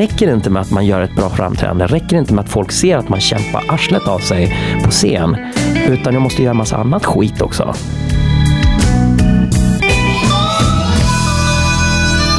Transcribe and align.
räcker 0.00 0.34
inte 0.34 0.50
med 0.50 0.62
att 0.62 0.70
man 0.70 0.86
gör 0.86 1.00
ett 1.00 1.16
bra 1.16 1.28
framträdande. 1.28 1.86
Det 1.86 1.94
räcker 1.94 2.16
inte 2.18 2.34
med 2.34 2.44
att 2.44 2.50
folk 2.50 2.72
ser 2.72 2.96
att 2.96 3.08
man 3.08 3.20
kämpar 3.20 3.64
arslet 3.68 4.08
av 4.08 4.18
sig 4.18 4.56
på 4.84 4.90
scen. 4.90 5.36
Utan 5.88 6.14
jag 6.14 6.22
måste 6.22 6.42
göra 6.42 6.54
massa 6.54 6.76
annat 6.76 7.04
skit 7.04 7.42
också. 7.42 7.74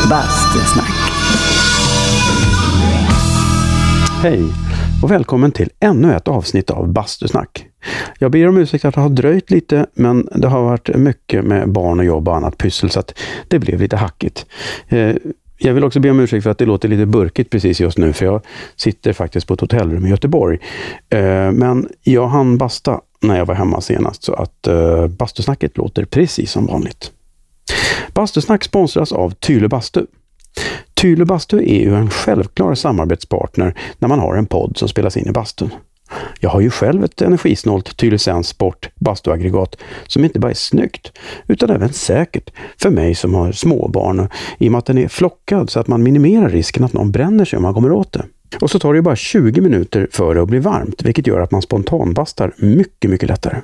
Bastusnack. 0.10 1.12
Hej 4.22 4.44
och 5.04 5.12
välkommen 5.12 5.52
till 5.52 5.70
ännu 5.80 6.14
ett 6.14 6.28
avsnitt 6.28 6.70
av 6.70 6.94
Bastusnack. 6.94 7.68
Jag 8.20 8.32
ber 8.32 8.48
om 8.48 8.58
ursäkt 8.58 8.86
att 8.86 8.96
det 8.96 9.02
har 9.02 9.10
dröjt 9.10 9.52
lite, 9.52 9.86
men 9.94 10.28
det 10.36 10.48
har 10.48 10.62
varit 10.62 10.96
mycket 10.96 11.46
med 11.46 11.70
barn 11.70 12.00
och 12.00 12.06
jobb 12.06 12.28
och 12.28 12.36
annat 12.36 12.58
pyssel, 12.58 12.90
så 12.90 13.00
att 13.00 13.20
det 13.48 13.60
blev 13.60 13.82
lite 13.82 13.98
hackigt. 13.98 14.46
Jag 15.64 15.74
vill 15.74 15.84
också 15.84 16.00
be 16.00 16.12
om 16.12 16.20
ursäkt 16.20 16.44
för 16.44 16.50
att 16.50 16.58
det 16.58 16.66
låter 16.66 16.90
lite 16.90 17.06
burkigt 17.06 17.50
precis 17.50 17.80
just 17.80 17.98
nu, 17.98 18.14
för 18.14 18.26
jag 18.26 18.42
sitter 18.76 19.14
faktiskt 19.14 19.48
på 19.48 19.54
ett 19.54 19.62
hotellrum 19.62 20.06
i 20.06 20.10
Göteborg. 20.10 20.60
Eh, 21.10 21.52
men 21.52 21.90
jag 22.02 22.28
hann 22.28 22.58
basta 22.58 23.02
när 23.22 23.38
jag 23.38 23.46
var 23.46 23.56
hemma 23.56 23.82
senast, 23.82 24.24
så 24.24 24.34
att 24.34 24.68
eh, 24.68 25.08
bastusnacket 25.08 25.78
låter 25.78 26.06
precis 26.06 26.52
som 26.52 26.66
vanligt. 26.66 27.12
Bastusnack 28.14 28.64
sponsras 28.64 29.12
av 29.12 29.32
Tyle 29.32 29.68
Bastu. 29.68 30.06
Tyle 30.94 31.26
Bastu 31.26 31.58
är 31.58 31.82
ju 31.82 31.96
en 31.96 32.10
självklar 32.10 32.76
samarbetspartner 32.76 33.76
när 34.00 34.08
man 34.08 34.20
har 34.20 34.36
en 34.36 34.46
podd 34.46 34.78
som 34.78 34.88
spelas 34.88 35.18
in 35.18 35.28
i 35.28 35.32
bastun. 35.32 35.70
Jag 36.40 36.50
har 36.50 36.62
ju 36.62 36.70
själv 36.70 37.04
ett 37.04 37.22
energisnålt 37.22 37.98
Tylösands 37.98 38.50
Sport 38.50 38.90
bastuaggregat 38.96 39.78
som 40.08 40.24
inte 40.24 40.40
bara 40.40 40.52
är 40.52 40.56
snyggt 40.56 41.12
utan 41.48 41.70
även 41.70 41.94
säkert 41.94 42.50
för 42.78 42.90
mig 42.90 43.16
som 43.16 43.34
har 43.34 43.52
småbarn 43.52 44.30
i 44.60 44.68
och 44.68 44.72
med 44.72 44.80
att 44.80 44.86
den 44.86 44.98
är 44.98 45.08
flockad 45.08 45.70
så 45.70 45.80
att 45.80 45.88
man 45.88 46.04
minimerar 46.04 46.50
risken 46.50 46.84
att 46.84 46.94
någon 46.94 47.12
bränner 47.12 47.46
sig 47.46 47.58
om 47.58 47.64
man 47.64 47.74
kommer 47.74 47.92
åt 47.92 48.12
det. 48.12 48.26
Och 48.62 48.72
så 48.72 48.80
tar 48.80 48.94
det 48.94 48.98
ju 48.98 49.02
bara 49.02 49.16
20 49.16 49.62
minuter 49.62 50.08
för 50.12 50.36
det 50.36 50.42
att 50.42 50.48
bli 50.48 50.60
varmt, 50.60 51.04
vilket 51.04 51.28
gör 51.28 51.40
att 51.40 51.52
man 51.52 51.62
spontanbastar 51.62 52.54
mycket, 52.58 53.12
mycket 53.12 53.30
lättare. 53.30 53.58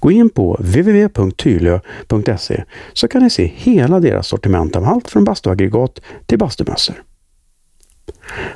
Gå 0.00 0.10
in 0.10 0.30
på 0.30 0.56
www.tylö.se 0.60 2.64
så 2.92 3.08
kan 3.08 3.22
ni 3.22 3.30
se 3.30 3.52
hela 3.56 4.00
deras 4.00 4.26
sortiment 4.26 4.76
av 4.76 4.84
allt 4.84 5.08
från 5.08 5.24
bastuaggregat 5.24 6.00
till 6.26 6.38
bastumössor. 6.38 7.02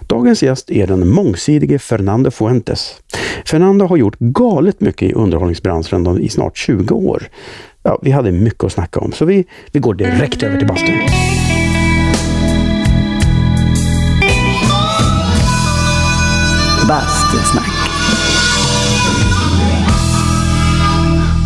Dagens 0.07 0.43
gäst 0.43 0.71
är 0.71 0.87
den 0.87 1.09
mångsidige 1.09 1.79
Fernando 1.79 2.31
Fuentes. 2.31 2.97
Fernando 3.47 3.87
har 3.87 3.97
gjort 3.97 4.19
galet 4.19 4.81
mycket 4.81 5.11
i 5.11 5.13
underhållningsbranschen 5.13 6.21
i 6.21 6.29
snart 6.29 6.57
20 6.57 6.95
år. 6.95 7.23
Ja, 7.83 7.99
vi 8.03 8.11
hade 8.11 8.33
mycket 8.33 8.65
att 8.65 8.73
snacka 8.73 9.01
om, 9.01 9.13
så 9.13 9.25
vi, 9.25 9.45
vi 9.73 9.81
går 9.81 9.95
direkt 9.95 10.43
över 10.43 10.59
till 10.59 10.67
bastun. 10.69 10.99
Bastusnack. 16.89 17.83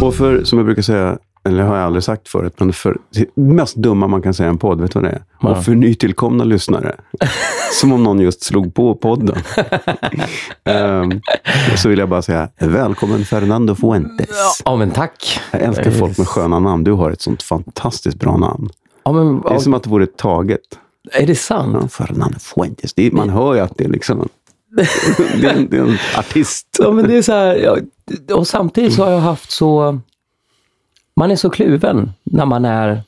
Och 0.02 0.14
för, 0.14 0.44
som 0.44 0.58
jag 0.58 0.66
brukar 0.66 0.82
säga, 0.82 1.18
eller 1.46 1.62
har 1.62 1.76
jag 1.76 1.86
aldrig 1.86 2.02
sagt 2.04 2.28
förut, 2.28 2.54
men 2.58 2.72
för 2.72 2.98
det 3.14 3.36
mest 3.36 3.76
dumma 3.76 4.06
man 4.06 4.22
kan 4.22 4.34
säga 4.34 4.46
i 4.46 4.50
en 4.50 4.58
podd, 4.58 4.80
vet 4.80 4.92
du 4.92 5.00
vad 5.00 5.10
det 5.10 5.14
är? 5.14 5.22
Ja. 5.40 5.48
Och 5.48 5.64
för 5.64 5.74
nytillkomna 5.74 6.44
lyssnare. 6.44 6.96
som 7.80 7.92
om 7.92 8.04
någon 8.04 8.20
just 8.20 8.42
slog 8.42 8.74
på 8.74 8.94
podden. 8.94 9.36
Ehm, 10.64 11.20
så 11.76 11.88
vill 11.88 11.98
jag 11.98 12.08
bara 12.08 12.22
säga, 12.22 12.48
välkommen 12.58 13.24
Fernando 13.24 13.74
Fuentes. 13.74 14.28
Ja, 14.64 14.76
men 14.76 14.90
tack. 14.90 15.40
Jag 15.50 15.62
älskar 15.62 15.90
folk 15.90 16.18
med 16.18 16.28
sköna 16.28 16.58
namn. 16.58 16.84
Du 16.84 16.92
har 16.92 17.10
ett 17.10 17.20
sånt 17.20 17.42
fantastiskt 17.42 18.18
bra 18.18 18.36
namn. 18.36 18.68
Ja, 19.04 19.12
men, 19.12 19.40
Det 19.40 19.54
är 19.54 19.58
som 19.58 19.74
att 19.74 19.82
det 19.82 19.90
vore 19.90 20.06
taget. 20.06 20.60
är 21.12 21.26
det 21.26 21.34
sant? 21.34 21.78
Ja, 21.80 21.88
Fernando 21.88 22.38
Fuentes. 22.38 22.94
Det 22.94 23.06
är, 23.06 23.10
man 23.10 23.30
hör 23.30 23.54
ju 23.54 23.60
att 23.60 23.72
det 23.78 23.84
är 23.84 23.88
liksom... 23.88 24.28
det, 25.40 25.46
är 25.46 25.54
en, 25.54 25.68
det 25.70 25.76
är 25.76 25.82
en 25.82 25.98
artist. 26.18 26.66
Ja, 26.78 26.90
men 26.90 27.08
det 27.08 27.16
är 27.16 27.22
så 27.22 27.32
här, 27.32 27.82
och 28.32 28.46
samtidigt 28.48 28.94
så 28.94 29.04
har 29.04 29.10
jag 29.10 29.20
haft 29.20 29.50
så... 29.50 30.00
Man 31.16 31.30
är 31.30 31.36
så 31.36 31.50
kluven 31.50 32.12
när 32.24 32.46
man 32.46 32.64
är... 32.64 33.02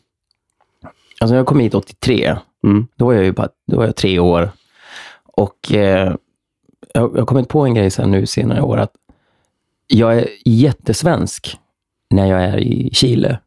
Alltså 1.21 1.37
jag 1.37 1.47
kom 1.47 1.61
hit 1.61 1.75
83. 1.75 2.37
Mm. 2.65 2.87
Då 2.97 3.07
var 3.07 3.13
jag 3.13 3.25
ju 3.25 3.33
bara, 3.33 3.49
då 3.67 3.77
var 3.77 3.85
jag 3.85 3.97
tre 3.97 4.19
år. 4.19 4.51
Och 5.25 5.73
eh, 5.73 6.15
jag 6.95 7.19
har 7.19 7.27
kommit 7.27 7.49
på 7.49 7.61
en 7.61 7.75
grej 7.75 7.91
sen 7.91 8.11
nu 8.11 8.27
senare 8.27 8.63
år 8.63 8.77
att 8.77 8.93
jag 9.87 10.19
är 10.19 10.29
jättesvensk 10.45 11.59
när 12.11 12.27
jag 12.27 12.45
är 12.45 12.59
i 12.59 12.91
Chile. 12.93 13.39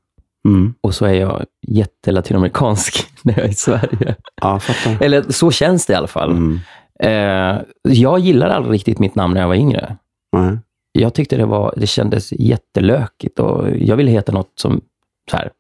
Mm. 0.46 0.74
Och 0.82 0.96
så 0.96 1.06
är 1.06 1.14
jag 1.14 1.46
jättelatinamerikansk 1.68 3.08
när 3.22 3.34
jag 3.34 3.46
är 3.46 3.50
i 3.50 3.54
Sverige. 3.54 4.16
Ja. 4.42 4.60
Eller 5.02 5.32
så 5.32 5.52
känns 5.52 5.86
det 5.86 5.94
i 5.94 5.96
alla 5.96 6.08
fall. 6.08 6.32
Mm. 6.32 6.60
Eh, 7.00 7.62
jag 7.84 8.20
gillade 8.20 8.56
aldrig 8.56 8.74
riktigt 8.74 9.00
mitt 9.00 9.16
namn 9.16 9.34
när 9.34 9.42
jag 9.42 9.48
var 9.48 9.56
yngre. 9.56 9.98
Nej. 10.32 10.58
Jag 10.92 11.14
tyckte 11.14 11.38
det, 11.38 11.46
var, 11.46 11.74
det 11.78 11.88
kändes 11.88 12.32
jättelökigt 12.32 13.40
och 13.40 13.70
jag 13.78 13.96
ville 13.96 14.12
heta 14.12 14.32
något 14.32 14.52
som 14.56 14.82
så 15.32 15.38
här, 15.38 15.52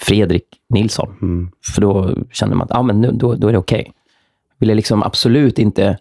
Fredrik 0.00 0.44
Nilsson. 0.68 1.16
Mm. 1.22 1.50
För 1.74 1.80
då 1.80 2.14
kände 2.32 2.56
man 2.56 2.64
att 2.64 2.76
ah, 2.76 2.82
men 2.82 3.00
nu, 3.00 3.10
då, 3.12 3.34
då 3.34 3.48
är 3.48 3.52
det 3.52 3.58
okej. 3.58 3.92
Ville 4.58 4.74
liksom 4.74 5.02
absolut 5.02 5.58
inte 5.58 5.98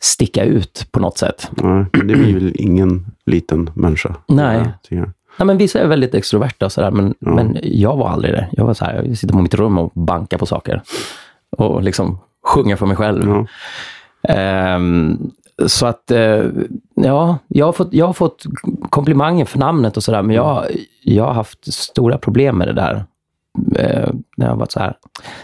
sticka 0.00 0.44
ut 0.44 0.86
på 0.90 1.00
något 1.00 1.18
sätt. 1.18 1.50
Nej, 1.62 1.84
det 1.92 2.04
blir 2.14 2.34
väl 2.34 2.52
ingen 2.54 3.06
liten 3.26 3.70
människa. 3.74 4.16
Nej. 4.28 4.72
Nej, 4.90 5.46
men 5.46 5.58
vissa 5.58 5.80
är 5.80 5.86
väldigt 5.86 6.14
extroverta 6.14 6.64
och 6.66 6.72
sådär, 6.72 6.90
men, 6.90 7.14
Ja. 7.18 7.34
men 7.34 7.58
jag 7.62 7.96
var 7.96 8.08
aldrig 8.08 8.34
det. 8.34 8.48
Jag 8.52 8.64
var 8.64 8.74
så 8.74 8.84
här, 8.84 9.02
jag 9.02 9.18
sitter 9.18 9.34
på 9.34 9.40
mitt 9.42 9.54
rum 9.54 9.78
och 9.78 9.92
bankar 9.94 10.38
på 10.38 10.46
saker. 10.46 10.82
Och 11.50 11.82
liksom 11.82 12.18
sjunger 12.46 12.76
för 12.76 12.86
mig 12.86 12.96
själv. 12.96 13.28
Ja. 13.28 13.46
Ehm, 14.34 15.30
så 15.66 15.86
att, 15.86 16.10
eh, 16.10 16.44
ja, 16.94 17.38
jag 17.48 17.66
har, 17.66 17.72
fått, 17.72 17.92
jag 17.92 18.06
har 18.06 18.12
fått 18.12 18.44
komplimanger 18.90 19.44
för 19.44 19.58
namnet 19.58 19.96
och 19.96 20.02
sådär, 20.02 20.22
men 20.22 20.36
jag, 20.36 20.64
jag 21.02 21.24
har 21.24 21.32
haft 21.32 21.72
stora 21.74 22.18
problem 22.18 22.58
med 22.58 22.68
det 22.68 22.72
där. 22.74 23.04
Eh, 23.76 24.10
när 24.36 24.46
jag 24.46 24.52
har 24.52 24.56
varit 24.56 24.72
så 24.72 24.80
här, 24.80 24.96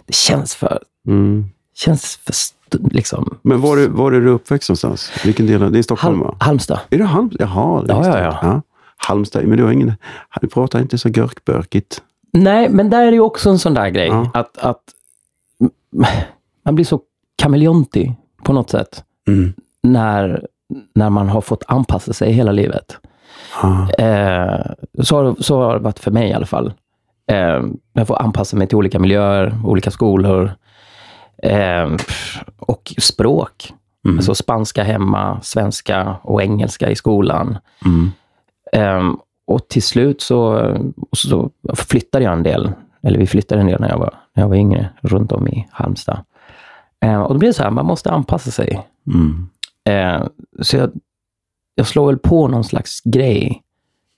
det 0.06 0.14
känns 0.14 0.54
för, 0.54 0.82
Mm. 1.08 1.44
känns 1.74 2.16
för 2.16 2.34
liksom, 2.90 3.38
Men 3.42 3.60
var 3.60 3.76
är, 3.76 3.88
var 3.88 4.12
är 4.12 4.20
du 4.20 4.30
uppväxt 4.30 4.68
någonstans? 4.68 5.12
Vilken 5.24 5.46
del? 5.46 5.72
Det 5.72 5.78
är 5.78 5.82
Stockholm, 5.82 6.18
Hal- 6.20 6.26
va? 6.26 6.36
Halmstad. 6.40 6.78
Är 6.90 6.98
det 6.98 7.04
Halmstad? 7.04 7.48
Jaha, 7.48 7.82
det 7.82 7.92
Ja, 7.92 7.98
visste 7.98 8.18
ja, 8.18 8.24
jag. 8.24 8.38
ja. 8.42 8.62
Halmstad, 8.96 9.44
men 9.44 9.58
du 9.58 9.64
har 9.64 9.72
ingen... 9.72 9.92
Du 10.40 10.48
pratar 10.48 10.80
inte 10.80 10.98
så 10.98 11.08
görkbörkigt. 11.08 12.02
Nej, 12.32 12.68
men 12.70 12.90
där 12.90 13.02
är 13.02 13.06
det 13.06 13.12
ju 13.14 13.20
också 13.20 13.50
en 13.50 13.58
sån 13.58 13.74
där 13.74 13.88
grej. 13.88 14.06
Ja. 14.08 14.30
Att, 14.34 14.58
att 14.58 14.82
man 16.64 16.74
blir 16.74 16.84
så 16.84 17.00
kameleontig 17.36 18.14
på 18.44 18.52
något 18.52 18.70
sätt. 18.70 19.04
Mm. 19.28 19.52
När, 19.84 20.46
när 20.94 21.10
man 21.10 21.28
har 21.28 21.40
fått 21.40 21.64
anpassa 21.68 22.12
sig 22.12 22.32
hela 22.32 22.52
livet. 22.52 22.96
Ah. 23.62 23.90
Eh, 24.04 24.60
så, 25.02 25.36
så 25.38 25.62
har 25.62 25.74
det 25.74 25.80
varit 25.80 25.98
för 25.98 26.10
mig 26.10 26.28
i 26.28 26.32
alla 26.32 26.46
fall. 26.46 26.72
Eh, 27.30 27.62
jag 27.92 28.06
får 28.06 28.22
anpassa 28.22 28.56
mig 28.56 28.66
till 28.66 28.76
olika 28.76 28.98
miljöer, 28.98 29.54
olika 29.64 29.90
skolor 29.90 30.52
eh, 31.42 31.90
och 32.58 32.94
språk. 32.98 33.72
Mm. 34.04 34.18
Alltså 34.18 34.34
spanska 34.34 34.82
hemma, 34.82 35.40
svenska 35.42 36.16
och 36.22 36.42
engelska 36.42 36.90
i 36.90 36.96
skolan. 36.96 37.58
Mm. 37.84 38.10
Eh, 38.72 39.14
och 39.46 39.68
till 39.68 39.82
slut 39.82 40.20
så, 40.22 40.72
så 41.12 41.50
flyttade 41.74 42.24
jag 42.24 42.32
en 42.32 42.42
del, 42.42 42.72
eller 43.02 43.18
vi 43.18 43.26
flyttade 43.26 43.60
en 43.60 43.66
del 43.66 43.80
när 43.80 43.88
jag 43.88 43.98
var, 43.98 44.14
när 44.34 44.42
jag 44.42 44.48
var 44.48 44.56
yngre, 44.56 44.88
runt 45.00 45.32
om 45.32 45.48
i 45.48 45.68
Halmstad. 45.70 46.18
Eh, 47.00 47.22
och 47.22 47.34
då 47.34 47.38
blir 47.38 47.48
det 47.48 47.54
så 47.54 47.62
här, 47.62 47.70
man 47.70 47.86
måste 47.86 48.10
anpassa 48.10 48.50
sig. 48.50 48.86
Mm. 49.06 49.48
Eh, 49.88 50.26
så 50.62 50.76
jag, 50.76 50.90
jag 51.74 51.86
slår 51.86 52.06
väl 52.06 52.18
på 52.18 52.48
någon 52.48 52.64
slags 52.64 53.00
grej. 53.04 53.62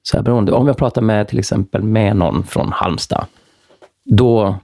Så 0.02 0.16
här, 0.16 0.24
beroende. 0.24 0.52
Om 0.52 0.66
jag 0.66 0.76
pratar 0.76 1.02
med 1.02 1.28
till 1.28 1.38
exempel 1.38 1.82
med 1.82 2.16
någon 2.16 2.42
från 2.44 2.72
Halmstad, 2.72 3.24
då, 4.04 4.56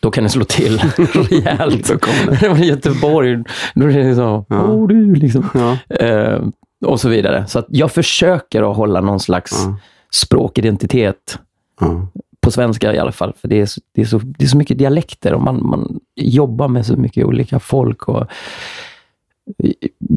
då 0.00 0.10
kan 0.10 0.24
det 0.24 0.30
slå 0.30 0.44
till 0.44 0.78
rejält. 1.14 1.88
Då 1.88 1.98
kommer 1.98 2.54
det. 2.58 2.64
Göteborg, 2.66 3.44
då 3.74 3.86
är 3.86 3.88
det 3.98 4.14
så, 4.14 4.44
Ja. 4.48 4.62
åh 4.68 4.88
du, 4.88 5.14
liksom. 5.14 5.48
Ja. 5.54 5.96
Eh, 5.96 6.42
och 6.86 7.00
så 7.00 7.08
vidare. 7.08 7.46
Så 7.46 7.64
jag 7.68 7.92
försöker 7.92 8.70
att 8.70 8.76
hålla 8.76 9.00
någon 9.00 9.20
slags 9.20 9.52
Ja. 9.66 9.76
språkidentitet 10.10 11.38
Ja. 11.80 12.06
på 12.40 12.50
svenska 12.50 12.94
i 12.94 12.98
alla 12.98 13.12
fall. 13.12 13.32
För 13.40 13.48
det 13.48 13.60
är 13.60 13.66
så, 13.66 13.80
det 13.94 14.00
är 14.00 14.04
så, 14.04 14.18
det 14.18 14.44
är 14.44 14.48
så 14.48 14.56
mycket 14.56 14.78
dialekter 14.78 15.34
och 15.34 15.42
man, 15.42 15.66
man 15.66 16.00
jobbar 16.16 16.68
med 16.68 16.86
så 16.86 16.96
mycket 16.96 17.24
olika 17.26 17.58
folk. 17.58 18.08
Och 18.08 18.26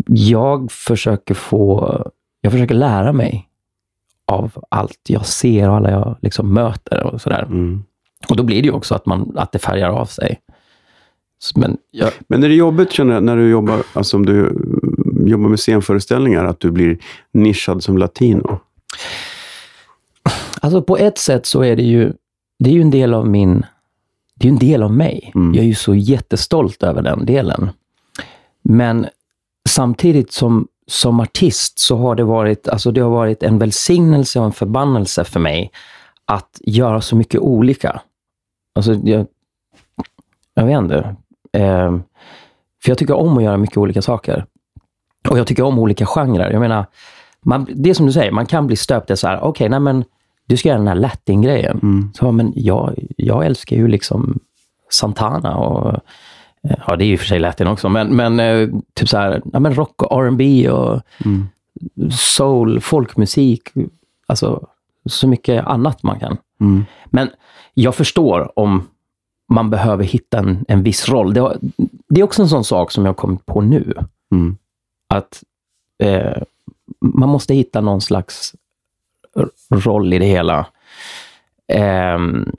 jag 0.08 0.72
försöker 0.72 1.34
få, 1.34 2.04
jag 2.42 2.52
försöker 2.52 2.76
lära 2.76 3.14
mig 3.14 3.50
av 4.26 4.64
allt 4.70 5.00
jag 5.08 5.26
ser 5.26 5.70
och 5.70 5.76
alla 5.76 5.92
jag 5.92 6.18
liksom 6.22 6.54
möter 6.54 7.04
och 7.04 7.22
sådär. 7.22 7.44
Mm. 7.44 7.84
Och 8.30 8.36
då 8.36 8.44
blir 8.44 8.62
det 8.62 8.66
ju 8.66 8.74
också 8.74 8.96
att, 8.96 9.06
man, 9.06 9.32
att 9.36 9.52
det 9.52 9.60
färgar 9.60 9.90
av 9.90 10.06
sig. 10.06 10.40
Men 11.56 11.78
jag, 11.92 12.12
Men 12.28 12.44
är 12.44 12.50
det 12.50 12.56
jobbigt, 12.56 12.92
känner 12.92 13.14
jag, 13.14 13.24
när 13.24 13.38
du 13.38 13.50
jobbar, 13.50 13.84
alltså 13.94 14.18
om 14.18 14.26
du 14.26 14.36
jobbar 15.26 15.50
med 15.50 15.60
scenföreställningar, 15.60 16.46
att 16.46 16.60
du 16.60 16.72
blir 16.72 16.98
nischad 17.32 17.84
som 17.84 17.98
latino? 17.98 18.60
alltså 20.62 20.82
på 20.82 20.98
ett 20.98 21.18
sätt 21.18 21.46
så 21.46 21.64
är 21.64 21.76
det 21.76 21.84
ju, 21.84 22.14
det 22.60 22.70
är 22.70 22.74
ju 22.74 22.82
en 22.82 22.92
del 22.92 23.14
av 23.14 23.28
min, 23.28 23.66
det 24.36 24.48
är 24.48 24.52
ju 24.52 24.54
en 24.54 24.60
del 24.60 24.84
av 24.84 24.94
mig. 24.94 25.32
Mm. 25.36 25.54
Jag 25.54 25.64
är 25.64 25.68
ju 25.68 25.76
så 25.76 25.96
jättestolt 25.96 26.84
över 26.84 27.02
den 27.02 27.26
delen. 27.26 27.70
Men 28.62 29.08
samtidigt 29.70 30.32
som, 30.32 30.68
som 30.88 31.20
artist 31.20 31.80
så 31.80 31.98
har 31.98 32.16
det 32.16 32.24
varit, 32.24 32.68
alltså 32.68 32.92
det 32.92 33.02
har 33.02 33.10
varit 33.10 33.44
en 33.44 33.60
välsignelse 33.60 34.40
och 34.40 34.46
en 34.46 34.52
förbannelse 34.52 35.24
för 35.24 35.40
mig 35.40 35.72
att 36.26 36.62
göra 36.62 37.02
så 37.02 37.16
mycket 37.16 37.42
olika. 37.42 38.02
Alltså, 38.76 38.94
jag, 38.94 39.28
jag 40.54 40.66
vet 40.66 40.78
inte. 40.78 41.16
Eh, 41.54 41.98
för 42.84 42.92
jag 42.92 42.98
tycker 42.98 43.14
om 43.14 43.38
att 43.38 43.44
göra 43.44 43.58
mycket 43.58 43.78
olika 43.78 44.02
saker. 44.02 44.46
Och 45.30 45.40
jag 45.40 45.48
tycker 45.48 45.64
om 45.64 45.80
olika 45.80 46.06
genrer. 46.06 46.52
Jag 46.52 46.60
menar, 46.60 46.86
man, 47.42 47.68
det 47.76 47.90
är 47.90 47.94
som 47.94 48.06
du 48.06 48.12
säger, 48.12 48.32
man 48.32 48.46
kan 48.46 48.68
bli 48.68 48.76
stöpt 48.76 49.12
i 49.12 49.18
så 49.18 49.28
här, 49.28 49.38
okej, 49.38 49.50
okay, 49.50 49.70
nej 49.70 49.80
men 49.80 50.04
du 50.46 50.58
ska 50.58 50.70
göra 50.70 50.78
den 50.78 50.88
här 50.88 50.96
latin-grejen. 50.96 51.80
Mm. 51.84 52.12
Så, 52.14 52.32
men 52.32 52.54
jag, 52.56 52.94
jag 53.18 53.46
älskar 53.46 53.76
ju 53.76 53.88
liksom 53.88 54.40
Santana 54.90 55.58
och 55.58 56.00
Ja, 56.88 56.96
det 56.96 57.04
är 57.06 57.08
ju 57.08 57.18
för 57.18 57.26
sig 57.26 57.40
latin 57.40 57.68
också, 57.68 57.90
men, 57.90 58.16
men 58.16 58.40
eh, 58.40 58.70
typ 58.94 59.10
så 59.10 59.18
här, 59.18 59.42
ja, 59.54 59.60
men 59.60 59.74
rock 59.76 60.02
och 60.02 60.24
R&B 60.26 60.70
och 60.70 61.02
Mm. 61.26 61.48
soul, 62.12 62.82
folkmusik. 62.82 63.70
Alltså, 64.28 64.68
så 65.06 65.28
mycket 65.28 65.66
annat 65.66 66.04
man 66.04 66.20
kan. 66.20 66.38
Mm. 66.62 66.86
Men 67.06 67.30
jag 67.74 67.96
förstår 67.96 68.60
om 68.60 68.88
man 69.52 69.70
behöver 69.70 70.04
hitta 70.04 70.38
en, 70.40 70.66
en 70.68 70.84
viss 70.84 71.10
roll. 71.10 71.34
Det, 71.34 71.40
har- 71.42 71.58
det 72.10 72.22
är 72.22 72.24
också 72.24 72.42
en 72.42 72.50
sån 72.50 72.64
sak 72.64 72.92
som 72.92 73.06
jag 73.06 73.10
har 73.10 73.16
kommit 73.16 73.46
på 73.46 73.62
nu. 73.62 73.94
Mm. 74.32 74.58
Att 75.08 75.44
eh, 76.04 76.42
man 77.02 77.30
måste 77.30 77.54
hitta 77.54 77.82
någon 77.82 78.02
slags 78.02 78.56
roll 79.70 80.14
i 80.14 80.20
det 80.20 80.26
hela. 80.26 80.66
Ehm, 81.68 82.52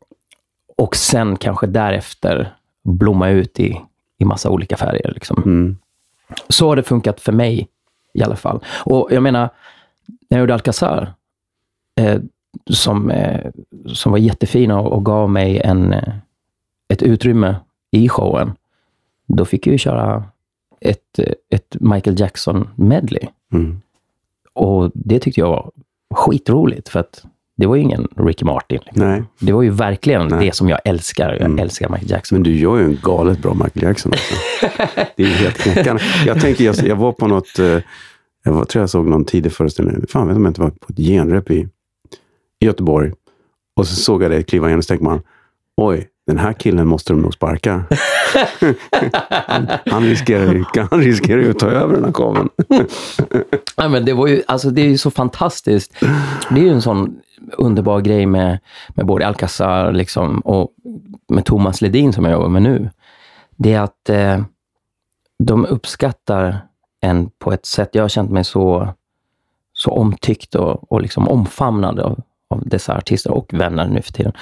och 0.76 0.96
sen 0.96 1.37
kanske 1.37 1.67
därefter 1.67 2.55
blomma 2.85 3.29
ut 3.29 3.61
i, 3.61 3.81
i 4.20 4.25
massa 4.25 4.50
olika 4.50 4.76
färger. 4.76 5.12
Liksom. 5.14 5.43
Mm. 5.44 5.76
Så 6.49 6.69
har 6.69 6.76
det 6.76 6.82
funkat 6.82 7.20
för 7.20 7.32
mig 7.32 7.69
i 8.14 8.22
alla 8.22 8.37
fall. 8.37 8.64
Och 8.84 9.08
jag 9.11 9.22
menar, 9.22 9.49
när 10.06 10.38
jag 10.38 10.40
gjorde 10.40 10.55
Alcazar, 10.55 11.12
eh, 12.00 12.20
som, 12.70 13.11
eh, 13.11 13.50
som 13.87 14.12
var 14.12 14.19
jättefina 14.19 14.81
och, 14.81 14.93
och 14.93 15.05
gav 15.05 15.31
mig 15.31 15.61
en, 15.61 15.93
eh, 15.93 16.14
ett 16.88 17.02
utrymme 17.02 17.56
i 17.90 18.08
showen, 18.08 18.52
då 19.26 19.44
fick 19.44 19.67
jag 19.67 19.72
ju 19.72 19.78
köra 19.78 20.25
ett, 20.81 21.19
eh, 21.19 21.32
ett 21.50 21.76
Michael 21.81 22.20
Jackson-medley. 22.20 23.28
Mm. 23.52 23.81
Och 24.52 24.90
det 24.94 25.19
tyckte 25.19 25.40
jag 25.40 25.49
var 25.49 25.70
skitroligt, 26.14 26.88
för 26.88 27.00
att 27.00 27.25
det 27.60 27.66
var 27.66 27.76
ju 27.76 27.82
ingen 27.82 28.08
Ricky 28.16 28.44
Martin. 28.44 28.78
Nej, 28.92 29.22
Det 29.38 29.52
var 29.52 29.62
ju 29.62 29.70
verkligen 29.70 30.26
Nej. 30.28 30.46
det 30.46 30.54
som 30.54 30.68
jag 30.68 30.78
älskar. 30.84 31.28
Jag 31.32 31.40
Mm. 31.40 31.58
älskar 31.58 31.88
Michael 31.88 32.10
Jackson. 32.10 32.36
men 32.36 32.42
du 32.42 32.56
gör 32.56 32.78
ju 32.78 32.84
en 32.84 32.98
galet 33.02 33.38
bra 33.42 33.54
Michael 33.54 33.82
Jackson 33.82 34.12
också. 34.12 34.34
Det 35.16 35.22
är 35.22 35.26
ju 35.26 35.34
helt 35.34 35.58
knäckande. 35.58 36.02
Jag 36.26 36.40
tänker, 36.40 36.64
jag, 36.64 36.76
jag 36.76 36.96
var 36.96 37.12
på 37.12 37.26
något, 37.26 37.58
eh, 37.58 37.78
jag 38.44 38.52
var, 38.52 38.64
tror 38.64 38.82
jag 38.82 38.90
såg 38.90 39.06
någon 39.06 39.24
tidig 39.24 39.52
föreställning, 39.52 40.06
fan 40.08 40.28
vet 40.28 40.36
om 40.36 40.44
jag 40.44 40.50
inte 40.50 40.60
var 40.60 40.70
på 40.70 40.86
ett 40.88 40.96
genrep 40.98 41.50
i, 41.50 41.68
i 42.60 42.66
Göteborg. 42.66 43.12
Och 43.76 43.86
så 43.86 43.94
såg 43.94 44.22
jag 44.22 44.30
dig 44.30 44.42
kliva 44.42 44.70
in 44.70 44.76
och 44.78 44.84
så 44.84 44.88
tänkte 44.88 45.04
man, 45.04 45.20
oj, 45.76 46.08
den 46.26 46.38
här 46.38 46.52
killen 46.52 46.86
måste 46.86 47.12
de 47.12 47.20
nog 47.22 47.34
sparka. 47.34 47.84
han, 49.46 49.66
han, 49.86 50.02
riskerar 50.04 50.64
han 50.90 51.00
riskerar 51.02 51.42
ju 51.42 51.50
att 51.50 51.58
ta 51.58 51.66
över 51.66 51.94
den 51.94 52.04
här 52.04 52.12
kabeln. 52.12 52.48
Ja, 53.76 53.88
men 53.88 54.04
det, 54.04 54.12
var 54.12 54.26
ju, 54.26 54.42
alltså, 54.46 54.70
det 54.70 54.80
är 54.82 54.86
ju 54.88 54.98
så 54.98 55.10
fantastiskt. 55.10 55.92
Det 56.50 56.60
är 56.60 56.64
ju 56.64 56.70
en 56.70 56.82
sån 56.82 57.16
underbar 57.52 58.00
grej 58.00 58.26
med, 58.26 58.58
med 58.88 59.06
både 59.06 59.26
Alcazar 59.26 59.92
liksom, 59.92 60.40
och 60.40 60.75
med 61.28 61.44
Thomas 61.44 61.81
Ledin 61.81 62.12
som 62.12 62.25
jag 62.25 62.32
jobbar 62.32 62.48
med 62.48 62.62
nu. 62.62 62.90
Det 63.56 63.72
är 63.72 63.81
att 63.81 64.08
eh, 64.08 64.42
de 65.38 65.66
uppskattar 65.66 66.66
en 67.00 67.31
på 67.38 67.52
ett 67.52 67.66
sätt. 67.66 67.90
Jag 67.92 68.02
har 68.02 68.08
känt 68.08 68.31
mig 68.31 68.44
så, 68.44 68.88
så 69.72 69.90
omtyckt 69.90 70.54
och, 70.54 70.92
och 70.92 71.00
liksom 71.00 71.28
omfamnad 71.28 72.00
av, 72.00 72.20
av 72.48 72.69
dessa 72.69 72.96
artister 72.96 73.31
och 73.31 73.54
vänner 73.54 73.88
nu 73.88 74.02
för 74.02 74.12
tiden. 74.12 74.32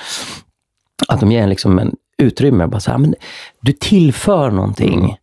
Att 1.08 1.20
de 1.20 1.32
ger 1.32 1.42
en 1.42 1.48
liksom 1.48 1.78
en 1.78 1.96
utrymme. 2.18 2.66
Bara 2.66 2.80
så 2.80 2.90
här, 2.90 2.98
men 2.98 3.14
du 3.60 3.72
tillför 3.72 4.50
någonting. 4.50 5.16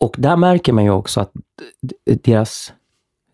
Och 0.00 0.14
där 0.18 0.36
märker 0.36 0.72
man 0.72 0.84
ju 0.84 0.90
också 0.90 1.20
att 1.20 1.32
deras 2.04 2.72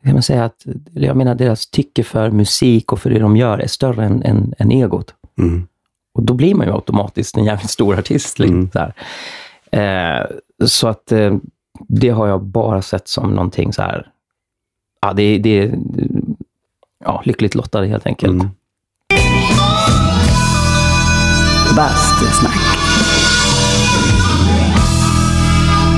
kan 0.06 0.14
man 0.14 0.22
säga 0.22 0.44
att, 0.44 0.66
jag 0.94 1.16
menar 1.16 1.34
deras 1.34 1.66
tycke 1.66 2.04
för 2.04 2.30
musik 2.30 2.92
och 2.92 3.00
för 3.00 3.10
det 3.10 3.18
de 3.18 3.36
gör 3.36 3.58
är 3.58 3.66
större 3.66 4.04
än, 4.04 4.22
än, 4.22 4.54
än 4.58 4.70
egot. 4.72 5.14
Mm. 5.38 5.66
Och 6.14 6.22
då 6.22 6.34
blir 6.34 6.54
man 6.54 6.66
ju 6.66 6.72
automatiskt 6.72 7.36
en 7.36 7.44
jävligt 7.44 7.70
stor 7.70 7.98
artist. 7.98 8.38
Liksom, 8.38 8.56
Mm. 8.58 8.70
så 8.72 8.78
här. 8.78 8.94
Eh, 9.70 10.26
så 10.66 10.88
att 10.88 11.12
eh, 11.12 11.36
det 11.88 12.08
har 12.08 12.26
jag 12.26 12.42
bara 12.42 12.82
sett 12.82 13.08
som 13.08 13.30
någonting 13.30 13.72
så 13.72 13.82
här, 13.82 14.08
ja, 15.00 15.12
det, 15.12 15.38
det 15.38 15.58
är 15.58 15.78
ja, 17.04 17.22
lyckligt 17.24 17.54
lottade 17.54 17.86
helt 17.86 18.06
enkelt. 18.06 18.32
Mm. 18.32 18.48
Bastusnack. 21.76 22.75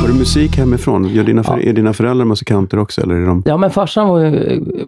Var 0.09 0.13
det 0.13 0.19
musik 0.19 0.57
hemifrån? 0.57 1.09
Gör 1.09 1.25
dina, 1.25 1.45
för, 1.45 1.59
Är 1.59 1.73
dina 1.73 1.93
föräldrar 1.93 2.25
musikanter 2.25 2.79
också? 2.79 3.01
Eller 3.01 3.15
är 3.15 3.27
de... 3.27 3.43
Ja, 3.47 3.57
men 3.57 3.71
farsan 3.71 4.09
var 4.09 4.21
ju... 4.21 4.87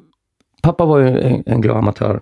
Pappa 0.63 0.85
var 0.85 0.99
ju 0.99 1.21
en, 1.21 1.43
en 1.47 1.61
glad 1.61 1.77
amatör. 1.77 2.21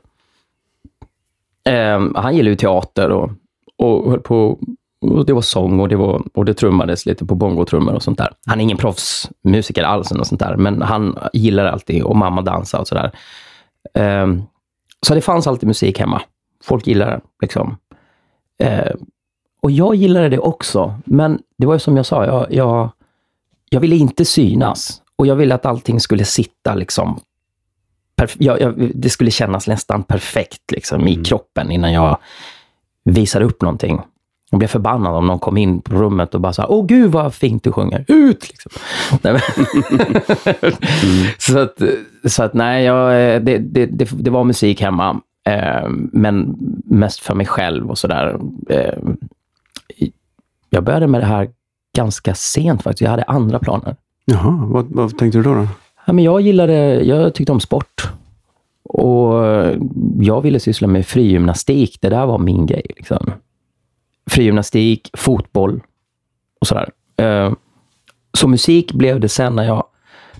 Eh, 1.65 2.01
han 2.15 2.37
gillade 2.37 2.51
ju 2.51 2.57
teater 2.57 3.11
och, 3.11 3.31
och 3.77 4.11
höll 4.11 4.21
på... 4.21 4.59
Och 5.01 5.27
det 5.27 5.33
var 5.33 5.41
sång 5.41 5.81
och 5.81 5.89
det, 5.89 5.97
var, 5.97 6.23
och 6.35 6.45
det 6.45 6.55
trummades 6.55 7.07
lite 7.07 7.27
på 7.27 7.35
bongotrummor 7.35 7.95
och 7.95 8.03
sånt 8.03 8.19
där. 8.19 8.33
Han 8.47 8.59
är 8.59 8.63
ingen 8.63 8.77
proffsmusiker 8.77 9.83
alls, 9.83 10.13
något 10.13 10.27
sånt 10.27 10.41
där, 10.41 10.57
men 10.57 10.83
han 10.83 11.19
gillar 11.33 11.65
alltid 11.65 12.03
och 12.03 12.17
mamma 12.17 12.43
dansar 12.43 12.79
och 12.79 12.89
sådär. 12.89 13.11
Eh, 13.95 14.27
så 15.07 15.15
det 15.15 15.21
fanns 15.21 15.47
alltid 15.47 15.67
musik 15.67 16.01
hemma. 16.01 16.23
Folk 16.65 16.87
gillade 16.87 17.11
det. 17.11 17.21
Liksom. 17.43 17.77
Eh, 18.63 18.93
och 19.61 19.71
jag 19.71 19.95
gillade 19.95 20.29
det 20.29 20.39
också, 20.39 20.95
men 21.05 21.39
det 21.59 21.67
var 21.67 21.75
ju 21.75 21.79
som 21.79 21.97
jag 21.97 22.07
sa, 22.07 22.25
jag, 22.27 22.53
jag, 22.53 22.91
jag 23.71 23.81
ville 23.81 23.97
inte 23.97 24.25
synas. 24.25 25.03
Och 25.17 25.27
jag 25.27 25.37
ville 25.37 25.55
att 25.55 25.67
allting 25.67 26.01
skulle 26.01 26.25
sitta 26.25 26.75
liksom... 26.75 27.21
Jag, 28.39 28.61
jag, 28.61 28.91
det 28.95 29.11
skulle 29.11 29.31
kännas 29.31 29.67
nästan 29.69 30.03
perfekt 30.03 30.71
liksom, 30.73 31.09
i 31.09 31.25
kroppen 31.25 31.71
innan 31.71 31.93
jag 31.93 32.17
visade 33.05 33.45
upp 33.45 33.63
någonting. 33.63 34.01
Jag 34.51 34.59
blev 34.59 34.69
förbannad 34.69 35.15
om 35.15 35.27
någon 35.27 35.39
kom 35.39 35.57
in 35.57 35.81
på 35.81 35.95
rummet 35.95 36.35
och 36.35 36.41
bara 36.41 36.53
sa 36.53 36.67
Åh 36.67 36.87
gud 36.87 37.13
vad 37.13 37.35
fint 37.35 37.65
du 37.65 37.73
sjunger. 37.73 38.05
Ut! 38.09 38.49
Liksom. 38.49 38.73
Men- 39.23 39.41
så, 41.39 41.59
att, 41.59 41.83
så 42.25 42.43
att 42.43 42.55
nej, 42.55 42.85
jag, 42.85 43.11
det, 43.45 43.59
det, 43.59 43.87
det, 43.87 44.09
det 44.13 44.31
var 44.31 44.45
musik 44.45 44.81
hemma. 44.81 45.21
Eh, 45.47 45.89
men 46.13 46.57
mest 46.85 47.21
för 47.21 47.35
mig 47.35 47.47
själv 47.47 47.91
och 47.91 47.99
sådär. 47.99 48.41
Eh, 48.69 48.99
jag 50.71 50.85
började 50.85 51.07
med 51.07 51.21
det 51.21 51.27
här 51.27 51.51
ganska 51.97 52.35
sent 52.35 52.83
faktiskt. 52.83 53.01
Jag 53.01 53.11
hade 53.11 53.23
andra 53.23 53.59
planer. 53.59 53.97
Jaha, 54.25 54.67
vad, 54.67 54.87
vad 54.91 55.19
tänkte 55.19 55.39
du 55.39 55.43
då? 55.43 55.55
då? 55.55 55.69
Ja, 56.07 56.13
men 56.13 56.25
jag 56.25 56.41
gillade, 56.41 57.05
jag 57.05 57.35
tyckte 57.35 57.53
om 57.53 57.61
sport. 57.61 58.11
Och 58.83 59.35
jag 60.21 60.41
ville 60.41 60.61
syssla 60.61 60.89
med 60.89 61.07
frigymnastik. 61.07 61.99
Det 62.01 62.09
där 62.09 62.27
var 62.27 62.39
min 62.39 62.67
grej. 62.67 62.87
Liksom. 62.97 63.33
Frigymnastik, 64.31 65.11
fotboll 65.17 65.83
och 66.61 66.67
sådär. 66.67 66.91
Eh, 67.17 67.53
Så 68.33 68.49
musik 68.49 68.93
blev 68.93 69.21
det 69.21 69.29
sen 69.29 69.55
när 69.57 69.65
jag, 69.65 69.85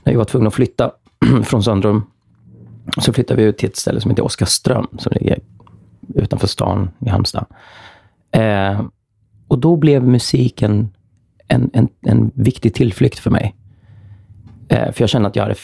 när 0.05 0.13
jag 0.13 0.19
var 0.19 0.25
tvungen 0.25 0.47
att 0.49 0.55
flytta 0.55 0.91
från 1.45 1.63
Söndrum. 1.63 2.03
Så 3.01 3.13
flyttade 3.13 3.43
vi 3.43 3.49
ut 3.49 3.59
till 3.59 3.69
ett 3.69 3.77
ställe 3.77 4.01
som 4.01 4.11
heter 4.11 4.25
Oskarström, 4.25 4.87
som 4.99 5.13
ligger 5.21 5.39
utanför 6.15 6.47
stan 6.47 6.91
i 6.99 7.09
Halmstad. 7.09 7.47
Och 9.49 9.59
då 9.59 9.77
blev 9.77 10.03
musiken 10.09 10.89
en, 11.49 11.71
en, 11.73 11.89
en 12.01 12.31
viktig 12.35 12.75
tillflykt 12.75 13.19
för 13.19 13.31
mig. 13.31 13.55
Eh, 14.69 14.93
för 14.93 15.03
jag 15.03 15.09
kände 15.09 15.29
att 15.29 15.37
jag 15.37 15.43
hade 15.43 15.57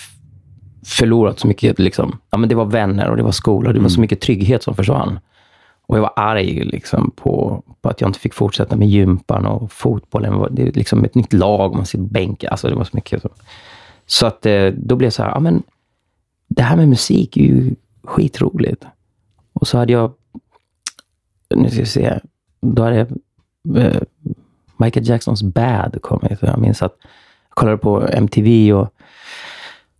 förlorat 0.84 1.38
så 1.38 1.46
mycket. 1.46 1.78
Liksom. 1.78 2.18
Ja, 2.30 2.38
men 2.38 2.48
det 2.48 2.54
var 2.54 2.64
vänner 2.64 3.10
och 3.10 3.16
det 3.16 3.22
var 3.22 3.32
skola 3.32 3.72
det 3.72 3.80
var 3.80 3.88
så 3.88 4.00
mycket 4.00 4.20
trygghet 4.20 4.62
som 4.62 4.74
försvann. 4.74 5.18
Och 5.86 5.96
jag 5.96 6.02
var 6.02 6.12
arg 6.16 6.64
liksom, 6.64 7.10
på, 7.16 7.62
på 7.80 7.88
att 7.88 8.00
jag 8.00 8.08
inte 8.08 8.20
fick 8.20 8.34
fortsätta 8.34 8.76
med 8.76 8.88
gympan 8.88 9.46
och 9.46 9.72
fotbollen. 9.72 10.46
Det 10.50 10.62
är 10.62 10.72
liksom 10.72 11.04
ett 11.04 11.14
nytt 11.14 11.32
lag, 11.32 11.74
man 11.74 11.86
sitter 11.86 12.04
på 12.04 12.10
bänken. 12.10 12.50
Alltså, 12.50 12.68
det 12.68 12.74
var 12.74 12.84
så 12.84 12.96
mycket. 12.96 13.22
Så, 13.22 13.28
så 14.06 14.26
att, 14.26 14.46
eh, 14.46 14.66
då 14.66 14.96
blev 14.96 15.06
det 15.06 15.10
så 15.10 15.22
här, 15.22 15.30
ja, 15.30 15.40
men 15.40 15.62
det 16.48 16.62
här 16.62 16.76
med 16.76 16.88
musik 16.88 17.36
är 17.36 17.40
ju 17.40 17.74
skitroligt. 18.04 18.84
Och 19.52 19.68
så 19.68 19.78
hade 19.78 19.92
jag, 19.92 20.12
nu 21.54 21.70
ska 21.70 21.80
vi 21.80 21.86
se, 21.86 22.20
då 22.60 22.82
hade 22.82 22.96
jag, 22.96 23.08
eh, 23.76 24.02
Michael 24.76 25.08
Jacksons 25.08 25.42
Bad 25.42 25.98
kommit. 26.00 26.38
Jag 26.40 26.58
minns 26.58 26.82
att 26.82 26.96
jag 27.48 27.56
kollade 27.56 27.78
på 27.78 28.08
MTV 28.08 28.72
och 28.72 28.88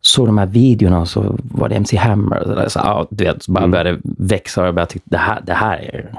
såg 0.00 0.26
de 0.26 0.38
här 0.38 0.46
videorna 0.46 1.00
och 1.00 1.08
så 1.08 1.38
var 1.42 1.68
det 1.68 1.74
MC 1.74 1.96
Hammer. 1.96 2.40
Och 2.40 2.46
så 2.46 2.54
där, 2.54 2.68
så, 2.68 2.78
ja, 2.78 3.06
du 3.10 3.24
vet, 3.24 3.42
så 3.42 3.52
bara 3.52 3.68
började 3.68 3.98
växa 4.02 4.60
och 4.60 4.66
jag 4.66 4.74
började 4.74 4.92
tycka 4.92 5.04
det 5.04 5.16
här, 5.16 5.40
det 5.46 5.54
här 5.54 5.76
är 5.78 6.14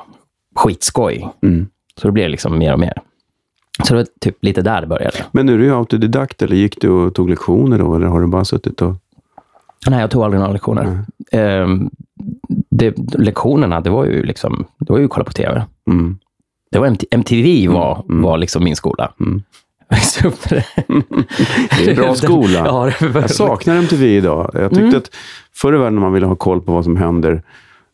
skitskoj. 0.56 1.30
Mm. 1.42 1.68
Så 2.02 2.08
det 2.08 2.12
blev 2.12 2.30
liksom 2.30 2.58
mer 2.58 2.74
och 2.74 2.80
mer. 2.80 2.94
Så 3.84 3.94
det 3.94 4.00
var 4.00 4.08
typ 4.22 4.38
lite 4.42 4.62
där 4.62 4.82
det 4.82 4.88
började. 4.88 5.18
Men 5.32 5.46
nu 5.46 5.54
är 5.54 5.58
du 5.58 5.76
autodidakt, 5.76 6.42
eller 6.42 6.56
gick 6.56 6.82
du 6.82 6.90
och 6.90 7.16
tog 7.16 7.30
lektioner 7.30 7.78
då? 7.78 7.96
Eller 7.96 8.08
har 8.08 8.22
du 8.22 8.28
bara 8.28 8.46
suttit 8.46 8.82
och... 8.82 8.96
Nej, 9.88 10.00
jag 10.00 10.12
tog 10.12 10.24
aldrig 10.24 10.40
några 10.40 10.54
lektioner. 10.54 11.06
Ehm, 11.32 11.90
det, 12.70 12.96
lektionerna, 13.18 13.82
det 13.82 13.90
var 13.90 14.06
ju 14.06 14.24
liksom, 14.24 14.66
det 14.78 14.94
var 14.94 15.00
ju 15.00 15.06
att 15.06 15.12
kolla 15.12 15.26
på 15.26 15.32
TV. 15.32 15.66
Mm. 15.92 16.18
Det 16.76 16.80
var 16.80 16.88
MT, 16.90 17.04
MTV 17.12 17.68
var, 17.68 18.06
Mm. 18.10 18.22
var 18.22 18.38
liksom 18.38 18.64
min 18.64 18.76
skola. 18.76 19.12
Mm. 19.20 19.44
Det. 20.50 20.56
Är 21.86 21.90
en 21.90 21.96
bra 21.96 22.16
skola. 22.16 22.52
Ja, 22.66 22.92
Jag 23.14 23.30
saknar 23.30 23.76
MTV 23.76 24.18
idag. 24.18 24.52
Jag 24.54 24.70
tyckte 24.70 24.82
Mm. 24.84 24.98
att 24.98 25.10
förr 25.54 25.74
i 25.76 25.78
världen 25.78 25.96
när 25.96 26.02
man 26.02 26.14
ville 26.14 26.26
ha 26.26 26.36
koll 26.36 26.62
på 26.62 26.72
vad 26.72 26.84
som 26.84 26.96
händer 26.98 27.44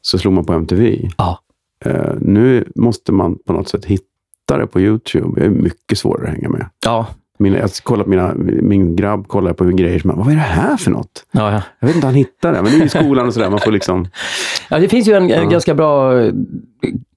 så 0.01 0.17
slog 0.17 0.33
man 0.33 0.45
på 0.45 0.53
MTV. 0.53 1.09
Ja. 1.17 1.39
Eh, 1.85 2.13
nu 2.21 2.71
måste 2.75 3.11
man 3.11 3.37
på 3.45 3.53
något 3.53 3.67
sätt 3.69 3.85
hitta 3.85 4.57
det 4.57 4.67
på 4.67 4.81
YouTube. 4.81 5.39
Det 5.41 5.45
är 5.45 5.49
mycket 5.49 5.97
svårare 5.97 6.27
att 6.27 6.33
hänga 6.33 6.49
med. 6.49 6.69
Ja, 6.85 7.07
Mina, 7.41 7.57
jag 7.57 7.69
kollar 7.83 8.03
på 8.03 8.09
mina, 8.09 8.33
min 8.61 8.95
grabb 8.95 9.27
kollar 9.27 9.53
på 9.53 9.63
grejer 9.65 9.99
som, 9.99 10.11
vad 10.15 10.27
är 10.31 10.35
det 10.35 10.41
här 10.41 10.77
för 10.77 10.91
något? 10.91 11.25
ja, 11.31 11.51
ja. 11.51 11.61
Jag 11.79 11.87
vet 11.87 11.95
inte, 11.95 12.07
han 12.07 12.15
hittar 12.15 12.51
det. 12.53 12.61
Men 12.61 12.71
det 12.71 12.77
är 12.77 12.85
i 12.85 12.89
skolan 12.89 13.27
och 13.27 13.33
sådär. 13.33 13.49
Man 13.49 13.59
får 13.59 13.71
liksom... 13.71 14.07
ja, 14.69 14.79
det 14.79 14.87
finns 14.89 15.07
ju 15.07 15.13
en, 15.13 15.29
Ja. 15.29 15.43
ganska 15.43 15.73
bra 15.75 16.19
eh, 16.19 16.33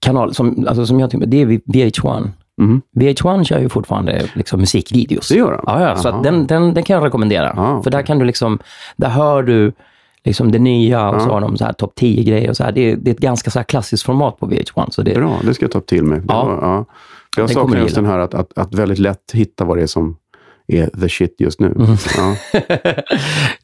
kanal 0.01 0.35
som, 0.35 0.67
alltså, 0.69 0.87
som 0.87 1.01
jag 1.01 1.11
tycker, 1.11 1.27
det 1.27 1.43
är 1.43 1.47
VH1. 1.47 2.29
Mhm. 2.61 2.83
VH1 2.97 3.45
kör 3.45 3.59
ju 3.59 3.69
fortfarande 3.69 4.23
liksom, 4.35 4.61
musikvideos. 4.61 5.29
Det 5.29 5.35
gör 5.39 5.51
de? 5.53 5.61
Ja, 5.67 5.83
ja 5.83 5.97
så 5.97 6.11
den, 6.23 6.47
den, 6.47 6.75
den 6.75 6.85
kan 6.85 6.95
jag 6.97 7.05
rekommendera. 7.07 7.53
Ja, 7.57 7.83
För 7.83 7.91
där 7.91 8.03
kan 8.03 8.19
du 8.19 8.25
liksom, 8.25 8.59
där 8.97 9.09
hör 9.09 9.43
du 9.43 9.73
liksom 10.25 10.53
det 10.53 10.59
nya 10.59 11.11
och 11.11 11.23
så 11.23 11.29
Ja. 11.29 11.33
har 11.33 11.41
de 11.41 11.57
så 11.57 11.65
här 11.65 11.73
topp 11.73 11.93
10 11.97 12.23
grejer 12.25 12.51
och 12.51 12.57
så 12.57 12.65
här. 12.65 12.73
Det 12.73 12.81
är, 12.93 12.97
det 12.97 13.11
är 13.11 13.15
ett 13.15 13.21
ganska 13.21 13.51
så 13.51 13.63
klassiskt 13.65 14.03
format 14.03 14.39
på 14.41 14.47
VH1. 14.47 14.91
Så 14.91 15.03
det, 15.03 15.15
Bra, 15.15 15.37
det 15.43 15.55
ska 15.55 15.65
jag 15.65 15.73
ta 15.73 15.81
till 15.81 16.05
mig. 16.05 16.21
Ja. 16.29 16.59
ja. 16.63 16.85
Jag 17.37 17.51
saknar 17.51 17.79
just 17.81 17.95
den 17.95 18.07
här 18.07 18.19
att, 18.19 18.35
att, 18.35 18.59
att 18.59 18.75
väldigt 18.75 18.99
lätt 18.99 19.33
hitta 19.33 19.65
vad 19.65 19.77
det 19.77 19.83
är 19.83 19.87
som 19.87 20.17
är 20.67 20.87
the 21.01 21.09
shit 21.09 21.35
just 21.39 21.61
nu. 21.61 21.67
Mm. 21.67 21.97
Ja. 22.17 22.37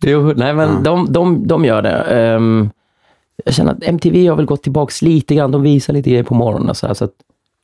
jo, 0.10 0.32
nej, 0.36 0.54
men 0.54 0.68
Ja. 0.68 0.80
de, 0.84 1.12
de, 1.12 1.46
de 1.46 1.64
gör 1.64 1.82
det. 1.82 1.90
Ehm, 2.00 2.70
jag 3.44 3.54
känner 3.54 3.72
att 3.72 3.82
MTV 3.84 4.26
har 4.26 4.36
väl 4.36 4.46
gått 4.46 4.62
tillbaka 4.62 4.92
lite 5.02 5.34
grann. 5.34 5.50
De 5.50 5.62
visar 5.62 5.92
lite 5.92 6.10
grejer 6.10 6.24
på 6.24 6.34
morgonen 6.34 6.74
så 6.74 6.86
här, 6.86 6.94
så 6.94 7.04
att 7.04 7.14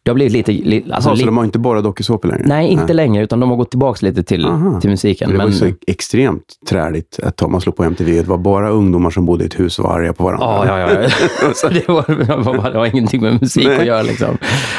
det 0.07 0.11
har 0.11 0.15
blivit 0.15 0.33
lite... 0.33 0.53
li, 0.53 0.77
alltså, 0.77 0.95
Alltså, 1.11 1.15
li, 1.15 1.27
de 1.27 1.37
har 1.37 1.45
inte 1.45 1.59
bara 1.59 1.81
dokusåpor 1.81 2.29
längre? 2.29 2.43
nej, 2.47 2.69
inte 2.69 2.93
längre, 2.93 3.25
utan 3.25 3.41
de 3.41 3.51
har 3.51 3.57
gått 3.57 3.71
tillbaka 3.71 4.07
lite 4.07 4.23
till, 4.23 4.47
Aha. 4.47 4.81
till 4.81 4.91
musiken. 4.91 5.31
Det 5.31 5.37
var 5.37 5.45
Men, 5.45 5.53
ju 5.53 5.59
så 5.59 5.73
extremt 5.87 6.45
träligt 6.69 7.21
tag 7.37 7.51
man 7.51 7.61
slog 7.61 7.77
på 7.77 7.85
MTV. 7.85 8.23
Det 8.23 8.29
var 8.29 8.39
bara 8.39 8.71
ungdomar 8.71 9.11
som 9.11 9.27
bodde 9.27 9.45
i 9.45 9.47
ett 9.47 9.61
hus 9.61 9.79
och 9.79 9.85
var 9.85 10.01
arga 10.01 10.13
på 10.13 10.25
varandra. 10.25 10.47
Ja, 10.47 10.81
ja, 10.81 10.91
ja. 10.93 11.69
det, 11.71 11.89
var, 11.89 12.05
det, 12.27 12.37
var, 12.37 12.71
det 12.71 12.79
var 12.79 12.87
ingenting 12.87 13.21
med 13.23 13.41
musik 13.41 13.67
Nej. 13.67 13.79
att 13.79 13.87
göra. 13.87 14.03
Liksom. 14.03 14.39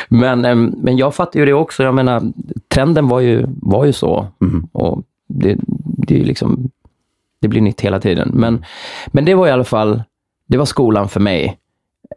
Men, 0.10 0.46
em, 0.46 0.74
men 0.78 0.98
jag 0.98 1.16
fattar 1.16 1.40
ju 1.40 1.46
det 1.46 1.54
också. 1.54 1.84
Jag 1.84 1.96
menar, 1.96 2.22
trenden 2.68 3.08
var 3.08 3.20
ju, 3.20 3.46
var 3.62 3.86
ju 3.86 3.94
så. 3.94 4.28
Mhm. 4.40 4.68
Och 4.72 5.04
det, 5.30 5.58
det, 6.08 6.22
är 6.22 6.26
liksom, 6.26 6.70
det 7.42 7.48
blir 7.48 7.62
nytt 7.62 7.82
hela 7.82 8.00
tiden. 8.00 8.32
Men, 8.34 8.66
men 9.08 9.26
det 9.26 9.36
var 9.36 9.48
i 9.48 9.52
alla 9.52 9.64
fall, 9.64 10.04
det 10.48 10.58
var 10.58 10.66
skolan 10.66 11.10
för 11.10 11.20
mig. 11.20 11.58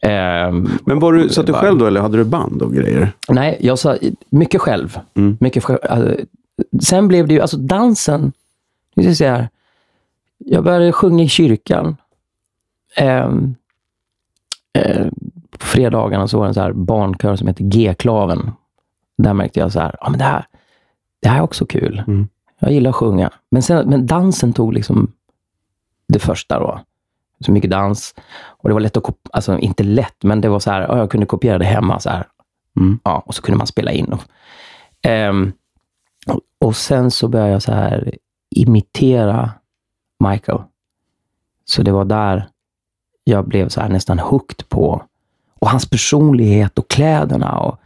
Em, 0.03 0.69
Men 0.85 0.99
var 0.99 1.13
du, 1.13 1.29
satt 1.29 1.47
du 1.47 1.53
själv 1.53 1.79
då 1.79 1.87
eller 1.87 2.01
hade 2.01 2.17
du 2.19 2.25
band 2.25 2.63
och 2.63 2.75
grejer? 2.75 3.13
nej, 3.29 3.59
jag 3.61 3.79
sa 3.79 3.97
mycket 4.31 4.61
själv. 4.61 4.99
Mm. 5.15 5.37
Mycket 5.41 5.65
själv. 5.65 5.79
Alltså, 5.83 6.17
sen 6.83 7.09
blev 7.09 7.29
det 7.29 7.35
ju, 7.35 7.41
alltså 7.41 7.57
dansen, 7.57 8.33
jag 8.95 9.27
här. 9.27 9.49
Jag 10.39 10.65
började 10.65 10.93
sjunga 10.93 11.25
i 11.25 11.29
kyrkan. 11.29 11.97
Ehm, 12.97 13.55
eh, 14.73 15.07
på 15.59 15.67
fredagarna 15.67 16.29
så 16.29 16.39
var 16.39 16.45
det 16.45 16.51
en 16.51 16.55
så 16.55 16.61
här 16.61 16.73
barnkör 16.73 17.37
som 17.37 17.49
heter 17.49 17.65
G-klaven. 17.65 18.51
Där 19.19 19.35
märkte 19.35 19.61
jag 19.61 19.73
så 19.73 19.81
här, 19.81 19.97
ja 20.01 20.11
men 20.11 20.19
det 20.19 20.25
här, 20.25 20.45
det 21.21 21.29
här 21.29 21.39
är 21.39 21.43
också 21.43 21.67
kul. 21.67 22.03
Mm. 22.07 22.29
Jag 22.59 22.73
gillar 22.73 22.91
att 22.91 22.97
sjunga. 22.97 23.31
Men, 23.51 23.63
sen, 23.63 23.89
men 23.89 24.07
dansen 24.07 24.53
tog 24.53 24.73
liksom 24.73 25.13
det 26.09 26.19
första 26.19 26.59
då. 26.59 26.81
Så 27.45 27.53
mycket 27.53 27.71
dans. 27.71 28.15
Och 28.41 28.69
det 28.69 28.73
var 28.73 28.81
lätt 28.81 28.97
att 28.97 29.03
kopiera, 29.03 29.31
alltså 29.33 29.59
inte 29.59 29.83
lätt, 29.83 30.25
men 30.25 30.41
det 30.41 30.49
var 30.49 30.59
så 30.61 30.71
här, 30.71 30.81
ja, 30.81 30.99
jag 30.99 31.11
kunde 31.11 31.27
kopiera 31.27 31.59
det 31.59 31.65
hemma 31.65 32.01
så 32.01 32.11
här. 32.11 32.27
Mm. 32.77 32.99
Ja, 33.05 33.23
och 33.27 33.35
så 33.35 33.43
kunde 33.43 33.59
man 33.59 33.67
spela 33.67 33.93
in. 33.93 34.13
Och, 34.13 34.23
ehm, 35.03 35.53
och, 36.59 36.77
sen 36.77 37.11
så 37.11 37.29
började 37.29 37.53
jag 37.53 37.63
så 37.63 37.73
här 37.73 38.15
imitera 38.57 39.51
Michael. 40.29 40.59
Så 41.65 41.83
det 41.83 41.93
var 41.93 42.05
där 42.05 42.49
jag 43.25 43.49
blev 43.49 43.69
så 43.69 43.81
här 43.81 43.89
nästan 43.89 44.19
hooked 44.19 44.69
på. 44.69 45.03
Och 45.59 45.71
hans 45.71 45.91
personlighet 45.91 46.79
och 46.79 46.89
kläderna. 46.89 47.59
Och, 47.59 47.81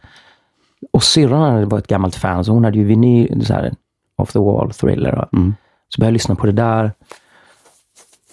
och 0.91 1.03
syrran 1.03 1.69
var 1.69 1.79
ett 1.79 1.87
gammalt 1.87 2.15
fan, 2.15 2.45
så 2.45 2.51
hon 2.51 2.63
hade 2.63 2.77
ju 2.77 2.83
vinyl, 2.83 3.45
så 3.45 3.53
här, 3.53 3.73
off 4.15 4.31
the 4.31 4.39
wall, 4.39 4.71
thriller. 4.71 5.27
Mm. 5.33 5.55
Så 5.89 5.99
började 5.99 6.09
jag 6.09 6.13
lyssna 6.13 6.35
på 6.35 6.45
det 6.45 6.51
där 6.51 6.91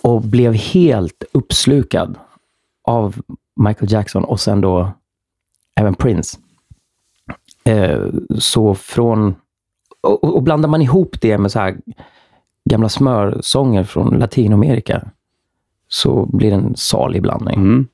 och 0.03 0.23
blev 0.23 0.55
helt 0.55 1.25
uppslukad 1.33 2.19
av 2.85 3.21
Michael 3.57 3.93
Jackson 3.93 4.25
och 4.25 4.41
sen 4.41 4.61
då 4.61 4.93
även 5.81 5.95
Prince. 5.95 6.39
Eh, 7.65 8.07
så 8.39 8.75
från... 8.75 9.35
Och, 10.01 10.25
och 10.25 10.43
blandar 10.43 10.69
man 10.69 10.83
ihop 10.83 11.17
det 11.21 11.39
med 11.39 11.53
så 11.53 11.59
här 11.59 11.77
gamla 12.71 12.89
smörsånger 12.89 13.85
från 13.85 14.19
Latinamerika 14.19 15.03
så 15.89 16.27
blir 16.27 16.51
det 16.51 16.57
en 16.57 16.77
salig 16.77 17.23
blandning. 17.23 17.55
Mm. 17.55 17.87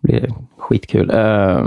Det 0.00 0.08
blir 0.08 0.34
skitkul. 0.58 1.10
Eh, 1.10 1.66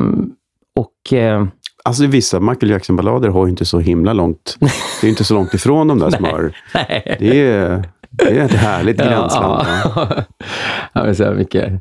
och 0.75 1.13
eh, 1.13 1.46
Alltså 1.84 2.08
vissa 2.08 2.39
Michael 2.39 2.70
Jackson-ballader 2.70 3.29
har 3.29 3.46
ju 3.46 3.50
inte 3.50 3.65
så 3.65 3.79
himla 3.79 4.13
långt. 4.13 4.58
Det 5.01 5.08
är 5.08 5.10
inte 5.10 5.24
så 5.24 5.34
långt 5.34 5.53
ifrån 5.53 5.88
de 5.88 6.00
där 6.00 6.10
smör. 6.17 6.58
nej. 6.74 7.15
Det 7.20 7.41
är, 7.41 7.89
det 8.18 8.40
är 8.40 8.46
ett 8.46 8.52
härligt 8.52 8.98
gränsland. 8.98 9.68
Ja. 9.68 10.24
Ja, 10.94 11.14
så 11.14 11.32
mycket 11.32 11.74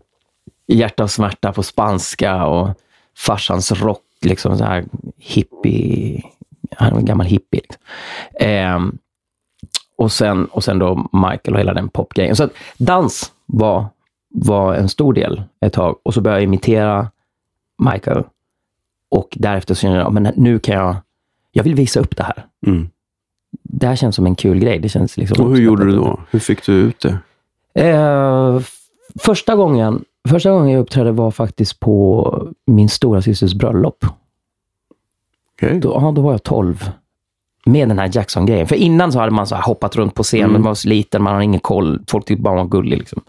hjärta 0.66 1.02
och 1.02 1.10
smärta 1.10 1.52
på 1.52 1.62
spanska 1.62 2.44
och 2.44 2.68
farsans 3.16 3.72
rock, 3.72 4.02
liksom 4.20 4.58
så 4.58 4.64
här 4.64 4.84
hippie. 5.18 6.22
Han 6.76 6.90
var 6.90 6.98
en 6.98 7.04
gammal 7.04 7.26
hippie. 7.26 7.60
Liksom. 7.60 7.82
Ehm, 8.40 8.98
och, 9.96 10.12
sen, 10.12 10.46
och 10.46 10.64
sen 10.64 10.78
då 10.78 11.08
Michael 11.12 11.54
och 11.54 11.58
hela 11.58 11.74
den 11.74 11.88
popgrejen. 11.88 12.36
Så 12.36 12.44
att 12.44 12.52
dans 12.76 13.32
var, 13.46 13.86
var 14.28 14.74
en 14.74 14.88
stor 14.88 15.12
del 15.12 15.42
ett 15.60 15.72
tag. 15.72 15.96
Och 16.02 16.14
så 16.14 16.20
började 16.20 16.40
jag 16.40 16.44
imitera 16.44 17.10
Michael. 17.78 18.24
Och 19.08 19.28
därefter 19.32 19.74
så 19.74 19.80
kände 19.80 19.98
jag, 19.98 20.12
men 20.12 20.32
nu 20.36 20.58
kan 20.58 20.74
jag, 20.74 20.96
jag 21.52 21.64
vill 21.64 21.74
visa 21.74 22.00
upp 22.00 22.16
det 22.16 22.22
här. 22.22 22.46
Mm. 22.66 22.88
Det 23.62 23.86
här 23.86 23.96
känns 23.96 24.16
som 24.16 24.26
en 24.26 24.34
kul 24.34 24.58
grej. 24.58 24.78
Det 24.78 24.88
känns 24.88 25.16
liksom 25.16 25.44
Och 25.46 25.56
hur 25.56 25.62
gjorde 25.62 25.84
du 25.84 25.96
då? 25.96 26.20
Hur 26.30 26.38
fick 26.38 26.66
du 26.66 26.72
ut 26.72 27.00
det? 27.00 27.18
Eh, 27.88 28.60
första, 29.20 29.56
gången, 29.56 30.04
första 30.28 30.50
gången 30.50 30.70
jag 30.70 30.80
uppträdde 30.80 31.12
var 31.12 31.30
faktiskt 31.30 31.80
på 31.80 32.48
min 32.66 32.88
stora 32.88 33.22
systers 33.22 33.54
bröllop. 33.54 34.04
Okej. 35.56 35.80
Då, 35.80 35.88
ja, 35.92 36.12
då 36.12 36.22
var 36.22 36.32
jag 36.32 36.42
12. 36.42 36.90
Med 37.66 37.88
den 37.88 37.98
här 37.98 38.10
Jackson-grejen. 38.16 38.66
För 38.66 38.76
innan 38.76 39.12
så 39.12 39.18
hade 39.18 39.32
man 39.32 39.46
så 39.46 39.56
hoppat 39.56 39.96
runt 39.96 40.14
på 40.14 40.22
scen, 40.22 40.40
Mm. 40.40 40.52
man 40.52 40.62
var 40.62 40.74
så 40.74 40.88
liten, 40.88 41.22
man 41.22 41.32
hade 41.32 41.44
ingen 41.44 41.60
koll. 41.60 42.00
Folk 42.08 42.24
tyckte 42.26 42.42
bara 42.42 42.54
man 42.54 42.64
var 42.64 42.70
gullig. 42.70 42.98
Liksom. 42.98 43.22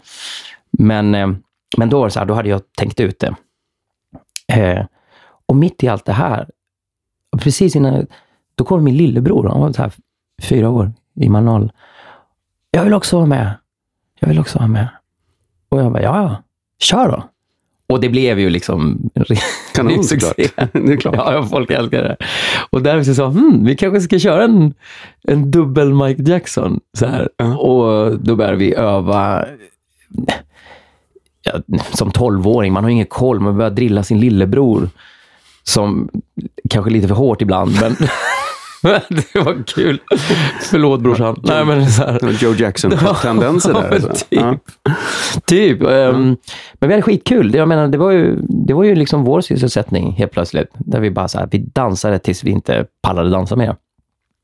Men, 0.70 1.14
eh, 1.14 1.28
men 1.76 1.88
då 1.90 2.00
var 2.00 2.08
så 2.08 2.18
här, 2.18 2.26
då 2.26 2.34
hade 2.34 2.48
jag 2.48 2.60
tänkt 2.78 3.00
ut 3.00 3.18
det. 3.18 3.34
Eh, 4.60 4.84
och 5.46 5.56
mitt 5.56 5.82
i 5.84 5.88
allt 5.88 6.04
det 6.04 6.12
här, 6.12 6.48
precis 7.38 7.76
innan, 7.76 8.06
då 8.54 8.64
kom 8.64 8.84
min 8.84 8.96
lillebror, 8.96 9.48
han 9.48 9.60
var 9.60 9.72
så 9.72 9.82
här 9.82 9.92
fyra 10.42 10.70
år, 10.70 10.92
i 11.14 11.28
Manal. 11.28 11.72
Jag 12.70 12.84
vill 12.84 12.94
också 12.94 13.16
vara 13.16 13.26
med. 13.26 13.54
Jag 14.20 14.28
vill 14.28 14.38
också 14.38 14.58
vara 14.58 14.68
med. 14.68 14.88
Och 15.68 15.80
jag 15.80 15.92
bara, 15.92 16.02
ja, 16.02 16.22
ja, 16.22 16.42
kör 16.78 17.08
då. 17.08 17.24
Och 17.88 18.00
det 18.00 18.08
blev 18.08 18.38
ju 18.38 18.50
liksom 18.50 19.10
Kanon 19.74 20.04
såklart. 20.04 20.36
Det 20.72 20.92
är 20.92 20.96
klart. 20.96 21.14
Ja, 21.16 21.46
folk 21.50 21.70
älskar 21.70 22.02
det. 22.02 22.16
Och 22.70 22.82
där 22.82 23.02
så 23.02 23.14
sa 23.14 23.26
hmm, 23.26 23.64
vi 23.64 23.76
kanske 23.76 24.00
ska 24.00 24.18
köra 24.18 24.44
en, 24.44 24.74
en 25.22 25.50
dubbel 25.50 25.94
Mike 25.94 26.22
Jackson. 26.22 26.80
Så 26.98 27.06
här. 27.06 27.28
Ja. 27.36 27.56
Och 27.56 28.20
då 28.20 28.36
började 28.36 28.56
vi 28.56 28.74
öva. 28.74 29.44
Ja, 31.42 31.52
som 31.92 32.10
tolvåring, 32.10 32.72
man 32.72 32.84
har 32.84 32.90
ingen 32.90 33.06
koll. 33.06 33.40
Man 33.40 33.56
börjar 33.56 33.70
drilla 33.70 34.02
sin 34.02 34.20
lillebror. 34.20 34.88
Som 35.62 36.08
kanske 36.70 36.90
lite 36.90 37.08
för 37.08 37.14
hårt 37.14 37.42
ibland, 37.42 37.80
men 37.80 37.96
det 39.08 39.34
var 39.40 39.62
kul. 39.66 40.00
Förlåt 40.70 41.00
brorsan. 41.00 41.40
Nej, 41.42 41.64
men 41.64 41.86
så 41.86 42.02
här. 42.04 42.42
Joe 42.42 42.54
Jackson-tendenser 42.54 43.70
Ja, 43.74 43.80
där. 43.80 43.90
Alltså. 43.92 44.08
typ. 44.08 44.24
Ja. 44.30 44.56
Typ. 45.46 45.82
ehm, 45.82 46.36
Men 46.74 46.88
vi 46.88 46.94
hade 46.94 47.02
skitkul. 47.02 47.54
Jag 47.54 47.68
menar, 47.68 47.88
det 47.88 47.98
var 47.98 48.10
ju, 48.10 48.36
det 48.48 48.74
var 48.74 48.84
ju 48.84 48.94
liksom 48.94 49.24
vår 49.24 49.40
sysselsättning 49.40 50.12
helt 50.12 50.32
plötsligt. 50.32 50.68
Där 50.78 51.00
vi 51.00 51.10
bara 51.10 51.28
så 51.28 51.38
här, 51.38 51.48
vi 51.50 51.58
dansade 51.58 52.18
tills 52.18 52.44
vi 52.44 52.50
inte 52.50 52.86
pallade 53.02 53.30
dansa 53.30 53.56
mer. 53.56 53.76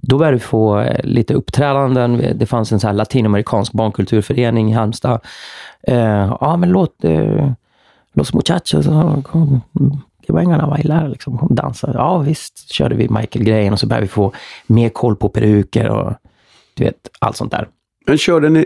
Då 0.08 0.18
började 0.18 0.36
vi 0.36 0.40
få 0.42 0.78
eh, 0.80 1.00
lite 1.04 1.34
uppträdanden. 1.34 2.24
Det 2.34 2.46
fanns 2.46 2.72
en 2.72 2.80
så 2.80 2.92
latinamerikansk 2.92 3.72
barnkulturförening 3.72 4.70
i 4.70 4.74
Halmstad. 4.74 5.20
Eh, 5.88 6.36
ja, 6.40 6.56
men 6.56 6.68
låt... 6.70 7.04
Eh, 7.04 7.50
Los 8.14 8.34
muchachos, 8.34 8.86
ja, 10.26 10.32
kom, 10.34 10.36
que 10.36 10.40
vengan 10.40 10.60
a 10.60 10.66
bailar, 10.70 11.08
liksom. 11.08 11.38
Hon 11.38 11.54
dansade. 11.54 11.92
Ja, 11.98 12.18
visst 12.18 12.72
körde 12.72 12.94
vi 12.94 13.08
Michael-grejen 13.08 13.72
och 13.72 13.80
så 13.80 13.86
började 13.86 14.04
vi 14.04 14.08
få 14.08 14.32
mer 14.66 14.88
koll 14.88 15.16
på 15.16 15.28
peruker 15.28 15.88
och 15.88 16.12
du 16.74 16.84
vet, 16.84 16.96
allt 17.18 17.36
sånt 17.36 17.50
där. 17.52 17.68
Men 18.06 18.18
körde 18.18 18.48
ni 18.48 18.64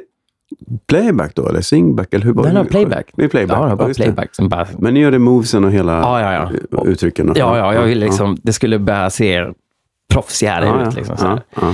playback 0.86 1.34
då, 1.34 1.48
eller 1.48 1.60
singback? 1.60 2.14
Eller 2.14 2.24
hur 2.24 2.32
var 2.32 2.42
Den 2.44 2.54
det? 2.54 2.60
har 2.60 2.64
playback. 2.64 3.06
Med 3.16 3.30
playback? 3.30 3.58
Ja, 3.58 3.66
det 3.68 3.74
var 3.74 3.88
det. 3.88 3.94
playback. 3.94 4.34
Som 4.34 4.48
bara, 4.48 4.66
Men 4.78 4.94
ni 4.94 5.00
gjorde 5.00 5.18
movesen 5.18 5.64
och 5.64 5.72
hela 5.72 5.92
Ja, 6.00 6.20
ja, 6.32 6.50
ja. 6.70 6.84
uttrycken? 6.86 7.30
och- 7.30 7.38
ja, 7.38 7.58
ja, 7.58 7.74
jag 7.74 7.82
ville 7.82 8.06
liksom, 8.06 8.36
det 8.42 8.52
skulle 8.52 8.78
börja 8.78 9.10
se 9.10 9.46
proffsigare 10.12 10.64
Ja, 10.66 10.80
ja, 10.80 10.88
ut. 10.88 10.94
Liksom, 10.94 11.16
så 11.16 11.24
ja, 11.26 11.40
ja. 11.60 11.68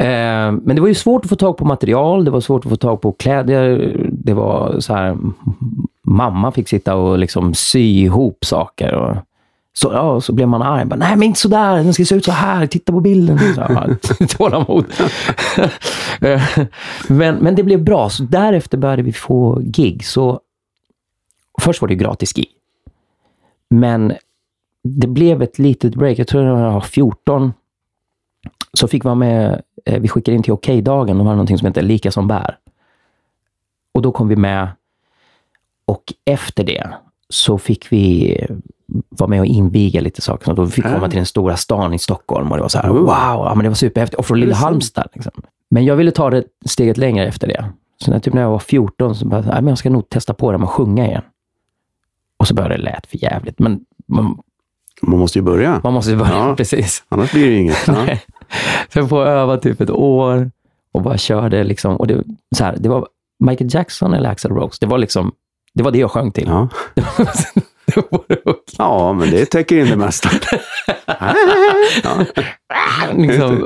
Eh, 0.00 0.52
men 0.52 0.74
det 0.76 0.80
var 0.80 0.88
ju 0.88 0.94
svårt 0.94 1.24
att 1.24 1.28
få 1.28 1.36
tag 1.36 1.56
på 1.56 1.64
material, 1.64 2.24
det 2.24 2.30
var 2.30 2.40
svårt 2.40 2.64
att 2.64 2.70
få 2.70 2.76
tag 2.76 3.00
på 3.00 3.12
kläder. 3.12 3.96
Det 4.12 4.34
var 4.34 4.80
så 4.80 4.94
här, 4.94 5.16
mamma 6.08 6.52
fick 6.52 6.68
sitta 6.68 6.94
och 6.94 7.18
liksom 7.18 7.54
sy 7.54 8.00
ihop 8.00 8.44
saker. 8.44 8.94
Och 8.94 9.16
så, 9.72 9.90
ja, 9.92 10.20
så 10.20 10.32
blev 10.32 10.48
man 10.48 10.62
arg. 10.62 10.84
Bara, 10.84 10.96
Nej, 10.96 11.16
men 11.16 11.22
inte 11.22 11.40
så 11.40 11.48
där. 11.48 11.76
Den 11.76 11.94
ska 11.94 12.04
se 12.04 12.14
ut 12.14 12.24
så 12.24 12.32
här. 12.32 12.66
Titta 12.66 12.92
på 12.92 13.00
bilden. 13.00 13.38
Så, 13.38 13.60
ja, 13.60 13.86
Tålamod. 14.28 14.84
Men, 17.08 17.36
men 17.36 17.54
det 17.54 17.62
blev 17.62 17.84
bra. 17.84 18.08
Så 18.10 18.22
därefter 18.22 18.78
började 18.78 19.02
vi 19.02 19.12
få 19.12 19.60
gig. 19.62 20.04
Så 20.04 20.40
först 21.60 21.80
var 21.80 21.88
det 21.88 21.94
ju 21.94 22.00
gratis 22.00 22.32
gig. 22.32 22.48
Men 23.70 24.12
det 24.84 25.06
blev 25.06 25.42
ett 25.42 25.58
litet 25.58 25.94
break. 25.94 26.18
Jag 26.18 26.28
tror 26.28 26.44
det 26.44 26.52
var 26.52 26.80
14 26.80 27.52
så 28.72 28.88
fick 28.88 29.04
vi 29.04 29.06
vara 29.06 29.14
med, 29.14 29.62
eh, 29.84 30.00
vi 30.00 30.08
skickade 30.08 30.36
in 30.36 30.42
till 30.42 30.52
Okej-dagen, 30.52 31.18
de 31.18 31.26
har 31.26 31.34
någonting 31.34 31.58
som 31.58 31.66
heter 31.66 31.82
Lika 31.82 32.10
som 32.10 32.28
bär. 32.28 32.58
Och 33.94 34.02
då 34.02 34.12
kom 34.12 34.28
vi 34.28 34.36
med 34.36 34.68
och 35.88 36.02
efter 36.24 36.64
det 36.64 36.88
så 37.28 37.58
fick 37.58 37.92
vi 37.92 38.36
vara 39.08 39.28
med 39.30 39.40
och 39.40 39.46
inviga 39.46 40.00
lite 40.00 40.22
saker. 40.22 40.44
Så 40.44 40.52
då 40.52 40.66
fick 40.66 40.84
vi 40.84 40.88
Ah. 40.88 40.94
komma 40.94 41.08
till 41.08 41.16
den 41.16 41.26
stora 41.26 41.56
stan 41.56 41.94
i 41.94 41.98
Stockholm 41.98 42.50
och 42.50 42.56
det 42.56 42.62
var 42.62 42.68
så 42.68 42.78
här, 42.78 42.88
wow, 42.88 43.06
ja, 43.08 43.52
men 43.54 43.62
det 43.62 43.68
var 43.70 43.74
superhäftigt. 43.74 44.18
Och 44.18 44.26
från 44.26 44.40
lilla. 44.40 44.54
Halmstad. 44.54 45.08
Liksom. 45.14 45.32
Men 45.70 45.84
jag 45.84 45.96
ville 45.96 46.10
ta 46.10 46.30
det 46.30 46.44
steget 46.66 46.96
längre 46.96 47.26
efter 47.26 47.46
det. 47.48 47.64
Så 48.04 48.10
när, 48.10 48.18
typ 48.18 48.34
när 48.34 48.42
jag 48.42 48.50
var 48.50 48.58
14 48.58 49.14
så 49.14 49.26
bara, 49.26 49.42
men 49.42 49.66
jag 49.68 49.78
ska 49.78 49.90
nog 49.90 50.08
testa 50.08 50.34
på 50.34 50.52
det 50.52 50.58
med 50.58 50.64
att 50.68 50.70
sjunga 50.74 51.06
igen. 51.06 51.22
Och 52.36 52.46
så 52.48 52.54
började 52.54 52.76
det 52.76 52.82
lät 52.82 53.06
för 53.06 53.22
jävligt. 53.22 53.58
Men 53.58 53.80
man, 54.06 54.38
Man 55.02 55.18
måste 55.18 55.38
ju 55.38 55.42
börja, 55.42 55.80
man 55.84 55.92
måste 55.92 56.10
ju 56.10 56.16
börja, 56.16 56.32
Ja. 56.32 56.54
precis. 56.56 57.04
annars 57.08 57.32
blir 57.32 57.46
det 57.46 57.50
ju 57.52 57.58
inget. 57.58 57.86
Ja. 57.86 58.06
Sen 58.92 59.08
får 59.08 59.26
jag 59.26 59.32
öva 59.38 59.56
typ 59.56 59.80
ett 59.80 59.90
år 59.90 60.50
och 60.92 61.02
bara 61.02 61.18
körde 61.18 61.64
liksom. 61.64 61.96
Och 61.96 62.06
det, 62.06 62.24
så 62.56 62.64
här, 62.64 62.76
det 62.80 62.88
var 62.88 63.08
Michael 63.38 63.70
Jackson 63.74 64.14
eller 64.14 64.30
Axl 64.30 64.48
Rose. 64.48 64.76
Det 64.80 64.86
var 64.86 64.98
liksom, 64.98 65.32
det 65.74 65.82
var 65.82 65.90
det 65.90 65.98
jag 65.98 66.10
sjöng 66.10 66.32
till. 66.32 66.48
Ja. 66.48 66.68
Och- 68.10 68.24
ja, 68.78 69.12
men 69.12 69.30
det 69.30 69.46
täcker 69.46 69.78
in 69.78 69.86
det 69.86 69.96
mesta. 69.96 70.30
ja. 72.02 72.24
liksom, 73.16 73.62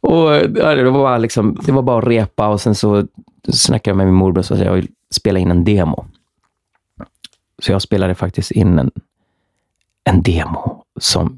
och, 0.00 0.34
ja, 0.34 0.74
det, 0.74 0.90
var 0.90 0.92
bara 0.92 1.18
liksom, 1.18 1.58
det 1.66 1.72
var 1.72 1.82
bara 1.82 1.98
att 1.98 2.08
repa 2.08 2.48
och 2.48 2.60
sen 2.60 2.74
så 2.74 3.06
snackade 3.48 3.90
jag 3.90 3.96
med 3.96 4.06
min 4.06 4.14
morbror 4.14 4.38
och 4.38 4.44
sa 4.44 4.54
att 4.54 4.60
jag 4.60 4.72
vill 4.74 4.88
spela 5.10 5.38
in 5.38 5.50
en 5.50 5.64
demo. 5.64 6.06
Så 7.62 7.72
jag 7.72 7.82
spelade 7.82 8.14
faktiskt 8.14 8.50
in 8.50 8.78
en, 8.78 8.90
en 10.04 10.22
demo 10.22 10.84
som, 11.00 11.36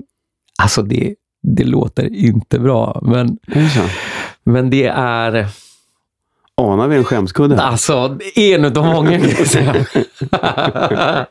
alltså 0.63 0.83
det, 0.83 1.15
det 1.43 1.65
låter 1.65 2.15
inte 2.15 2.59
bra, 2.59 3.01
men, 3.03 3.39
så. 3.75 3.81
men 4.45 4.71
det 4.71 4.87
är 4.87 5.47
Anar 6.57 6.89
vi 6.89 6.97
en 6.97 7.05
skämskudde? 7.05 7.57
här? 7.57 7.63
Alltså, 7.63 8.19
en 8.35 8.65
utav 8.65 8.85
många 8.87 9.19
kan 9.21 9.29
jag 9.29 9.47
säga. 9.47 9.75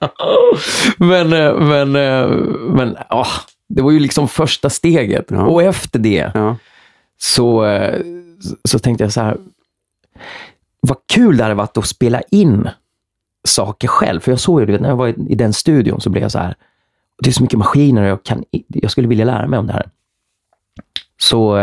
men, 0.97 1.33
eh, 1.33 1.55
men, 1.59 1.95
eh, 1.95 2.27
men 2.75 2.97
åh, 3.09 3.27
det 3.69 3.81
var 3.81 3.91
ju 3.91 3.99
liksom 3.99 4.27
första 4.27 4.69
steget. 4.69 5.25
Ja. 5.27 5.45
Och 5.45 5.63
efter 5.63 5.99
det 5.99 6.31
Ja. 6.33 6.55
så, 7.17 7.65
eh, 7.65 8.01
så 8.65 8.79
tänkte 8.79 9.03
jag 9.03 9.13
så 9.13 9.21
här, 9.21 9.37
vad 10.79 10.97
kul 11.13 11.37
det 11.37 11.43
hade 11.43 11.55
varit 11.55 11.77
att 11.77 11.87
spela 11.87 12.21
in 12.21 12.69
saker 13.47 13.87
själv. 13.87 14.19
För 14.19 14.31
jag 14.31 14.39
såg 14.39 14.59
ju, 14.59 14.65
du 14.65 14.71
vet, 14.71 14.81
när 14.81 14.89
jag 14.89 14.95
var 14.95 15.07
i, 15.07 15.15
i 15.29 15.35
den 15.35 15.53
studion 15.53 16.01
så 16.01 16.09
blev 16.09 16.21
jag 16.21 16.31
så 16.31 16.39
här, 16.39 16.55
det 17.23 17.29
är 17.29 17.33
så 17.33 17.43
mycket 17.43 17.59
maskiner 17.59 18.01
och 18.01 18.07
jag, 18.07 18.23
kan, 18.23 18.43
jag 18.67 18.91
skulle 18.91 19.07
vilja 19.07 19.25
lära 19.25 19.47
mig 19.47 19.59
om 19.59 19.67
det 19.67 19.73
här. 19.73 19.89
Så, 21.19 21.57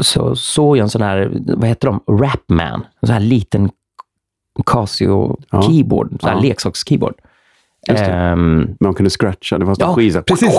så 0.00 0.36
såg 0.36 0.76
jag 0.76 0.82
en 0.82 0.90
sån 0.90 1.02
här, 1.02 1.32
vad 1.56 1.68
heter 1.68 1.88
de, 1.88 2.00
Rapman. 2.06 2.80
En 3.00 3.06
sån 3.06 3.12
här 3.12 3.20
liten 3.20 3.70
Casio 4.66 5.36
Ja. 5.50 5.62
keyboard, 5.62 6.08
sån 6.20 6.30
här 6.30 6.36
Ja. 6.36 6.42
leksaks-keyboard. 6.42 7.14
Just 7.88 8.04
det. 8.04 8.12
Ehm, 8.12 8.76
Man 8.80 8.94
kunde 8.94 9.10
scratcha, 9.10 9.58
det 9.58 9.64
var 9.64 9.76
Ja, 9.78 9.86
här. 9.86 10.22
precis. 10.22 10.54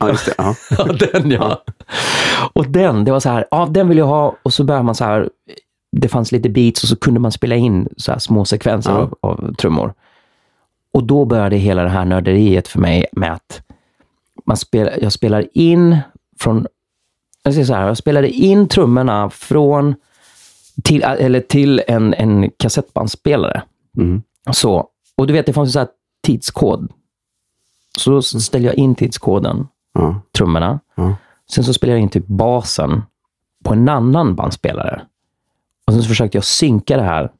Ja, 0.00 0.08
just 0.08 0.26
det. 0.26 0.34
Ja. 0.38 0.54
Ja, 0.78 0.84
den 1.12 1.30
ja. 1.30 1.62
Och 2.52 2.66
den, 2.68 3.04
det 3.04 3.12
var 3.12 3.20
så 3.20 3.28
här, 3.28 3.44
ja 3.50 3.66
den 3.70 3.88
vill 3.88 3.98
jag 3.98 4.06
ha. 4.06 4.36
Och 4.42 4.52
så 4.52 4.64
började 4.64 4.84
man 4.84 4.94
så 4.94 5.04
här, 5.04 5.30
det 5.96 6.08
fanns 6.08 6.32
lite 6.32 6.48
beats 6.48 6.82
och 6.82 6.88
så 6.88 6.96
kunde 6.96 7.20
man 7.20 7.32
spela 7.32 7.54
in 7.54 7.88
så 7.96 8.20
små 8.20 8.44
sekvenser 8.44 8.90
av, 8.92 9.14
av 9.20 9.54
trummor. 9.54 9.94
Och 10.94 11.04
då 11.04 11.24
började 11.24 11.56
hela 11.56 11.82
det 11.82 11.88
här 11.88 12.04
nörderiet 12.04 12.68
för 12.68 12.78
mig 12.80 13.06
med 13.12 13.32
att 13.32 13.62
man 14.46 14.56
spel, 14.56 14.90
jag 15.02 15.12
spelar 15.12 15.46
in 15.54 15.98
från, 16.40 16.66
jag 17.42 17.52
säger 17.54 17.66
så 17.66 17.74
här, 17.74 17.86
jag 17.86 17.96
spelade 17.96 18.28
in 18.30 18.68
trummorna 18.68 19.30
från, 19.30 19.94
till, 20.84 21.02
eller 21.02 21.40
till 21.40 21.82
en, 21.88 22.14
en 22.14 22.50
kassettbandspelare. 22.50 23.62
Mm. 23.96 24.22
Så, 24.52 24.88
och 25.16 25.26
du 25.26 25.32
vet, 25.32 25.46
det 25.46 25.52
fanns 25.52 25.76
här 25.76 25.88
tidskod. 26.22 26.92
Så 27.98 28.10
då 28.10 28.22
ställde 28.22 28.66
jag 28.68 28.74
in 28.76 28.94
tidskoden 28.94 29.68
Ja. 29.92 30.20
trummorna. 30.36 30.80
Ja. 30.94 31.14
Sen 31.50 31.64
så 31.64 31.74
spelade 31.74 31.98
jag 31.98 32.02
in 32.02 32.08
typ 32.08 32.26
basen 32.26 33.02
på 33.64 33.72
en 33.72 33.88
annan 33.88 34.34
bandspelare. 34.34 35.02
Och 35.86 35.92
sen 35.92 36.02
så 36.02 36.08
försökte 36.08 36.36
jag 36.36 36.44
synka 36.44 36.96
det 36.96 37.02
här 37.02 37.30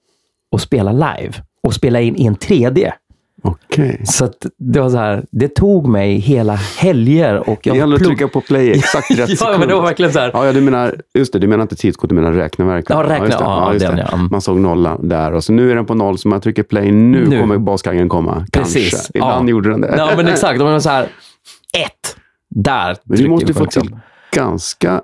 och 0.50 0.60
spela 0.60 0.92
live. 0.92 1.32
Och 1.62 1.74
spela 1.74 2.00
in 2.00 2.16
i 2.16 2.26
en 2.26 2.36
3D. 2.36 2.92
Okej. 3.42 4.00
Så 4.04 4.28
det 4.58 4.80
var 4.80 4.90
så 4.90 4.96
här, 4.96 5.24
det 5.30 5.48
tog 5.54 5.86
mig 5.88 6.14
hela 6.18 6.54
helger 6.54 7.48
och 7.50 7.66
jag 7.66 7.74
Det 7.74 7.78
gäller 7.78 7.96
att 7.96 8.02
trycka 8.04 8.28
på 8.28 8.40
play 8.40 8.70
exakt 8.70 9.10
rätt 9.18 9.18
Ja, 9.18 9.26
sekund. 9.36 9.58
men 9.58 9.68
det 9.68 9.74
var 9.74 9.82
verkligen 9.82 10.12
så 10.12 10.18
här. 10.18 10.30
Ja, 10.34 10.46
ja, 10.46 10.52
du 10.52 10.60
menar, 10.60 10.94
just 11.14 11.32
det, 11.32 11.38
du 11.38 11.48
menar 11.48 11.62
inte 11.62 11.76
tidskod, 11.76 12.10
du 12.10 12.14
menar 12.14 12.32
räkneverk. 12.32 12.84
Ja, 12.88 13.02
räkna- 13.08 13.28
ja, 13.30 13.72
den, 13.80 13.96
det. 13.96 14.06
ja. 14.10 14.14
Mm. 14.16 14.28
Man 14.30 14.40
såg 14.40 14.56
nollan 14.60 15.08
där 15.08 15.32
och 15.32 15.44
så 15.44 15.52
nu 15.52 15.70
är 15.70 15.74
den 15.74 15.86
på 15.86 15.94
noll, 15.94 16.18
så 16.18 16.28
man 16.28 16.40
trycker 16.40 16.62
play, 16.62 16.92
nu, 16.92 17.26
Nu. 17.28 17.40
kommer 17.40 17.58
baskaggen 17.58 18.08
komma. 18.08 18.46
Precis. 18.52 18.90
Kanske. 18.90 19.10
Ibland 19.18 19.48
Ja. 19.48 19.50
gjorde 19.50 19.70
den 19.70 19.80
det. 19.80 19.94
Ja, 19.96 20.10
men 20.16 20.28
exakt. 20.28 20.58
De 20.58 20.72
var 20.72 20.80
så 20.80 20.88
här, 20.90 21.02
ett. 21.78 22.16
Där 22.54 22.96
Men 23.04 23.18
du 23.18 23.28
måste 23.28 23.54
få 23.54 23.62
liksom. 23.62 23.82
till 23.86 23.96
ganska 24.34 25.00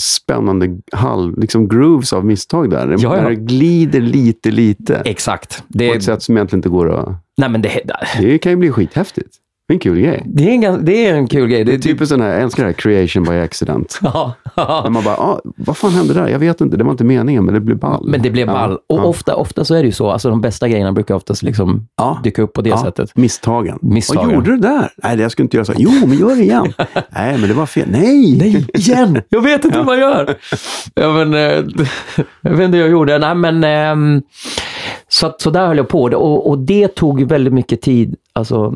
spännande 0.00 0.78
halv, 0.92 1.38
liksom 1.38 1.68
grooves 1.68 2.12
av 2.12 2.24
misstag 2.24 2.70
där. 2.70 2.88
Ja, 2.88 3.16
ja. 3.16 3.22
Där 3.22 3.28
det 3.30 3.36
glider 3.36 4.00
lite, 4.00 4.50
lite. 4.50 5.02
Exakt. 5.04 5.58
På 5.58 5.64
Det, 5.68 5.90
ett 5.90 6.02
sätt 6.02 6.22
som 6.22 6.36
egentligen 6.36 6.58
inte 6.58 6.68
går 6.68 6.94
att... 6.94 7.08
nej, 7.36 7.48
men 7.50 7.62
det, 7.62 7.80
Det 8.20 8.38
kan 8.38 8.52
ju 8.52 8.56
bli 8.56 8.70
skithäftigt. 8.70 9.36
Det 9.68 9.72
är 9.72 9.74
en 9.74 9.80
kul 9.80 10.00
grej. 10.00 10.22
det, 10.26 10.44
är 10.44 10.50
en, 10.50 10.60
gans- 10.62 10.80
det 10.82 11.06
är 11.06 11.14
en 11.14 11.26
kul 11.28 11.48
grej. 11.48 11.64
Det 11.64 11.72
är 11.72 11.76
typ... 11.76 11.82
typ 11.82 12.00
en 12.00 12.06
sån 12.06 12.20
här, 12.20 12.28
jag 12.32 12.42
älskar 12.42 12.62
det 12.62 12.68
här 12.68 12.72
creation 12.74 13.22
by 13.24 13.30
accident. 13.40 13.98
Ja, 14.02 14.32
ja. 14.54 14.80
När 14.84 14.90
man 14.90 15.04
bara, 15.04 15.16
ah, 15.16 15.40
vad 15.56 15.76
fan 15.76 15.90
hände 15.90 16.14
där? 16.14 16.28
Jag 16.28 16.38
vet 16.38 16.60
inte, 16.60 16.76
det 16.76 16.84
var 16.84 16.90
inte 16.90 17.04
meningen, 17.04 17.44
men 17.44 17.54
det 17.54 17.60
blev 17.60 17.78
ball. 17.78 18.08
Men 18.08 18.22
det 18.22 18.30
blev 18.30 18.46
Ja, 18.48 18.52
ball. 18.52 18.72
Och 18.72 18.98
ja. 18.98 19.02
ofta, 19.04 19.34
ofta 19.34 19.64
så 19.64 19.74
är 19.74 19.78
det 19.78 19.86
ju 19.86 19.92
så. 19.92 20.10
Alltså 20.10 20.30
de 20.30 20.40
bästa 20.40 20.68
grejerna 20.68 20.92
brukar 20.92 21.14
oftast 21.14 21.42
liksom 21.42 21.86
Ja. 21.96 22.20
dyka 22.24 22.42
upp 22.42 22.52
på 22.52 22.62
det 22.62 22.70
Ja, 22.70 22.82
sättet. 22.84 23.16
Misstagen. 23.16 23.78
Misstagen. 23.82 24.26
Vad 24.26 24.34
gjorde 24.34 24.50
du 24.50 24.56
där? 24.56 24.88
Nej, 25.02 25.20
jag 25.20 25.32
skulle 25.32 25.44
inte 25.44 25.56
göra 25.56 25.64
så. 25.64 25.72
Jo, 25.76 25.90
men 26.06 26.18
gör 26.18 26.36
det 26.36 26.42
igen. 26.42 26.72
Nej, 27.10 27.38
men 27.38 27.48
det 27.48 27.54
var 27.54 27.66
fel. 27.66 27.88
Nej! 27.90 28.36
Nej, 28.38 28.66
igen! 28.74 29.20
Jag 29.28 29.40
vet 29.42 29.64
inte 29.64 29.78
hur 29.78 29.84
man 29.84 29.98
gör. 29.98 30.34
Ja, 30.94 31.12
men, 31.12 31.34
eh, 31.34 31.64
jag 32.40 32.50
vet 32.50 32.60
inte 32.64 32.76
hur 32.76 32.84
jag 32.84 32.90
gjorde. 32.90 33.18
Nej, 33.18 33.34
men, 33.34 33.64
ehm, 33.64 34.22
så, 35.08 35.26
att- 35.26 35.40
så 35.40 35.50
där 35.50 35.66
höll 35.66 35.76
jag 35.76 35.88
på. 35.88 36.02
Och, 36.02 36.50
och 36.50 36.58
det 36.58 36.88
tog 36.88 37.20
ju 37.20 37.26
väldigt 37.26 37.52
mycket 37.52 37.80
tid. 37.82 38.14
Alltså, 38.32 38.74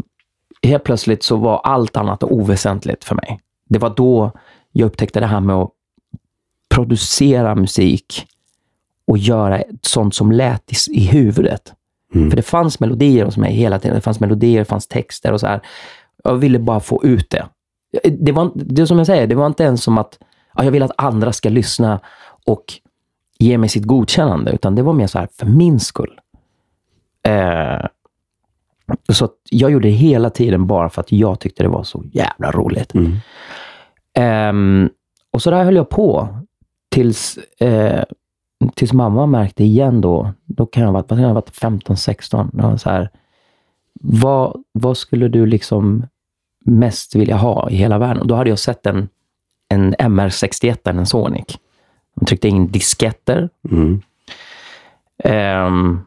helt 0.63 0.85
plötsligt 0.85 1.23
så 1.23 1.37
var 1.37 1.61
allt 1.65 1.97
annat 1.97 2.23
oväsentligt 2.23 3.05
för 3.05 3.15
mig. 3.15 3.41
Det 3.69 3.79
var 3.79 3.91
då 3.91 4.31
jag 4.73 4.87
upptäckte 4.87 5.21
det 5.21 5.27
här 5.27 5.41
med 5.41 5.57
att 5.57 5.71
producera 6.69 7.55
musik 7.55 8.27
och 9.05 9.19
göra 9.19 9.63
sånt 9.83 10.15
som 10.15 10.33
lät 10.33 10.73
i, 10.73 11.01
i 11.01 11.07
huvudet. 11.07 11.73
Mm. 12.15 12.31
För 12.31 12.37
det 12.37 12.43
fanns 12.43 12.81
melodier 12.81 13.25
hos 13.25 13.37
mig 13.37 13.53
hela 13.53 13.79
tiden. 13.79 13.95
Det 13.95 14.01
fanns 14.01 14.21
melodier, 14.21 14.59
det 14.59 14.65
fanns 14.65 14.87
texter 14.87 15.33
och 15.33 15.41
så 15.41 15.47
här. 15.47 15.61
Jag 16.25 16.35
ville 16.35 16.59
bara 16.59 16.81
få 16.81 17.05
ut 17.05 17.31
det. 17.31 17.49
Det 18.19 18.33
var 18.33 18.53
det 18.55 18.87
som 18.87 18.99
jag 18.99 19.07
säger, 19.07 19.27
det 19.27 19.35
var 19.35 19.47
inte 19.47 19.63
ens 19.63 19.83
som 19.83 19.99
att 19.99 20.19
ja, 20.55 20.65
jag 20.65 20.71
vill 20.71 20.83
att 20.83 20.93
andra 20.97 21.33
ska 21.33 21.49
lyssna 21.49 22.01
och 22.47 22.65
ge 23.39 23.59
mig 23.59 23.69
sitt 23.69 23.85
godkännande, 23.85 24.53
utan 24.53 24.75
det 24.75 24.83
var 24.83 24.93
mer 24.93 25.07
så 25.07 25.19
här 25.19 25.29
för 25.39 25.47
min 25.47 25.81
skull. 25.81 26.21
Eh, 27.27 27.87
så 29.13 29.29
jag 29.51 29.71
gjorde 29.71 29.89
det 29.89 29.95
hela 29.95 30.31
tiden 30.31 30.67
bara 30.67 30.89
för 30.89 31.01
att 31.01 31.13
jag 31.13 31.41
tyckte 31.41 31.63
det 31.63 31.69
var 31.69 31.83
så 31.83 32.03
jävla 32.13 32.51
roligt. 32.51 32.95
Mm. 32.95 33.17
Ehm, 34.15 34.91
och 35.33 35.43
så 35.43 35.51
där 35.51 35.65
höll 35.65 35.77
jag 35.77 35.89
på 35.89 36.29
tills, 36.91 37.39
eh, 37.61 38.05
tills 38.75 38.93
mamma 38.93 39.27
märkte 39.27 39.65
igen 39.65 40.01
då. 40.01 40.33
Då 40.45 40.67
kan 40.67 40.83
jag 40.83 40.93
ha 40.93 41.03
varit, 41.03 41.35
varit 41.35 41.57
15, 41.57 41.97
16. 41.97 42.51
Det 42.53 42.63
var 42.63 42.77
så 42.77 42.91
här, 42.91 43.11
vad, 44.01 44.63
vad 44.73 44.97
skulle 44.97 45.29
du 45.29 45.47
liksom 45.47 46.07
mest 46.65 47.15
vilja 47.15 47.37
ha 47.37 47.71
i 47.71 47.75
hela 47.77 47.99
världen? 47.99 48.21
Och 48.21 48.27
då 48.27 48.35
hade 48.35 48.51
jag 48.51 48.59
sett 48.59 48.87
en, 48.87 49.09
en 49.69 49.95
MR61, 49.95 50.79
en 50.85 51.07
Sonic. 51.07 51.59
Man 52.15 52.27
tryckte 52.27 52.49
in 52.49 52.73
disketter. 52.73 53.49
Mm. 53.71 54.03
Ehm, 55.25 56.01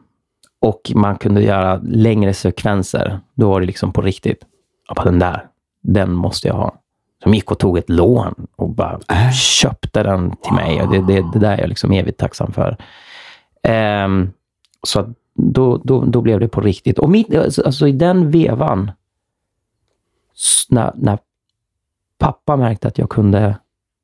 och 0.68 0.92
man 0.94 1.16
kunde 1.16 1.42
göra 1.42 1.80
längre 1.84 2.34
sekvenser. 2.34 3.20
Då 3.34 3.48
var 3.50 3.60
det 3.60 3.66
liksom 3.66 3.92
på 3.92 4.02
riktigt. 4.02 4.44
Ja, 4.88 5.02
den 5.04 5.18
där, 5.18 5.46
den 5.82 6.12
måste 6.12 6.48
jag 6.48 6.54
ha. 6.54 6.74
Som 7.22 7.34
gick 7.34 7.50
och 7.50 7.58
tog 7.58 7.78
ett 7.78 7.90
lån 7.90 8.46
och 8.56 8.70
bara 8.70 9.00
Äh. 9.10 9.30
köpte 9.32 10.02
den 10.02 10.36
till 10.36 10.52
mig. 10.52 10.82
Och 10.82 10.92
det, 10.92 11.02
det, 11.02 11.24
det 11.32 11.38
där 11.38 11.52
är 11.52 11.60
jag 11.60 11.68
liksom 11.68 11.92
evigt 11.92 12.18
tacksam 12.18 12.52
för. 12.52 12.76
Ehm, 13.62 14.32
så 14.82 15.00
att 15.00 15.06
då, 15.34 15.76
då, 15.84 16.04
då 16.04 16.20
blev 16.20 16.40
det 16.40 16.48
på 16.48 16.60
riktigt. 16.60 16.98
Och 16.98 17.10
mitt, 17.10 17.34
alltså, 17.36 17.62
alltså 17.62 17.88
i 17.88 17.92
den 17.92 18.30
vevan, 18.30 18.90
när, 20.68 20.92
när 20.96 21.18
pappa 22.18 22.56
märkte 22.56 22.88
att 22.88 22.98
jag 22.98 23.10
kunde 23.10 23.58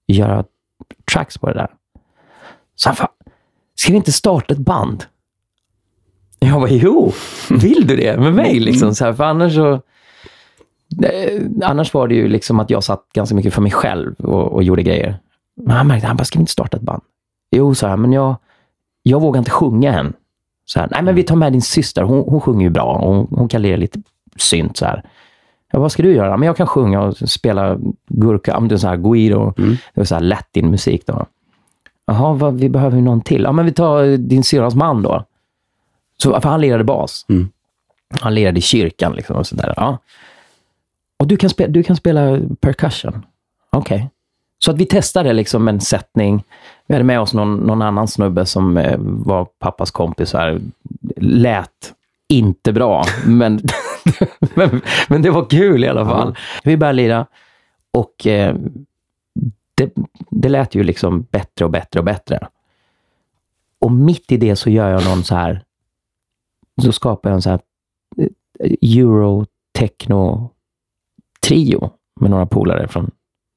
göra 0.07 0.45
tracks 1.13 1.39
på 1.39 1.47
det 1.47 1.55
där, 1.55 1.71
så 2.75 2.89
han, 2.89 2.97
"Fan, 2.97 3.09
ska 3.75 3.93
vi 3.93 3.97
inte 3.97 4.13
starta 4.13 4.55
ett 4.55 4.61
band? 4.61 5.05
Jag 6.43 6.61
bara, 6.61 6.71
jo, 6.71 7.13
vill 7.51 7.87
du 7.87 7.97
det 7.97 8.21
med 8.21 8.35
mig? 8.35 8.61
Liksom, 8.61 8.95
så 8.95 9.05
här, 9.05 9.13
för 9.13 9.25
annars 9.25 9.55
så... 9.55 9.73
Eh, 11.03 11.43
annars 11.63 11.95
var 11.95 12.09
det 12.09 12.15
ju 12.15 12.29
liksom 12.29 12.61
att 12.61 12.71
jag 12.71 12.85
satt 12.85 13.05
ganska 13.15 13.35
mycket 13.35 13.55
för 13.55 13.63
mig 13.63 13.73
själv 13.73 14.15
och, 14.15 14.53
och 14.53 14.63
gjorde 14.63 14.83
grejer. 14.83 15.17
Men 15.57 15.77
han 15.77 15.87
märkte, 15.87 16.07
han 16.07 16.17
bara, 16.17 16.25
ska 16.25 16.39
vi 16.39 16.41
inte 16.43 16.53
starta 16.53 16.77
ett 16.77 16.83
band? 16.83 17.03
Jo, 17.57 17.75
sa 17.75 17.89
jag, 17.89 17.99
men 17.99 18.13
jag, 18.13 18.37
jag 19.03 19.21
vågar 19.21 19.39
inte 19.39 19.51
sjunga 19.51 19.95
än. 19.95 20.13
Så 20.65 20.81
här, 20.81 20.89
Nej, 20.91 21.03
men 21.03 21.15
vi 21.15 21.23
tar 21.23 21.37
med 21.37 21.53
din 21.53 21.63
syster. 21.63 22.03
Hon, 22.03 22.25
hon 22.29 22.41
sjunger 22.41 22.63
ju 22.63 22.71
bra. 22.71 22.99
Hon, 22.99 23.27
hon 23.31 23.49
kan 23.49 23.63
lira 23.63 23.77
lite 23.77 24.01
synt. 24.37 24.77
Så 24.77 24.85
här. 24.85 25.03
Ja, 25.73 25.79
vad 25.81 25.93
ska 25.93 26.03
du 26.03 26.15
göra? 26.15 26.37
Men 26.37 26.47
jag 26.47 26.57
kan 26.57 26.67
sjunga 26.67 27.01
och 27.01 27.17
spela 27.17 27.79
gurka, 28.09 28.61
det 28.61 28.75
är 28.75 28.77
så 28.77 28.89
här 28.89 28.97
Guido. 28.97 29.55
Mm. 29.59 29.71
Det 29.71 30.01
var 30.01 30.05
så 30.05 30.15
här 30.15 30.23
latin-musik 30.23 31.07
då. 31.07 31.27
Jaha, 32.07 32.33
vad, 32.33 32.55
vi 32.55 32.69
behöver 32.69 32.97
ju 32.97 33.03
någon 33.03 33.21
till. 33.21 33.43
Ja, 33.43 33.53
men 33.53 33.67
vi 33.67 33.73
tar 33.73 34.17
din 34.17 34.43
syrras 34.43 34.75
man 34.75 35.03
då. 35.03 35.25
Så, 36.17 36.41
för 36.41 36.49
han 36.49 36.61
lirade 36.61 36.85
bas. 36.85 37.27
Mm. 37.29 37.49
Han 38.21 38.35
lirade 38.35 38.59
i 38.59 38.63
kyrkan 38.63 39.13
liksom 39.13 39.37
och 39.37 39.47
sådär. 39.47 39.75
Ja. 39.77 39.99
Och 41.17 41.27
du 41.27 41.37
kan, 41.37 41.51
spela, 41.51 41.73
du 41.73 41.83
kan 41.83 41.97
spela 41.97 42.39
percussion. 42.61 43.27
Okej. 43.71 44.11
Så 44.59 44.71
att 44.71 44.77
vi 44.77 44.87
testade 44.87 45.33
liksom 45.33 45.69
en 45.69 45.81
sättning. 45.81 46.45
Vi 46.87 46.95
hade 46.95 47.05
med 47.05 47.21
oss 47.21 47.35
någon, 47.35 47.57
någon 47.57 47.83
annan 47.83 48.09
snubbe 48.09 48.47
som 48.47 48.77
eh, 48.77 48.97
var 48.99 49.45
pappas 49.45 49.91
kompis. 49.91 50.33
Här. 50.33 50.61
Lät 51.17 51.95
inte 52.29 52.73
bra, 52.73 53.05
men, 53.27 53.61
men, 54.55 54.81
men 55.09 55.23
det 55.23 55.31
var 55.31 55.45
kul 55.45 55.85
i 55.85 55.89
alla 55.89 56.05
fall. 56.05 56.37
Vi 56.65 56.77
började 56.77 56.97
lira 56.97 57.27
och 57.91 58.27
eh, 58.27 58.57
det, 59.75 59.93
det 60.31 60.49
lät 60.49 60.75
ju 60.75 60.83
liksom 60.83 61.27
bättre 61.31 61.65
och 61.65 61.71
bättre 61.71 62.01
och 62.01 62.05
bättre. 62.05 62.49
Och 63.79 63.93
mitt 63.93 64.33
i 64.33 64.37
det 64.37 64.57
så 64.57 64.71
gör 64.71 64.91
jag 64.91 65.05
någon 65.05 65.25
så 65.25 65.35
här, 65.35 65.63
så 66.83 66.93
skapar 66.93 67.31
jag 67.31 67.35
en 67.35 67.43
så 67.43 67.51
här 67.51 67.61
eh, 68.19 68.99
euro 68.99 69.47
techno 69.79 70.51
trio 71.47 71.91
med 72.21 72.31
några 72.31 72.47
polare 72.47 72.89
från, 72.89 73.11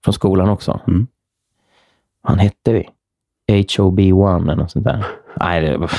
från 0.06 0.14
skolan 0.14 0.50
också. 0.50 0.80
Mm. 0.88 1.08
Vad 2.22 2.40
hette 2.40 2.74
vi? 2.74 2.90
HOB1 3.52 4.44
eller 4.44 4.56
något 4.56 4.72
sånt 4.72 4.86
där. 4.86 5.06
Nej, 5.40 5.62
det, 5.62 5.90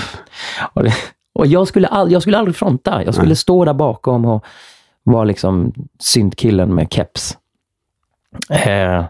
och, 0.73 0.83
det, 0.85 0.93
och 1.33 1.47
jag, 1.47 1.69
skulle 1.69 1.89
all, 1.89 2.13
jag 2.13 2.23
skulle 2.23 2.39
aldrig 2.39 2.57
fronta. 2.57 3.05
Jag 3.05 3.15
skulle 3.15 3.29
Nej. 3.29 3.37
stå 3.37 3.65
där 3.65 3.75
bakom 3.75 4.25
och 4.25 4.45
vara 5.03 5.25
liksom 5.25 5.73
syndkillen 5.99 6.75
med 6.75 6.93
keps. 6.93 7.39
Eh, 8.51 9.05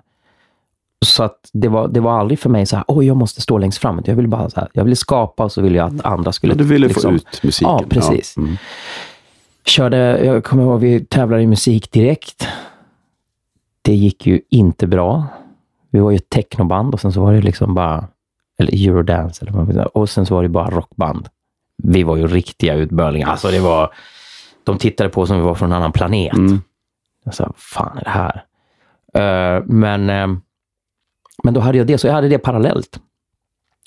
så 1.06 1.22
att 1.22 1.50
det 1.52 1.68
var, 1.68 1.88
det 1.88 2.00
var 2.00 2.20
aldrig 2.20 2.38
för 2.38 2.50
mig 2.50 2.66
så 2.66 2.76
här, 2.76 2.84
oj, 2.88 3.06
jag 3.06 3.16
måste 3.16 3.40
stå 3.40 3.58
längst 3.58 3.78
fram. 3.78 4.02
Jag 4.04 4.14
ville 4.14 4.28
bara 4.28 4.50
så 4.50 4.60
här, 4.60 4.68
jag 4.72 4.84
ville 4.84 4.96
skapa 4.96 5.44
och 5.44 5.52
så 5.52 5.62
ville 5.62 5.78
jag 5.78 5.94
att 5.94 6.04
andra 6.04 6.32
skulle... 6.32 6.52
Ja, 6.52 6.58
du 6.58 6.64
ville 6.64 6.86
liksom, 6.86 7.10
få 7.10 7.16
ut 7.16 7.42
musiken. 7.42 7.72
Ja, 7.72 7.84
precis. 7.88 8.34
Ja. 8.36 8.42
Mm. 8.42 8.56
Körde, 9.64 10.24
jag 10.24 10.44
kommer 10.44 10.62
ihåg, 10.62 10.80
vi 10.80 11.04
tävlade 11.04 11.42
i 11.42 11.46
musik 11.46 11.92
direkt. 11.92 12.48
Det 13.82 13.94
gick 13.94 14.26
ju 14.26 14.40
inte 14.50 14.86
bra. 14.86 15.24
Vi 15.90 16.00
var 16.00 16.10
ju 16.10 16.16
ett 16.16 16.30
technoband 16.30 16.94
och 16.94 17.00
sen 17.00 17.12
så 17.12 17.20
var 17.20 17.32
det 17.32 17.40
liksom 17.40 17.74
bara, 17.74 18.08
eller 18.58 18.86
eurodance, 18.86 19.44
eller 19.44 19.52
vad 19.52 19.74
man 19.74 19.86
och 19.86 20.10
sen 20.10 20.26
så 20.26 20.34
var 20.34 20.42
det 20.42 20.48
bara 20.48 20.70
rockband. 20.70 21.28
Vi 21.82 22.02
var 22.02 22.16
ju 22.16 22.26
riktiga 22.26 22.74
utbörlingar. 22.74 23.28
Alltså 23.28 23.48
det 23.48 23.60
var, 23.60 23.94
de 24.64 24.78
tittade 24.78 25.10
på 25.10 25.20
oss 25.20 25.28
som 25.28 25.36
vi 25.36 25.42
var 25.42 25.54
från 25.54 25.72
en 25.72 25.76
annan 25.76 25.92
planet. 25.92 26.32
Mm. 26.32 26.60
Jag 27.24 27.34
sa, 27.34 27.52
fan 27.56 27.98
är 27.98 28.04
det 28.04 28.10
här? 28.10 28.44
Eh, 29.14 29.62
men, 29.66 30.10
eh, 30.10 30.38
men 31.44 31.54
då 31.54 31.60
hade 31.60 31.78
jag 31.78 31.86
det, 31.86 31.98
så 31.98 32.06
jag 32.06 32.14
hade 32.14 32.28
det 32.28 32.38
parallellt. 32.38 33.00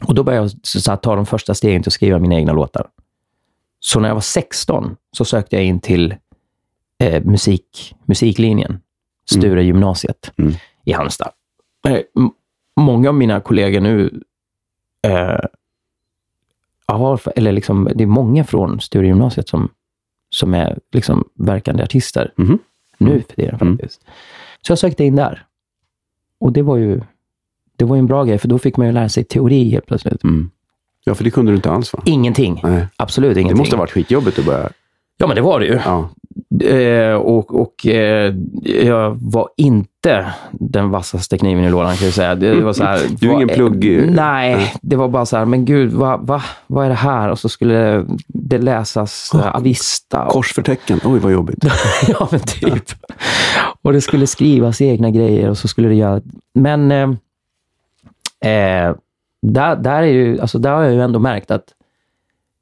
Och 0.07 0.15
då 0.15 0.23
började 0.23 0.43
jag 0.43 0.51
så, 0.67 0.81
så 0.81 0.91
här, 0.91 0.97
ta 0.97 1.15
de 1.15 1.25
första 1.25 1.53
stegen 1.53 1.81
till 1.83 1.89
att 1.89 1.93
skriva 1.93 2.19
mina 2.19 2.35
egna 2.35 2.53
låtar. 2.53 2.88
Så 3.79 3.99
när 3.99 4.07
jag 4.07 4.15
var 4.15 4.21
16 4.21 4.95
så 5.12 5.25
sökte 5.25 5.55
jag 5.55 5.65
in 5.65 5.79
till 5.79 6.15
eh, 6.99 7.23
musik, 7.23 7.95
musiklinjen, 8.05 8.79
Sture 9.31 9.63
gymnasiet 9.63 10.31
Mm. 10.38 10.53
i 10.85 10.91
Halmstad. 10.91 11.31
Eh, 11.88 11.99
många 12.79 13.09
av 13.09 13.15
mina 13.15 13.39
kollegor 13.41 13.81
nu 13.81 14.21
eh, 15.07 15.39
har, 16.88 17.21
eller 17.35 17.51
liksom, 17.51 17.89
det 17.95 18.03
är 18.03 18.07
många 18.07 18.43
från 18.43 18.79
Sture 18.81 19.07
gymnasiet 19.07 19.49
som, 19.49 19.69
som 20.29 20.53
är 20.53 20.79
liksom 20.91 21.29
verkande 21.33 21.83
artister 21.83 22.33
Mhm. 22.38 22.59
nu 22.97 23.21
för 23.21 23.35
tiden 23.35 23.57
Mm. 23.62 23.77
faktiskt. 23.77 24.01
Så 24.62 24.71
jag 24.71 24.79
sökte 24.79 25.03
in 25.03 25.15
där. 25.15 25.45
Och 26.39 26.51
det 26.53 26.62
var 26.62 26.77
ju 26.77 27.01
det 27.79 27.85
var 27.85 27.95
ju 27.95 27.99
en 27.99 28.07
bra 28.07 28.23
grej, 28.23 28.37
för 28.37 28.47
då 28.47 28.59
fick 28.59 28.77
man 28.77 28.87
ju 28.87 28.93
lära 28.93 29.09
sig 29.09 29.23
teori 29.23 29.69
helt 29.69 29.85
plötsligt. 29.85 30.23
Mm. 30.23 30.49
Ja, 31.05 31.15
för 31.15 31.23
det 31.23 31.31
kunde 31.31 31.51
du 31.51 31.55
inte 31.55 31.71
alls 31.71 31.93
va? 31.93 32.01
Ingenting. 32.05 32.59
Nej. 32.63 32.87
Absolut 32.97 33.33
Det 33.35 33.41
ingenting. 33.41 33.57
måste 33.57 33.75
ha 33.75 33.79
varit 33.79 33.91
skitjobbigt 33.91 34.39
att 34.39 34.45
börja. 34.45 34.69
Ja, 35.17 35.27
men 35.27 35.35
det 35.35 35.41
var 35.41 35.59
det 35.59 35.65
ju. 35.65 35.79
Ja. 35.85 36.09
Eh, 36.67 37.13
och 37.13 37.61
och 37.61 37.87
eh, 37.87 38.33
jag 38.63 39.17
var 39.21 39.49
inte 39.57 40.25
den 40.51 40.89
vassaste 40.89 41.37
kniven 41.37 41.63
i 41.63 41.69
lådan 41.69 41.95
kan 41.95 42.05
jag 42.05 42.13
säga. 42.13 42.35
Det 42.35 42.61
var 42.61 42.73
så 42.73 42.83
här, 42.83 42.99
Du 43.19 43.29
är 43.29 43.33
ingen 43.33 43.49
plugg- 43.49 44.05
Nej, 44.15 44.55
Nej. 44.55 44.73
det 44.81 44.95
var 44.95 45.07
bara 45.07 45.25
så 45.25 45.37
här, 45.37 45.45
men 45.45 45.65
gud, 45.65 45.91
vad, 45.93 46.27
vad, 46.27 46.41
vad 46.67 46.85
är 46.85 46.89
det 46.89 46.95
här? 46.95 47.29
Och 47.29 47.39
så 47.39 47.49
skulle 47.49 48.05
det 48.27 48.57
läsas 48.57 49.31
eh, 49.33 49.55
Avista. 49.55 50.23
Och, 50.25 50.31
Korsförtecken. 50.31 50.99
Oj, 51.05 51.19
vad 51.19 51.31
jobbigt. 51.31 51.65
ja, 52.07 52.27
men 52.31 52.39
typ. 52.39 52.83
Och 53.81 53.93
det 53.93 54.01
skulle 54.01 54.27
skrivas 54.27 54.81
egna 54.81 55.11
grejer 55.11 55.49
och 55.49 55.57
så 55.57 55.67
skulle 55.67 55.87
det 55.87 55.95
göra... 55.95 56.21
Men 56.53 56.91
eh, 58.45 58.52
eh, 58.52 58.95
där, 59.41 59.75
där, 59.75 60.02
är 60.04 60.08
ju, 60.08 60.39
alltså 60.39 60.60
där 60.60 60.71
har 60.73 60.84
jag 60.84 60.93
ju 60.93 61.02
ändå 61.02 61.19
märkt 61.19 61.52
att 61.52 61.73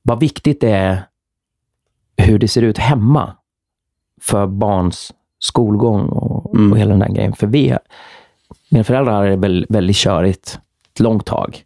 vad 0.03 0.19
viktigt 0.19 0.61
det 0.61 0.71
är 0.71 1.03
hur 2.17 2.39
det 2.39 2.47
ser 2.47 2.61
ut 2.61 2.77
hemma 2.77 3.33
för 4.21 4.47
barns 4.47 5.13
skolgång 5.39 6.09
och, 6.09 6.55
Mm. 6.55 6.71
och 6.71 6.77
hela 6.77 6.89
den 6.89 6.99
där 6.99 7.09
grejen. 7.09 7.33
För 7.33 7.47
vi, 7.47 7.77
mina 8.69 8.83
föräldrar 8.83 9.13
hade 9.13 9.29
det 9.29 9.35
väl, 9.35 9.65
väldigt 9.69 9.95
körigt 9.95 10.59
ett 10.93 10.99
långt 10.99 11.25
tag. 11.25 11.63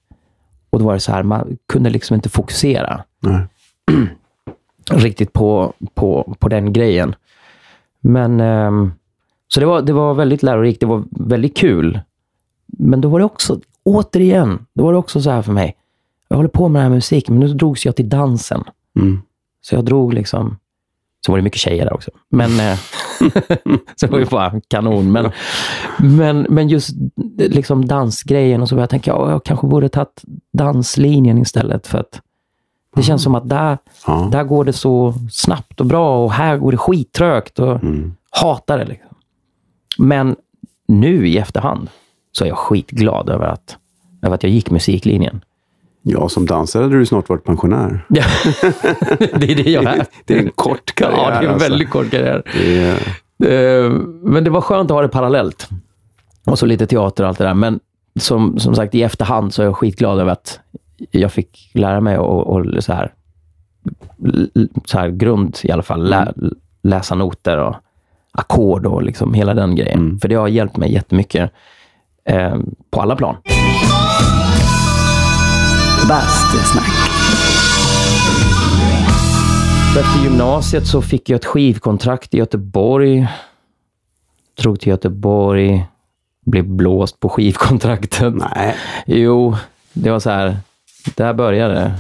Och 0.70 0.80
då 0.80 0.86
var 0.86 0.94
det 0.94 1.00
så 1.00 1.12
här, 1.12 1.24
man 1.24 1.58
kunde 1.68 1.90
liksom 1.90 2.16
inte 2.16 2.30
fokusera 2.30 3.04
Nej. 3.20 3.46
riktigt 4.92 5.34
på, 5.34 5.74
på, 5.94 6.36
på 6.40 6.48
den 6.50 6.74
grejen. 6.74 7.16
Men 8.00 8.40
ehm, 8.40 8.92
så 9.48 9.60
det 9.60 9.66
var, 9.66 9.82
det 9.82 9.94
var 9.94 10.14
väldigt 10.14 10.44
lärorikt. 10.44 10.80
Det 10.80 10.86
var 10.86 11.04
väldigt 11.12 11.58
kul. 11.58 12.00
Men 12.66 13.02
då 13.02 13.10
var 13.10 13.20
det 13.20 13.26
också, 13.26 13.60
återigen, 13.86 14.66
då 14.74 14.84
var 14.84 14.92
det 14.92 14.98
också 15.00 15.22
så 15.22 15.30
här 15.30 15.42
för 15.42 15.52
mig. 15.54 15.76
Jag 16.28 16.38
håller 16.38 16.50
på 16.50 16.68
med 16.70 16.80
den 16.82 16.92
här 16.92 16.96
musiken, 16.96 17.40
men 17.40 17.48
nu 17.48 17.54
drogs 17.54 17.86
jag 17.86 17.96
till 17.96 18.10
dansen. 18.10 18.64
Mm. 19.00 19.22
Så 19.62 19.76
jag 19.76 19.86
drog 19.86 20.14
liksom, 20.14 20.58
så 21.26 21.32
var 21.32 21.38
det 21.38 21.44
mycket 21.44 21.60
tjejer 21.60 21.86
där 21.86 21.94
också. 21.94 22.12
Men, 22.30 22.60
eh, 22.60 22.78
så 23.96 24.06
det 24.06 24.12
var 24.12 24.20
ju 24.20 24.26
bara 24.26 24.62
kanon. 24.68 25.12
Men, 25.12 25.32
men, 26.00 26.46
men 26.50 26.70
just 26.70 26.90
liksom 27.38 27.86
dansgrejen 27.88 28.62
och 28.62 28.70
så 28.70 28.76
började 28.76 28.84
jag 28.84 28.90
tänka, 28.90 29.12
ja, 29.12 29.32
jag 29.32 29.44
kanske 29.44 29.68
borde 29.68 29.90
tagit 29.90 30.22
danslinjen 30.54 31.38
istället. 31.38 31.88
För 31.88 31.98
att 32.00 32.22
det 32.96 33.04
känns 33.04 33.24
som 33.24 33.36
att 33.36 33.50
där, 33.50 33.78
Ja. 34.08 34.30
där 34.32 34.44
går 34.44 34.66
det 34.66 34.74
så 34.74 35.14
snabbt 35.32 35.80
och 35.80 35.86
bra 35.86 36.24
och 36.24 36.32
här 36.32 36.58
går 36.58 36.72
det 36.72 36.78
skittrögt 36.78 37.60
och 37.60 37.84
Mm. 37.84 38.14
hatar 38.30 38.78
det. 38.78 38.86
Liksom. 38.86 39.16
Men 39.98 40.36
nu 40.88 41.28
i 41.28 41.38
efterhand 41.38 41.90
så 42.32 42.44
är 42.44 42.48
jag 42.48 42.58
skitglad 42.58 43.30
över 43.30 43.48
att, 43.48 43.78
över 44.22 44.36
att 44.36 44.44
jag 44.44 44.52
gick 44.52 44.70
musiklinjen. 44.72 45.42
ja, 46.02 46.30
som 46.30 46.46
dansare 46.46 46.84
hade 46.84 46.98
du 46.98 47.06
snart 47.06 47.30
varit 47.30 47.44
pensionär. 47.44 48.06
Det 49.36 49.52
är 49.52 49.64
det 49.64 49.72
jag 49.72 49.84
är. 49.84 50.06
Det 50.26 50.34
är 50.34 50.40
en 50.40 50.52
kort 50.56 50.96
karriär. 50.96 51.18
Ja, 51.18 51.30
det 51.30 51.36
är 51.36 51.44
en 51.44 51.50
alltså. 51.54 51.70
väldigt 51.70 51.90
kort 51.90 52.12
karriär. 52.12 52.44
Är, 52.56 52.98
Eh, 53.44 53.90
Men 54.24 54.44
det 54.44 54.50
var 54.50 54.62
skönt 54.62 54.92
att 54.92 54.96
ha 54.96 55.02
det 55.02 55.08
parallellt. 55.08 55.70
Och 56.46 56.60
så 56.60 56.66
lite 56.66 56.88
teater 56.88 57.24
och 57.24 57.30
allt 57.30 57.38
det 57.38 57.44
där. 57.44 57.54
Men 57.54 57.80
som, 58.20 58.60
som 58.60 58.76
sagt, 58.76 58.96
i 58.96 59.04
efterhand 59.04 59.54
så 59.54 59.62
är 59.62 59.66
jag 59.66 59.78
skitglad 59.78 60.20
över 60.20 60.32
att 60.32 60.60
jag 61.12 61.32
fick 61.32 61.72
lära 61.74 62.02
mig 62.02 62.18
och, 62.18 62.48
och 62.48 62.84
så 62.84 62.94
här, 62.94 63.14
så 64.86 64.98
här 65.00 65.10
grund 65.10 65.58
i 65.64 65.72
alla 65.72 65.84
fall, 65.84 66.10
lä, 66.10 66.34
läsa 66.84 67.16
noter 67.16 67.58
och 67.58 67.76
ackord 68.32 68.86
och 68.86 69.04
liksom 69.04 69.34
hela 69.34 69.54
den 69.54 69.76
grejen. 69.76 70.00
Mm. 70.00 70.20
För 70.20 70.28
det 70.28 70.36
har 70.36 70.48
hjälpt 70.48 70.78
mig 70.78 70.94
jättemycket 70.94 71.52
eh, 72.26 72.56
på 72.90 73.02
alla 73.02 73.16
plan. 73.16 73.36
Bastusnack. 76.10 77.12
Efter 79.98 80.24
gymnasiet 80.24 80.88
så 80.88 81.02
fick 81.02 81.30
jag 81.30 81.36
ett 81.36 81.46
skivkontrakt 81.46 82.34
i 82.34 82.38
Göteborg. 82.38 83.28
Drog 84.62 84.80
till 84.80 84.90
Göteborg. 84.90 85.86
Blev 86.46 86.66
blåst 86.66 87.20
på 87.20 87.30
skivkontraktet. 87.30 88.34
Nej. 88.56 88.76
Jo, 89.06 89.56
det 89.94 90.12
var 90.12 90.20
så 90.20 90.30
här. 90.30 90.58
Där 91.16 91.34
började 91.34 91.74
det. 91.74 91.94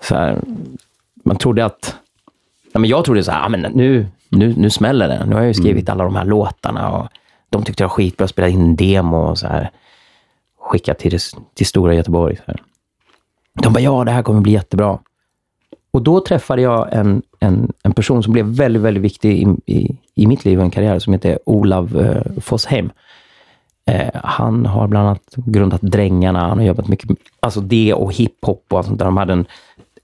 Så 0.00 0.14
här, 0.14 0.40
man 1.24 1.36
trodde 1.36 1.64
att... 1.64 1.96
Ja, 2.72 2.80
men 2.80 2.90
jag 2.90 3.04
trodde 3.04 3.24
så 3.24 3.32
här, 3.32 3.48
men 3.48 3.60
nu, 3.60 4.06
nu, 4.28 4.54
nu 4.56 4.70
smäller 4.70 5.08
det. 5.08 5.24
Nu 5.26 5.34
har 5.34 5.40
jag 5.40 5.48
ju 5.48 5.54
skrivit 5.54 5.88
alla 5.88 6.04
de 6.04 6.16
här 6.16 6.24
låtarna 6.24 6.90
och 6.90 7.08
de 7.50 7.64
tyckte 7.64 7.82
det 7.82 7.86
var 7.86 7.94
skitbra. 7.94 8.28
Spelade 8.28 8.52
in 8.52 8.60
en 8.60 8.76
demo 8.76 9.16
och 9.16 9.38
så 9.38 9.46
här. 9.46 9.70
Skickat 10.60 10.98
till, 10.98 11.10
det- 11.10 11.36
till 11.54 11.66
stora 11.66 11.94
Göteborg. 11.94 12.36
Så 12.36 12.42
här. 12.46 12.62
De 13.62 13.72
bara, 13.72 13.80
ja, 13.80 14.04
det 14.04 14.10
här 14.10 14.22
kommer 14.22 14.40
bli 14.40 14.52
jättebra. 14.52 14.98
Och 15.92 16.02
då 16.02 16.20
träffade 16.20 16.62
jag 16.62 16.88
en, 16.92 17.22
en, 17.40 17.72
en 17.82 17.92
person 17.92 18.22
som 18.22 18.32
blev 18.32 18.46
väldigt, 18.46 18.82
väldigt 18.82 19.02
viktig 19.02 19.32
i, 19.42 19.72
i, 19.74 19.96
i 20.14 20.26
mitt 20.26 20.44
liv 20.44 20.58
och 20.58 20.64
en 20.64 20.70
karriär, 20.70 20.98
som 20.98 21.12
heter 21.12 21.38
Olav 21.46 21.96
eh, 22.00 22.40
Fossheim. 22.40 22.90
Eh, 23.86 24.10
han 24.14 24.66
har 24.66 24.88
bland 24.88 25.08
annat 25.08 25.34
grundat 25.36 25.80
Drängarna, 25.80 26.48
han 26.48 26.58
har 26.58 26.64
jobbat 26.66 26.88
mycket 26.88 27.08
med 27.08 27.16
alltså 27.40 27.60
det 27.60 27.94
och 27.94 28.12
hiphop 28.14 28.64
och 28.70 28.78
allt 28.78 28.86
sånt 28.86 28.98
där. 28.98 29.06
De 29.06 29.16
hade 29.16 29.32
en, 29.32 29.44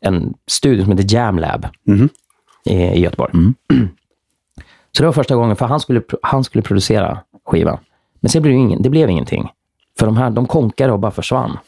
en 0.01 0.35
studio 0.47 0.85
som 0.85 0.93
heter 0.99 1.15
Jam 1.15 1.39
Lab 1.39 1.67
Mhm. 1.85 2.09
i, 2.65 2.75
i 2.75 3.01
Göteborg. 3.01 3.33
Så 4.97 5.03
det 5.03 5.07
var 5.07 5.13
första 5.13 5.37
gången, 5.37 5.57
för 5.57 5.67
han 5.67 5.81
skulle, 5.81 6.03
han 6.23 6.45
skulle 6.45 6.63
producera 6.63 7.19
skivan. 7.47 7.79
Men 8.21 8.31
sen 8.31 8.43
blev 8.43 8.55
det, 8.55 8.61
ingen, 8.61 8.83
det 8.83 8.91
blev 8.91 9.11
ingenting. 9.11 9.49
För 9.99 10.07
de 10.07 10.17
här, 10.17 10.31
de 10.31 10.47
konkade 10.47 10.93
och 10.93 10.99
bara 10.99 11.11
försvann. 11.13 11.59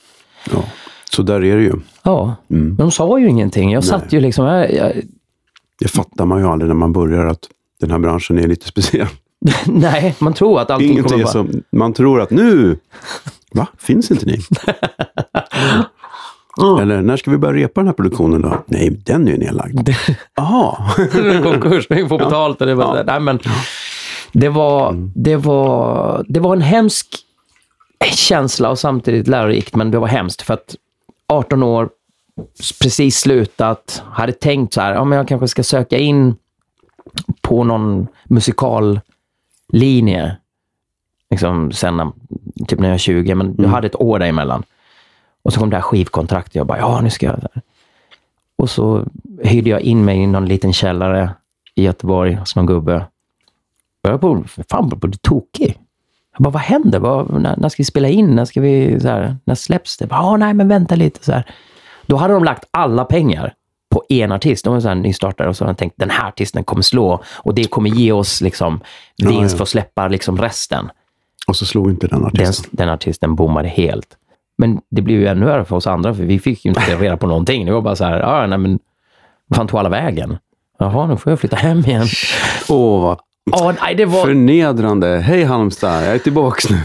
Ja. 0.53 0.65
Så 1.11 1.23
där 1.23 1.45
är 1.45 1.57
det 1.57 1.63
ju. 1.63 1.73
Ja, 2.03 2.37
Mm. 2.51 2.67
men 2.67 2.77
de 2.77 2.91
sa 2.91 3.19
ju 3.19 3.29
ingenting. 3.29 3.73
Jag 3.73 3.85
satt 3.85 4.13
ju 4.13 4.21
liksom... 4.21 4.45
Jag, 4.47 4.73
jag, 4.75 4.93
Det 5.79 5.89
fattar 5.89 6.25
man 6.27 6.39
ju 6.41 6.47
aldrig 6.49 6.69
när 6.69 6.75
man 6.75 6.93
börjar 6.93 7.27
att 7.27 7.49
den 7.81 7.91
här 7.91 7.99
branschen 7.99 8.39
är 8.39 8.49
lite 8.49 8.67
speciell. 8.67 9.07
nej, 9.67 10.15
man 10.19 10.35
tror 10.35 10.61
att 10.61 10.71
allting 10.71 10.91
Inget 10.91 11.05
kommer 11.07 11.23
bara... 11.25 11.33
som, 11.33 11.63
man 11.73 11.93
tror 11.93 12.21
att 12.21 12.31
nu, 12.31 12.79
va? 13.53 13.67
Finns 13.79 14.11
inte 14.11 14.27
ni? 14.27 14.39
Eller 16.83 17.03
när 17.03 17.17
ska 17.17 17.31
vi 17.31 17.39
börja 17.39 17.65
repa 17.65 17.81
den 17.81 17.87
här 17.89 17.95
produktionen 17.95 18.43
då? 18.43 18.63
Nej, 18.67 18.91
den 19.05 19.29
är 19.29 19.33
ju 19.33 19.39
nedlagd. 19.39 19.89
Jaha. 20.37 20.77
konkurs, 21.43 21.87
vi 21.91 22.09
får 22.09 22.19
betalt. 22.19 22.61
Och 22.61 22.67
det, 22.67 22.75
var, 22.75 22.97
Ja. 22.97 23.03
nej, 23.07 23.21
men 23.21 23.39
det, 24.33 24.49
var, 24.49 25.11
det, 25.15 25.37
var, 25.37 26.25
det 26.29 26.41
var 26.41 26.57
en 26.57 26.63
hemsk 26.63 27.07
känsla 28.15 28.71
och 28.71 28.79
samtidigt 28.79 29.29
lärorikt, 29.29 29.75
men 29.77 29.91
det 29.91 29.99
var 29.99 30.07
hemskt 30.09 30.43
för 30.43 30.55
att 30.55 30.77
18 31.27 31.63
år, 31.63 31.89
precis 32.83 33.17
slutat, 33.19 34.03
hade 34.07 34.33
tänkt 34.33 34.75
så 34.75 34.81
här, 34.81 34.95
ja, 34.95 35.05
men 35.05 35.19
jag 35.19 35.29
kanske 35.29 35.49
ska 35.49 35.63
söka 35.63 35.99
in 35.99 36.37
på 37.41 37.65
någon 37.65 38.07
musikallinje. 38.25 40.37
Liksom 41.31 41.73
sen 41.73 41.97
när- 41.97 42.13
typ 42.69 42.79
när 42.79 42.89
jag 42.89 42.95
är 42.95 42.99
20, 42.99 43.35
men 43.35 43.55
jag 43.59 43.69
hade 43.69 43.87
ett 43.87 44.01
år 44.01 44.19
däremellan. 44.19 44.63
Och 45.43 45.53
så 45.53 45.61
kom 45.61 45.71
det 45.71 45.77
här 45.77 45.83
skivkontraktet. 45.83 46.55
Jag 46.55 46.67
bara, 46.67 46.79
ja 46.79 47.01
nu 47.01 47.11
ska 47.11 47.27
jag... 47.27 47.41
Och 48.57 48.71
så 48.71 49.05
hyrde 49.43 49.71
jag 49.71 49.81
in 49.81 50.05
mig 50.05 50.19
i 50.19 50.27
någon 50.27 50.47
liten 50.47 50.73
källare 50.73 51.31
i 51.75 51.85
Göteborg 51.85 52.35
hos 52.35 52.57
någon 52.57 52.67
gubbe. 52.67 53.07
Jag 54.11 54.19
var 54.19 54.35
på, 54.37 54.45
fan, 54.71 54.89
jag 54.91 55.11
bli 55.11 55.19
tokig. 55.19 55.79
Jag 56.37 56.43
bara, 56.43 56.51
vad 56.51 56.63
händer? 56.63 56.99
Vad, 56.99 57.43
när, 57.43 57.57
när 57.57 57.69
ska 57.69 57.81
vi 57.81 57.85
spela 57.85 58.09
in? 58.09 58.35
När, 58.35 58.45
ska 58.45 58.61
vi, 58.61 59.01
så 59.01 59.09
här, 59.09 59.37
när 59.45 59.55
släpps 59.55 59.97
det? 59.97 60.07
Ja, 60.11 60.37
nej, 60.37 60.55
men 60.55 60.69
vänta 60.69 60.95
lite. 60.95 61.25
Så 61.25 61.33
här. 61.33 61.45
Då 62.07 62.17
hade 62.17 62.35
de 62.35 62.45
lagt 62.45 62.65
alla 62.71 63.05
pengar 63.05 63.55
på 63.91 64.05
en 64.09 64.33
artist. 64.33 64.65
De 64.65 64.75
var 64.75 64.81
så 64.81 64.89
här 64.89 64.95
nystartade 64.95 65.49
och 65.49 65.57
så 65.57 65.65
hade 65.65 65.73
de 65.73 65.79
tänkt, 65.79 65.95
den 65.99 66.11
här 66.11 66.29
artisten 66.29 66.65
kommer 66.65 66.83
slå 66.83 67.23
och 67.27 67.55
det 67.55 67.65
kommer 67.65 67.91
ge 67.91 68.13
oss 68.13 68.41
liksom, 68.41 68.81
vinst 69.17 69.53
ja. 69.53 69.57
för 69.57 69.63
att 69.63 69.69
släppa 69.69 70.09
liksom, 70.09 70.39
resten. 70.39 70.91
Och 71.47 71.57
så 71.57 71.67
slog 71.67 71.91
inte 71.91 72.07
den 72.07 72.19
Den, 72.19 72.27
artisten. 72.27 72.71
den 72.73 72.89
artisten 72.89 73.35
bommade 73.35 73.69
helt. 73.69 74.17
Men 74.59 74.81
det 74.91 75.03
blev 75.03 75.21
ju 75.21 75.27
ännu 75.27 75.47
värre 75.47 75.65
för 75.65 75.77
oss 75.77 75.87
andra, 75.87 76.15
för 76.15 76.23
vi 76.23 76.39
fick 76.39 76.65
ju 76.65 76.69
inte 76.69 76.81
reda 76.81 77.17
på 77.17 77.27
någonting. 77.27 77.67
Det 77.67 77.73
var 77.73 77.81
bara 77.81 77.97
så 77.97 78.05
här, 78.05 78.21
ja, 78.21 78.47
nej 78.47 78.59
men, 78.59 78.79
fan 79.55 79.67
tog 79.67 79.81
alla 79.81 79.89
vägen? 79.89 80.39
Jaha, 80.79 81.07
nu 81.07 81.17
får 81.17 81.33
jag 81.33 81.41
flytta 81.41 81.57
hem 81.57 81.79
igen. 81.79 82.07
Åh, 82.69 83.03
vad 83.03 83.19
Ja, 83.53 83.75
nej, 83.81 83.95
det 83.95 84.05
var... 84.05 84.25
förnedrande. 84.25 85.19
Hej 85.19 85.45
Halmstad, 85.45 86.05
jag 86.05 86.15
är 86.15 86.19
tillbaks 86.19 86.71
nu. 86.71 86.77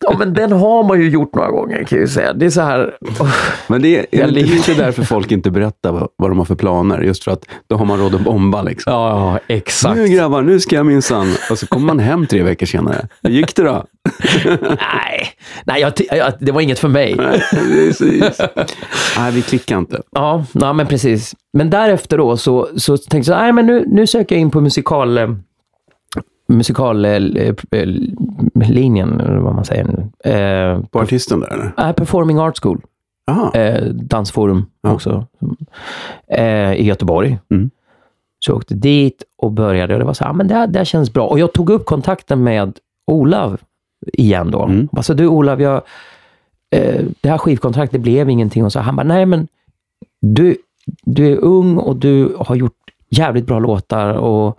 Ja, 0.00 0.14
men 0.18 0.34
den 0.34 0.52
har 0.52 0.84
man 0.84 1.00
ju 1.00 1.08
gjort 1.10 1.34
några 1.34 1.50
gånger, 1.50 1.76
kan 1.76 1.98
jag 1.98 2.00
ju 2.00 2.08
säga. 2.08 2.32
Det 2.32 2.46
är 2.46 2.50
så 2.50 2.60
här... 2.60 2.96
oh, 3.20 3.34
Men 3.66 3.82
det 3.82 3.98
är, 3.98 4.06
är 4.10 4.26
det 4.26 4.32
lite 4.42 4.74
därför 4.74 5.02
folk 5.02 5.32
inte 5.32 5.50
berättar 5.50 5.92
vad, 5.92 6.08
vad 6.16 6.30
de 6.30 6.38
har 6.38 6.44
för 6.44 6.54
planer. 6.54 7.00
Just 7.00 7.24
för 7.24 7.30
att 7.30 7.44
då 7.68 7.76
har 7.76 7.84
man 7.84 7.98
råd 7.98 8.14
att 8.14 8.20
bomba. 8.20 8.62
Liksom. 8.62 8.92
Ja, 8.92 9.38
exakt. 9.46 9.96
Nu 9.96 10.08
grabbar, 10.08 10.42
nu 10.42 10.60
ska 10.60 10.76
jag 10.76 10.86
minsann. 10.86 11.34
Och 11.50 11.58
så 11.58 11.66
kommer 11.66 11.86
man 11.86 11.98
hem 11.98 12.26
tre 12.26 12.42
veckor 12.42 12.66
senare. 12.66 13.08
Hur 13.22 13.30
gick 13.30 13.56
det 13.56 13.62
då? 13.62 13.84
Nej, 14.60 15.28
nej 15.64 15.80
jag, 15.80 15.92
jag, 16.10 16.32
det 16.40 16.52
var 16.52 16.60
inget 16.60 16.78
för 16.78 16.88
mig. 16.88 17.14
Nej, 17.18 17.42
precis. 17.50 18.40
Nej, 19.18 19.32
vi 19.32 19.42
klickar 19.42 19.78
inte. 19.78 20.02
Ja, 20.14 20.44
nej, 20.52 20.74
men 20.74 20.86
precis. 20.86 21.34
Men 21.52 21.70
därefter 21.70 22.18
då 22.18 22.36
så, 22.36 22.68
så 22.76 22.96
tänkte 22.96 23.32
jag, 23.32 23.40
nej 23.40 23.52
men 23.52 23.66
nu, 23.66 23.84
nu 23.86 24.06
söker 24.06 24.34
jag 24.34 24.40
in 24.40 24.50
på 24.50 24.60
musikal... 24.60 25.18
eh, 26.48 26.54
Musikallinjen, 26.54 29.20
eller 29.20 29.36
vad 29.38 29.54
man 29.54 29.64
säger 29.64 29.84
nu. 29.84 30.08
Eh, 30.32 30.80
På 30.90 31.00
artisten 31.00 31.40
där 31.40 31.52
eller? 31.52 31.88
äh, 31.88 31.92
Performing 31.92 32.38
Arts 32.38 32.60
School, 32.60 32.80
Aha. 33.30 33.52
eh, 33.54 33.84
dansforum 33.84 34.66
Ja. 34.82 34.92
också, 34.94 35.26
eh, 36.32 36.72
i 36.72 36.84
Göteborg. 36.84 37.38
Mm. 37.50 37.70
Så 38.44 38.50
jag 38.50 38.56
åkte 38.56 38.74
dit 38.74 39.22
och 39.38 39.52
började 39.52 39.94
och 39.94 39.98
det 40.00 40.06
var 40.06 40.14
så 40.14 40.24
här, 40.24 40.30
"Ah, 40.30 40.34
men 40.34 40.48
det, 40.48 40.54
här- 40.54 40.66
det 40.66 40.78
här 40.78 40.84
känns 40.84 41.12
bra. 41.12 41.26
Och 41.26 41.38
jag 41.38 41.52
tog 41.52 41.70
upp 41.70 41.86
kontakten 41.86 42.42
med 42.42 42.78
Olav 43.06 43.60
igen 44.12 44.50
då. 44.50 44.62
Mm. 44.62 44.88
Alltså 44.92 45.14
du 45.14 45.26
Olav, 45.28 45.60
jag, 45.62 45.82
eh, 46.70 47.04
det 47.20 47.28
här 47.28 47.38
skivkontraktet 47.38 48.00
blev 48.00 48.30
ingenting. 48.30 48.64
Och 48.64 48.72
så 48.72 48.80
han 48.80 48.96
bara, 48.96 49.02
nej 49.06 49.26
men 49.26 49.48
du, 50.20 50.56
du 51.04 51.32
är 51.32 51.36
ung 51.36 51.76
och 51.78 51.96
du 51.96 52.34
har 52.38 52.56
gjort 52.56 52.72
jävligt 53.10 53.46
bra 53.46 53.58
låtar 53.58 54.14
och 54.14 54.58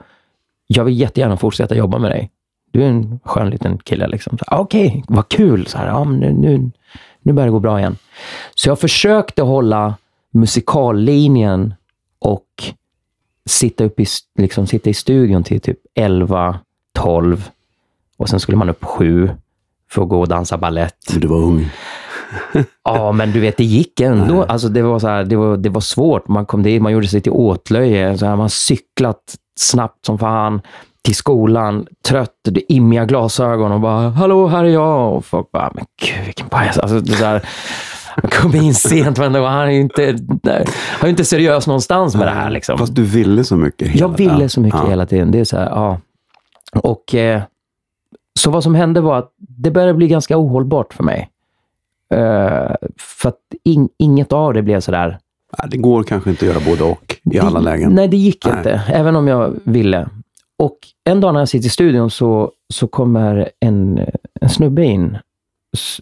jag 0.72 0.84
vill 0.84 1.00
jättegärna 1.00 1.38
fortsätta 1.38 1.76
jobba 1.76 2.00
med 2.00 2.12
dig. 2.12 2.32
Du 2.72 2.84
är 2.84 2.88
en 2.88 3.20
skön 3.24 3.50
liten 3.50 3.78
kille. 3.78 4.08
Liksom. 4.08 4.38
"Ah, 4.48 4.58
Okej, 4.58 5.04
vad 5.08 5.30
kul. 5.30 5.66
Så 5.68 5.78
här, 5.78 5.88
ja, 5.88 6.04
men 6.04 6.20
nu, 6.20 6.32
nu, 6.34 6.72
nu 7.22 7.34
börjar 7.34 7.48
det 7.48 7.52
gå 7.52 7.60
bra 7.60 7.80
igen. 7.80 7.98
Så 8.56 8.70
jag 8.70 8.80
försökte 8.80 9.42
hålla 9.42 9.96
musikallinjen 10.34 11.74
och 12.20 12.46
sitta, 13.46 13.84
upp 13.84 14.00
i, 14.00 14.06
liksom, 14.40 14.68
sitta 14.68 14.90
i 14.90 14.94
studion 14.94 15.44
till 15.44 15.62
typ 15.62 15.78
11, 15.96 16.60
12 16.94 17.50
och 18.18 18.30
sen 18.30 18.40
skulle 18.40 18.58
man 18.58 18.70
upp 18.70 18.84
7 18.86 19.30
för 19.92 20.02
att 20.04 20.10
gå 20.10 20.20
och 20.20 20.28
dansa 20.28 20.58
ballett. 20.58 20.98
Du 21.18 21.28
var 21.28 21.38
ung. 21.38 21.70
Ja, 22.84 23.12
men 23.12 23.32
du 23.32 23.40
vet, 23.40 23.58
det 23.58 23.64
gick 23.64 24.00
ändå. 24.00 24.44
Alltså, 24.44 24.70
det, 24.70 24.82
var 24.82 25.00
så 25.00 25.08
här, 25.08 25.24
det, 25.24 25.36
var, 25.36 25.58
det 25.58 25.70
var 25.70 25.82
svårt. 25.82 26.28
Man 26.28 26.46
kom 26.46 26.64
dit, 26.64 26.82
man 26.82 26.92
gjorde 26.92 27.08
sig 27.08 27.22
till 27.22 27.32
åtlöje. 27.32 28.18
Så 28.18 28.26
här, 28.26 28.36
man 28.36 28.50
cyklat 28.50 29.36
snabbt 29.60 30.06
som 30.06 30.18
fan 30.18 30.62
till 31.02 31.16
skolan, 31.16 31.86
trött, 32.08 32.34
immiga 32.68 33.06
glasögon 33.06 33.72
och 33.72 33.80
bara 33.80 34.10
”Hallå, 34.10 34.48
här 34.48 34.64
är 34.64 34.70
jag” 34.70 35.14
och 35.16 35.26
folk 35.26 35.52
bara 35.52 35.72
”Men 35.76 35.86
gud, 36.02 36.26
vilken 36.26 36.50
pajas”. 36.50 36.78
Alltså, 36.78 37.00
det 37.00 37.20
där, 37.20 37.46
man 38.24 38.32
kom 38.32 38.56
in 38.56 38.74
sent, 38.74 39.18
men 39.18 39.34
var, 39.34 39.50
han 39.50 39.68
är 39.68 39.72
ju 39.72 39.80
inte, 39.82 40.16
nej, 40.44 40.66
han 41.00 41.08
är 41.08 41.10
inte 41.10 41.26
seriös 41.26 41.68
någonstans 41.68 42.16
med 42.16 42.28
det 42.28 42.32
här. 42.32 42.50
Liksom. 42.50 42.78
Fast 42.78 42.96
du 42.96 43.04
ville 43.04 43.44
så 43.44 43.56
mycket. 43.56 43.88
hela 43.88 44.00
Jag 44.08 44.18
ville 44.18 44.50
så 44.50 44.62
mycket 44.62 44.80
Ja. 44.84 44.90
hela 44.90 45.06
tiden. 45.06 45.32
Det 45.32 45.40
är 45.40 45.44
så 45.46 45.58
här, 45.58 45.66
ja. 45.70 45.98
Och 46.84 47.16
eh, 47.16 47.42
så 48.40 48.52
vad 48.52 48.64
som 48.64 48.76
hände 48.76 49.02
var 49.02 49.18
att 49.18 49.32
det 49.38 49.72
började 49.72 49.94
bli 49.94 50.08
ganska 50.08 50.38
ohållbart 50.38 50.94
för 50.94 51.04
mig. 51.04 51.30
Eh, 52.14 52.76
för 52.98 53.30
att 53.30 53.38
in, 53.64 53.90
inget 54.00 54.34
av 54.34 54.54
det 54.54 54.62
blev 54.62 54.80
så 54.80 54.92
där. 54.92 55.08
Nej, 55.08 55.20
Det 55.68 55.78
går 55.78 56.04
kanske 56.04 56.30
inte 56.30 56.46
att 56.50 56.56
göra 56.56 56.66
både 56.66 56.84
och 56.84 57.16
i 57.24 57.40
alla 57.40 57.60
det, 57.60 57.66
lägen. 57.66 57.92
Nej, 57.96 58.08
det 58.08 58.18
gick 58.18 58.46
Nej. 58.46 58.58
inte, 58.58 58.82
även 58.88 59.16
om 59.16 59.28
jag 59.28 59.60
ville. 59.64 60.10
Och 60.58 60.78
en 61.04 61.22
dag 61.22 61.34
när 61.34 61.42
jag 61.42 61.50
sitter 61.50 61.68
i 61.68 61.70
studion 61.70 62.10
så, 62.10 62.52
så 62.74 62.88
kommer 62.88 63.50
en, 63.60 64.06
en 64.42 64.50
snubbe 64.50 64.86
in, 64.86 65.18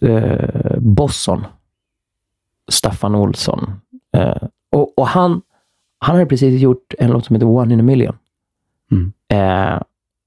eh, 0.02 0.78
Bosson, 0.78 1.44
Staffan 2.70 3.14
Olsson. 3.14 3.80
Eh, 4.16 4.42
och 4.72 4.98
och 4.98 5.06
han, 5.06 5.42
han 5.98 6.16
hade 6.16 6.26
precis 6.26 6.60
gjort 6.60 6.94
en 6.98 7.10
låt 7.10 7.26
som 7.26 7.36
heter 7.36 7.46
One 7.46 7.74
in 7.74 7.80
a 7.80 7.82
million. 7.82 8.16
Mm. 8.90 9.12
Eh, 9.28 9.82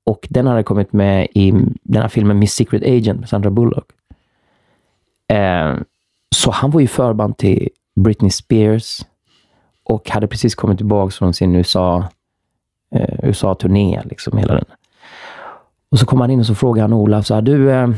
och 0.06 0.28
den 0.30 0.48
hade 0.48 0.64
kommit 0.64 0.94
med 0.94 1.28
i 1.34 1.52
den 1.84 2.02
här 2.02 2.08
filmen 2.08 2.40
Miss 2.40 2.54
Secret 2.54 2.84
Agent 2.84 3.20
med 3.20 3.30
Sandra 3.30 3.50
Bullock. 3.50 3.92
Eh, 5.28 5.76
så 6.36 6.52
han 6.52 6.72
var 6.72 6.82
ju 6.82 6.88
förband 6.88 7.38
till 7.38 7.70
Britney 7.96 8.32
Spears 8.32 9.02
och 9.84 10.10
hade 10.10 10.28
precis 10.28 10.56
kommit 10.56 10.78
tillbaka 10.78 11.12
från 11.12 11.34
sin 11.34 11.56
USA 11.56 12.08
eh, 12.96 13.20
USA-turné, 13.24 14.02
liksom 14.06 14.38
hela 14.38 14.54
den. 14.54 14.66
Och 15.92 16.00
så 16.00 16.06
kom 16.06 16.22
han 16.22 16.32
in 16.32 16.40
och 16.40 16.46
så 16.46 16.56
frågade 16.56 16.82
han 16.82 16.94
Olaf 16.94 17.26
så 17.26 17.36
här, 17.36 17.42
du, 17.42 17.72
eh, 17.72 17.90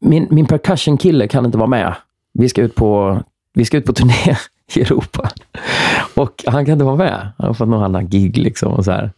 min, 0.00 0.26
min 0.30 0.46
percussion-kille 0.46 1.28
kan 1.28 1.46
inte 1.46 1.58
vara 1.58 1.68
med. 1.68 1.94
Vi 2.32 2.48
ska 2.48 2.62
ut 2.62 2.74
på, 2.74 3.20
vi 3.54 3.64
ska 3.64 3.76
ut 3.76 3.84
på 3.84 3.92
turné 3.92 4.36
i 4.74 4.80
Europa. 4.80 5.30
Och 6.14 6.44
han 6.46 6.64
kan 6.64 6.72
inte 6.72 6.84
vara 6.84 6.96
med. 6.96 7.28
Han 7.38 7.46
har 7.46 7.54
fått 7.54 7.68
någon 7.68 7.82
annan 7.82 8.08
gig 8.08 8.38
liksom 8.38 8.72
och 8.72 8.84
så 8.84 8.90
här. 8.90 9.12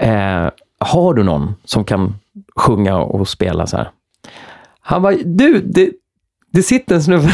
Eh, 0.00 0.50
har 0.78 1.14
du 1.14 1.22
någon 1.22 1.54
som 1.64 1.84
kan 1.84 2.14
sjunga 2.56 2.96
och 2.96 3.28
spela 3.28 3.66
så 3.66 3.76
här? 3.76 3.90
Han 4.80 5.02
bara, 5.02 5.14
du, 5.24 5.60
det, 5.60 5.90
det 6.56 6.62
sitter 6.62 6.94
en 6.94 7.02
snubbe, 7.02 7.28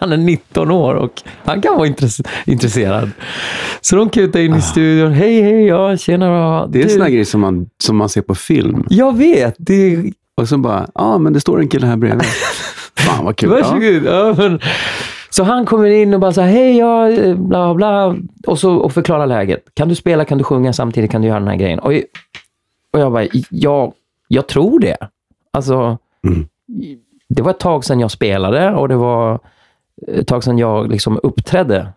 han 0.00 0.12
är 0.12 0.16
19 0.16 0.70
år 0.70 0.94
och 0.94 1.22
han 1.44 1.60
kan 1.62 1.76
vara 1.76 1.86
intresse, 1.86 2.22
intresserad. 2.46 3.10
Så 3.80 3.96
de 3.96 4.08
kutar 4.10 4.40
in 4.40 4.54
i 4.54 4.62
studion, 4.62 5.12
hej 5.12 5.42
hej, 5.42 5.66
ja 5.66 5.96
tjena. 5.96 6.66
Det 6.66 6.78
är 6.78 6.82
en 6.82 6.88
du- 6.88 6.94
sån 6.94 7.02
här 7.02 7.10
grej 7.10 7.24
som 7.24 7.40
man, 7.40 7.66
som 7.82 7.96
man 7.96 8.08
ser 8.08 8.22
på 8.22 8.34
film. 8.34 8.86
Jag 8.90 9.16
vet, 9.16 9.54
det 9.58 10.12
Och 10.36 10.48
så 10.48 10.58
bara, 10.58 10.86
ja 10.94 11.18
men 11.18 11.32
det 11.32 11.40
står 11.40 11.60
en 11.60 11.68
kille 11.68 11.86
här 11.86 11.96
bredvid. 11.96 12.24
Fan 12.96 13.24
vad 13.24 13.36
kul. 13.36 13.48
Varsågod. 13.50 14.04
Ja, 14.04 14.34
men, 14.38 14.60
så 15.30 15.44
han 15.44 15.66
kommer 15.66 15.86
in 15.90 16.14
och 16.14 16.20
bara 16.20 16.32
så 16.32 16.40
här, 16.40 16.48
hej, 16.48 16.76
ja, 16.78 17.08
bla 17.36 17.74
bla. 17.74 18.16
Och, 18.46 18.58
så, 18.58 18.74
och 18.76 18.92
förklarar 18.92 19.26
läget. 19.26 19.64
Kan 19.74 19.88
du 19.88 19.94
spela, 19.94 20.24
kan 20.24 20.38
du 20.38 20.44
sjunga 20.44 20.72
samtidigt, 20.72 21.10
kan 21.10 21.22
du 21.22 21.28
göra 21.28 21.38
den 21.38 21.48
här 21.48 21.56
grejen? 21.56 21.78
Och, 21.78 21.92
och 22.92 23.00
jag 23.00 23.12
bara, 23.12 23.26
ja, 23.50 23.92
jag 24.28 24.46
tror 24.46 24.80
det. 24.80 24.96
Alltså, 25.52 25.98
Mm. 26.26 26.46
Det 27.34 27.42
var 27.42 27.50
ett 27.50 27.58
tag 27.60 27.84
sedan 27.84 28.00
jag 28.00 28.10
spelade 28.10 28.74
och 28.74 28.88
det 28.88 28.96
var 28.96 29.38
ett 30.08 30.26
tag 30.26 30.44
sedan 30.44 30.58
jag 30.58 30.90
liksom 30.90 31.20
uppträdde 31.22 31.88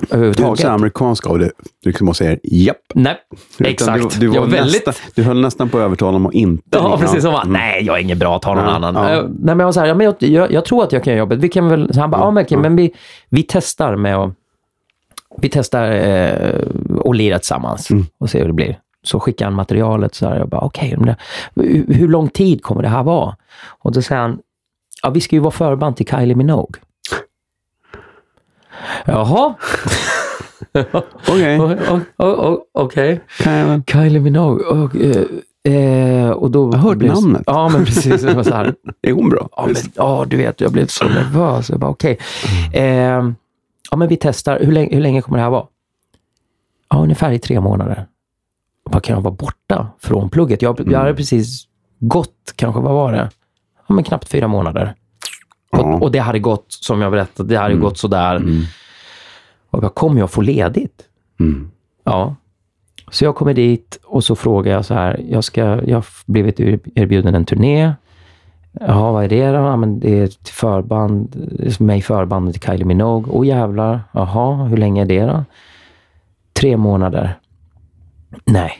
Du 0.00 0.06
är 0.10 0.14
överhuvudtaget. 0.14 0.60
så 0.60 0.68
amerikansk 0.68 1.26
av 1.26 1.38
det. 1.38 1.50
Du 1.82 1.90
liksom 1.90 2.06
måste 2.06 2.24
säga 2.24 2.38
japp. 2.42 2.76
Nej, 2.94 3.16
Utan 3.58 3.66
exakt. 3.72 4.20
Du, 4.20 4.20
du, 4.20 4.26
var 4.26 4.34
jag 4.34 4.46
väldigt... 4.46 4.86
nästan, 4.86 4.94
du 5.14 5.22
höll 5.22 5.40
nästan 5.40 5.68
på 5.68 5.78
att 5.78 5.82
övertala 5.84 6.12
dem 6.12 6.26
att 6.26 6.34
inte 6.34 6.62
Ja, 6.78 6.96
precis. 7.00 7.22
Som 7.22 7.32
bara, 7.32 7.42
Mm. 7.42 7.52
nej, 7.52 7.82
jag 7.84 7.96
är 7.96 8.00
ingen 8.02 8.18
bra, 8.18 8.38
ta 8.38 8.54
någon 8.54 8.64
Ja, 8.64 8.70
annan. 8.70 8.94
ja. 8.94 9.10
Eh, 9.10 9.22
Nej, 9.22 9.30
men 9.38 9.58
jag 9.58 9.64
var 9.66 9.72
så 9.72 9.80
här, 9.80 9.86
ja, 9.86 9.94
men 9.94 10.04
jag, 10.04 10.14
jag, 10.18 10.52
jag 10.52 10.64
tror 10.64 10.82
att 10.84 10.92
jag 10.92 11.04
kan 11.04 11.12
göra 11.12 11.18
jobbet. 11.18 11.38
Vi 11.38 11.48
kan 11.48 11.68
väl... 11.68 11.94
Så 11.94 12.00
han 12.00 12.10
bara, 12.10 12.20
ja, 12.20 12.30
men, 12.30 12.44
okej, 12.44 12.58
men 12.58 12.76
vi, 12.76 12.92
vi 13.28 13.42
testar 13.48 13.96
med 13.96 14.16
att... 14.16 14.32
Vi 15.38 15.48
testar 15.48 15.90
eh, 15.92 16.60
och 16.98 17.14
lira 17.14 17.38
tillsammans 17.38 17.90
Mm. 17.90 18.04
och 18.18 18.30
se 18.30 18.38
hur 18.40 18.46
det 18.46 18.52
blir. 18.52 18.78
Så 19.02 19.20
skickar 19.20 19.44
han 19.44 19.54
materialet. 19.54 20.14
Så 20.14 20.28
här, 20.28 20.38
jag 20.38 20.48
bara, 20.48 20.60
okej, 20.60 20.96
hur, 20.98 21.14
hur 21.94 22.08
lång 22.08 22.28
tid 22.28 22.62
kommer 22.62 22.82
det 22.82 22.88
här 22.88 23.02
vara? 23.02 23.36
Och 23.82 23.92
då 23.92 24.02
säger 24.02 24.20
han, 24.20 24.38
ja, 25.02 25.10
vi 25.10 25.20
ska 25.20 25.36
ju 25.36 25.40
vara 25.40 25.50
förband 25.50 25.96
till 25.96 26.06
Kylie 26.06 26.34
Minogue. 26.34 26.80
Jaha. 29.04 29.54
Okej, 31.28 31.60
Okej. 32.72 33.20
Kylie 33.86 34.20
Minogue. 34.20 34.64
Och, 34.66 34.96
eh, 34.96 35.74
eh, 35.74 36.30
och 36.30 36.50
då 36.50 36.70
Jag 36.72 36.78
har 36.78 36.88
hört 36.88 36.98
blev- 36.98 37.12
namnet. 37.14 37.42
Ja, 37.46 37.68
men 37.68 37.84
precis. 37.84 38.22
Det 38.22 38.34
var 38.34 38.42
så 38.42 38.54
här, 38.54 38.74
Är 39.02 39.12
hon 39.12 39.28
bra? 39.28 39.48
ja, 39.56 39.66
men, 39.66 39.74
ja, 39.94 40.24
du 40.28 40.36
vet, 40.36 40.60
jag 40.60 40.72
blev 40.72 40.86
så 40.86 41.04
nervös. 41.04 41.70
Jag 41.70 41.78
bara, 41.80 41.90
okej. 41.90 42.18
Eh, 42.72 42.84
ja, 43.90 43.96
men 43.96 44.08
vi 44.08 44.16
testar. 44.16 44.60
Hur 44.60 44.72
länge, 44.72 44.94
hur 44.94 45.02
länge 45.02 45.22
kommer 45.22 45.38
det 45.38 45.44
här 45.44 45.50
vara? 45.50 45.66
Ja, 46.90 46.98
ungefär 47.02 47.32
i 47.32 47.38
tre 47.38 47.60
månader. 47.60 48.06
Vad 48.84 49.02
kan 49.02 49.14
jag 49.16 49.22
vara 49.22 49.34
borta 49.34 49.86
från 50.00 50.30
plugget? 50.30 50.62
Jag, 50.62 50.80
jag 50.92 50.98
hade 50.98 51.14
precis 51.14 51.64
gått, 51.98 52.52
kanske, 52.56 52.80
vad 52.80 52.94
var 52.94 53.12
det? 53.12 53.30
Men 53.94 54.04
knappt 54.04 54.28
fyra 54.28 54.48
månader. 54.48 54.94
Ja. 55.70 55.80
Och, 55.80 56.02
och 56.02 56.12
det 56.12 56.18
hade 56.18 56.38
gått, 56.38 56.66
som 56.68 57.00
jag 57.00 57.12
berättade, 57.12 57.48
det 57.48 57.56
hade 57.56 57.74
gått 57.74 57.98
sådär. 57.98 58.36
Mm. 58.36 58.62
Och 59.70 59.84
jag 59.84 59.94
kommer 59.94 60.20
jag 60.20 60.30
få 60.30 60.40
ledigt? 60.40 61.02
Mm. 61.40 61.70
Ja. 62.04 62.36
Så 63.10 63.24
jag 63.24 63.34
kommer 63.34 63.54
dit 63.54 63.98
och 64.04 64.24
så 64.24 64.36
frågar 64.36 64.72
jag 64.72 64.84
så 64.84 64.94
här, 64.94 65.20
jag, 65.28 65.44
ska, 65.44 65.60
jag 65.60 65.96
har 65.96 66.06
blivit 66.26 66.60
erbjuden 66.94 67.34
en 67.34 67.44
turné. 67.44 67.92
Jaha, 68.72 69.12
vad 69.12 69.24
är 69.24 69.28
det 69.28 69.46
då? 69.46 69.58
Ja, 69.58 69.76
men 69.76 70.00
det 70.00 70.18
är 70.18 70.24
ett 70.24 70.48
förband, 70.48 71.50
mig 71.80 71.98
i 71.98 72.02
förbandet 72.02 72.54
till 72.54 72.70
Kylie 72.70 72.84
Minogue. 72.84 73.32
Åh 73.32 73.46
jävlar, 73.46 74.00
jaha, 74.12 74.64
hur 74.64 74.76
länge 74.76 75.02
är 75.02 75.06
det 75.06 75.26
då? 75.26 75.44
Tre 76.52 76.76
månader. 76.76 77.38
Nej. 78.44 78.72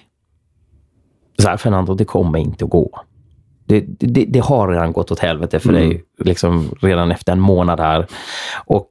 Så 1.38 1.48
här, 1.48 1.56
Fernando, 1.56 1.94
det 1.94 2.04
kommer 2.04 2.38
inte 2.38 2.64
att 2.64 2.70
gå. 2.70 3.00
Det, 3.80 4.06
det, 4.06 4.24
det 4.24 4.40
har 4.40 4.68
redan 4.68 4.92
gått 4.92 5.10
åt 5.10 5.18
helvete 5.18 5.60
för 5.60 5.72
dig 5.72 6.04
liksom 6.18 6.74
redan 6.80 7.10
efter 7.10 7.32
en 7.32 7.40
månad 7.40 7.80
här. 7.80 8.06
Och 8.64 8.90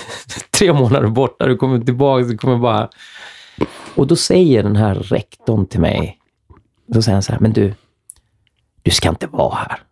tre 0.58 0.72
månader 0.72 1.08
borta, 1.08 1.46
du 1.46 1.56
kommer 1.56 1.80
tillbaka, 1.80 2.24
du 2.24 2.38
kommer 2.38 2.58
bara... 2.58 2.88
Och 3.94 4.06
då 4.06 4.16
säger 4.16 4.62
den 4.62 4.76
här 4.76 4.94
rektorn 4.94 5.66
till 5.66 5.80
mig, 5.80 6.18
då 6.86 7.02
säger 7.02 7.14
han 7.14 7.22
så 7.22 7.32
här, 7.32 7.40
men 7.40 7.52
du, 7.52 7.74
du 8.82 8.90
ska 8.90 9.08
inte 9.08 9.26
vara 9.26 9.54
här. 9.54 9.82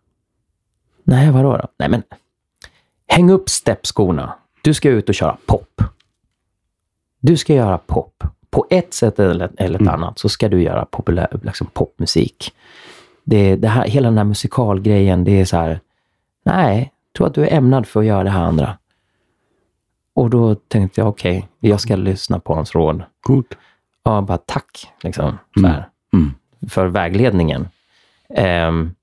Nej, 1.03 1.31
vadå 1.31 1.57
då? 1.57 1.67
Nej, 1.79 1.89
men 1.89 2.03
häng 3.07 3.29
upp 3.29 3.49
steppskorna. 3.49 4.35
Du 4.61 4.73
ska 4.73 4.89
ut 4.89 5.09
och 5.09 5.15
köra 5.15 5.37
pop. 5.45 5.81
Du 7.19 7.37
ska 7.37 7.53
göra 7.53 7.77
pop. 7.77 8.23
På 8.49 8.67
ett 8.69 8.93
sätt 8.93 9.19
eller, 9.19 9.51
eller 9.57 9.81
ett 9.81 9.87
annat 9.87 10.19
så 10.19 10.29
ska 10.29 10.49
du 10.49 10.63
göra 10.63 10.85
populär, 10.85 11.39
liksom 11.43 11.67
popmusik. 11.73 12.53
Det, 13.29 13.55
det 13.55 13.67
här, 13.67 13.87
hela 13.87 14.07
den 14.09 14.17
här 14.17 14.25
musikalgrejen, 14.25 15.23
det 15.23 15.31
är 15.41 15.45
så 15.45 15.57
här, 15.57 15.79
nej, 16.45 16.79
jag 17.07 17.17
tror 17.17 17.27
att 17.27 17.33
du 17.33 17.43
är 17.47 17.53
ämnad 17.57 17.87
för 17.87 17.99
att 17.99 18.05
göra 18.05 18.23
det 18.23 18.29
här 18.29 18.43
andra. 18.43 18.77
Och 20.13 20.29
då 20.29 20.55
tänkte 20.55 21.01
jag, 21.01 21.07
okej, 21.07 21.47
jag 21.59 21.79
ska 21.81 21.95
lyssna 21.95 22.39
på 22.39 22.55
hans 22.55 22.75
råd. 22.75 23.03
Coolt. 23.21 23.57
Ja, 24.03 24.21
bara 24.21 24.37
tack, 24.37 24.87
liksom, 25.03 25.37
så 25.61 25.67
här, 25.67 25.89
Mm. 26.13 26.31
för 26.69 26.85
vägledningen. 26.87 27.67
Ehm, 28.35 28.95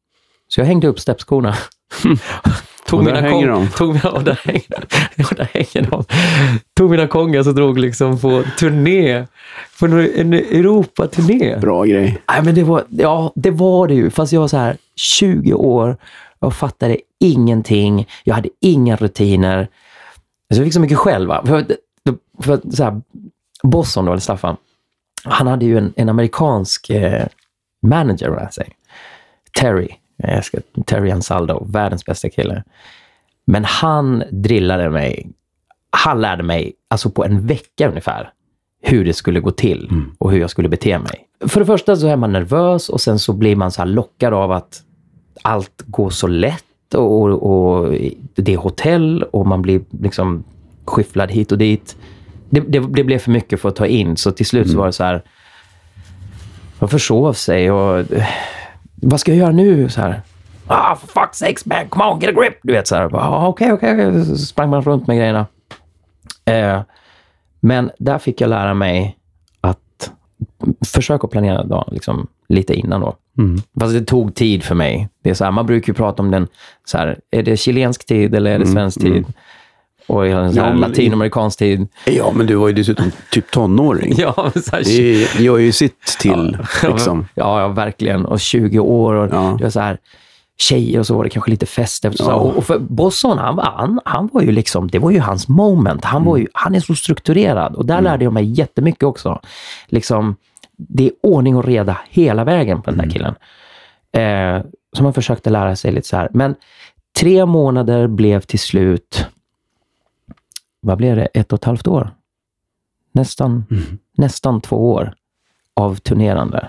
så 0.48 0.60
jag 0.60 0.66
hängde 0.66 0.88
upp 0.88 1.00
steppskorna. 1.00 1.54
tog 2.86 2.98
Och 2.98 3.04
där 3.04 3.22
hänger 3.22 3.48
de. 3.48 3.68
Tog, 3.68 3.94
mina- 3.94 4.10
och 4.10 4.24
där 4.24 4.40
hänger, 4.44 4.84
och 5.30 5.34
där 5.36 5.48
hänger 5.52 5.90
de. 5.90 6.04
Tog 6.74 6.90
mina 6.90 7.06
kongas 7.06 7.46
och 7.46 7.54
drog 7.54 7.78
liksom 7.78 8.18
på 8.18 8.42
turné. 8.58 9.26
På 9.80 9.86
en 9.86 10.32
Europaturné. 10.32 11.56
Bra 11.56 11.84
grej. 11.84 12.18
Nej, 12.28 12.42
men 12.44 12.54
det 12.54 12.62
var, 12.62 12.84
ja, 12.88 13.32
det 13.34 13.50
var 13.50 13.88
det 13.88 13.94
ju. 13.94 14.10
Fast 14.10 14.32
jag 14.32 14.40
var 14.40 14.48
så 14.48 14.56
här 14.56 14.76
20 14.96 15.54
år 15.54 15.96
och 16.38 16.54
fattade 16.54 16.96
ingenting. 17.20 18.08
Jag 18.24 18.34
hade 18.34 18.48
inga 18.60 18.96
rutiner. 18.96 19.58
Alltså, 19.58 20.60
jag 20.62 20.64
fick 20.64 20.74
så 20.74 20.80
mycket 20.80 20.98
själv. 20.98 21.28
Va? 21.28 21.42
För, 21.46 21.64
för, 22.42 22.60
så 22.76 22.84
här, 22.84 23.00
Bosson, 23.62 24.04
då, 24.04 24.12
eller 24.12 24.20
Staffan, 24.20 24.56
han 25.24 25.46
hade 25.46 25.64
ju 25.64 25.78
en, 25.78 25.92
en 25.96 26.08
amerikansk 26.08 26.90
eh, 26.90 27.26
manager 27.86 28.30
med 28.30 28.54
sig. 28.54 28.68
Terry. 29.60 29.88
Jag 30.16 30.44
ska, 30.44 30.58
Terry 30.86 31.10
Ansaldo, 31.10 31.66
världens 31.70 32.04
bästa 32.04 32.28
kille. 32.30 32.64
Men 33.46 33.64
han 33.64 34.22
drillade 34.30 34.90
mig. 34.90 35.30
Han 35.90 36.20
lärde 36.20 36.42
mig, 36.42 36.72
alltså 36.90 37.10
på 37.10 37.24
en 37.24 37.46
vecka 37.46 37.88
ungefär, 37.88 38.30
hur 38.82 39.04
det 39.04 39.12
skulle 39.12 39.40
gå 39.40 39.50
till 39.50 40.02
och 40.18 40.32
hur 40.32 40.40
jag 40.40 40.50
skulle 40.50 40.68
bete 40.68 40.98
mig. 40.98 41.26
För 41.48 41.60
det 41.60 41.66
första 41.66 41.96
så 41.96 42.06
är 42.06 42.16
man 42.16 42.32
nervös 42.32 42.88
och 42.88 43.00
sen 43.00 43.18
så 43.18 43.32
blir 43.32 43.56
man 43.56 43.70
så 43.70 43.84
lockad 43.84 44.34
av 44.34 44.52
att 44.52 44.82
allt 45.42 45.82
går 45.86 46.10
så 46.10 46.26
lätt 46.26 46.94
och, 46.94 47.22
och, 47.22 47.42
och 47.42 47.92
det 48.34 48.52
är 48.52 48.56
hotell 48.56 49.22
och 49.22 49.46
man 49.46 49.62
blir 49.62 49.80
liksom 50.00 50.44
skyfflad 50.84 51.30
hit 51.30 51.52
och 51.52 51.58
dit. 51.58 51.96
Det, 52.50 52.60
det, 52.60 52.78
det 52.78 53.04
blev 53.04 53.18
för 53.18 53.30
mycket 53.30 53.60
för 53.60 53.68
att 53.68 53.76
ta 53.76 53.86
in, 53.86 54.16
så 54.16 54.32
till 54.32 54.46
slut 54.46 54.70
så 54.70 54.78
var 54.78 54.86
det 54.86 54.92
så 54.92 55.04
här... 55.04 55.22
Man 56.78 56.88
försov 56.88 57.32
sig 57.32 57.70
och... 57.70 58.04
Vad 59.02 59.20
ska 59.20 59.30
jag 59.30 59.38
göra 59.38 59.52
nu? 59.52 59.88
Så 59.88 60.00
här. 60.00 60.22
Ah, 60.66 60.96
for 60.96 61.06
fuck's 61.20 61.32
sakes 61.32 61.66
man, 61.66 61.88
come 61.88 62.04
on, 62.04 62.20
get 62.20 62.30
a 62.30 62.40
grip! 62.40 62.58
Du 62.62 62.72
vet, 62.72 62.86
så 62.88 62.96
här. 62.96 63.10
ah, 63.14 63.46
Okej, 63.48 63.72
okej, 63.72 63.92
okej. 64.10 64.24
Så 64.24 64.36
sprang 64.36 64.70
man 64.70 64.82
runt 64.82 65.06
med 65.06 65.16
grejerna. 65.16 65.46
Eh, 66.44 66.80
men 67.60 67.90
där 67.98 68.18
fick 68.18 68.40
jag 68.40 68.50
lära 68.50 68.74
mig 68.74 69.16
att 69.60 70.10
försöka 70.86 71.26
planera 71.28 71.64
dagen 71.64 71.88
liksom, 71.92 72.26
lite 72.48 72.74
innan 72.74 73.00
då. 73.00 73.16
Mm. 73.38 73.58
Fast 73.80 73.92
det 73.94 74.04
tog 74.04 74.34
tid 74.34 74.62
för 74.64 74.74
mig. 74.74 75.08
Det 75.22 75.30
är 75.30 75.34
så 75.34 75.44
här, 75.44 75.50
man 75.50 75.66
brukar 75.66 75.92
ju 75.92 75.94
prata 75.94 76.22
om 76.22 76.30
den, 76.30 76.48
så 76.84 76.98
här, 76.98 77.18
är 77.30 77.42
det 77.42 77.56
chilensk 77.56 78.06
tid 78.06 78.34
eller 78.34 78.50
är 78.50 78.58
det 78.58 78.66
svensk 78.66 79.00
tid? 79.00 79.24
Och 80.06 80.14
så 80.16 80.22
här, 80.22 80.52
Ja, 80.56 80.62
men- 80.72 80.80
latinamerikansk 80.80 81.58
tid? 81.58 81.88
Ja, 82.06 82.32
men 82.34 82.46
du 82.46 82.54
var 82.54 82.68
ju 82.68 82.74
dessutom 82.74 83.10
typ 83.30 83.50
tonåring. 83.50 84.14
Ja, 84.18 84.32
så 84.64 84.76
här, 84.76 84.82
Det 84.84 85.36
det 85.38 85.42
gör 85.44 85.58
ju 85.58 85.72
sitt 85.72 86.00
till. 86.20 86.58
Liksom. 86.82 87.26
Ja, 87.34 87.60
ja, 87.60 87.68
verkligen. 87.68 88.24
Och 88.26 88.40
20 88.40 88.78
år 88.78 89.14
och 89.14 89.28
Ja. 89.34 89.54
det 89.58 89.64
var 89.64 89.70
så 89.70 89.80
här, 89.80 89.98
tjejer 90.58 90.98
och 91.00 91.06
så 91.06 91.16
var 91.16 91.24
det 91.24 91.30
kanske 91.30 91.50
lite 91.50 91.66
fest 91.66 92.04
efter. 92.04 92.24
Ja. 92.24 92.34
och, 92.34 92.56
och 92.56 92.64
för 92.64 92.78
Bosson, 92.78 93.38
han, 93.38 93.56
var- 93.56 93.64
han, 93.76 94.00
han 94.04 94.28
var 94.32 94.42
ju 94.42 94.52
liksom, 94.52 94.88
det 94.88 94.98
var 94.98 95.10
ju 95.10 95.18
hans 95.20 95.48
moment. 95.48 96.04
Han, 96.04 96.24
var 96.24 96.36
ju, 96.36 96.46
han 96.52 96.74
är 96.74 96.80
så 96.80 96.94
strukturerad 96.94 97.74
och 97.74 97.86
där 97.86 98.00
lärde 98.00 98.24
jag 98.24 98.32
mig 98.32 98.44
jättemycket 98.44 99.02
också. 99.02 99.40
Liksom, 99.86 100.36
det 100.78 101.04
är 101.06 101.10
ordning 101.22 101.56
och 101.56 101.64
reda 101.64 101.98
hela 102.08 102.44
vägen 102.44 102.82
på 102.82 102.90
den 102.90 102.98
där 102.98 103.10
killen. 103.10 103.34
Eh, 104.12 104.62
så 104.96 105.02
man 105.02 105.12
försökte 105.14 105.50
lära 105.50 105.76
sig 105.76 105.92
lite 105.92 106.08
så 106.08 106.16
här. 106.16 106.28
Men 106.34 106.54
tre 107.18 107.46
månader 107.46 108.06
blev 108.06 108.40
till 108.40 108.58
slut, 108.58 109.26
vad 110.86 110.98
blev 110.98 111.16
det, 111.16 111.26
ett 111.26 111.52
och 111.52 111.58
ett 111.58 111.64
halvt 111.64 111.86
år? 111.86 112.10
Nästan, 113.12 113.64
nästan 114.16 114.60
två 114.60 114.92
år. 114.92 115.14
av 115.74 115.96
turnerande. 115.96 116.68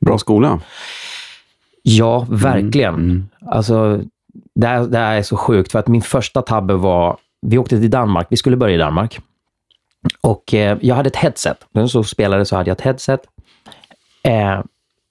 Bra 0.00 0.18
skola. 0.18 0.60
Ja, 1.82 2.26
verkligen. 2.30 2.94
Mm. 2.94 3.28
Alltså, 3.46 4.00
det 4.54 4.66
här, 4.66 4.86
det 4.86 4.98
här 4.98 5.16
är 5.16 5.22
så 5.22 5.36
sjukt, 5.36 5.72
för 5.72 5.78
att 5.78 5.88
min 5.88 6.02
första 6.02 6.42
tabbe 6.42 6.74
var... 6.74 7.16
Vi 7.40 7.58
åkte 7.58 7.80
till 7.80 7.90
Danmark. 7.90 8.26
Vi 8.30 8.36
skulle 8.36 8.56
börja 8.56 8.74
i 8.74 8.78
Danmark. 8.78 9.20
Och 10.20 10.54
eh, 10.54 10.78
jag 10.80 10.94
hade 10.94 11.06
ett 11.06 11.16
headset. 11.16 11.66
När 11.72 11.82
jag 11.82 11.90
så 11.90 12.04
spelade 12.04 12.44
så 12.44 12.56
hade 12.56 12.70
jag 12.70 12.74
ett 12.74 12.84
headset. 12.84 13.20
Eh, 14.22 14.60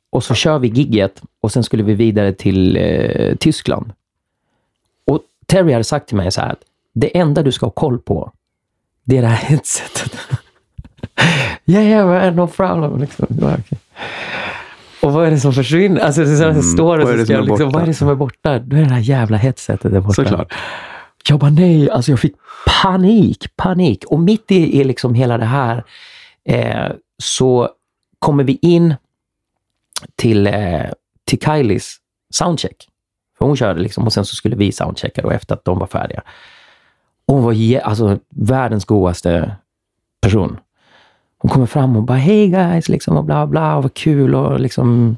och 0.09 0.23
så 0.23 0.33
kör 0.33 0.59
vi 0.59 0.67
gigget 0.67 1.21
och 1.41 1.51
sen 1.51 1.63
skulle 1.63 1.83
vi 1.83 1.93
vidare 1.93 2.33
till 2.33 2.77
eh, 2.77 3.35
Tyskland. 3.35 3.93
Och 5.05 5.21
Terry 5.45 5.71
hade 5.71 5.83
sagt 5.83 6.07
till 6.07 6.17
mig 6.17 6.31
så 6.31 6.41
här 6.41 6.51
att 6.51 6.63
det 6.95 7.17
enda 7.17 7.43
du 7.43 7.51
ska 7.51 7.65
ha 7.65 7.71
koll 7.71 7.99
på, 7.99 8.31
det 9.03 9.17
är 9.17 9.21
det 9.21 9.27
här 9.27 9.35
headsetet. 9.49 10.17
yeah, 11.65 11.85
yeah, 11.85 12.35
no 12.35 12.47
problem. 12.47 12.99
Liksom. 12.99 13.25
Ja, 13.41 13.53
okej. 13.59 13.79
Och 15.01 15.13
vad 15.13 15.27
är 15.27 15.31
det 15.31 15.39
som 15.39 15.53
försvinner? 15.53 16.01
Alltså, 16.01 16.21
det 16.23 16.31
är 16.31 16.35
så 16.35 16.43
här, 16.43 16.49
Mm. 16.49 16.61
står 16.61 16.97
det 16.97 17.03
Vad 17.05 17.13
är 17.13 17.17
så 17.17 17.19
det 17.19 17.25
som 17.25 17.35
är 17.35 17.39
jag 17.39 17.45
liksom, 17.45 17.65
borta? 17.67 17.73
vad 17.77 17.83
är 17.83 17.87
det 17.87 17.93
som 17.93 18.09
är 18.09 18.15
borta? 18.15 18.59
Då 18.59 18.75
är 18.75 18.79
det 18.81 18.87
det 18.87 18.93
här 18.93 18.99
jävla 19.01 19.37
headsetet 19.37 19.91
där 19.91 19.99
borta. 19.99 20.13
Såklart. 20.13 20.53
Jag 21.29 21.39
bara 21.39 21.51
nej, 21.51 21.89
alltså 21.89 22.11
jag 22.11 22.19
fick 22.19 22.35
panik, 22.83 23.55
panik. 23.55 24.03
Och 24.07 24.19
mitt 24.19 24.51
i, 24.51 24.79
i 24.79 24.83
liksom 24.83 25.13
hela 25.13 25.37
det 25.37 25.45
här 25.45 25.83
eh, 26.49 26.91
så 27.23 27.69
kommer 28.19 28.43
vi 28.43 28.59
in 28.61 28.95
till, 30.15 30.47
eh, 30.47 30.81
till 31.27 31.39
Kylies 31.41 31.95
soundcheck. 32.33 32.87
För 33.37 33.45
hon 33.45 33.55
körde 33.57 33.79
liksom 33.81 34.05
och 34.05 34.13
sen 34.13 34.25
så 34.25 34.35
skulle 34.35 34.55
vi 34.55 34.71
soundchecka 34.71 35.21
då 35.21 35.29
efter 35.31 35.55
att 35.55 35.65
de 35.65 35.79
var 35.79 35.87
färdiga. 35.87 36.21
Och 37.27 37.35
hon 37.35 37.43
var 37.43 37.79
alltså, 37.79 38.19
världens 38.29 38.85
godaste 38.85 39.55
person. 40.21 40.57
Hon 41.37 41.51
kommer 41.51 41.65
fram 41.65 41.95
och 41.95 42.03
bara 42.03 42.17
hej 42.17 42.47
guys, 42.47 42.89
liksom, 42.89 43.17
och 43.17 43.23
bla 43.23 43.47
bla, 43.47 43.75
och 43.75 43.83
vad 43.83 43.93
kul 43.93 44.35
och 44.35 44.59
liksom 44.59 45.17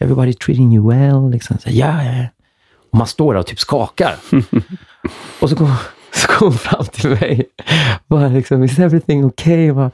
everybody 0.00 0.32
treating 0.32 0.74
you 0.74 0.88
well. 0.88 1.30
Liksom. 1.30 1.58
Så, 1.58 1.70
ja, 1.70 2.04
ja. 2.04 2.24
Och 2.90 2.98
man 2.98 3.06
står 3.06 3.34
där 3.34 3.40
och 3.40 3.46
typ 3.46 3.58
skakar. 3.58 4.16
och 5.40 5.50
så 5.50 5.56
kom, 5.56 5.74
så 6.12 6.26
kom 6.26 6.48
hon 6.48 6.58
fram 6.58 6.84
till 6.84 7.10
mig. 7.10 7.44
Bara 8.06 8.28
liksom, 8.28 8.64
is 8.64 8.78
everything 8.78 9.24
okay? 9.24 9.72
Bara, 9.72 9.90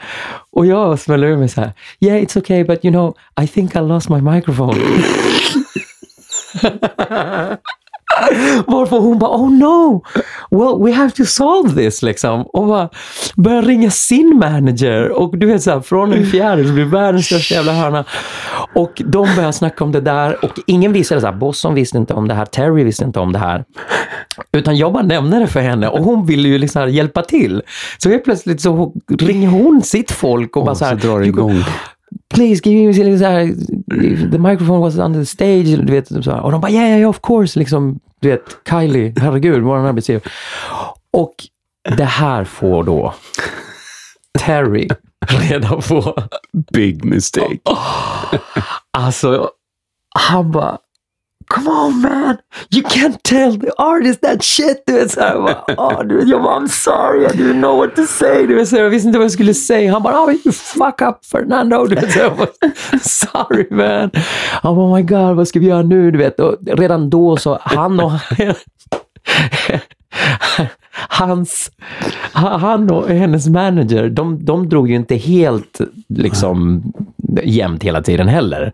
och 0.51 0.67
jag 0.67 0.99
smäller 0.99 1.27
ur 1.27 1.37
mig 1.37 1.49
så 1.49 1.61
här. 1.61 1.73
Yeah, 2.01 2.23
it's 2.23 2.39
okay, 2.39 2.65
but 2.65 2.85
you 2.85 2.93
know, 2.93 3.15
I 3.45 3.49
think 3.49 3.77
I 3.77 3.79
lost 3.79 4.09
my 4.09 4.21
microphone. 4.21 4.81
Varför 8.67 8.99
hon 8.99 9.19
bara, 9.19 9.31
oh 9.31 9.51
no, 9.51 10.03
well 10.51 10.85
we 10.87 10.93
have 10.93 11.11
to 11.11 11.25
solve 11.25 11.75
this 11.75 12.03
liksom. 12.03 12.43
Och 12.43 12.67
bara 12.67 12.89
börjar 13.37 13.63
ringa 13.63 13.91
sin 13.91 14.37
manager. 14.39 15.09
Och 15.11 15.39
du 15.39 15.47
vet 15.47 15.63
så 15.63 15.71
här, 15.71 15.81
från 15.81 16.13
en 16.13 16.27
fjäril 16.27 16.73
blir 16.73 16.85
det 16.85 16.91
världens 16.91 17.27
största 17.27 17.55
jävla 17.55 17.73
hörna. 17.73 18.05
Och 18.75 19.03
de 19.07 19.29
börjar 19.37 19.53
snacka 19.53 19.85
om 19.85 19.93
det 19.93 20.01
där 20.01 20.45
och 20.45 20.51
ingen 20.67 20.93
visste 20.93 21.21
så 21.21 21.27
här, 21.27 21.33
Bosson 21.35 21.75
visste 21.75 21.99
inte 21.99 22.15
om 22.15 22.29
det 22.29 22.35
här, 22.35 22.45
Terry 22.45 22.85
visste 22.85 23.05
inte 23.05 23.21
om 23.21 23.33
det 23.33 23.39
här. 23.39 23.65
Utan 24.53 24.77
jag 24.77 24.93
bara 24.93 25.03
nämnde 25.03 25.39
det 25.39 25.47
för 25.47 25.61
henne 25.61 25.89
och 25.89 26.05
hon 26.05 26.27
ville 26.27 26.49
ju 26.49 26.59
liksom 26.59 26.91
hjälpa 26.91 27.23
till. 27.23 27.63
Så 27.99 28.11
helt 28.11 28.25
plötsligt 28.25 28.61
så 28.61 28.93
ringer 29.21 29.49
hon 29.49 29.83
sitt 29.83 30.11
folk 30.11 30.57
och 30.57 30.63
bara 30.65 30.71
Och 30.71 30.79
så 30.79 30.85
så 30.85 30.95
drar 30.95 31.21
det 31.21 31.27
"You 31.27 31.33
go- 31.35 31.51
igång. 31.51 31.65
Please 32.35 32.61
give 32.65 33.05
me 33.05 33.19
så 33.19 33.25
här, 33.25 33.47
the 34.31 34.39
microphone 34.39 34.79
was 34.79 34.99
under 34.99 35.21
the 35.21 35.27
stage. 35.27 35.87
Du 35.87 35.93
vet, 35.93 36.09
så 36.09 36.31
här. 36.31 36.41
Och 36.41 36.53
de 36.53 36.61
bara, 36.61 36.73
yeah, 36.73 36.99
yeah, 36.99 37.11
of 37.11 37.21
course. 37.21 37.59
Liksom, 37.59 38.01
du 38.21 38.29
vet, 38.29 38.57
Kylie, 38.69 39.15
herregud, 39.21 39.63
vår 39.63 39.77
arbetsgivare. 39.77 40.23
Och 41.11 41.35
det 41.97 42.05
här 42.05 42.45
får 42.45 42.85
då 42.85 43.15
Terry 44.39 44.89
reda 45.29 45.69
på. 45.69 46.15
Big 46.73 47.05
mistake. 47.05 47.59
Alltså, 48.91 49.51
han 50.15 50.51
bara, 50.51 50.79
come 51.49 51.69
on 51.69 52.01
man, 52.01 52.39
you 52.71 52.83
can't 52.83 53.23
tell 53.23 53.59
the 53.59 53.73
artist 53.79 54.21
that 54.21 54.43
shit. 54.43 54.83
Du 54.87 54.93
vet, 54.93 55.11
så 55.11 55.21
här, 55.21 55.35
jag 55.35 55.45
bara, 55.45 55.65
oh, 55.77 56.05
du 56.09 56.17
vet, 56.17 56.29
jag 56.29 56.43
bara, 56.43 56.61
I'm 56.61 56.69
sorry, 56.69 57.25
I 57.25 57.29
didn't 57.29 57.61
know 57.61 57.77
what 57.77 57.97
to 57.97 58.03
say. 58.07 58.47
Du 58.47 58.55
vet, 58.55 58.69
så 58.69 58.77
här, 58.77 58.83
jag 58.83 58.91
visste 58.91 59.07
inte 59.07 59.19
vad 59.19 59.25
jag 59.25 59.33
skulle 59.33 59.55
säga. 59.55 59.93
Han 59.93 60.03
bara, 60.03 60.25
oh, 60.25 60.33
you 60.33 60.53
fuck 60.53 61.01
up 61.03 61.25
Fernando. 61.25 61.87
Du 61.87 61.95
vet, 61.95 62.13
så 62.13 62.19
här, 62.19 62.27
jag 62.27 62.37
bara, 62.37 62.49
sorry 63.03 63.67
man. 63.71 64.11
Han 64.63 64.77
bara, 64.77 64.87
oh 64.87 64.95
my 64.97 65.03
god, 65.03 65.37
vad 65.37 65.49
ska 65.49 65.59
vi 65.59 65.67
göra 65.67 65.83
nu? 65.83 66.11
Du 66.11 66.19
vet, 66.19 66.41
och 66.41 66.57
redan 66.67 67.11
då 67.11 67.37
så, 67.37 67.59
han 67.63 68.01
och 68.01 68.13
hans, 71.09 71.71
han 72.33 72.91
och 72.91 73.09
hennes 73.09 73.47
manager, 73.49 74.09
de, 74.09 74.45
de 74.45 74.69
drog 74.69 74.89
ju 74.91 74.97
inte 74.97 75.17
helt 75.17 75.81
liksom 76.09 76.83
jämnt 77.45 77.83
hela 77.83 78.03
tiden 78.03 78.29
heller. 78.29 78.73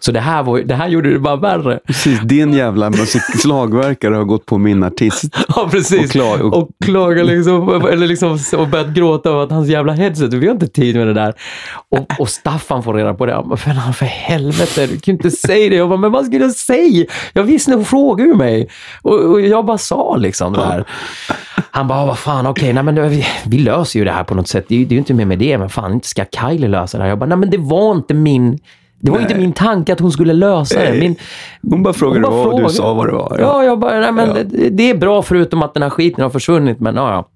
Så 0.00 0.12
det 0.12 0.20
här, 0.20 0.42
var, 0.42 0.58
det 0.58 0.74
här 0.74 0.88
gjorde 0.88 1.12
det 1.12 1.18
bara 1.18 1.36
värre. 1.36 1.80
Precis, 1.86 2.20
din 2.20 2.52
jävla 2.52 2.92
slagverkare 3.38 4.14
har 4.14 4.24
gått 4.24 4.46
på 4.46 4.58
min 4.58 4.84
artist. 4.84 5.24
Ja, 5.56 5.68
precis. 5.70 6.04
Och 6.04 6.10
klag- 6.10 6.40
och- 6.40 6.54
och 6.62 6.68
klagar 6.84 7.24
liksom, 7.24 7.68
eller 7.92 8.06
liksom, 8.06 8.38
och 8.56 8.68
börjat 8.68 8.88
gråta 8.88 9.30
över 9.30 9.42
att 9.42 9.50
hans 9.50 9.68
jävla 9.68 9.92
headset, 9.92 10.32
vi 10.34 10.46
har 10.46 10.54
inte 10.54 10.68
tid 10.68 10.96
med 10.96 11.06
det 11.06 11.14
där. 11.14 11.34
Och, 11.88 12.06
och 12.20 12.28
Staffan 12.28 12.82
får 12.82 12.94
reda 12.94 13.14
på 13.14 13.26
det. 13.26 13.44
För, 13.56 13.92
för 13.92 14.06
helvete, 14.06 14.86
du 14.86 14.92
kan 15.00 15.02
ju 15.06 15.12
inte 15.12 15.30
säga 15.30 15.70
det. 15.70 15.76
Jag 15.76 15.88
bara, 15.88 15.98
men 15.98 16.12
vad 16.12 16.26
ska 16.26 16.36
jag 16.36 16.50
säga? 16.52 17.06
Jag 17.32 17.42
visste, 17.42 17.72
hon 17.74 17.84
frågade 17.84 18.28
ju 18.30 18.36
mig. 18.36 18.68
Och, 19.02 19.20
och 19.20 19.40
jag 19.40 19.64
bara 19.66 19.78
sa 19.78 20.16
liksom 20.16 20.52
det 20.52 20.64
här. 20.64 20.84
Han 21.74 21.88
bara, 21.88 22.06
vad 22.06 22.18
fan, 22.18 22.46
okej, 22.46 22.72
nej 22.72 22.82
men 22.82 23.08
vi, 23.10 23.26
vi 23.46 23.58
löser 23.58 23.98
ju 23.98 24.04
det 24.04 24.10
här 24.12 24.24
på 24.24 24.34
något 24.34 24.48
sätt. 24.48 24.64
Det 24.68 24.74
är 24.74 24.78
det 24.78 24.92
är 24.92 24.94
ju 24.94 24.98
inte 24.98 25.14
mer 25.14 25.24
med 25.24 25.38
det, 25.38 25.58
men 25.58 25.68
fan, 25.68 25.92
inte 25.92 26.08
ska 26.08 26.24
Kylie 26.24 26.68
lösa 26.68 26.98
det 26.98 27.04
här. 27.04 27.08
Jag 27.08 27.18
bara, 27.18 27.26
nej 27.26 27.38
men 27.38 27.50
det 27.50 27.58
var 27.58 27.92
inte 27.92 28.14
min... 28.14 28.58
Det 29.00 29.10
var 29.10 29.20
inte 29.20 29.34
min 29.34 29.52
tanke 29.52 29.92
att 29.92 30.00
hon 30.00 30.12
skulle 30.12 30.32
lösa 30.32 30.80
det. 30.80 30.92
Min, 31.00 31.16
Hon 31.70 31.82
bara 31.82 31.94
frågade 31.94 32.26
hon 32.26 32.36
bara 32.44 32.52
vad 32.52 32.62
du 32.64 32.68
sa 32.68 32.94
vad 32.94 33.06
det 33.06 33.12
var. 33.12 33.36
Ja, 33.40 33.64
jag 33.64 33.78
bara, 33.78 34.00
nej, 34.00 34.12
men 34.12 34.28
Ja. 34.28 34.34
det, 34.44 34.70
det 34.70 34.90
är 34.90 34.94
bra 34.94 35.22
förutom 35.22 35.62
att 35.62 35.74
den 35.74 35.82
här 35.82 35.90
skiten 35.90 36.22
har 36.22 36.30
försvunnit, 36.30 36.80
men 36.80 36.96
ja, 36.96 37.10
ja. 37.12 37.28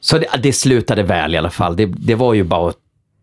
Så 0.00 0.18
det, 0.18 0.26
det 0.42 0.52
slutade 0.52 1.02
väl 1.02 1.34
i 1.34 1.38
alla 1.38 1.50
fall. 1.50 1.76
Det, 1.76 1.86
det 1.86 2.14
var 2.14 2.34
ju 2.34 2.44
bara 2.44 2.68
att 2.68 2.76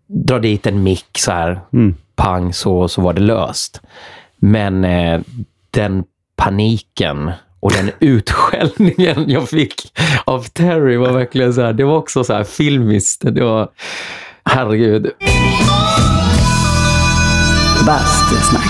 dra 0.07 0.39
dit 0.39 0.67
en 0.67 0.83
mick 0.83 1.17
så 1.17 1.31
här, 1.31 1.59
Mm. 1.73 1.95
pang, 2.15 2.53
så, 2.53 2.88
så 2.88 3.01
var 3.01 3.13
det 3.13 3.21
löst. 3.21 3.81
Men 4.39 4.85
eh, 4.85 5.21
den 5.71 6.03
paniken 6.35 7.31
och 7.68 7.74
den 7.74 7.91
utskällningen 7.99 9.30
jag 9.30 9.49
fick 9.49 9.93
av 10.26 10.43
Terry 10.43 10.97
var 10.97 11.11
verkligen 11.11 11.53
så 11.53 11.61
här, 11.61 11.74
det 11.74 11.84
var 11.84 11.97
också 11.97 12.24
så 12.24 12.34
här 12.34 12.43
filmiskt. 12.43 13.22
Det 13.26 13.43
var, 13.43 13.70
herregud. 14.45 15.11
Bastusnack. 17.86 18.65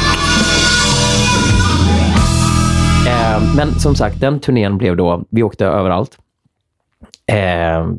Eh, 3.08 3.56
men 3.56 3.80
som 3.80 3.96
sagt, 3.96 4.20
den 4.22 4.40
turnén 4.40 4.78
blev 4.78 4.98
då, 4.98 5.24
vi 5.30 5.44
åkte 5.44 5.66
överallt. 5.66 6.18
Eh, 7.26 7.92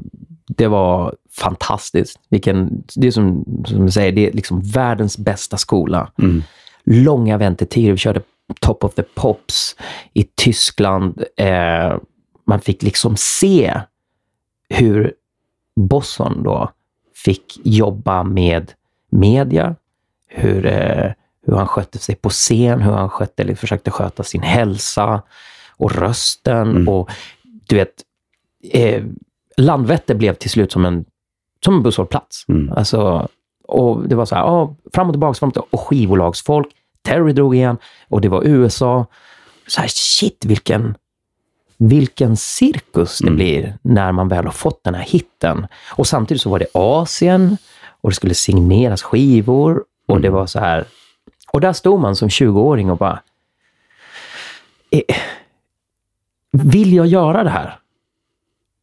det 0.47 0.67
var 0.67 1.15
fantastiskt. 1.31 2.21
Vilken, 2.29 2.83
det 2.97 3.07
är 3.07 3.11
som, 3.11 3.45
som 3.67 3.87
du 3.87 3.93
säger, 3.93 4.13
det 4.13 4.29
är 4.29 4.33
liksom 4.33 4.61
världens 4.61 5.19
bästa 5.19 5.57
skola. 5.57 6.11
Mm. 6.19 6.43
Långa 6.85 7.39
väntetider. 7.39 7.93
Vi 7.93 7.99
körde 7.99 8.21
Top 8.61 8.85
of 8.85 8.95
the 8.95 9.03
Pops 9.03 9.77
i 10.13 10.23
Tyskland. 10.23 11.25
Eh, 11.37 11.97
man 12.47 12.61
fick 12.61 12.83
liksom 12.83 13.17
se 13.17 13.81
hur 14.69 15.15
Bosson 15.77 16.43
då 16.43 16.73
fick 17.15 17.61
jobba 17.65 18.23
med 18.23 18.73
media, 19.11 19.77
hur, 20.27 20.67
eh, 20.67 21.13
hur 21.47 21.55
han 21.55 21.67
skötte 21.67 21.99
sig 21.99 22.15
på 22.15 22.29
scen, 22.31 22.81
hur 22.81 22.93
han 22.93 23.11
skötte, 23.11 23.43
eller 23.43 23.55
försökte 23.55 23.91
sköta 23.91 24.23
sin 24.23 24.43
hälsa 24.43 25.23
och 25.77 25.93
rösten. 25.93 26.71
Mm. 26.71 26.89
Och 26.89 27.11
du 27.69 27.77
vet, 27.77 27.95
eh, 28.73 29.05
Landvetter 29.57 30.15
blev 30.15 30.35
till 30.35 30.51
slut 30.51 30.73
som 30.73 30.85
en, 30.85 31.05
som 31.65 31.75
en 31.75 31.83
busshållplats. 31.83 32.45
Mm. 32.49 32.73
Alltså, 32.73 33.29
och 33.69 34.09
det 34.09 34.15
var 34.15 34.25
så 34.25 34.35
här, 34.35 34.43
ja, 34.43 34.75
fram 34.95 35.07
och 35.07 35.13
tillbaka, 35.13 35.39
fram 35.39 35.49
och 35.49 35.55
tillbaka. 35.55 35.77
Och 35.77 35.81
skivbolagsfolk, 35.81 36.69
Terry 37.09 37.33
drog 37.33 37.55
igen 37.55 37.79
och 38.09 38.21
det 38.21 38.29
var 38.29 38.43
USA. 38.47 39.07
Så 39.67 39.81
här, 39.81 39.89
shit, 39.89 40.45
vilken, 40.45 40.95
vilken 41.77 42.37
cirkus 42.37 43.19
det 43.19 43.27
Mm. 43.27 43.37
blir 43.37 43.79
när 43.83 44.13
man 44.13 44.29
väl 44.29 44.45
har 44.45 44.53
fått 44.53 44.85
den 44.85 44.95
här 44.95 45.03
hitten. 45.03 45.67
Och 45.97 46.07
samtidigt 46.07 46.43
så 46.43 46.51
var 46.51 46.59
det 46.59 46.67
Asien 46.75 47.57
och 48.01 48.11
det 48.11 48.15
skulle 48.17 48.35
signeras 48.35 49.03
skivor 49.03 49.85
och 50.09 50.15
Mm. 50.17 50.23
det 50.23 50.31
var 50.31 50.47
så 50.47 50.59
här. 50.61 50.85
Och 51.53 51.61
där 51.61 51.73
stod 51.73 52.01
man 52.01 52.17
som 52.17 52.29
20-åring 52.29 52.91
och 52.91 52.97
bara, 52.99 53.21
eh, 54.91 55.17
vill 56.53 56.93
jag 56.95 57.07
göra 57.07 57.45
det 57.45 57.51
här? 57.51 57.79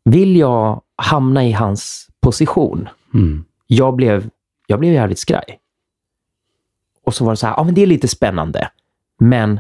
Vill 0.04 0.36
jag 0.36 0.82
hamna 0.96 1.46
i 1.46 1.52
hans 1.52 2.08
position? 2.20 2.90
Mm. 3.14 3.46
jag 3.68 3.96
blev, 3.96 4.30
jag 4.68 4.80
blev 4.80 4.94
jävligt 4.94 5.20
skraj. 5.20 5.60
Och 7.06 7.14
så 7.14 7.26
var 7.26 7.32
det 7.32 7.38
så 7.38 7.48
här, 7.48 7.54
ja 7.58 7.64
men 7.64 7.74
det 7.74 7.82
är 7.82 7.88
lite 7.88 8.08
spännande, 8.08 8.70
men 9.20 9.60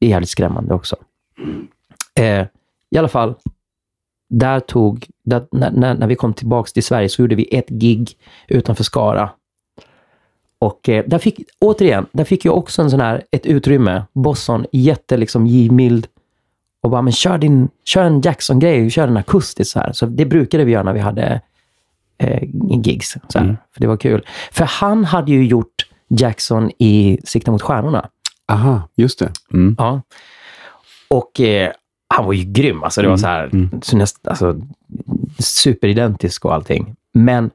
det 0.00 0.06
är 0.06 0.10
jävligt 0.10 0.30
skrämmande 0.30 0.74
också. 0.74 0.96
Eh, 2.14 2.46
I 2.90 2.98
alla 2.98 3.08
fall, 3.08 3.34
där 4.28 4.60
tog, 4.60 5.06
där, 5.24 5.46
när, 5.52 5.70
när, 5.70 5.94
när 5.94 6.06
vi 6.06 6.16
kom 6.16 6.34
tillbaka 6.34 6.68
till 6.68 6.82
Sverige 6.82 7.08
så 7.08 7.22
gjorde 7.22 7.34
vi 7.34 7.56
ett 7.56 7.68
gig 7.68 8.18
utanför 8.48 8.84
Skara. 8.84 9.30
Och 10.58 10.88
eh, 10.88 11.04
där 11.06 11.18
fick, 11.18 11.40
återigen, 11.58 12.06
där 12.12 12.24
fick 12.24 12.44
jag 12.44 12.58
också 12.58 12.82
en 12.82 12.90
sån 12.90 13.00
här, 13.00 13.22
ett 13.30 13.46
utrymme. 13.46 14.02
Bosson, 14.12 14.66
jätte 14.72 15.16
liksom 15.16 15.46
givmild. 15.46 16.06
Och 16.80 16.90
bara, 16.90 17.02
men 17.02 17.12
kör, 17.12 17.38
din, 17.38 17.68
kör 17.84 18.04
en 18.04 18.20
Jackson-grej, 18.20 18.90
kör 18.90 19.06
den 19.06 19.16
akustiskt 19.16 19.72
så 19.72 19.78
här. 19.78 19.92
Så 19.92 20.06
det 20.06 20.24
brukade 20.24 20.64
vi 20.64 20.72
göra 20.72 20.82
när 20.82 20.92
vi 20.92 21.00
hade 21.00 21.40
eh, 22.18 22.42
gigs. 22.84 23.16
Så 23.28 23.38
Mm. 23.38 23.56
För 23.72 23.80
det 23.80 23.86
var 23.86 23.96
kul. 23.96 24.26
För 24.52 24.64
han 24.64 25.04
hade 25.04 25.32
ju 25.32 25.46
gjort 25.46 25.86
Jackson 26.18 26.70
i 26.78 27.18
Sikta 27.24 27.50
mot 27.50 27.62
stjärnorna. 27.62 28.08
Aha, 28.48 28.88
just 28.94 29.18
det. 29.18 29.32
Mm. 29.52 29.74
Ja. 29.78 30.02
Och 31.08 31.40
eh, 31.40 31.72
han 32.08 32.26
var 32.26 32.32
ju 32.32 32.44
grym. 32.44 32.82
Alltså, 32.82 33.02
det 33.02 33.08
var 33.08 33.16
så 33.16 33.26
här, 33.26 33.44
mm. 33.44 33.70
så 33.82 33.96
näst, 33.96 34.28
alltså, 34.28 34.60
superidentisk 35.38 36.44
och 36.44 36.54
allting. 36.54 36.96
Men 37.12 37.50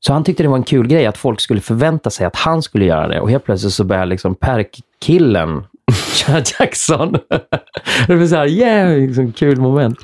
så 0.00 0.12
han 0.12 0.24
tyckte 0.24 0.42
det 0.42 0.48
var 0.48 0.56
en 0.56 0.62
kul 0.62 0.86
grej 0.86 1.06
att 1.06 1.18
folk 1.18 1.40
skulle 1.40 1.60
förvänta 1.60 2.10
sig 2.10 2.26
att 2.26 2.36
han 2.36 2.62
skulle 2.62 2.84
göra 2.84 3.08
det. 3.08 3.20
Och 3.20 3.30
helt 3.30 3.44
plötsligt 3.44 3.72
så 3.72 3.84
började 3.84 4.06
liksom 4.06 4.34
Per-killen 4.34 5.64
köra 6.14 6.42
Jackson. 6.58 7.12
det 8.06 8.14
var 8.14 8.26
så 8.26 8.36
här, 8.36 8.46
yeah, 8.46 8.98
liksom, 8.98 9.32
kul 9.32 9.60
moment. 9.60 9.98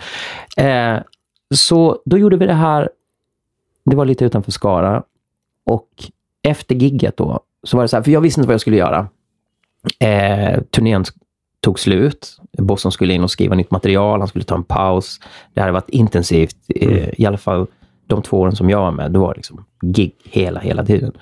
Eh, 0.57 0.97
så 1.55 2.03
då 2.05 2.18
gjorde 2.18 2.36
vi 2.36 2.47
det 2.47 2.55
här. 2.55 2.90
Det 3.84 3.97
var 3.97 4.05
lite 4.05 4.24
utanför 4.24 4.53
Skara. 4.53 5.03
Och 5.66 5.88
efter 6.42 6.74
gigget 6.74 7.16
då, 7.16 7.40
så 7.65 7.77
var 7.77 7.85
det 7.85 7.89
så 7.89 7.97
här, 7.97 8.03
för 8.03 8.11
jag 8.11 8.21
visste 8.21 8.41
inte 8.41 8.49
vad 8.49 8.55
jag 8.55 8.61
skulle 8.61 8.77
göra. 8.77 9.09
Eh, 10.01 10.61
turnén 10.61 11.05
tog 11.61 11.79
slut. 11.81 12.41
Boston 12.59 12.93
skulle 12.93 13.15
in 13.15 13.25
och 13.25 13.31
skriva 13.31 13.55
nytt 13.55 13.71
material. 13.71 14.21
Han 14.21 14.29
skulle 14.29 14.45
ta 14.45 14.55
en 14.55 14.65
paus. 14.65 15.21
Det 15.55 15.61
hade 15.61 15.73
varit 15.73 15.89
intensivt. 15.91 16.57
Eh, 16.69 17.21
I 17.21 17.27
alla 17.27 17.39
fall 17.39 17.67
de 18.07 18.23
två 18.23 18.41
åren 18.41 18.57
som 18.57 18.71
jag 18.71 18.81
var 18.81 18.91
med. 18.91 19.12
Det 19.12 19.19
var 19.19 19.35
liksom 19.35 19.65
gig 19.83 20.12
hela, 20.25 20.61
hela 20.61 20.85
tiden. 20.85 21.12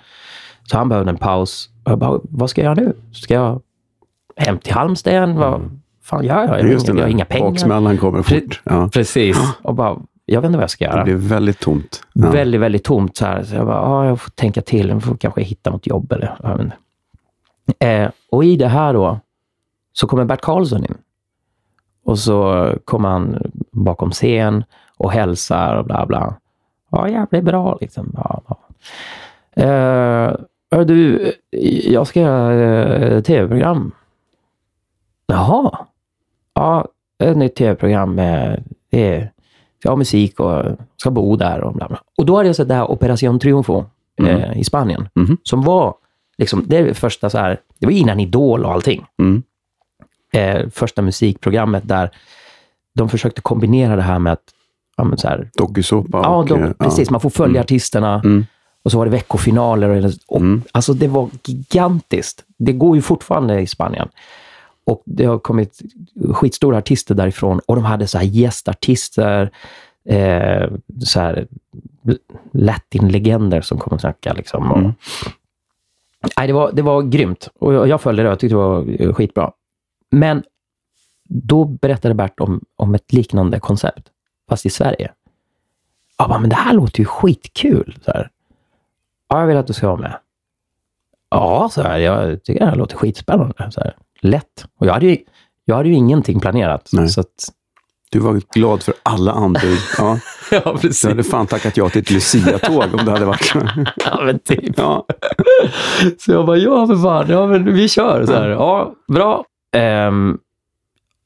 Så 0.65 0.79
han 0.79 0.89
behövde 0.89 1.11
en 1.11 1.17
paus. 1.17 1.69
Och 1.85 1.91
jag 1.91 1.99
bara, 1.99 2.21
vad 2.23 2.51
ska 2.51 2.63
jag 2.63 2.79
göra 2.79 2.87
nu? 2.87 2.97
Ska 3.13 3.35
jag 3.35 3.63
hem 4.37 4.59
till 4.59 4.73
Halmstad? 4.73 5.35
Vad 5.35 5.81
fan 6.03 6.25
gör 6.25 6.35
jag? 6.35 6.45
Jag, 6.45 6.49
har 6.49 6.59
Just 6.59 6.89
inga, 6.89 6.95
det, 6.95 7.01
jag 7.01 7.07
har 7.07 7.11
inga 7.11 7.25
pengar. 7.25 7.51
Baksmällan 7.51 7.99
kommer 7.99 8.23
fort. 8.23 8.61
Ja. 8.65 8.89
Precis. 8.93 9.39
Och 9.63 9.75
bara, 9.75 9.99
jag 10.33 10.41
vet 10.41 10.47
inte 10.49 10.57
vad 10.57 10.63
jag 10.63 10.71
ska 10.71 10.85
göra. 10.85 10.97
Det 10.97 11.05
blev 11.05 11.17
väldigt 11.17 11.59
tomt. 11.59 12.03
Ja. 12.13 12.31
Väldigt, 12.31 12.61
väldigt 12.61 12.85
tomt. 12.85 13.17
Så, 13.17 13.27
här. 13.27 13.43
så 13.43 13.55
jag 13.55 13.67
bara, 13.67 13.81
ah, 13.81 14.07
jag 14.07 14.21
får 14.21 14.31
tänka 14.31 14.63
till. 14.63 14.89
Jag 14.89 15.03
får 15.03 15.17
kanske 15.17 15.43
hitta 15.43 15.71
något 15.71 15.87
jobb 15.87 16.13
eller 16.13 16.73
eh, 17.79 18.11
Och 18.31 18.45
i 18.45 18.57
det 18.57 18.69
här 18.69 18.95
då, 18.95 19.21
så 19.93 20.07
kommer 20.07 20.25
Bert 20.25 20.41
Karlsson 20.41 20.85
in. 20.85 20.95
Och 22.05 22.19
så 22.19 22.69
kommer 22.85 23.09
han 23.09 23.53
bakom 23.71 24.11
scen 24.11 24.65
och 24.97 25.13
hälsar 25.13 25.77
och 25.77 25.85
bla 25.85 26.07
bla. 26.07 26.35
Ja, 26.91 27.09
jävligt 27.09 27.45
bra 27.45 27.79
liksom. 27.81 28.13
Ja, 28.17 28.43
ja. 28.47 28.59
Eh, 29.63 30.81
du, 30.85 31.33
jag 31.85 32.07
ska 32.07 32.21
göra 32.21 32.55
eh, 32.97 33.23
tv-program. 33.23 33.93
Jaha. 35.27 35.79
Ja, 36.55 36.89
ett 37.19 37.37
nytt 37.37 37.55
tv-program 37.55 38.17
det 38.17 38.63
är 38.91 39.32
jag 39.83 39.91
har 39.91 39.97
musik 39.97 40.41
och 40.41 40.65
ska 40.97 41.11
bo 41.11 41.37
där 41.37 41.61
och 41.61 41.75
bla 41.75 41.89
bla. 41.89 41.99
Och 42.19 42.27
då 42.27 42.37
hade 42.37 42.49
jag 42.49 42.57
sett 42.57 42.69
det 42.69 42.75
här 42.75 42.91
Operation 42.91 43.39
Triunfo 43.39 43.85
eh, 44.23 44.59
i 44.59 44.65
Spanien. 44.65 45.09
Mhm. 45.15 45.37
Som 45.43 45.63
var 45.63 45.95
liksom, 46.39 46.65
det 46.67 46.95
första 46.99 47.31
så 47.31 47.39
här, 47.39 47.61
det 47.79 47.87
var 47.87 47.93
innan 47.93 48.21
Idol 48.21 48.65
och 48.65 48.73
allting. 48.73 49.07
Mm. 49.19 49.43
Eh, 50.33 50.69
första 50.71 51.03
musikprogrammet 51.03 51.89
där 51.89 52.11
de 52.95 53.09
försökte 53.09 53.41
kombinera 53.41 53.97
det 53.97 54.03
här 54.03 54.19
med 54.19 54.33
att, 54.33 54.43
ja 54.97 55.05
men 55.05 55.19
så 55.19 55.29
här, 55.29 55.51
Dokusåpa 55.55 56.21
ja, 56.23 56.45
de, 56.49 56.63
eh, 56.63 56.73
precis, 56.73 57.11
man 57.11 57.21
får 57.21 57.31
följa 57.31 57.61
artisterna 57.61 58.21
Mm. 58.25 58.47
och 58.83 58.91
så 58.93 58.99
var 58.99 59.05
det 59.05 59.11
veckofinaler. 59.11 60.05
Och, 60.07 60.13
och, 60.29 60.41
Mm. 60.41 60.63
Alltså 60.73 60.95
det 60.95 61.09
var 61.09 61.29
gigantiskt. 61.45 62.45
Det 62.59 62.73
går 62.73 62.97
ju 62.97 63.03
fortfarande 63.03 63.61
i 63.61 63.67
Spanien. 63.67 64.09
Och 64.85 65.03
det 65.07 65.25
har 65.25 65.39
kommit 65.39 65.81
skitstora 66.35 66.77
artister 66.79 67.15
därifrån 67.15 67.61
och 67.67 67.77
de 67.77 67.85
hade 67.85 68.07
så 68.07 68.19
här 68.19 68.25
gästartister, 68.25 69.51
eh, 70.05 70.71
så 71.05 71.21
här 71.21 71.47
latin-legender 72.53 73.61
som 73.61 73.79
kom 73.79 73.93
och 73.93 74.01
snackade. 74.01 74.37
Liksom. 74.37 74.71
Och, 74.73 74.79
Mm. 74.79 74.93
nej, 76.39 76.47
det, 76.47 76.53
var, 76.53 76.73
det 76.73 76.83
var 76.83 77.03
grymt 77.03 77.49
och 77.59 77.75
jag, 77.75 77.89
jag 77.89 78.01
följde 78.01 78.23
det 78.23 78.33
och 78.33 78.39
tyckte 78.39 78.55
det 78.55 78.59
var 78.59 79.03
eh, 79.03 79.15
skitbra. 79.15 79.53
Men 80.11 80.43
då 81.29 81.65
berättade 81.65 82.15
Bert 82.15 82.41
om, 82.41 82.61
om 82.77 82.95
ett 82.95 83.13
liknande 83.13 83.61
koncept, 83.61 84.09
fast 84.49 84.67
i 84.67 84.71
Sverige. 84.71 85.13
Jag 86.19 86.29
bara, 86.29 86.39
men 86.41 86.51
det 86.51 86.57
här 86.57 86.73
låter 86.75 87.01
ju 87.01 87.05
skitkul. 87.05 87.99
Så 88.05 88.11
här. 88.11 88.31
Ja, 89.29 89.41
jag 89.41 89.47
vill 89.47 89.57
att 89.57 89.67
du 89.67 89.73
ska 89.73 89.87
vara 89.87 89.97
med. 90.01 90.17
Ja, 91.31 91.69
så 91.73 91.83
här, 91.83 91.99
jag 91.99 92.43
tycker 92.45 92.61
det 92.61 92.67
här 92.71 92.77
låter 92.77 92.97
skitspännande. 92.97 93.71
Så 93.71 93.81
här. 93.81 93.97
Lätt. 94.23 94.65
Och 94.79 94.87
jag 94.87 94.93
hade 94.93 95.07
ju, 95.07 95.17
jag 95.65 95.77
hade 95.77 95.89
ju 95.89 95.95
ingenting 95.95 96.41
planerat. 96.41 96.91
Nej. 96.93 97.09
Så 97.09 97.21
att, 97.21 97.49
Du 98.11 98.19
var 98.19 98.41
glad 98.55 98.83
för 98.83 98.95
alla 99.03 99.33
anbud. 99.33 99.79
Ja, 99.99 100.19
ja, 100.51 100.61
precis. 100.81 101.03
du 101.03 101.09
hade 101.09 101.23
fan 101.25 101.47
tackat 101.47 101.77
ja 101.77 101.89
till 101.89 102.01
ett 102.01 102.11
Lucia-tåg 102.11 102.85
om 102.95 103.05
det 103.05 103.11
hade 103.11 103.25
varit... 103.25 103.55
Ja, 104.05 104.21
men 104.25 104.39
typ. 104.39 104.79
Ja. 104.79 105.07
Så 106.19 106.33
jag 106.33 106.47
bara, 106.47 106.57
ja 106.57 106.87
för 106.87 106.97
fan, 106.97 107.27
ja, 107.29 107.47
men 107.47 107.75
vi 107.75 107.89
kör. 107.89 108.27
Så 108.27 108.33
här. 108.33 108.49
Ja, 108.49 108.95
bra. 109.09 109.45
Um, 110.09 110.39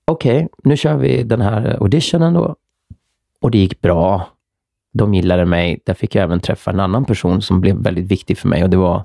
Okej, 0.04 0.48
nu 0.64 0.76
kör 0.76 0.96
vi 0.96 1.22
den 1.22 1.40
här 1.40 1.76
auditionen 1.80 2.34
då. 2.34 2.54
Och 3.40 3.50
det 3.50 3.58
gick 3.58 3.80
bra. 3.80 4.28
De 4.92 5.14
gillade 5.14 5.44
mig. 5.44 5.80
Där 5.84 5.94
fick 5.94 6.14
jag 6.14 6.22
även 6.22 6.40
träffa 6.40 6.70
en 6.70 6.80
annan 6.80 7.04
person 7.04 7.42
som 7.42 7.60
blev 7.60 7.76
väldigt 7.76 8.06
viktig 8.10 8.38
för 8.38 8.48
mig 8.48 8.62
och 8.64 8.70
det 8.70 8.76
var 8.76 9.04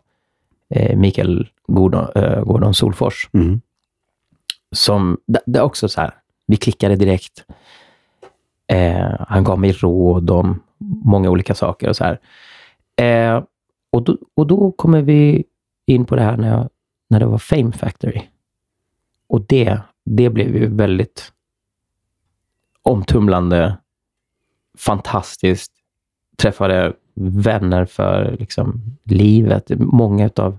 eh, 0.70 0.98
Mikael 0.98 1.48
Gordon, 1.68 2.08
eh, 2.16 2.42
Gordon 2.44 2.74
Solfors. 2.74 3.30
Mm. 3.34 3.62
Som, 4.76 5.18
det, 5.28 5.60
är 5.60 5.64
också 5.64 5.90
så 5.90 6.02
här, 6.02 6.14
vi 6.48 6.58
klickade 6.58 6.96
direkt. 6.96 7.46
Eh, 8.68 9.16
han 9.28 9.44
gav 9.44 9.60
mig 9.60 9.72
råd 9.72 10.30
om 10.30 10.64
många 11.04 11.30
olika 11.30 11.56
saker 11.56 11.90
och 11.90 11.96
så 11.96 12.04
här. 12.04 12.20
Eh, 12.96 13.44
och, 13.92 14.04
då, 14.04 14.18
och 14.36 14.48
då 14.48 14.72
kommer 14.72 15.02
vi 15.02 15.44
in 15.86 16.06
på 16.06 16.16
det 16.16 16.22
här 16.22 16.38
när, 16.38 16.50
jag, 16.50 16.70
när 17.08 17.20
det 17.20 17.26
var 17.26 17.38
Fame 17.38 17.72
Factory. 17.72 18.22
Och 19.28 19.42
det, 19.42 19.82
det 20.06 20.30
blev 20.30 20.56
ju 20.56 20.76
väldigt 20.76 21.32
omtumlande, 22.82 23.78
fantastiskt. 24.78 25.72
Träffade 26.38 26.94
vänner 27.14 27.86
för 27.86 28.36
liksom, 28.40 28.82
livet. 29.04 29.72
Många 29.80 30.30
av 30.36 30.58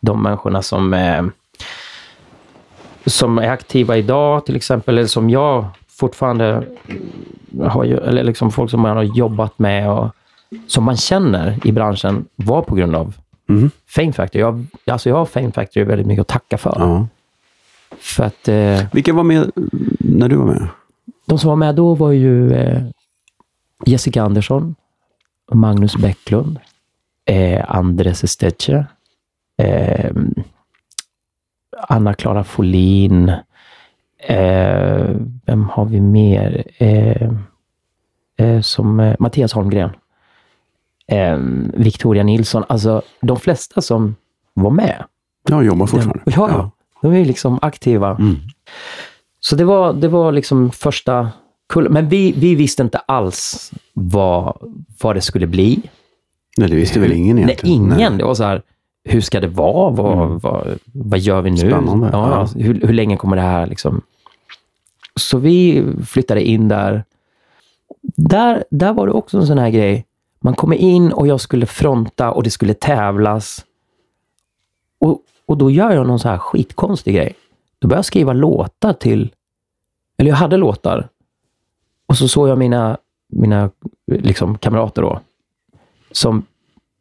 de 0.00 0.22
människorna 0.22 0.62
som, 0.62 0.94
eh, 0.94 1.22
som 3.06 3.38
är 3.38 3.48
aktiva 3.48 3.96
idag, 3.96 4.46
till 4.46 4.56
exempel, 4.56 4.98
eller 4.98 5.08
som 5.08 5.30
jag 5.30 5.64
fortfarande 5.88 6.66
har, 7.62 7.84
eller 7.84 8.24
liksom 8.24 8.50
folk 8.50 8.70
som 8.70 8.80
man 8.80 8.96
har 8.96 9.02
jobbat 9.02 9.58
med 9.58 9.90
och 9.90 10.10
som 10.66 10.84
man 10.84 10.96
känner 10.96 11.66
i 11.66 11.72
branschen 11.72 12.24
var 12.36 12.62
på 12.62 12.74
grund 12.74 12.96
av 12.96 13.14
Mm. 13.48 13.70
Fame 13.88 14.12
Factory. 14.12 14.40
Jag, 14.40 14.66
alltså 14.86 15.08
jag 15.08 15.16
har 15.16 15.24
Fame 15.24 15.52
Factory 15.52 15.84
väldigt 15.84 16.06
mycket 16.06 16.20
att 16.20 16.28
tacka 16.28 16.58
för. 16.58 16.74
Ja. 16.78 17.06
För 17.98 18.24
att 18.24 18.48
eh, 18.48 18.80
Vilka 18.92 19.12
var 19.12 19.22
med 19.24 19.50
när 19.98 20.28
du 20.28 20.36
var 20.36 20.44
med? 20.46 20.68
de 21.26 21.38
som 21.38 21.48
var 21.48 21.56
med 21.56 21.74
då 21.74 21.94
var 21.94 22.12
ju 22.12 22.52
eh, 22.52 22.82
Jessica 23.86 24.22
Andersson, 24.22 24.74
Magnus 25.52 25.96
Bäcklund, 25.96 26.58
eh, 27.24 27.64
Andres 27.68 28.24
Esteche, 28.24 28.84
eh, 29.62 30.10
Anna-Klara 31.88 32.44
Folin, 32.44 33.28
eh, 34.28 35.06
vem 35.46 35.64
har 35.70 35.84
vi 35.84 36.00
mer? 36.00 36.64
Eh, 36.78 37.28
eh, 38.36 38.60
som 38.60 39.00
eh, 39.00 39.14
Mattias 39.18 39.52
Holmgren, 39.52 39.90
eh, 41.06 41.36
Victoria 41.74 42.22
Nilsson. 42.22 42.64
Alltså 42.68 43.02
de 43.20 43.36
flesta 43.36 43.80
som 43.80 44.16
var 44.54 44.70
med. 44.70 45.04
Jag 45.48 45.64
jobbar 45.64 45.86
fortfarande. 45.86 46.22
Ja, 46.24 46.48
ja. 46.50 46.70
De 47.02 47.12
är 47.12 47.24
liksom 47.24 47.58
aktiva. 47.62 48.10
Mm. 48.10 48.36
Så 49.40 49.56
det 49.56 49.64
var, 49.64 49.92
det 49.92 50.08
var 50.08 50.32
liksom 50.32 50.70
första 50.70 51.30
kullen. 51.68 51.92
Men 51.92 52.08
vi, 52.08 52.32
vi 52.36 52.54
visste 52.54 52.82
inte 52.82 52.98
alls 52.98 53.72
vad, 53.92 54.56
vad 55.02 55.16
det 55.16 55.20
skulle 55.20 55.46
bli. 55.46 55.82
Nej, 56.56 56.68
det 56.68 56.76
visste 56.76 57.00
väl 57.00 57.12
ingen 57.12 57.36
Nej, 57.36 57.44
egentligen? 57.44 57.76
ingen. 57.92 58.18
Det 58.18 58.24
var 58.24 58.34
så 58.34 58.44
här, 58.44 58.62
hur 59.04 59.20
ska 59.20 59.40
det 59.40 59.48
vara? 59.48 59.90
Vad, 59.90 60.12
Mm. 60.26 60.38
vad, 60.38 60.78
vad 60.92 61.18
gör 61.18 61.42
vi 61.42 61.50
nu? 61.50 61.56
Spännande. 61.56 62.10
Ja, 62.12 62.30
Ja. 62.54 62.60
Hur, 62.62 62.80
hur 62.86 62.92
länge 62.94 63.16
kommer 63.16 63.36
det 63.36 63.42
här 63.42 63.66
liksom... 63.66 64.02
Så 65.16 65.38
vi 65.38 65.84
flyttade 66.06 66.42
in 66.48 66.68
där. 66.68 67.04
där. 68.02 68.64
Där 68.70 68.92
var 68.92 69.06
det 69.06 69.12
också 69.12 69.38
en 69.38 69.46
sån 69.46 69.58
här 69.58 69.70
grej. 69.70 70.06
Man 70.40 70.54
kommer 70.54 70.76
in 70.76 71.12
och 71.12 71.26
jag 71.26 71.40
skulle 71.40 71.66
fronta 71.66 72.30
och 72.32 72.42
det 72.42 72.50
skulle 72.50 72.74
tävlas. 72.74 73.64
Och, 75.00 75.18
och 75.46 75.56
då 75.58 75.70
gör 75.70 75.90
jag 75.92 76.06
någon 76.06 76.18
så 76.18 76.28
här 76.28 76.38
skitkonstig 76.38 77.14
grej. 77.14 77.34
Då 77.78 77.88
började 77.88 77.98
jag 77.98 78.04
skriva 78.04 78.32
låtar 78.32 78.92
till... 78.92 79.30
Eller 80.18 80.30
jag 80.30 80.36
hade 80.36 80.56
låtar. 80.56 81.08
Och 82.06 82.16
så 82.16 82.28
såg 82.28 82.48
jag 82.48 82.58
mina, 82.58 82.98
mina 83.28 83.70
liksom, 84.06 84.58
kamrater 84.58 85.02
då. 85.02 85.20
Som 86.12 86.42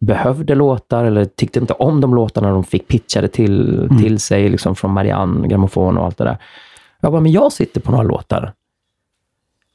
behövde 0.02 0.56
låtar 0.56 1.06
eller 1.06 1.26
tyckte 1.26 1.60
inte 1.60 1.74
om 1.74 2.02
de 2.02 2.16
låtarna 2.16 2.52
de 2.52 2.64
fick 2.64 2.88
pitchade 2.88 3.28
till, 3.28 3.90
till 4.02 4.20
sig 4.20 4.50
liksom 4.50 4.76
från 4.76 4.92
Marianne, 4.92 5.48
grammofon 5.48 5.98
och 5.98 6.06
allt 6.06 6.18
det 6.18 6.24
där. 6.24 6.38
Jag 7.00 7.12
bara, 7.12 7.22
men 7.22 7.32
jag 7.32 7.52
sitter 7.52 7.82
på 7.82 7.92
några 7.92 8.04
låtar. 8.04 8.54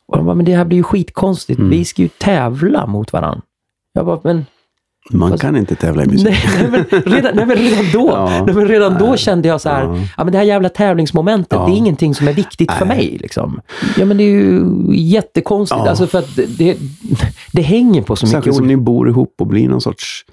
Och 0.07 0.17
de 0.17 0.27
bara, 0.27 0.35
men 0.35 0.45
det 0.45 0.55
här 0.55 0.65
blir 0.65 0.79
ju 0.79 0.83
skitkonstigt. 0.83 1.61
Vi 1.61 1.85
ska 1.85 2.03
ju 2.03 2.09
tävla 2.09 2.87
mot 2.87 3.13
varandra. 3.13 3.43
Jag 3.93 4.07
bara, 4.07 4.21
men 4.23 4.47
Man 5.11 5.39
kan 5.39 5.57
inte 5.57 5.75
tävla 5.75 6.05
i 6.05 6.07
musik. 6.07 6.25
Nej, 6.29 6.69
nej, 6.71 6.85
men 6.91 7.03
redan, 7.03 7.37
nej, 7.37 7.47
men 7.47 7.57
redan 7.57 7.85
då, 7.93 8.09
Ja. 8.15 8.43
nej, 8.47 8.55
men 8.55 8.69
redan 8.69 8.99
då 8.99 9.17
kände 9.17 9.49
jag 9.49 9.61
så 9.61 9.69
här, 9.69 9.83
Ja. 9.85 9.97
ja. 10.17 10.25
men 10.25 10.33
det 10.33 10.39
här 10.39 10.45
jävla 10.45 10.69
tävlingsmomentet, 10.69 11.53
Ja. 11.53 11.67
det 11.67 11.73
är 11.73 11.77
ingenting 11.77 12.15
som 12.15 12.29
är 12.29 12.33
viktigt 12.33 12.73
för 12.73 12.87
Nej. 12.87 12.97
mig. 12.97 13.19
Liksom. 13.23 13.61
Ja, 13.99 14.05
men 14.05 14.17
det 14.17 14.23
är 14.25 14.31
ju 14.31 14.63
jättekonstigt, 14.93 15.81
Ja. 15.85 15.91
alltså 15.91 16.07
för 16.07 16.19
att 16.19 16.37
det, 16.59 16.77
det, 17.53 17.63
hänger 17.63 18.03
på 18.03 18.17
så 18.17 18.27
mycket 18.27 18.37
Särskilt 18.39 18.57
som 18.57 18.67
ni 18.67 18.77
bor 18.77 19.09
ihop 19.09 19.35
och 19.41 19.47
blir 19.47 19.69
någon 19.69 19.81
sorts 19.81 20.25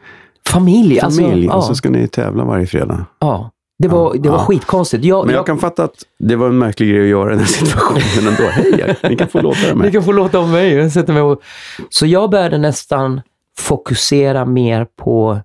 Familj. 0.48 1.00
Alltså, 1.00 1.22
familj 1.22 1.46
ja, 1.46 1.54
och 1.54 1.64
så 1.64 1.76
ska 1.76 1.90
ni 1.90 2.08
tävla 2.08 2.44
varje 2.46 2.66
fredag. 2.66 3.06
ja. 3.20 3.50
Det 3.80 3.88
var, 3.90 4.14
det 4.16 4.30
var 4.30 4.38
Ja. 4.38 4.44
skitkonstigt. 4.46 5.06
Jag, 5.06 5.26
Men 5.26 5.36
jag 5.36 5.46
kan 5.46 5.58
fatta 5.58 5.84
att 5.84 5.94
det 6.20 6.36
var 6.36 6.48
en 6.48 6.58
märklig 6.58 6.90
grej 6.90 7.02
att 7.02 7.08
göra 7.08 7.34
i 7.34 7.38
den 7.38 7.46
situationen 7.48 8.28
ändå. 8.28 8.44
Hej, 8.52 8.96
ni 9.10 9.16
kan 9.16 9.28
få 9.28 9.42
låta 9.42 9.60
det 9.68 9.68
Ni 9.68 9.76
med. 9.76 9.92
kan 9.92 10.04
få 10.04 10.12
låta 10.12 10.38
av 10.40 10.50
mig. 10.50 10.74
Jag 10.74 10.92
sätter 10.92 11.14
mig 11.14 11.22
och... 11.22 11.42
Så 11.90 12.06
jag 12.06 12.30
började 12.30 12.58
nästan 12.58 13.22
fokusera 13.60 14.46
mer 14.46 14.86
på 14.96 15.40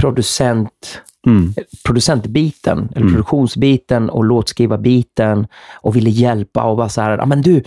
producent, 0.00 1.02
Mm. 1.26 1.54
producentbiten, 1.84 2.88
eller 2.94 3.06
produktionsbiten 3.08 4.10
och 4.10 4.24
låtskrivarbiten 4.24 5.46
och 5.74 5.96
ville 5.96 6.10
hjälpa 6.10 6.62
och 6.62 6.76
bara 6.76 6.88
så 6.88 7.00
här, 7.00 7.18
ja 7.18 7.26
men 7.26 7.42
du, 7.42 7.62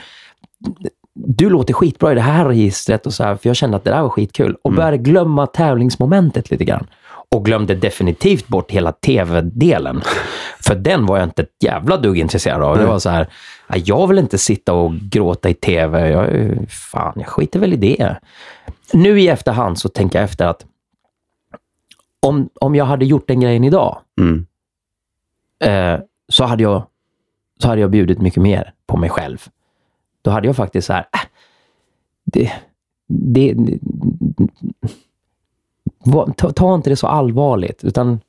du 1.13 1.49
låter 1.49 1.73
skitbra 1.73 2.11
i 2.11 2.15
det 2.15 2.21
här 2.21 2.45
registret 2.45 3.05
och 3.05 3.13
så 3.13 3.23
här, 3.23 3.35
för 3.35 3.49
jag 3.49 3.55
kände 3.55 3.77
att 3.77 3.83
det 3.83 3.89
där 3.89 4.01
var 4.01 4.09
skitkul. 4.09 4.55
Och 4.61 4.71
började 4.73 4.97
glömma 4.97 5.47
tävlingsmomentet 5.47 6.51
lite 6.51 6.63
grann. 6.65 6.87
Och 7.31 7.45
glömde 7.45 7.75
definitivt 7.75 8.47
bort 8.47 8.71
hela 8.71 8.91
tv-delen. 8.91 10.01
För 10.63 10.75
den 10.75 11.05
var 11.05 11.17
jag 11.17 11.27
inte 11.27 11.41
ett 11.41 11.63
jävla 11.63 11.97
dugg 11.97 12.17
intresserad 12.17 12.61
av. 12.61 12.77
Det 12.77 12.85
var 12.85 12.99
så 12.99 13.09
här, 13.09 13.29
ja, 13.67 13.75
jag 13.85 14.07
vill 14.07 14.19
inte 14.19 14.37
sitta 14.37 14.73
och 14.73 14.93
gråta 14.93 15.49
i 15.49 15.53
tv. 15.53 16.09
Jag, 16.11 16.57
fan, 16.69 17.13
jag 17.15 17.27
skiter 17.27 17.59
väl 17.59 17.73
i 17.73 17.77
det. 17.77 18.19
Nu 18.93 19.19
i 19.21 19.27
efterhand 19.27 19.79
så 19.79 19.89
tänker 19.89 20.19
jag 20.19 20.23
efter 20.23 20.45
att 20.47 20.65
om, 22.25 22.49
om 22.61 22.75
jag 22.75 22.85
hade 22.85 23.05
gjort 23.05 23.27
den 23.27 23.39
grejen 23.39 23.63
idag, 23.63 23.97
Mm. 24.21 24.45
eh, 25.63 25.99
så, 26.29 26.43
hade 26.43 26.63
jag, 26.63 26.83
så 27.61 27.67
hade 27.67 27.81
jag 27.81 27.91
bjudit 27.91 28.21
mycket 28.21 28.43
mer 28.43 28.73
på 28.87 28.97
mig 28.97 29.09
själv. 29.09 29.47
Då 30.21 30.31
hade 30.31 30.47
jag 30.47 30.55
faktiskt 30.55 30.87
så 30.87 30.93
här, 30.93 31.05
äh, 31.13 31.19
det, 32.25 32.51
det, 33.07 33.55
ta, 36.37 36.51
ta 36.51 36.75
inte 36.75 36.89
det 36.89 36.95
så 36.95 37.07
allvarligt, 37.07 37.83
utan 37.83 38.19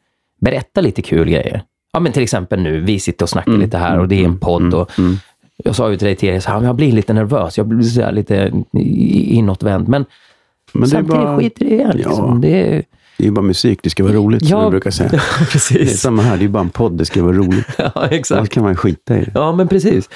berätta 0.41 0.81
lite 0.81 1.03
kul 1.03 1.29
grejer. 1.31 1.63
Ja, 1.93 2.01
men 2.01 2.13
till 2.13 2.23
exempel 2.23 2.61
nu, 2.63 2.81
vi 2.81 3.01
sitter 3.01 3.25
och 3.25 3.29
snackar 3.31 3.53
lite 3.53 3.79
här 3.79 3.99
och 3.99 4.09
det 4.09 4.21
är 4.21 4.25
en 4.25 4.39
podd. 4.39 4.75
Och 4.75 4.99
Mm. 4.99 5.17
Jag 5.65 5.77
sa 5.77 5.91
ju 5.91 5.97
till 5.97 6.07
dig 6.07 6.17
tidigare, 6.17 6.41
så 6.41 6.51
här, 6.51 6.57
men 6.59 6.67
jag 6.67 6.77
blir 6.77 6.93
lite 6.93 7.13
nervös, 7.13 7.59
jag 7.59 7.67
blir 7.67 8.13
lite 8.13 8.53
inåtvänd. 8.73 9.89
Men, 9.89 10.05
Men 10.73 10.81
det 10.81 10.87
är, 10.87 10.91
samtidigt 10.91 11.23
bara, 11.25 11.39
skiter 11.39 11.65
i 11.65 11.77
det. 11.77 11.93
Liksom. 11.93 12.29
Ja. 12.35 12.39
det 12.49 12.75
är, 12.77 12.85
det 13.19 13.27
är 13.27 13.31
bara 13.31 13.43
musik, 13.43 13.81
det 13.83 13.91
ska 13.91 14.03
vara 14.03 14.13
roligt 14.13 14.49
som 14.49 14.59
Ja, 14.59 14.65
vi 14.65 14.71
brukar 14.71 14.91
säga. 14.91 15.09
Det 15.11 15.17
är 15.17 15.45
precis. 15.53 16.01
samma 16.01 16.23
här, 16.23 16.37
det 16.37 16.45
är 16.45 16.49
bara 16.49 16.61
en 16.63 16.71
podd, 16.71 16.93
det 16.99 17.05
ska 17.05 17.23
vara 17.23 17.37
roligt. 17.37 17.67
Ja, 17.79 18.07
exakt. 18.11 18.39
Annars 18.39 18.49
kan 18.49 18.63
man 18.63 18.77
skita 18.77 19.17
i 19.17 19.25
det. 19.25 19.31
Ja, 19.35 19.53
men 19.53 19.69
precis. 19.69 20.11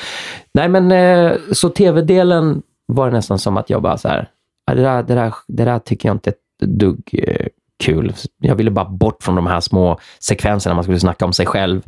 Nej, 0.55 0.69
men 0.69 0.93
eh, 0.93 1.33
så 1.53 1.69
tv-delen 1.69 2.63
var 2.87 3.07
det 3.07 3.13
nästan 3.13 3.39
som 3.39 3.57
att 3.57 3.71
jag 3.71 3.83
bara 3.83 3.99
så 3.99 4.09
här, 4.09 4.29
"Ja, 4.67 4.75
det 4.75 4.83
där, 4.83 5.03
det 5.03 5.15
där, 5.15 5.35
det 5.49 5.65
där 5.65 5.79
tycker 5.79 6.09
jag 6.09 6.15
inte 6.15 6.31
ett 6.31 6.37
dugg 6.69 7.01
eh, 7.13 7.47
kul. 7.85 8.13
Jag 8.41 8.55
ville 8.55 8.71
bara 8.71 8.85
bort 8.85 9.23
från 9.23 9.35
de 9.35 9.47
här 9.47 9.61
små 9.61 9.99
sekvenserna 10.21 10.75
man 10.75 10.85
skulle 10.85 11.01
snacka 11.01 11.25
om 11.25 11.33
sig 11.33 11.47
själv. 11.47 11.83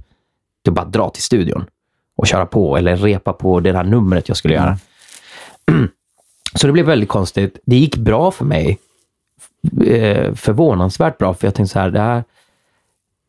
Det 0.65 0.71
bara 0.71 0.85
dra 0.85 1.11
till 1.11 1.23
studion 1.23 1.65
och 2.17 2.27
köra 2.27 2.47
på 2.47 2.77
eller 2.77 2.97
repa 2.97 3.33
på 3.33 3.61
det 3.61 3.73
här 3.73 3.85
numret 3.85 4.29
jag 4.29 4.37
skulle 4.37 4.55
göra. 4.55 4.79
Så 6.55 6.67
det 6.67 6.73
blev 6.73 6.87
väldigt 6.87 7.09
konstigt. 7.09 7.59
Det 7.67 7.77
gick 7.77 7.97
bra 7.97 8.31
för 8.31 8.45
mig. 8.45 8.79
Eh, 9.87 10.35
förvånansvärt 10.35 11.19
bra, 11.19 11.35
för 11.35 11.47
jag 11.47 11.55
tänkte 11.55 11.73
så 11.73 11.79
här, 11.79 11.91
det 11.91 12.01
här 12.01 12.25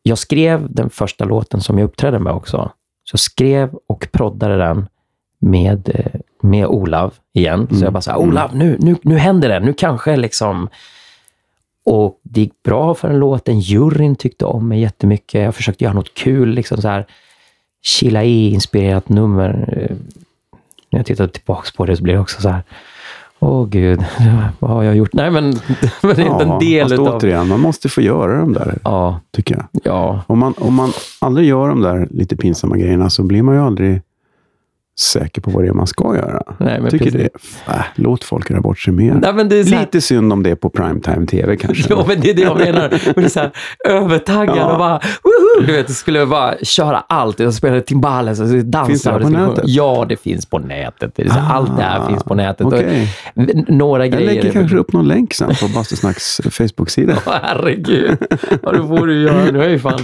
jag 0.02 0.18
skrev 0.18 0.74
den 0.74 0.90
första 0.90 1.24
låten 1.24 1.60
som 1.60 1.78
jag 1.78 1.84
uppträdde 1.84 2.18
med 2.18 2.32
också. 2.32 2.72
Så 3.04 3.14
jag 3.14 3.20
skrev 3.20 3.74
och 3.86 4.08
proddade 4.12 4.56
den 4.56 4.88
med, 5.38 5.90
eh, 5.94 6.20
med 6.42 6.66
Olav 6.66 7.14
igen. 7.32 7.68
Så 7.78 7.84
jag 7.84 7.92
bara 7.92 8.00
så 8.00 8.10
här, 8.10 8.18
Olav, 8.18 8.56
nu, 8.56 8.76
nu, 8.80 8.96
nu 9.02 9.18
händer 9.18 9.48
det. 9.48 9.60
Nu 9.60 9.72
kanske 9.72 10.16
liksom... 10.16 10.68
Och 11.84 12.20
det 12.22 12.40
gick 12.40 12.62
bra 12.62 12.94
för 12.94 13.08
den 13.08 13.18
låten. 13.18 13.60
Juryn 13.60 14.16
tyckte 14.16 14.44
om 14.44 14.68
mig 14.68 14.80
jättemycket. 14.80 15.42
Jag 15.42 15.54
försökte 15.54 15.84
göra 15.84 15.94
något 15.94 16.14
kul, 16.14 16.48
liksom 16.48 16.82
så 16.82 16.88
här 16.88 17.06
chilla 17.82 18.24
i-inspirerat 18.24 19.08
nummer. 19.08 19.74
Eh, 19.76 19.96
När 20.90 20.98
jag 20.98 21.06
tittar 21.06 21.26
tillbaka 21.26 21.68
på 21.76 21.86
det 21.86 21.96
så 21.96 22.02
blir 22.02 22.14
det 22.14 22.20
också 22.20 22.40
så 22.42 22.48
här, 22.48 22.62
åh 23.38 23.66
gud, 23.68 24.04
vad 24.58 24.70
har 24.70 24.82
jag 24.82 24.96
gjort? 24.96 25.12
Nej, 25.12 25.30
men, 25.30 25.44
men 26.02 26.16
det 26.16 26.22
är 26.22 26.32
inte 26.32 26.44
en 26.44 26.58
del 26.58 26.92
utav... 26.92 27.06
återigen, 27.16 27.48
man 27.48 27.60
måste 27.60 27.88
få 27.88 28.00
göra 28.00 28.38
de 28.40 28.52
där, 28.52 28.78
Ja, 28.84 29.20
tycker 29.36 29.54
jag. 29.54 29.64
ja, 29.84 30.20
Om 30.26 30.38
man, 30.38 30.54
om 30.58 30.74
man 30.74 30.92
aldrig 31.20 31.46
gör 31.48 31.68
de 31.68 31.80
där 31.80 32.08
lite 32.10 32.36
pinsamma 32.36 32.76
grejerna 32.76 33.10
så 33.10 33.22
blir 33.22 33.42
man 33.42 33.54
ju 33.54 33.60
aldrig 33.60 34.02
säker 35.00 35.40
på 35.40 35.50
vad 35.50 35.64
det 35.64 35.68
är 35.68 35.72
man 35.72 35.86
ska 35.86 36.16
göra. 36.16 36.42
Nej, 36.58 36.80
men 36.80 36.90
tycker 36.90 37.04
precis. 37.04 37.28
det, 37.66 37.72
äh, 37.72 37.80
låt 37.94 38.24
folk 38.24 38.50
göra 38.50 38.60
bort 38.60 38.78
sig 38.78 38.92
mer. 38.92 39.14
Nej, 39.22 39.32
men 39.34 39.48
det 39.48 39.56
är 39.56 39.64
så 39.64 39.74
här- 39.74 39.80
Lite 39.80 40.00
synd 40.00 40.32
om 40.32 40.42
det 40.42 40.56
på 40.56 40.70
primetime 40.70 41.26
tv 41.26 41.56
kanske. 41.56 41.84
Ja, 41.94 42.04
men 42.08 42.20
det 42.20 42.30
är 42.30 42.34
det 42.34 42.42
jag 42.42 42.58
menar. 42.58 42.88
Men 42.90 43.14
det 43.14 43.24
är 43.24 43.28
så 43.28 43.40
här, 43.40 43.50
övertaggad 43.88 44.56
Ja. 44.58 44.72
och 44.72 44.78
bara, 44.78 45.00
woho! 45.22 45.66
Du 45.66 45.72
vet, 45.72 45.90
skulle 45.90 46.26
bara 46.26 46.54
köra 46.62 47.04
allt. 47.08 47.40
Jag 47.40 47.54
spelade 47.54 47.80
timbales, 47.80 48.40
och 48.40 48.46
dansa. 48.46 48.86
Finns 48.88 49.02
det 49.02 49.12
och 49.12 49.20
på 49.22 49.28
nätet? 49.28 49.64
Ja, 49.66 50.06
det 50.08 50.16
finns 50.16 50.46
på 50.46 50.58
nätet. 50.58 51.12
Det 51.16 51.22
är 51.22 51.30
här, 51.30 51.54
allt 51.54 51.76
det 51.76 51.82
här 51.82 52.00
Ah, 52.00 52.08
finns 52.08 52.24
på 52.24 52.34
nätet. 52.34 52.66
n- 53.34 53.64
några 53.68 54.06
Jag 54.06 54.12
grejer... 54.12 54.26
lägger 54.34 54.52
kanske 54.52 54.76
upp 54.76 54.92
någon 54.92 55.08
länk 55.08 55.34
sen 55.34 55.54
på 55.60 55.68
Bastusnacks 55.74 56.40
Facebook-sida. 56.50 57.16
Åh, 57.26 57.34
herregud. 57.42 58.16
Ja, 58.62 58.72
det 58.72 58.78
får 58.78 59.06
du 59.06 59.22
göra. 59.22 59.44
Nu 59.44 59.58
har 59.58 59.64
jag 59.64 59.72
ju 59.72 59.78
fan 59.78 60.00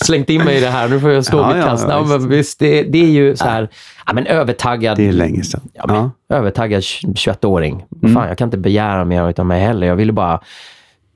slängt 0.00 0.30
in 0.30 0.44
mig 0.44 0.56
i 0.56 0.60
det 0.60 0.68
här. 0.68 0.88
Nu 0.88 1.00
får 1.00 1.10
jag 1.10 1.24
stå 1.24 1.38
Ja, 1.38 1.54
mitt 1.54 1.64
kast. 1.64 1.86
ja, 1.88 2.06
Ja, 2.10 2.16
visst, 2.18 2.58
det, 2.58 2.82
det 2.82 2.98
är 3.04 3.10
ju 3.10 3.36
så 3.36 3.44
här, 3.44 3.68
ja, 4.10 4.14
men 4.14 4.26
övertaggad. 4.26 4.96
Det 4.96 5.08
är 5.08 5.12
länge 5.12 5.42
sedan. 5.42 5.60
Ja, 5.72 5.84
men, 5.86 5.96
Ja. 5.96 6.36
Övertaggad 6.36 6.80
21-åring. 6.80 7.84
Mm. 8.02 8.14
Fan, 8.14 8.28
jag 8.28 8.38
kan 8.38 8.46
inte 8.46 8.58
begära 8.58 9.04
mer 9.04 9.30
utav 9.30 9.46
mig 9.46 9.60
heller. 9.60 9.86
Jag 9.86 9.96
ville 9.96 10.12
bara 10.12 10.40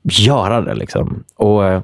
göra 0.03 0.61
det. 0.61 0.74
Liksom. 0.74 1.24
Och 1.36 1.64
eh, 1.66 1.80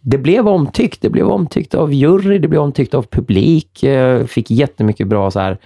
Det 0.00 0.18
blev 0.18 0.48
omtyckt. 0.48 1.02
Det 1.02 1.10
blev 1.10 1.28
omtyckt 1.28 1.74
av 1.74 1.92
jury, 1.92 2.38
det 2.38 2.48
blev 2.48 2.62
omtyckt 2.62 2.94
av 2.94 3.02
publik. 3.02 3.82
Eh, 3.82 4.24
Fick 4.24 4.50
jättemycket 4.50 5.06
bra 5.06 5.30
så 5.30 5.40
här, 5.40 5.58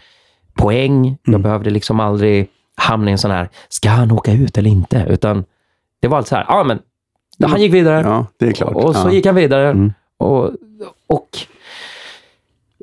poäng. 0.55 1.07
Mm. 1.07 1.19
Jag 1.25 1.41
behövde 1.41 1.71
liksom 1.71 2.01
aldrig 2.01 2.49
hamna 2.75 3.11
i 3.11 3.13
en 3.13 3.19
sån 3.19 3.31
här, 3.31 3.49
ska 3.69 3.89
han 3.89 4.11
åka 4.11 4.33
ut 4.33 4.59
eller 4.59 4.71
inte? 4.71 5.07
Utan 5.09 5.45
det 6.01 6.09
var 6.09 6.19
allt 6.19 6.29
så 6.29 6.37
här, 6.37 6.45
ja 6.49 6.65
men 6.65 6.79
han 7.51 7.61
gick 7.61 7.75
vidare. 7.75 8.01
Ja, 8.01 8.27
det 8.39 8.47
är 8.47 8.53
klart. 8.53 8.75
Och 8.75 8.97
så 8.97 9.09
ja. 9.09 9.13
gick 9.13 9.27
han 9.27 9.35
vidare. 9.35 9.71
Mm. 9.71 9.93
Och, 10.19 10.51
och 11.07 11.29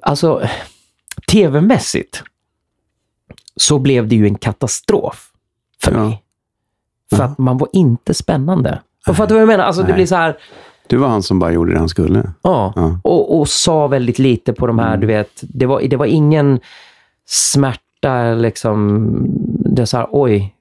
alltså, 0.01 0.41
tv-mässigt 1.29 2.23
så 3.55 3.79
blev 3.79 4.07
det 4.07 4.15
ju 4.15 4.25
en 4.27 4.35
katastrof 4.35 5.31
för 5.83 5.91
Ja. 5.91 5.97
mig. 6.03 6.23
För 7.15 7.23
att 7.23 7.37
man 7.37 7.57
var 7.57 7.69
inte 7.73 8.13
spännande. 8.13 8.81
Och 9.07 9.15
fattar 9.15 9.27
du 9.27 9.33
vad 9.33 9.41
jag 9.41 9.47
menar? 9.47 9.63
Alltså, 9.63 9.83
det 9.83 9.93
blir 9.93 10.05
så 10.05 10.15
här, 10.15 10.37
Du 10.87 10.97
var 10.97 11.07
han 11.07 11.23
som 11.23 11.39
bara 11.39 11.51
gjorde 11.51 11.73
det 11.73 11.79
han 11.79 11.89
skulle. 11.89 12.31
ja, 12.41 12.73
Ja. 12.75 12.99
Och, 13.03 13.39
och 13.39 13.49
sa 13.49 13.87
väldigt 13.87 14.19
lite 14.19 14.53
på 14.53 14.67
de 14.67 14.79
här, 14.79 14.87
Mm. 14.87 14.99
du 15.01 15.07
vet, 15.07 15.29
det 15.41 15.65
var, 15.65 15.81
det 15.81 15.97
var 15.97 16.05
ingen 16.05 16.59
smärta 17.25 18.33
liksom, 18.33 19.09
det 19.75 19.81
är 19.81 19.85
så 19.85 19.97
här, 19.97 20.07
oj, 20.11 20.55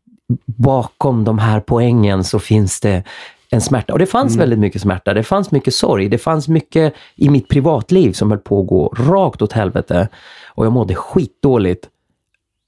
bakom 0.46 1.24
de 1.24 1.38
här 1.38 1.60
poängen 1.60 2.24
så 2.24 2.38
finns 2.38 2.80
det 2.80 3.02
en 3.50 3.60
smärta. 3.60 3.92
Och 3.92 3.98
det 3.98 4.06
fanns 4.06 4.32
Mm. 4.34 4.38
väldigt 4.40 4.58
mycket 4.58 4.82
smärta, 4.82 5.14
det 5.14 5.22
fanns 5.22 5.50
mycket 5.50 5.74
sorg, 5.74 6.08
det 6.08 6.18
fanns 6.18 6.48
mycket 6.48 6.94
i 7.16 7.28
mitt 7.28 7.48
privatliv 7.48 8.12
som 8.12 8.30
höll 8.30 8.40
på 8.40 8.60
att 8.60 8.66
gå 8.66 8.94
rakt 8.98 9.42
åt 9.42 9.52
helvete. 9.52 10.08
Och 10.46 10.66
jag 10.66 10.72
mådde 10.72 10.94
skitdåligt. 10.94 11.88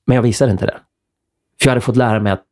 Men 0.07 0.15
jag 0.15 0.23
visade 0.23 0.53
inte 0.53 0.67
det. 0.67 0.77
För 1.61 1.67
jag 1.67 1.71
hade 1.71 1.81
fått 1.81 1.97
lära 1.97 2.21
mig 2.21 2.33
att 2.33 2.43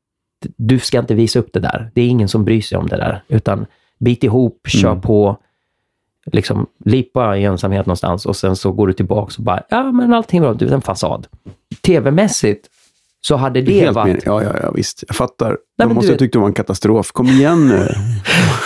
du 0.56 0.78
ska 0.78 0.98
inte 0.98 1.14
visa 1.14 1.38
upp 1.38 1.52
det 1.52 1.60
där. 1.60 1.90
Det 1.94 2.00
är 2.02 2.08
ingen 2.08 2.28
som 2.28 2.44
bryr 2.44 2.60
sig 2.60 2.78
om 2.78 2.86
det 2.86 2.96
där. 2.96 3.22
Utan 3.28 3.66
bit 3.98 4.24
ihop, 4.24 4.60
kör 4.68 4.88
Mm. 4.90 5.00
på, 5.00 5.36
liksom 6.32 6.66
lipa 6.84 7.36
i 7.36 7.44
ensamhet 7.44 7.86
någonstans 7.86 8.26
och 8.26 8.36
sen 8.36 8.56
så 8.56 8.72
går 8.72 8.86
du 8.86 8.92
tillbaka 8.92 9.32
och 9.38 9.44
bara, 9.44 9.62
ja 9.68 9.92
men 9.92 10.12
allting 10.14 10.42
var 10.42 10.54
du 10.54 10.64
vet, 10.64 10.74
en 10.74 10.82
fasad. 10.82 11.26
Tv-mässigt 11.82 12.68
så 13.20 13.36
hade 13.36 13.60
det 13.62 13.72
Helt 13.72 13.94
varit, 13.96 14.12
med. 14.14 14.22
Ja, 14.26 14.42
ja, 14.42 14.52
ja, 14.62 14.70
visst. 14.70 15.04
Jag 15.08 15.16
fattar. 15.16 15.58
men 15.78 15.88
De 15.88 15.94
måste 15.94 16.12
ha 16.12 16.18
tyckt 16.18 16.32
det 16.32 16.38
var 16.38 16.46
en 16.46 16.52
katastrof. 16.52 17.12
Kom 17.12 17.26
igen 17.26 17.68
nu. 17.68 17.88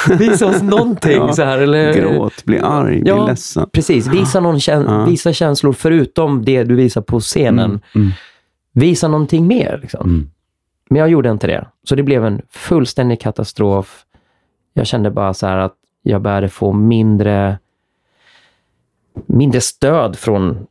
visa 0.17 0.47
oss 0.47 0.63
någonting 0.63 1.13
Ja, 1.17 1.33
så 1.33 1.43
här. 1.43 1.59
Eller, 1.59 1.93
Gråt, 1.95 2.45
bli 2.45 2.59
arg, 2.59 3.03
Ja. 3.05 3.15
bli 3.25 3.27
ledsen. 3.31 3.69
Precis, 3.73 4.07
visa, 4.07 4.41
någon 4.41 4.59
kän- 4.59 4.85
Ja. 4.89 5.05
visa 5.05 5.33
känslor 5.33 5.73
förutom 5.73 6.45
det 6.45 6.65
du 6.65 6.75
visar 6.75 7.01
på 7.03 7.21
scenen. 7.21 7.81
Mm. 7.95 8.11
Visa 8.73 9.09
någonting 9.09 9.47
mer. 9.47 9.79
Liksom. 9.83 10.09
Mm. 10.11 10.31
Men 10.91 10.99
jag 11.01 11.09
gjorde 11.09 11.31
inte 11.31 11.47
det. 11.47 11.67
Så 11.89 11.95
det 11.95 12.03
blev 12.03 12.25
en 12.25 12.43
fullständig 12.51 13.21
katastrof. 13.21 14.05
Jag 14.75 14.87
kände 14.87 15.11
bara 15.11 15.35
så 15.35 15.47
här 15.47 15.57
att 15.59 15.75
jag 16.03 16.23
började 16.23 16.49
få 16.49 16.73
mindre, 16.73 17.59
mindre 19.27 19.61
stöd 19.61 20.19
från, 20.19 20.67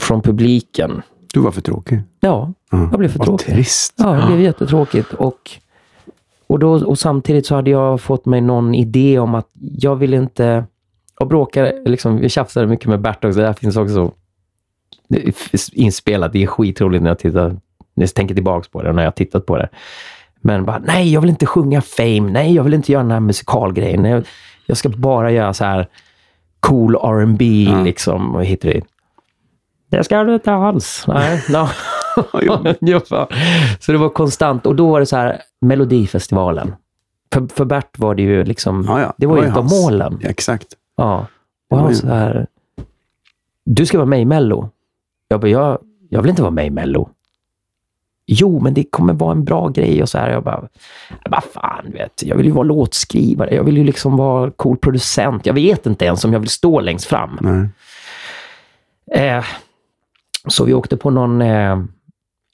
från 0.00 0.22
publiken. 0.22 1.02
Du 1.38 1.42
var 1.44 1.50
för 1.50 1.60
tråkig. 1.60 2.00
Ja, 2.20 2.52
Ja. 2.70 2.88
jag 2.90 2.98
blev 2.98 3.08
för 3.08 3.18
Vad 3.18 3.26
tråkig. 3.28 3.46
trist. 3.54 3.94
Ja, 3.96 4.12
det 4.12 4.26
blev 4.26 4.40
jättetråkigt. 4.40 5.12
Och, 5.12 5.50
och, 6.46 6.58
då, 6.58 6.70
och 6.86 6.98
samtidigt 6.98 7.46
så 7.46 7.54
hade 7.54 7.70
jag 7.70 8.00
fått 8.00 8.26
mig 8.26 8.40
någon 8.40 8.74
idé 8.74 9.18
om 9.18 9.34
att 9.34 9.48
jag 9.54 9.96
vill 9.96 10.14
inte... 10.14 10.64
Och 11.20 11.26
bråkade, 11.26 11.82
liksom, 11.86 12.16
vi 12.16 12.28
tjafsade 12.28 12.66
mycket 12.66 12.86
med 12.88 13.00
Bert 13.00 13.24
också. 13.24 13.40
Det 13.40 13.46
här 13.46 13.52
finns 13.52 13.76
också 13.76 14.12
det 15.08 15.32
inspelat. 15.72 16.32
Det 16.32 16.42
är 16.42 16.46
skitroligt 16.46 17.02
när 17.02 17.10
jag, 17.10 17.18
tittar, 17.18 17.48
när 17.94 18.04
jag 18.04 18.14
tänker 18.14 18.34
tillbaka 18.34 18.68
på 18.72 18.82
det 18.82 18.92
när 18.92 19.02
jag 19.02 19.06
har 19.06 19.12
tittat 19.12 19.46
på 19.46 19.56
det. 19.56 19.68
Men 20.40 20.64
bara, 20.64 20.78
nej, 20.86 21.12
jag 21.12 21.20
vill 21.20 21.30
inte 21.30 21.46
sjunga 21.46 21.80
Fame. 21.80 22.20
Nej, 22.20 22.54
jag 22.54 22.64
vill 22.64 22.74
inte 22.74 22.92
göra 22.92 23.02
den 23.02 23.10
här 23.12 23.20
musikalgrejen. 23.20 24.04
Jag, 24.04 24.24
jag 24.66 24.76
ska 24.76 24.88
bara 24.88 25.30
göra 25.30 25.54
så 25.54 25.64
här 25.64 25.88
cool 26.60 26.94
R&B 26.94 27.66
Ja. 27.70 27.82
liksom. 27.82 28.34
Och 28.34 28.44
hit 28.44 28.64
och 28.64 28.70
dit. 28.70 28.84
Det 29.88 30.04
ska 30.04 30.24
du 30.24 30.34
inte 30.34 30.52
alls. 30.52 31.04
Nej, 31.08 31.42
no. 31.48 31.68
Så 33.80 33.92
det 33.92 33.98
var 33.98 34.08
konstant. 34.08 34.66
Och 34.66 34.76
då 34.76 34.90
var 34.90 35.00
det 35.00 35.06
så 35.06 35.16
här, 35.16 35.42
Melodifestivalen. 35.60 36.74
För, 37.32 37.46
för 37.54 37.64
Bert 37.64 37.98
var 37.98 38.14
det 38.14 38.22
ju 38.22 38.44
liksom, 38.44 38.84
Ja, 38.88 39.00
ja. 39.00 39.14
det 39.16 39.26
var 39.26 39.42
ju 39.42 39.48
ett 39.48 39.56
av 39.56 39.64
målen. 39.64 40.18
Ja, 40.22 40.28
exakt. 40.28 40.66
Ja. 40.96 41.26
Och 41.70 41.78
han 41.78 41.94
så 41.94 42.06
här, 42.06 42.46
du 43.64 43.86
ska 43.86 43.98
vara 43.98 44.06
med 44.06 44.20
i 44.20 44.24
Mello. 44.24 44.70
Jag 45.28 45.40
bara, 45.40 45.48
jag, 45.48 45.78
jag 46.08 46.22
vill 46.22 46.30
inte 46.30 46.42
vara 46.42 46.50
med 46.50 46.66
i 46.66 46.70
Mello. 46.70 47.08
Jo, 48.26 48.60
men 48.60 48.74
det 48.74 48.84
kommer 48.90 49.12
vara 49.12 49.32
en 49.32 49.44
bra 49.44 49.68
grej 49.68 50.02
och 50.02 50.08
så 50.08 50.18
här. 50.18 50.30
Jag 50.30 50.42
bara, 50.44 50.68
vad 51.30 51.44
fan, 51.44 51.84
du 51.86 51.92
vet, 51.92 52.22
jag 52.22 52.36
vill 52.36 52.46
ju 52.46 52.52
vara 52.52 52.64
låtskrivare. 52.64 53.54
Jag 53.54 53.64
vill 53.64 53.76
ju 53.76 53.84
liksom 53.84 54.16
vara 54.16 54.50
cool 54.50 54.76
producent. 54.76 55.46
Jag 55.46 55.54
vet 55.54 55.86
inte 55.86 56.04
ens 56.04 56.24
om 56.24 56.32
jag 56.32 56.40
vill 56.40 56.48
stå 56.48 56.80
längst 56.80 57.04
fram. 57.06 57.38
Nej. 57.40 57.68
Eh, 59.28 59.44
så 60.50 60.64
vi 60.64 60.74
åkte 60.74 60.96
på 60.96 61.10
någon 61.10 61.42
eh, 61.42 61.78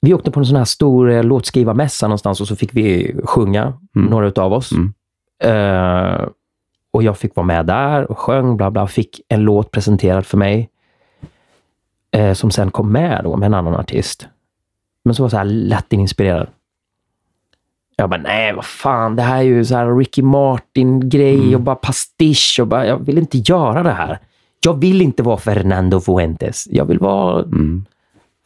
vi 0.01 0.13
åkte 0.13 0.31
på 0.31 0.39
en 0.39 0.45
sån 0.45 0.57
här 0.57 0.65
stor 0.65 1.09
eh, 1.11 1.23
låtskrivarmässa 1.23 2.07
någonstans 2.07 2.41
och 2.41 2.47
så 2.47 2.55
fick 2.55 2.73
vi 2.75 3.15
sjunga, 3.23 3.73
Mm. 3.95 4.09
några 4.09 4.27
utav 4.27 4.53
oss. 4.53 4.71
Mm. 4.71 4.93
Eh, 5.43 6.27
och 6.91 7.03
jag 7.03 7.17
fick 7.17 7.35
vara 7.35 7.45
med 7.45 7.65
där 7.65 8.11
och 8.11 8.17
sjöng, 8.19 8.57
bla 8.57 8.71
bla. 8.71 8.87
Fick 8.87 9.21
en 9.27 9.41
låt 9.41 9.71
presenterad 9.71 10.25
för 10.25 10.37
mig. 10.37 10.69
Eh, 12.11 12.33
som 12.33 12.51
sen 12.51 12.71
kom 12.71 12.91
med 12.91 13.21
då 13.23 13.37
med 13.37 13.45
en 13.45 13.53
annan 13.53 13.75
artist. 13.75 14.27
Men 15.03 15.15
som 15.15 15.23
var 15.23 15.29
så 15.29 15.37
här 15.37 15.45
Latin-inspirerad. 15.45 16.47
Jag 17.95 18.09
bara, 18.09 18.21
nej 18.21 18.53
vad 18.53 18.65
fan, 18.65 19.15
det 19.15 19.21
här 19.23 19.37
är 19.37 19.41
ju 19.41 19.65
så 19.65 19.75
här 19.75 19.95
Ricky 19.97 20.21
Martin-grej 20.21 21.39
Mm. 21.39 21.55
och 21.55 21.61
bara 21.61 21.75
pastisch 21.75 22.57
och 22.61 22.67
bara, 22.67 22.85
jag 22.87 22.97
vill 23.05 23.17
inte 23.17 23.37
göra 23.37 23.83
det 23.83 23.91
här. 23.91 24.19
Jag 24.65 24.79
vill 24.79 25.01
inte 25.01 25.23
vara 25.23 25.37
Fernando 25.37 25.99
Fuentes. 25.99 26.67
Jag 26.71 26.85
vill 26.85 26.99
vara 26.99 27.41
Mm. 27.41 27.85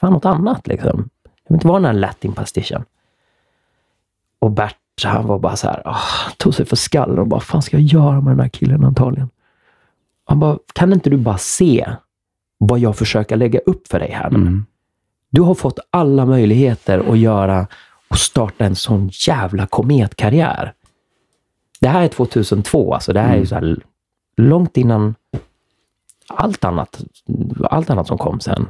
fan 0.01 0.13
något 0.13 0.26
annat 0.26 0.67
liksom. 0.67 1.09
Jag 1.24 1.49
vill 1.49 1.55
inte 1.55 1.67
vara 1.67 1.80
den 1.80 1.86
här 1.86 1.93
latin-pastischen. 1.93 2.84
Och 4.39 4.51
Bert, 4.51 4.76
han 5.03 5.28
var 5.28 5.39
bara 5.39 5.55
så 5.55 5.67
här, 5.67 5.82
ah, 5.86 6.32
tog 6.38 6.55
sig 6.55 6.65
för 6.65 6.76
skallen 6.76 7.20
och 7.20 7.28
bara, 7.28 7.36
vad 7.36 7.43
fan 7.43 7.61
ska 7.61 7.78
jag 7.78 7.86
göra 7.86 8.22
med 8.22 8.32
den 8.32 8.39
här 8.39 8.49
killen 8.49 8.84
antagligen? 8.84 9.30
Han 10.26 10.39
bara, 10.39 10.57
kan 10.74 10.93
inte 10.93 11.09
du 11.09 11.17
bara 11.17 11.38
se 11.38 11.89
vad 12.57 12.80
jag 12.80 12.95
försöker 12.97 13.36
lägga 13.36 13.59
upp 13.59 13.88
för 13.88 13.99
dig 13.99 14.11
här 14.11 14.30
nu? 14.30 14.36
Mm. 14.38 14.65
Du 15.30 15.41
har 15.41 15.55
fått 15.55 15.80
alla 15.89 16.26
möjligheter 16.26 17.11
att 17.11 17.17
göra 17.17 17.67
och 18.07 18.17
starta 18.17 18.65
en 18.65 18.76
sån 18.76 19.09
jävla 19.28 19.67
kometkarriär. 19.67 20.74
Det 21.82 21.88
här 21.88 22.03
är 22.03 22.07
2002, 22.07 22.93
alltså. 22.93 23.13
Det 23.13 23.20
här 23.20 23.36
är 23.36 23.39
ju 23.39 23.45
så 23.45 23.55
här 23.55 23.78
långt 24.38 24.78
innan 24.78 25.15
allt 26.30 26.64
annat, 26.66 27.04
allt 27.64 27.90
annat 27.90 28.08
som 28.08 28.18
kom 28.18 28.40
sen. 28.40 28.68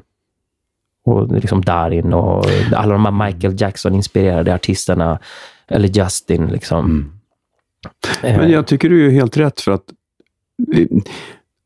Och 1.04 1.34
liksom 1.34 1.62
Darin 1.62 2.14
och 2.14 2.46
alla 2.76 2.94
de 2.94 3.06
här 3.06 3.26
Michael 3.26 3.62
Jackson-inspirerade 3.62 4.56
artisterna. 4.56 5.20
Eller 5.68 5.88
Justin, 5.88 6.48
liksom. 6.48 6.86
Mm. 6.86 7.12
Eh, 8.24 8.42
Men 8.42 8.52
jag 8.52 8.68
tycker 8.68 8.90
du 8.90 9.08
är 9.08 9.12
helt 9.12 9.38
rätt 9.38 9.62
för 9.62 9.72
att 9.72 9.84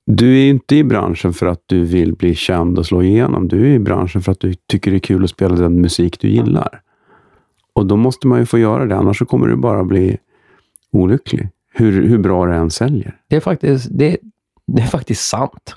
du 0.06 0.39
är 0.39 0.50
inte 0.50 0.76
i 0.76 0.84
branschen 0.84 1.34
för 1.34 1.46
att 1.46 1.64
du 1.66 1.86
vill 1.86 2.14
bli 2.14 2.36
känd 2.36 2.80
och 2.80 2.86
slå 2.86 3.04
igenom. 3.04 3.48
Du 3.48 3.62
är 3.62 3.74
i 3.74 3.80
branschen 3.80 4.22
för 4.22 4.32
att 4.32 4.39
du 4.39 4.54
tycker 4.54 4.91
det 4.91 4.98
är 4.98 5.00
kul 5.00 5.24
att 5.24 5.30
spela 5.30 5.56
den 5.56 5.82
musik 5.82 6.20
du 6.20 6.30
gillar. 6.30 6.82
Och 7.74 7.86
då 7.86 7.96
måste 7.96 8.28
man 8.28 8.39
ju 8.39 8.46
få 8.46 8.60
göra 8.60 8.86
det, 8.86 8.96
annars 8.96 9.20
kommer 9.20 9.48
du 9.48 9.56
bara 9.56 9.84
bli 9.84 10.18
olycklig. 10.91 11.50
Hur, 11.74 12.08
hur 12.08 12.18
bra 12.18 12.46
det 12.46 12.56
än 12.56 12.72
säljer. 12.72 13.16
det, 13.28 13.36
är 13.36 13.39
faktiskt, 13.39 13.88
det, 13.91 14.18
det 14.68 14.82
är 14.82 14.88
faktiskt 14.88 15.28
sant. 15.28 15.76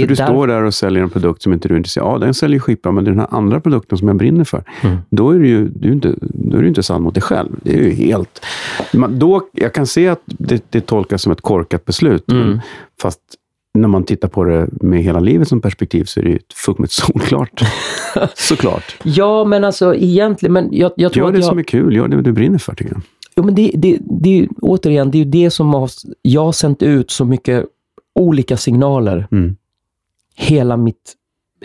För 0.00 0.08
du 0.08 0.14
där- 0.14 0.26
står 0.26 0.46
där 0.46 0.62
och 0.62 0.74
säljer 0.74 1.02
en 1.02 1.10
produkt 1.10 1.42
som 1.42 1.52
inte 1.52 1.68
du 1.68 1.74
är 1.74 1.78
intresserad 1.78 2.06
av. 2.06 2.12
Ja, 2.12 2.18
den 2.18 2.34
säljer 2.34 2.60
skitbra, 2.60 2.92
men 2.92 3.04
det 3.04 3.08
är 3.08 3.12
den 3.12 3.20
här 3.20 3.28
andra 3.30 3.60
produkten 3.60 3.98
som 3.98 4.08
jag 4.08 4.16
brinner 4.16 4.44
för. 4.44 4.64
Mm. 4.82 4.96
Då 5.10 5.30
är 5.30 5.38
du 5.38 5.48
ju 5.48 5.68
du 5.68 5.88
är 5.88 5.92
inte, 5.92 6.14
då 6.20 6.56
är 6.56 6.62
du 6.62 6.68
inte 6.68 6.82
sann 6.82 7.02
mot 7.02 7.14
dig 7.14 7.22
själv. 7.22 7.48
Det 7.62 7.72
är 7.78 7.82
ju 7.82 7.90
helt... 7.90 8.44
Man, 8.92 9.18
då, 9.18 9.42
jag 9.52 9.74
kan 9.74 9.86
se 9.86 10.08
att 10.08 10.22
det, 10.26 10.64
det 10.70 10.80
tolkas 10.80 11.22
som 11.22 11.32
ett 11.32 11.40
korkat 11.40 11.84
beslut. 11.84 12.30
Mm. 12.32 12.58
Fast 13.02 13.20
när 13.78 13.88
man 13.88 14.04
tittar 14.04 14.28
på 14.28 14.44
det 14.44 14.68
med 14.70 15.02
hela 15.02 15.20
livet 15.20 15.48
som 15.48 15.60
perspektiv 15.60 16.04
så 16.04 16.20
är 16.20 16.24
det 16.24 16.30
ju 16.30 16.38
fullkomligt 16.54 16.92
solklart. 16.92 17.62
Såklart. 18.34 18.96
Ja, 19.02 19.44
men 19.44 19.64
alltså 19.64 19.94
egentligen, 19.94 20.52
men 20.52 20.68
jag, 20.72 20.92
jag 20.96 21.12
tror 21.12 21.26
Gör 21.26 21.32
det 21.32 21.38
jag... 21.38 21.44
som 21.44 21.58
är 21.58 21.62
kul. 21.62 21.96
Gör 21.96 22.08
det 22.08 22.22
du 22.22 22.32
brinner 22.32 22.58
för, 22.58 22.74
tycker 22.74 22.92
jag. 22.92 23.02
Jo, 23.36 23.44
men 23.44 23.54
det, 23.54 23.72
det, 23.74 23.98
det 24.22 24.48
återigen, 24.62 25.10
det 25.10 25.18
är 25.18 25.24
ju 25.24 25.30
det 25.30 25.50
som 25.50 25.74
har, 25.74 25.90
jag 26.22 26.44
har 26.44 26.52
sänt 26.52 26.82
ut 26.82 27.10
så 27.10 27.24
mycket 27.24 27.64
olika 28.14 28.56
signaler 28.56 29.26
Mm. 29.30 29.56
Hela 30.38 30.76
mitt, 30.76 31.14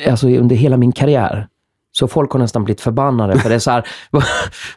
alltså 0.09 0.27
under 0.27 0.55
hela 0.55 0.77
min 0.77 0.91
karriär. 0.91 1.47
Så 1.91 2.07
folk 2.07 2.31
har 2.31 2.39
nästan 2.39 2.63
blivit 2.63 2.81
förbannade 2.81 3.39
för 3.39 3.49
det 3.49 3.55
är 3.55 3.59
så 3.59 3.71
här, 3.71 3.87
vad, 4.11 4.23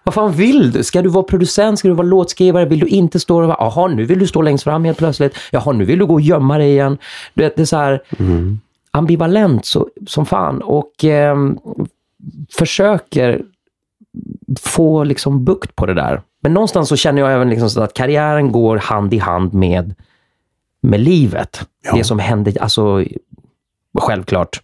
vad 0.04 0.14
fan 0.14 0.32
vill 0.32 0.72
du? 0.72 0.84
Ska 0.84 1.02
du 1.02 1.08
vara 1.08 1.22
producent? 1.24 1.78
Ska 1.78 1.88
du 1.88 1.94
vara 1.94 2.06
låtskrivare? 2.06 2.64
Vill 2.64 2.78
du 2.80 2.86
inte 2.86 3.20
stå 3.20 3.40
och 3.42 3.46
vara, 3.46 3.56
jaha, 3.60 3.88
nu 3.88 4.04
vill 4.04 4.18
du 4.18 4.26
stå 4.26 4.42
längst 4.42 4.64
fram 4.64 4.84
helt 4.84 4.98
plötsligt. 4.98 5.36
Jaha, 5.52 5.72
nu 5.72 5.84
vill 5.84 5.98
du 5.98 6.06
gå 6.06 6.14
och 6.14 6.20
gömma 6.20 6.58
dig 6.58 6.70
igen. 6.70 6.98
Du 7.34 7.42
vet, 7.44 7.56
det 7.56 7.62
är 7.62 7.66
så 7.66 7.76
här 7.76 8.02
Mm. 8.18 8.60
ambivalent 8.90 9.66
så, 9.66 9.88
som 10.06 10.26
fan 10.26 10.62
och 10.62 11.04
ehm, 11.04 11.58
försöker 12.58 13.42
få 14.60 15.04
liksom 15.04 15.44
bukt 15.44 15.76
på 15.76 15.86
det 15.86 15.94
där. 15.94 16.22
Men 16.40 16.54
någonstans 16.54 16.88
så 16.88 16.96
känner 16.96 17.22
jag 17.22 17.32
även 17.32 17.50
liksom 17.50 17.70
så 17.70 17.80
att 17.82 17.94
karriären 17.94 18.52
går 18.52 18.76
hand 18.76 19.14
i 19.14 19.18
hand 19.18 19.54
med, 19.54 19.94
med 20.80 21.00
livet. 21.00 21.68
Ja. 21.84 21.96
Det 21.96 22.04
som 22.04 22.18
händer, 22.18 22.62
alltså 22.62 23.04
självklart. 24.00 24.60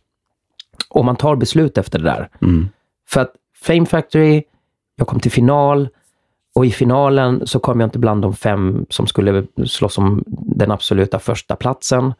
Och 0.88 1.04
man 1.04 1.16
tar 1.16 1.36
beslut 1.36 1.78
efter 1.78 1.98
det 1.98 2.04
där. 2.04 2.28
Mm. 2.42 2.68
För 3.08 3.20
att 3.20 3.32
Fame 3.62 3.86
Factory, 3.86 4.42
jag 4.96 5.06
kom 5.06 5.20
till 5.20 5.30
final 5.30 5.88
och 6.54 6.66
i 6.66 6.70
finalen 6.70 7.46
så 7.46 7.58
kom 7.58 7.80
jag 7.80 7.86
inte 7.86 7.98
bland 7.98 8.22
de 8.22 8.34
fem 8.36 8.86
som 8.90 9.06
skulle 9.06 9.46
slåss 9.66 9.98
om 9.98 10.24
den 10.26 10.70
absoluta 10.70 11.18
första 11.18 11.56
platsen. 11.56 12.14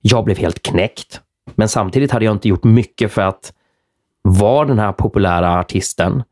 Jag 0.00 0.24
blev 0.24 0.38
helt 0.38 0.62
knäckt. 0.62 1.20
Men 1.54 1.68
samtidigt 1.68 2.10
hade 2.10 2.24
jag 2.24 2.34
inte 2.34 2.48
gjort 2.48 2.64
mycket 2.64 3.12
för 3.12 3.22
att 3.22 3.52
vara 4.22 4.68
den 4.68 4.78
här 4.78 4.92
populära 4.92 5.58
artisten. 5.58 6.22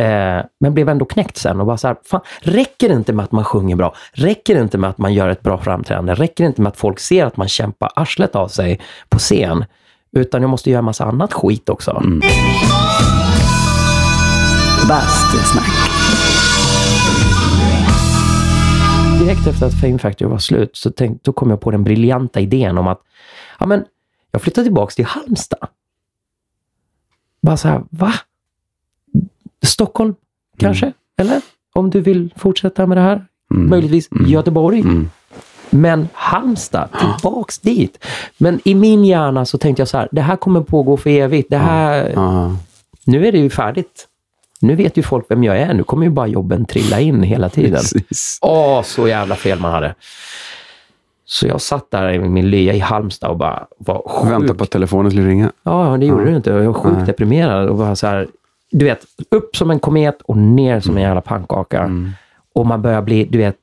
Eh, 0.00 0.44
men 0.60 0.74
blev 0.74 0.88
ändå 0.88 1.04
knäckt 1.04 1.36
sen 1.36 1.60
och 1.60 1.66
bara 1.66 1.76
så 1.76 1.88
här, 1.88 1.96
fan, 2.04 2.20
räcker 2.40 2.88
det 2.88 2.94
inte 2.94 3.12
med 3.12 3.24
att 3.24 3.32
man 3.32 3.44
sjunger 3.44 3.76
bra? 3.76 3.94
Räcker 4.12 4.54
det 4.54 4.60
inte 4.60 4.78
med 4.78 4.90
att 4.90 4.98
man 4.98 5.14
gör 5.14 5.28
ett 5.28 5.42
bra 5.42 5.58
framträdande? 5.58 6.14
Räcker 6.14 6.44
det 6.44 6.48
inte 6.48 6.62
med 6.62 6.70
att 6.70 6.76
folk 6.76 6.98
ser 6.98 7.26
att 7.26 7.36
man 7.36 7.48
kämpar 7.48 7.90
arslet 7.96 8.36
av 8.36 8.48
sig 8.48 8.80
på 9.08 9.18
scen? 9.18 9.64
Utan 10.12 10.42
jag 10.42 10.50
måste 10.50 10.70
göra 10.70 10.82
massa 10.82 11.04
annat 11.04 11.32
skit 11.32 11.68
också. 11.68 12.02
Bastusnack. 14.88 15.90
direkt 19.20 19.46
efter 19.46 19.66
att 19.66 19.80
Fame 19.80 19.98
Factory 19.98 20.30
var 20.30 20.38
slut 20.38 20.76
så 20.76 20.90
tänkte, 20.90 21.20
då 21.22 21.32
kom 21.32 21.50
jag 21.50 21.60
på 21.60 21.70
den 21.70 21.84
briljanta 21.84 22.40
idén 22.40 22.78
om 22.78 22.86
att 22.86 23.00
ja, 23.58 23.66
men, 23.66 23.84
jag 24.30 24.42
flyttar 24.42 24.62
tillbaka 24.62 24.90
till 24.90 25.04
Halmstad. 25.04 25.68
Bara 27.42 27.56
så 27.56 27.68
här, 27.68 27.82
va? 27.90 28.12
Stockholm 29.66 30.14
kanske? 30.58 30.92
Eller? 31.20 31.40
Om 31.74 31.90
du 31.90 32.00
vill 32.00 32.34
fortsätta 32.36 32.86
med 32.86 32.96
det 32.96 33.00
här? 33.02 33.24
Mm. 33.54 33.70
Möjligtvis 33.70 34.08
Göteborg? 34.26 34.80
Mm. 34.80 35.10
Men 35.70 36.08
Halmstad, 36.12 36.88
tillbaks 37.00 37.58
dit. 37.58 38.04
Men 38.38 38.60
i 38.64 38.74
min 38.74 39.04
hjärna 39.04 39.44
så 39.44 39.58
tänkte 39.58 39.80
jag 39.80 39.88
så 39.88 39.98
här, 39.98 40.08
det 40.12 40.20
här 40.20 40.36
kommer 40.36 40.60
pågå 40.60 40.96
för 40.96 41.10
evigt. 41.10 41.50
Det 41.50 41.56
här, 41.58 42.12
Ja. 42.14 42.56
Nu 43.06 43.26
är 43.26 43.32
det 43.32 43.38
ju 43.38 43.50
färdigt. 43.50 44.06
Nu 44.60 44.74
vet 44.74 44.96
ju 44.96 45.02
folk 45.02 45.24
vem 45.28 45.44
jag 45.44 45.58
är. 45.58 45.74
Nu 45.74 45.82
kommer 45.82 46.04
ju 46.04 46.10
bara 46.10 46.26
jobben 46.26 46.64
trilla 46.64 47.00
in 47.00 47.22
hela 47.22 47.48
tiden. 47.48 47.82
Åh, 48.42 48.82
så 48.82 49.08
jävla 49.08 49.34
fel 49.34 49.58
man 49.60 49.72
hade. 49.72 49.94
Så 51.24 51.46
jag 51.46 51.60
satt 51.60 51.90
där 51.90 52.10
i 52.10 52.18
min 52.18 52.50
lya 52.50 52.72
i 52.72 52.78
Halmstad 52.78 53.30
och 53.30 53.36
bara 53.36 53.66
var 53.78 54.02
sjukt... 54.08 54.32
Vänta 54.32 54.54
på 54.54 54.64
att 54.64 54.70
telefonen 54.70 55.10
skulle 55.10 55.26
ringa. 55.28 55.52
Ja, 55.62 55.96
det 56.00 56.06
gjorde 56.06 56.22
Ja. 56.24 56.30
det 56.30 56.36
inte. 56.36 56.50
Jag 56.50 56.62
var 56.64 56.72
sjukt 56.72 57.06
deprimerad 57.06 57.68
och 57.68 57.78
var 57.78 57.94
så 57.94 58.06
här, 58.06 58.28
du 58.70 58.84
vet, 58.84 59.06
upp 59.30 59.56
som 59.56 59.70
en 59.70 59.80
komet 59.80 60.22
och 60.22 60.36
ner 60.36 60.80
som 60.80 60.96
en 60.96 61.02
jävla 61.02 61.20
pannkaka. 61.20 61.80
Mm. 61.80 62.10
Och 62.54 62.66
man 62.66 62.82
börjar 62.82 63.02
bli, 63.02 63.24
du 63.24 63.38
vet, 63.38 63.56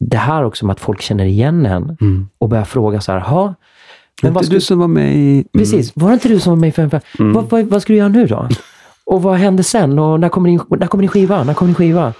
det 0.00 0.16
här 0.16 0.44
också 0.44 0.66
med 0.66 0.72
att 0.74 0.80
folk 0.80 1.02
känner 1.02 1.24
igen 1.24 1.66
en 1.66 1.96
Mm. 2.00 2.28
och 2.38 2.48
börjar 2.48 2.64
fråga 2.64 3.00
så 3.00 3.12
här, 3.12 3.20
"Ha, 3.20 3.54
men 4.22 4.32
vad 4.32 4.44
inte 4.44 4.54
du 4.54 4.60
som 4.60 4.78
var 4.78 4.88
med 4.88 5.16
i... 5.16 5.32
Mm. 5.32 5.44
Precis. 5.52 5.92
Var 5.96 6.08
det 6.08 6.14
inte 6.14 6.28
du 6.28 6.40
som 6.40 6.50
var 6.50 6.56
med 6.60 6.68
i 6.68 6.72
Fem 6.72 6.90
Fem? 6.90 7.00
Vad, 7.18 7.50
vad, 7.50 7.64
vad 7.64 7.82
ska 7.82 7.92
du 7.92 7.96
göra 7.98 8.08
nu 8.08 8.26
då? 8.26 8.48
Och 9.04 9.22
vad 9.22 9.36
hände 9.36 9.62
sen? 9.62 9.98
Och 9.98 10.20
när 10.20 10.28
kommer 10.28 10.48
din, 10.48 10.60
när 10.70 10.86
kommer 10.86 11.02
din 11.02 11.08
skiva? 11.08 11.44
När 11.44 11.54
kommer 11.54 11.68
din 11.68 11.74
skiva? 11.74 12.12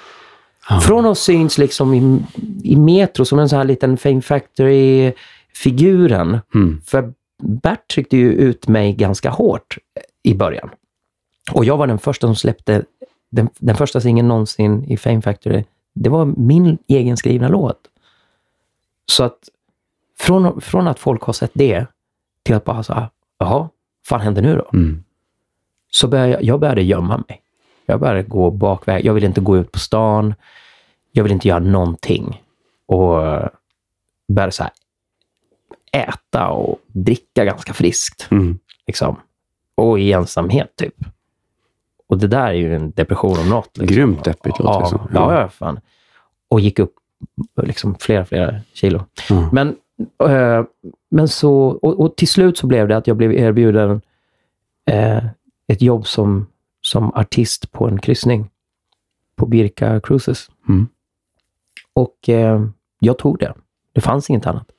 Från 0.83 1.07
att 1.07 1.18
syns 1.18 1.59
liksom 1.59 1.95
i, 1.95 2.23
i 2.62 2.77
Metro 2.77 3.25
som 3.25 3.39
en 3.39 3.49
sån 3.49 3.59
här 3.59 3.64
liten 3.64 3.97
Fame 3.97 4.23
Factory-figuren. 4.23 6.39
Mm. 6.55 6.81
För 6.87 7.12
Bert 7.43 7.89
tryckte 7.95 8.16
ju 8.16 8.33
ut 8.33 8.68
mig 8.68 8.93
ganska 8.93 9.31
hårt 9.31 9.79
i 10.23 10.35
början. 10.35 10.68
Och 11.51 11.64
jag 11.64 11.76
var 11.76 11.86
den 11.86 11.99
första 11.99 12.26
som 12.26 12.36
släppte 12.36 12.84
den, 13.30 13.49
den 13.59 13.76
första 13.76 14.01
singeln 14.01 14.28
någonsin 14.28 14.84
i 14.84 14.97
Fame 14.97 15.22
Factory. 15.22 15.64
Det 15.95 16.09
var 16.11 16.24
min 16.24 16.78
egen 16.88 17.16
skrivna 17.16 17.49
låt. 17.49 17.80
Så 19.07 19.24
att 19.24 19.38
från, 20.18 20.61
från 20.61 20.88
att 20.88 20.99
folk 20.99 21.22
har 21.22 21.32
sett 21.32 21.51
det 21.55 21.86
till 22.43 22.55
att 22.55 22.64
bara 22.64 22.82
här, 22.88 23.09
jaha, 23.38 23.59
vad 23.59 23.68
fan 24.07 24.20
händer 24.20 24.43
nu 24.43 24.57
då? 24.57 24.70
Mm. 24.72 25.05
Så 25.90 26.09
började 26.09 26.32
jag, 26.32 26.43
jag 26.43 26.61
började 26.61 26.82
gömma 26.82 27.24
mig. 27.28 27.43
Jag 27.86 28.01
började 28.01 28.22
gå 28.22 28.51
bakväg. 28.51 29.05
Jag 29.05 29.14
ville 29.14 29.26
inte 29.26 29.40
gå 29.40 29.57
ut 29.57 29.72
på 29.72 29.78
stan. 29.78 30.34
Jag 31.12 31.22
ville 31.22 31.34
inte 31.34 31.49
göra 31.49 31.59
någonting. 31.59 32.43
Och 32.86 33.26
eh, 33.26 33.49
började 34.28 34.53
så 34.53 34.62
här 34.62 34.72
äta 35.93 36.49
och 36.49 36.78
dricka 36.86 37.45
ganska 37.45 37.72
friskt. 37.72 38.28
Mm. 38.30 38.59
Liksom. 38.86 39.20
Och 39.74 40.01
i 40.01 40.12
ensamhet, 40.12 40.76
typ. 40.76 40.95
Och 42.13 42.19
det 42.19 42.27
där 42.27 42.47
är 42.47 42.53
ju 42.53 42.75
en 42.75 42.91
depression 42.91 43.39
om 43.39 43.49
något. 43.49 43.79
Liksom. 43.79 43.97
Grymt 43.97 44.25
deppigt 44.25 44.59
låter 44.59 44.81
det 44.81 44.85
ja, 44.85 44.87
som. 44.87 45.09
ja, 45.15 45.41
ja, 45.41 45.49
fan. 45.49 45.81
Och 46.49 46.61
gick 46.61 46.79
upp 46.79 46.95
liksom 47.63 47.95
flera, 47.95 48.25
flera 48.25 48.55
kilo. 48.73 49.05
Ja. 49.29 49.49
Men, 49.53 49.69
eh, 50.29 50.65
men 51.11 51.29
så, 51.29 51.53
och, 51.55 52.01
och 52.01 52.17
till 52.17 52.29
slut 52.29 52.59
så 52.59 52.67
blev 52.67 52.89
det 52.89 52.97
att 52.97 53.07
jag 53.07 53.17
blev 53.17 53.33
erbjuden 53.33 54.01
eh, 54.91 55.25
ett 55.67 55.83
jobb 55.83 56.07
som, 56.07 56.47
som 56.81 57.15
artist 57.15 57.73
på 57.73 57.89
en 57.89 58.01
kryssning 58.01 58.51
på 59.37 59.47
Birka 59.47 60.01
Cruises. 60.01 60.51
Mm. 60.69 60.89
Och 61.93 62.29
eh, 62.29 62.67
jag 62.99 63.19
tog 63.19 63.39
det. 63.39 63.55
Det 63.93 64.01
fanns 64.01 64.31
inget 64.31 64.47
annat. 64.47 64.71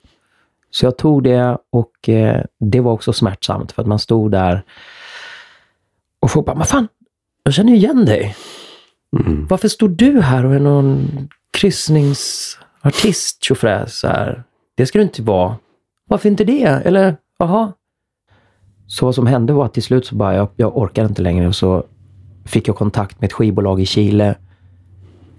Så 0.70 0.86
jag 0.86 0.98
tog 0.98 1.24
det 1.24 1.58
och 1.70 2.10
eh, 2.10 2.44
det 2.60 2.80
var 2.80 2.92
också 2.92 3.14
smärtsamt 3.14 3.72
för 3.72 3.82
att 3.82 3.88
man 3.88 4.00
stod 4.00 4.32
där 4.32 4.64
och 6.20 6.32
folk 6.32 6.46
bara, 6.46 6.56
men 6.56 6.66
fan, 6.66 6.88
jag 7.44 7.54
känner 7.54 7.72
ju 7.72 7.78
igen 7.78 8.06
dig. 8.06 8.36
Mm. 9.20 9.48
Varför 9.50 9.68
står 9.68 9.88
du 9.90 10.22
här 10.22 10.46
och 10.46 10.56
är 10.56 10.60
någon 10.60 11.08
kryssningsartist 11.52 13.44
tjofräs 13.44 14.04
här? 14.04 14.44
Det 14.76 14.86
ska 14.86 15.00
du 15.00 15.04
inte 15.04 15.22
vara. 15.22 15.58
Varför 16.06 16.30
inte 16.30 16.44
det? 16.44 16.64
Eller, 16.64 17.18
jaha? 17.40 17.74
Så 18.88 19.06
vad 19.06 19.16
som 19.16 19.28
hände 19.28 19.54
var 19.54 19.66
att 19.66 19.74
till 19.74 19.84
slut 19.84 20.06
så 20.06 20.16
bara, 20.16 20.36
jag, 20.36 20.50
jag 20.56 20.78
orkar 20.78 21.06
inte 21.06 21.22
längre 21.22 21.48
och 21.48 21.56
så 21.56 21.84
fick 22.46 22.68
jag 22.68 22.76
kontakt 22.76 23.22
med 23.22 23.28
ett 23.28 23.34
skivbolag 23.34 23.82
i 23.82 23.86
Chile 23.86 24.36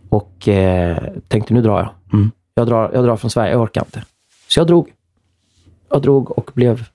och 0.08 0.48
eh, 0.48 0.98
tänkte 1.28 1.54
nu 1.54 1.62
drar 1.62 1.78
jag. 1.78 1.88
Mm. 2.12 2.30
Jag, 2.54 2.66
drar. 2.66 2.90
jag 2.94 3.04
drar 3.04 3.16
från 3.16 3.30
Sverige, 3.30 3.52
jag 3.52 3.62
orkar 3.62 3.80
inte. 3.80 4.04
Så 4.48 4.60
jag 4.60 4.66
drog. 4.66 4.92
Jag 5.90 6.02
drog 6.02 6.38
och 6.38 6.50
blev, 6.54 6.88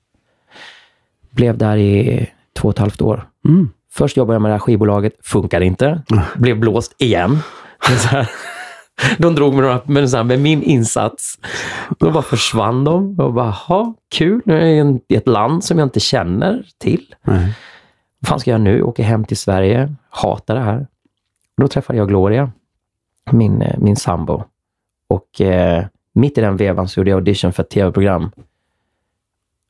blev 1.30 1.57
där 1.57 1.78
i 1.78 2.28
två 2.53 2.68
och 2.68 2.74
ett 2.74 2.80
halvt 2.80 3.01
år. 3.01 3.30
Mm. 3.45 3.70
Först 3.94 4.18
jobbade 4.18 4.36
jag 4.36 4.42
med 4.42 4.50
det 4.52 4.54
här 4.54 4.60
skivbolaget, 4.60 5.14
funkade 5.24 5.66
inte. 5.66 6.02
Blev 6.36 6.60
blåst 6.60 6.96
igen. 6.98 7.40
De 9.18 9.36
drog 9.36 9.54
med, 9.54 9.64
några, 9.64 9.82
med, 9.86 10.10
här, 10.10 10.24
med 10.24 10.40
min 10.42 10.64
insats. 10.64 11.40
Då 12.00 12.12
bara 12.12 12.24
försvann 12.24 12.84
de. 12.84 13.16
Jag 13.18 13.34
bara, 13.34 13.50
ha 13.50 13.94
kul. 14.12 14.42
Nu 14.46 14.54
är 14.58 14.66
jag 14.66 14.76
i 14.76 14.78
en- 14.80 15.02
i 15.08 15.16
ett 15.16 15.28
land 15.28 15.64
som 15.64 15.80
jag 15.80 15.86
inte 15.86 16.00
känner 16.00 16.66
till. 16.78 17.16
Nej. 17.24 17.54
Vad 18.20 18.30
fan 18.30 18.40
ska 18.40 18.52
jag 18.52 18.62
nu? 18.62 18.82
Åka 18.84 19.04
hem 19.04 19.26
till 19.26 19.38
Sverige. 19.38 19.96
Hatar 20.10 20.56
det 20.56 20.62
här. 20.62 20.88
Då 21.58 21.68
träffade 21.68 21.98
jag 22.00 22.08
Gloria, 22.08 22.52
min, 23.32 23.62
eh, 23.62 23.78
min 23.80 23.96
sambo. 23.96 24.44
Och 25.10 25.42
eh, 25.42 25.86
mitt 26.14 26.38
i 26.38 26.42
den 26.42 26.58
vevan 26.58 26.88
så 26.88 27.00
gjorde 27.00 27.10
jag 27.10 27.18
audition 27.18 27.54
för 27.54 27.64
ett 27.64 27.70
tv-program. 27.70 28.32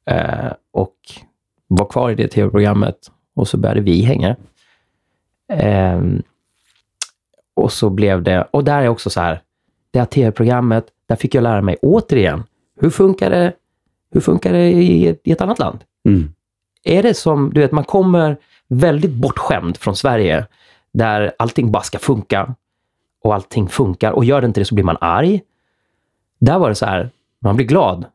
Eh, 0.06 0.52
och 0.74 0.96
var 1.68 1.86
kvar 1.86 2.10
i 2.10 2.16
det 2.16 2.28
tv-programmet. 2.28 2.96
Och 3.40 3.48
så 3.48 3.58
började 3.58 3.82
vi 3.82 4.02
hänga. 4.02 4.36
Ehm, 5.54 6.22
och 7.54 7.72
så 7.72 7.90
blev 7.90 8.24
det, 8.24 8.48
och 8.52 8.64
där 8.64 8.82
är 8.82 8.88
också 8.88 9.10
så 9.10 9.22
här, 9.22 9.42
det 9.92 10.00
här 10.00 10.06
tv-programmet, 10.06 10.86
där 11.08 11.16
fick 11.16 11.36
jag 11.36 11.42
lära 11.42 11.62
mig 11.62 11.78
återigen, 11.82 12.44
hur 12.80 12.90
funkar 12.90 13.30
det, 13.30 13.54
hur 14.12 14.22
funkar 14.22 14.54
det 14.54 14.72
i, 14.72 15.08
ett- 15.08 15.22
i 15.24 15.32
ett 15.32 15.42
annat 15.42 15.60
land? 15.60 15.80
Mm. 16.06 16.34
Är 16.84 17.04
det 17.04 17.14
som, 17.14 17.54
du 17.54 17.62
vet, 17.62 17.72
man 17.72 17.84
kommer 17.84 18.38
väldigt 18.68 19.12
bortskämd 19.14 19.78
från 19.78 19.96
Sverige, 19.96 20.46
där 20.94 21.32
allting 21.40 21.72
bara 21.72 21.84
ska 21.84 22.00
funka 22.00 22.56
och 23.24 23.34
allting 23.36 23.68
funkar 23.68 24.12
och 24.12 24.26
gör 24.26 24.42
det 24.42 24.48
inte 24.48 24.62
det 24.62 24.66
så 24.66 24.76
blir 24.76 24.86
man 24.86 24.98
arg. 25.02 25.42
Där 26.40 26.60
var 26.60 26.70
det 26.70 26.76
så 26.76 26.86
här, 26.86 27.10
man 27.42 27.56
blir 27.56 27.66
glad 27.68 28.06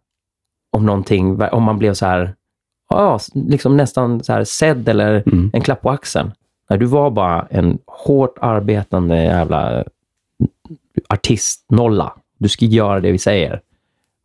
om 0.71 0.87
någonting, 0.87 1.43
om 1.43 1.63
man 1.63 1.79
blev 1.79 1.95
så 1.95 2.07
här, 2.07 2.35
ja, 3.03 3.19
liksom 3.35 3.77
nästan 3.77 4.25
så 4.25 4.33
här 4.33 4.45
sedd 4.45 4.89
eller 4.89 5.23
Mm. 5.27 5.51
en 5.53 5.61
klapp 5.61 5.83
på 5.83 5.91
axeln. 5.91 6.33
När 6.71 6.77
du 6.77 6.87
var 6.87 7.11
bara 7.11 7.47
en 7.51 7.79
hårt 7.87 8.39
arbetande 8.41 9.23
jävla 9.23 9.85
artistnolla. 11.09 12.13
Du 12.39 12.49
ska 12.49 12.65
göra 12.65 13.01
det 13.01 13.13
vi 13.13 13.19
säger. 13.19 13.61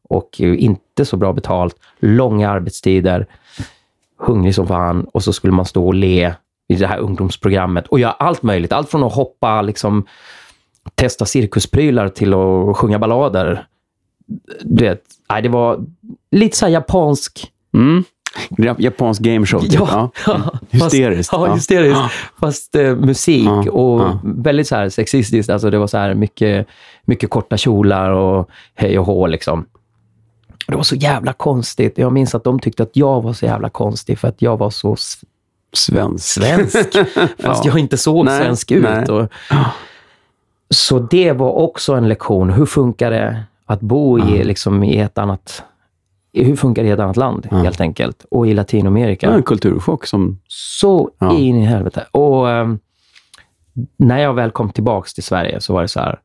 Och 0.09 0.39
inte 0.39 1.05
så 1.05 1.17
bra 1.17 1.33
betalt, 1.33 1.75
långa 1.99 2.49
arbetstider, 2.49 3.25
hungrig 4.17 4.55
som 4.55 4.67
fan 4.67 5.03
och 5.03 5.23
så 5.23 5.33
skulle 5.33 5.53
man 5.53 5.65
stå 5.65 5.87
och 5.87 5.93
le 5.93 6.33
i 6.67 6.75
det 6.75 6.87
här 6.87 6.97
ungdomsprogrammet 6.99 7.87
och 7.87 7.99
göra 7.99 8.11
allt 8.11 8.43
möjligt. 8.43 8.71
Allt 8.73 8.89
från 8.89 9.03
att 9.03 9.13
hoppa, 9.13 9.61
liksom 9.61 10.05
testa 10.95 11.25
cirkusprylar 11.25 12.09
till 12.09 12.33
att 12.33 12.77
sjunga 12.77 12.99
ballader. 12.99 13.65
Du 14.61 14.83
vet, 14.83 15.03
nej, 15.29 15.41
det 15.41 15.49
var 15.49 15.85
lite 16.31 16.57
så 16.57 16.65
här 16.65 16.73
japansk 16.73 17.51
Mm. 17.73 18.03
Japansk 18.77 19.21
gameshow. 19.21 19.59
Typ. 19.61 19.73
Ja. 19.73 20.09
Hysteriskt. 20.69 21.29
Fast, 21.29 21.41
ja, 21.41 21.47
Ja. 21.47 21.53
hysteriskt. 21.55 21.99
Fast 22.39 22.75
eh, 22.75 22.95
musik 22.95 23.45
Ja, 23.47 23.71
och 23.71 24.01
ja. 24.01 24.19
väldigt 24.23 24.67
så 24.67 24.75
här 24.75 24.89
sexistiskt. 24.89 25.49
Alltså 25.49 25.69
det 25.69 25.77
var 25.79 25.87
så 25.87 25.97
här 25.97 26.13
mycket, 26.13 26.67
mycket 27.05 27.29
korta 27.29 27.57
kjolar 27.57 28.11
och 28.11 28.49
hej 28.75 28.99
och 28.99 29.05
hå 29.05 29.27
liksom. 29.27 29.65
Det 30.67 30.75
var 30.75 30.83
så 30.83 30.95
jävla 30.95 31.33
konstigt. 31.33 31.97
Jag 31.97 32.13
minns 32.13 32.35
att 32.35 32.43
de 32.43 32.59
tyckte 32.59 32.83
att 32.83 32.89
jag 32.93 33.21
var 33.21 33.33
så 33.33 33.45
jävla 33.45 33.69
konstig 33.69 34.19
för 34.19 34.27
att 34.27 34.41
jag 34.41 34.57
var 34.57 34.69
så 34.69 34.95
Svensk. 35.73 36.25
svensk. 36.25 36.77
Fast 37.39 37.65
Ja. 37.65 37.71
jag 37.71 37.79
inte 37.79 37.97
såg 37.97 38.25
Nej, 38.25 38.43
svensk 38.43 38.71
ut. 38.71 38.83
nej. 38.83 39.05
Och, 39.05 39.27
så 40.69 40.99
det 40.99 41.31
var 41.31 41.51
också 41.51 41.93
en 41.93 42.07
lektion. 42.07 42.49
Hur 42.49 42.65
funkar 42.65 43.11
det 43.11 43.43
att 43.65 43.79
bo 43.81 44.19
i, 44.19 44.43
liksom, 44.43 44.83
i 44.83 44.99
ett 44.99 45.17
annat... 45.17 45.63
Hur 46.33 46.55
funkar 46.55 46.83
det 46.83 46.89
i 46.89 46.91
ett 46.91 46.99
annat 46.99 47.17
land, 47.17 47.47
helt 47.51 47.81
enkelt? 47.81 48.25
Och 48.31 48.47
i 48.47 48.53
Latinamerika. 48.53 49.27
Ja, 49.27 49.33
en 49.33 49.43
kulturchock 49.43 50.05
som... 50.05 50.39
Så 50.47 51.11
Ja. 51.19 51.37
in 51.37 51.55
i 51.55 51.65
helvete. 51.65 52.05
Och 52.11 52.49
ehm, 52.49 52.79
när 53.97 54.17
jag 54.19 54.33
väl 54.33 54.51
kom 54.51 54.69
tillbaks 54.69 55.13
till 55.13 55.23
Sverige 55.23 55.61
så 55.61 55.73
var 55.73 55.81
det 55.81 55.87
så 55.87 55.99
här, 55.99 56.19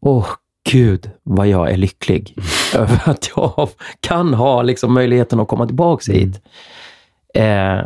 åh 0.00 0.26
gud 0.72 1.10
vad 1.22 1.46
jag 1.48 1.70
är 1.70 1.76
lycklig 1.76 2.36
över 2.74 3.02
att 3.10 3.30
jag 3.36 3.68
kan 4.00 4.34
ha 4.34 4.62
liksom, 4.62 4.94
möjligheten 4.94 5.40
att 5.40 5.48
komma 5.48 5.66
tillbaks 5.66 6.08
hit. 6.08 6.40
Eh, 7.34 7.78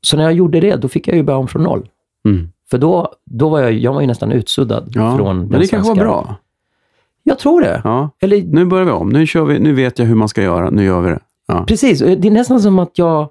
så 0.00 0.16
när 0.16 0.24
jag 0.24 0.32
gjorde 0.32 0.60
det, 0.60 0.76
då 0.76 0.88
fick 0.88 1.08
jag 1.08 1.16
ju 1.16 1.22
börja 1.22 1.36
om 1.38 1.48
från 1.48 1.62
noll. 1.62 1.88
Mm. 2.28 2.52
För 2.70 2.78
då, 2.78 3.12
då 3.24 3.48
var 3.48 3.60
jag, 3.60 3.72
jag 3.72 3.92
var 3.92 4.00
ju 4.00 4.06
nästan 4.06 4.32
utsuddad 4.32 4.92
Ja, 4.94 5.16
från 5.16 5.38
men 5.38 5.48
den 5.48 5.60
det 5.60 5.66
kanske 5.66 5.76
var 5.76 5.84
svenska- 5.84 6.04
bra. 6.04 6.36
Jag 7.22 7.38
tror 7.38 7.60
det. 7.60 7.80
Ja. 7.84 8.10
Eller 8.20 8.42
Nu 8.42 8.64
börjar 8.64 8.84
vi 8.84 8.90
om. 8.90 9.08
Nu, 9.08 9.26
kör 9.26 9.44
vi. 9.44 9.58
nu 9.58 9.72
vet 9.72 9.98
jag 9.98 10.06
hur 10.06 10.14
man 10.14 10.28
ska 10.28 10.42
göra. 10.42 10.70
Nu 10.70 10.84
gör 10.84 11.00
vi 11.00 11.10
det. 11.10 11.20
Ja. 11.46 11.64
Precis. 11.68 11.98
Det 11.98 12.28
är 12.28 12.30
nästan 12.30 12.60
som 12.60 12.78
att 12.78 12.98
jag... 12.98 13.28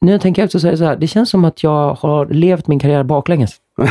När 0.00 0.12
jag 0.12 0.20
tänker 0.20 0.44
efter 0.44 0.58
så 0.58 0.66
är 0.66 0.70
det 0.70 0.78
så 0.78 0.84
här, 0.84 0.96
det 0.96 1.06
känns 1.06 1.30
som 1.30 1.44
att 1.44 1.62
jag 1.62 1.94
har 1.94 2.26
levt 2.26 2.66
min 2.66 2.78
karriär 2.78 3.02
baklänges. 3.04 3.56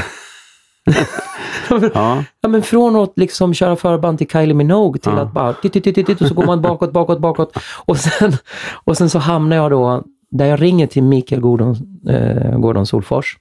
Ja. 1.69 2.23
Ja, 2.41 2.47
men 2.49 2.61
från 2.63 2.95
att 2.95 3.13
liksom 3.15 3.53
köra 3.53 3.75
förband 3.75 4.17
till 4.17 4.27
Kylie 4.29 4.53
Minogue 4.53 4.99
till 5.01 5.11
Ja. 5.15 5.21
att 5.21 5.33
bara 5.33 5.53
titt, 5.53 5.73
titt, 5.73 5.95
titt, 5.95 6.21
och 6.21 6.27
så 6.27 6.33
går 6.33 6.45
man 6.45 6.61
bakåt, 6.61 6.91
bakåt, 6.93 7.19
bakåt. 7.19 7.57
Och 7.85 7.97
sen, 7.97 8.31
och 8.83 8.97
sen 8.97 9.09
så 9.09 9.19
hamnar 9.19 9.55
jag 9.55 9.71
då 9.71 10.03
där 10.31 10.45
jag 10.45 10.61
ringer 10.61 10.87
till 10.87 11.03
Mikael 11.03 11.41
Gordon, 11.41 11.75
eh, 12.09 12.57
Gordon 12.59 12.85
Solfors. 12.85 13.37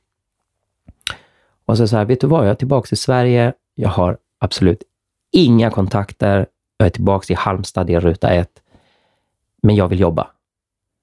Och 1.66 1.76
så 1.76 1.88
så 1.88 1.96
här, 1.96 2.04
vet 2.04 2.20
du 2.20 2.26
vad? 2.26 2.44
Jag 2.44 2.50
är 2.50 2.54
tillbaka 2.54 2.86
till 2.86 2.96
Sverige. 2.96 3.52
Jag 3.74 3.88
har 3.88 4.16
absolut 4.40 4.82
inga 5.34 5.70
kontakter. 5.70 6.46
Jag 6.76 6.86
är 6.86 6.90
tillbaka 6.90 7.32
i 7.32 7.36
Halmstad 7.36 7.90
i 7.90 7.98
ruta 7.98 8.30
ett. 8.30 8.60
Men 9.62 9.76
jag 9.76 9.88
vill 9.88 10.00
jobba. 10.00 10.26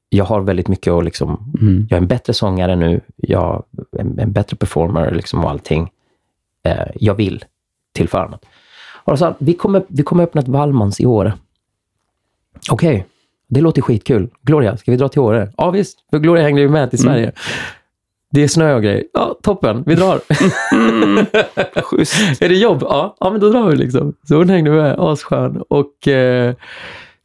Jag 0.10 0.26
har 0.26 0.42
väldigt 0.42 0.68
mycket 0.68 0.94
att 0.94 1.06
liksom 1.06 1.54
Mm. 1.62 1.88
jag 1.90 1.98
är 1.98 2.02
en 2.02 2.08
bättre 2.08 2.34
sångare 2.34 2.76
nu, 2.76 3.02
jag 3.16 3.64
är 3.92 4.02
en, 4.02 4.20
en 4.20 4.32
bättre 4.32 4.58
performer 4.58 5.12
liksom 5.12 5.44
och 5.46 5.50
allting. 5.50 5.92
Eh, 6.64 6.88
jag 6.96 7.14
vill 7.16 7.46
tillföra 7.94 8.28
något. 8.28 8.46
Och 9.04 9.20
sa, 9.20 9.36
vi 9.40 9.54
kommer, 9.54 9.84
vi 9.88 10.04
kommer 10.04 10.24
öppna 10.24 10.42
ett 10.42 10.48
Wallmans 10.48 11.00
i 11.00 11.06
Åre. 11.06 11.34
Okej, 12.72 13.06
det 13.48 13.62
låter 13.62 13.82
skitkul. 13.82 14.30
Gloria, 14.42 14.78
ska 14.78 14.92
vi 14.92 14.98
dra 14.98 15.10
till 15.10 15.22
Åre? 15.22 15.52
Ja 15.58 15.72
visst, 15.72 16.00
för 16.10 16.20
Gloria 16.20 16.44
hängde 16.44 16.62
ju 16.62 16.70
med 16.70 16.90
till 16.90 17.00
Sverige. 17.00 17.32
Det 18.32 18.44
är 18.44 18.48
snö 18.48 18.76
och 18.76 18.84
grejer. 18.84 19.04
Ja, 19.14 19.40
toppen, 19.44 19.84
vi 19.86 19.96
drar. 19.96 20.20
Schysst. 21.82 22.42
är 22.42 22.50
det 22.50 22.56
jobb? 22.56 22.80
Ja, 22.82 23.16
ja 23.20 23.30
men 23.30 23.42
då 23.42 23.50
drar 23.50 23.70
vi 23.70 23.76
liksom. 23.76 24.14
Så 24.24 24.36
hon 24.36 24.50
hängde 24.50 24.72
med, 24.72 24.96
asskön. 25.00 25.64
Och 25.70 26.08
eh, 26.08 26.56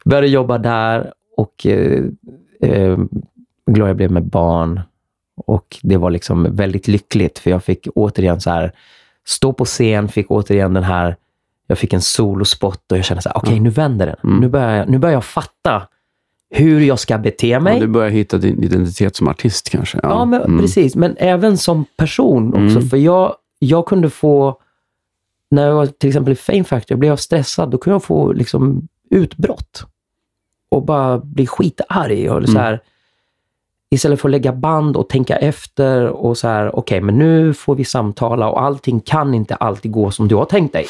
började 0.05 0.27
jobba 0.27 0.57
där 0.57 1.13
och 1.37 1.65
eh, 1.65 2.03
eh, 2.61 2.97
Gloria 3.71 3.93
blev 3.93 4.11
med 4.11 4.23
barn. 4.23 4.81
Och 5.45 5.77
det 5.81 5.97
var 5.97 6.11
liksom 6.11 6.55
väldigt 6.55 6.87
lyckligt, 6.87 7.39
för 7.39 7.49
jag 7.49 7.63
fick 7.63 7.87
återigen 7.95 8.41
så 8.41 8.49
här, 8.49 8.71
stå 9.25 9.53
på 9.53 9.65
scen, 9.65 10.07
fick 10.07 10.31
återigen 10.31 10.73
den 10.73 10.83
här, 10.83 11.15
jag 11.67 11.77
fick 11.77 11.93
en 11.93 12.01
solospot 12.01 12.91
och 12.91 12.97
jag 12.97 13.05
kände 13.05 13.21
så 13.21 13.29
här, 13.29 13.37
okej 13.37 13.59
nu 13.59 13.69
vänder 13.69 14.05
den. 14.05 14.39
Nu, 14.39 14.49
börjar 14.49 14.77
jag, 14.77 14.89
nu 14.89 14.97
börjar 14.97 15.13
jag 15.13 15.25
fatta 15.25 15.87
hur 16.49 16.81
jag 16.81 16.99
ska 16.99 17.17
bete 17.17 17.59
mig. 17.59 17.73
Ja, 17.73 17.79
du 17.79 17.87
börjar 17.87 18.09
hitta 18.09 18.37
din 18.37 18.63
identitet 18.63 19.15
som 19.15 19.27
artist 19.27 19.69
kanske? 19.69 19.99
Ja, 20.03 20.25
men, 20.25 20.41
Mm. 20.41 20.59
precis. 20.59 20.95
Men 20.95 21.15
även 21.17 21.57
som 21.57 21.85
person 21.97 22.53
också. 22.53 22.81
För 22.81 22.97
jag, 22.97 23.35
jag 23.59 23.85
kunde 23.85 24.09
få, 24.09 24.59
när 25.51 25.67
jag 25.67 25.75
var 25.75 25.85
till 25.85 26.09
exempel 26.09 26.31
i 26.33 26.35
Fame 26.35 26.63
Factory, 26.63 26.97
blev 26.97 27.09
jag 27.09 27.19
stressad, 27.19 27.69
då 27.71 27.77
kunde 27.77 27.95
jag 27.95 28.03
få 28.03 28.31
liksom 28.33 28.87
utbrott. 29.09 29.85
Och 30.69 30.85
bara 30.85 31.17
bli 31.17 31.47
skitarg. 31.47 32.29
Och 32.29 32.49
så 32.49 32.57
här, 32.59 32.81
Istället 33.89 34.21
för 34.21 34.27
att 34.29 34.31
lägga 34.31 34.53
band 34.53 34.97
och 34.97 35.09
tänka 35.09 35.35
efter 35.35 36.05
och 36.07 36.37
så 36.37 36.47
här, 36.47 36.75
okej, 36.75 37.01
men 37.01 37.17
nu 37.17 37.53
får 37.53 37.75
vi 37.75 37.85
samtala 37.85 38.49
och 38.49 38.61
allting 38.61 38.99
kan 38.99 39.33
inte 39.33 39.55
alltid 39.55 39.91
gå 39.91 40.11
som 40.11 40.27
du 40.27 40.35
har 40.35 40.45
tänkt 40.45 40.73
dig. 40.73 40.85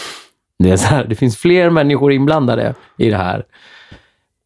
Det, 0.60 0.70
är 0.72 0.78
så 0.78 0.88
här, 0.88 1.05
det 1.05 1.16
finns 1.16 1.38
fler 1.38 1.70
människor 1.70 2.12
inblandade 2.12 2.74
i 2.97 3.10
det 3.10 3.18
här. 3.18 3.45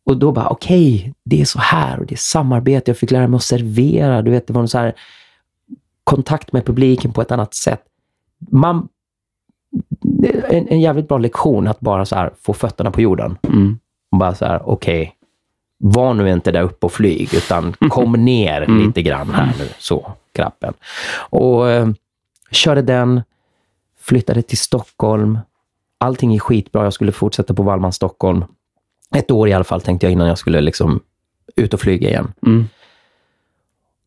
Och 0.03 0.17
då 0.17 0.31
bara, 0.31 0.49
okej, 0.49 1.13
det 1.23 1.41
är 1.41 1.45
så 1.45 1.59
här 1.59 1.99
och 1.99 2.05
det 2.05 2.15
är 2.15 2.17
samarbete. 2.17 2.91
Jag 2.91 2.97
fick 2.97 3.11
lära 3.11 3.27
mig 3.27 3.37
att 3.37 3.43
servera. 3.43 4.21
Du 4.21 4.31
vet, 4.31 4.47
det 4.47 4.53
var 4.53 4.61
en 4.61 4.67
så 4.67 4.77
här 4.77 4.93
kontakt 6.03 6.53
med 6.53 6.65
publiken 6.65 7.13
på 7.13 7.21
ett 7.21 7.31
annat 7.31 7.53
sätt. 7.53 7.81
Man, 8.51 8.87
en, 10.49 10.67
en 10.67 10.81
jävligt 10.81 11.07
bra 11.07 11.17
lektion 11.17 11.67
att 11.67 11.79
bara 11.79 12.05
så 12.05 12.15
här 12.15 12.33
få 12.41 12.53
fötterna 12.53 12.91
på 12.91 13.01
jorden. 13.01 13.37
Mm. 13.43 13.79
Och 14.11 14.17
bara 14.17 14.35
så 14.35 14.45
här, 14.45 14.69
okej, 14.69 15.15
var 15.77 16.13
nu 16.13 16.31
inte 16.31 16.51
där 16.51 16.61
uppe 16.61 16.85
och 16.85 16.91
flyg, 16.91 17.33
utan 17.33 17.73
kom 17.73 18.11
ner 18.25 18.67
lite 18.67 19.01
grann 19.01 19.29
här 19.29 19.55
nu. 19.59 19.67
Så, 19.77 20.11
grappen. 20.33 20.73
Och 21.13 21.69
eh, 21.69 21.89
körde 22.51 22.81
den, 22.81 23.21
flyttade 23.99 24.41
till 24.41 24.57
Stockholm. 24.57 25.39
Allting 25.97 26.31
gick 26.31 26.41
skitbra. 26.41 26.83
Jag 26.83 26.93
skulle 26.93 27.11
fortsätta 27.11 27.53
på 27.53 27.63
Wallman 27.63 27.93
Stockholm. 27.93 28.45
Ett 29.15 29.31
år 29.31 29.49
i 29.49 29.53
alla 29.53 29.63
fall 29.63 29.81
tänkte 29.81 30.05
jag 30.05 30.11
innan 30.13 30.27
jag 30.27 30.37
skulle 30.37 30.61
liksom 30.61 30.99
ut 31.55 31.73
och 31.73 31.79
flyga 31.79 32.09
igen. 32.09 32.33
Mm. 32.45 32.65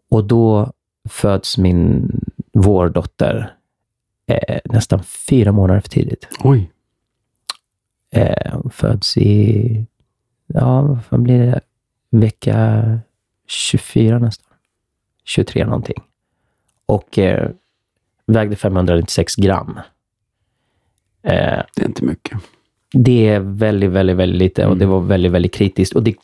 Och 0.09 0.25
då 0.25 0.73
föds 1.09 1.59
min 1.59 2.11
vårdotter 2.53 3.55
eh, 4.27 4.59
nästan 4.65 5.05
fyra 5.05 5.53
månader 5.53 5.81
för 5.81 5.89
tidigt. 5.89 6.29
Oj. 6.41 6.71
Eh, 8.11 8.53
hon 8.53 8.71
föds 8.71 9.17
i, 9.17 9.87
ja, 10.47 10.83
vad 10.83 11.05
fan 11.05 11.23
blir 11.23 11.39
det? 11.39 11.61
Vecka 12.11 12.99
24 13.47 14.19
nästan. 14.19 14.47
23 15.25 15.65
någonting. 15.65 16.03
Och 16.87 17.19
eh, 17.19 17.51
vägde 18.27 18.57
596 18.57 19.35
gram. 19.37 19.79
Eh, 21.23 21.63
Det 21.77 21.83
är 21.83 21.87
inte 21.87 22.05
mycket. 22.05 22.39
Det 22.95 23.29
är 23.29 23.41
väldigt, 23.41 23.91
väldigt, 23.91 24.17
väldigt 24.17 24.39
lite 24.39 24.67
och 24.67 24.77
det 24.77 24.87
var 24.87 25.01
väldigt, 25.01 25.33
väldigt 25.33 25.55
kritiskt. 25.55 25.95
Och 25.95 26.03
det 26.03 26.15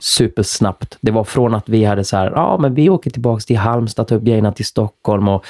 supersnabbt. 0.00 0.98
Det 1.00 1.10
var 1.10 1.24
från 1.24 1.54
att 1.54 1.68
vi 1.68 1.84
hade 1.84 2.04
så 2.04 2.16
här, 2.16 2.30
ja 2.30 2.58
men 2.58 2.74
vi 2.74 2.90
åker 2.90 3.10
tillbaka 3.10 3.40
till 3.40 3.56
Halmstad, 3.56 4.08
tar 4.08 4.16
upp 4.16 4.22
grejerna 4.22 4.52
till 4.52 4.64
Stockholm 4.64 5.28
och 5.28 5.44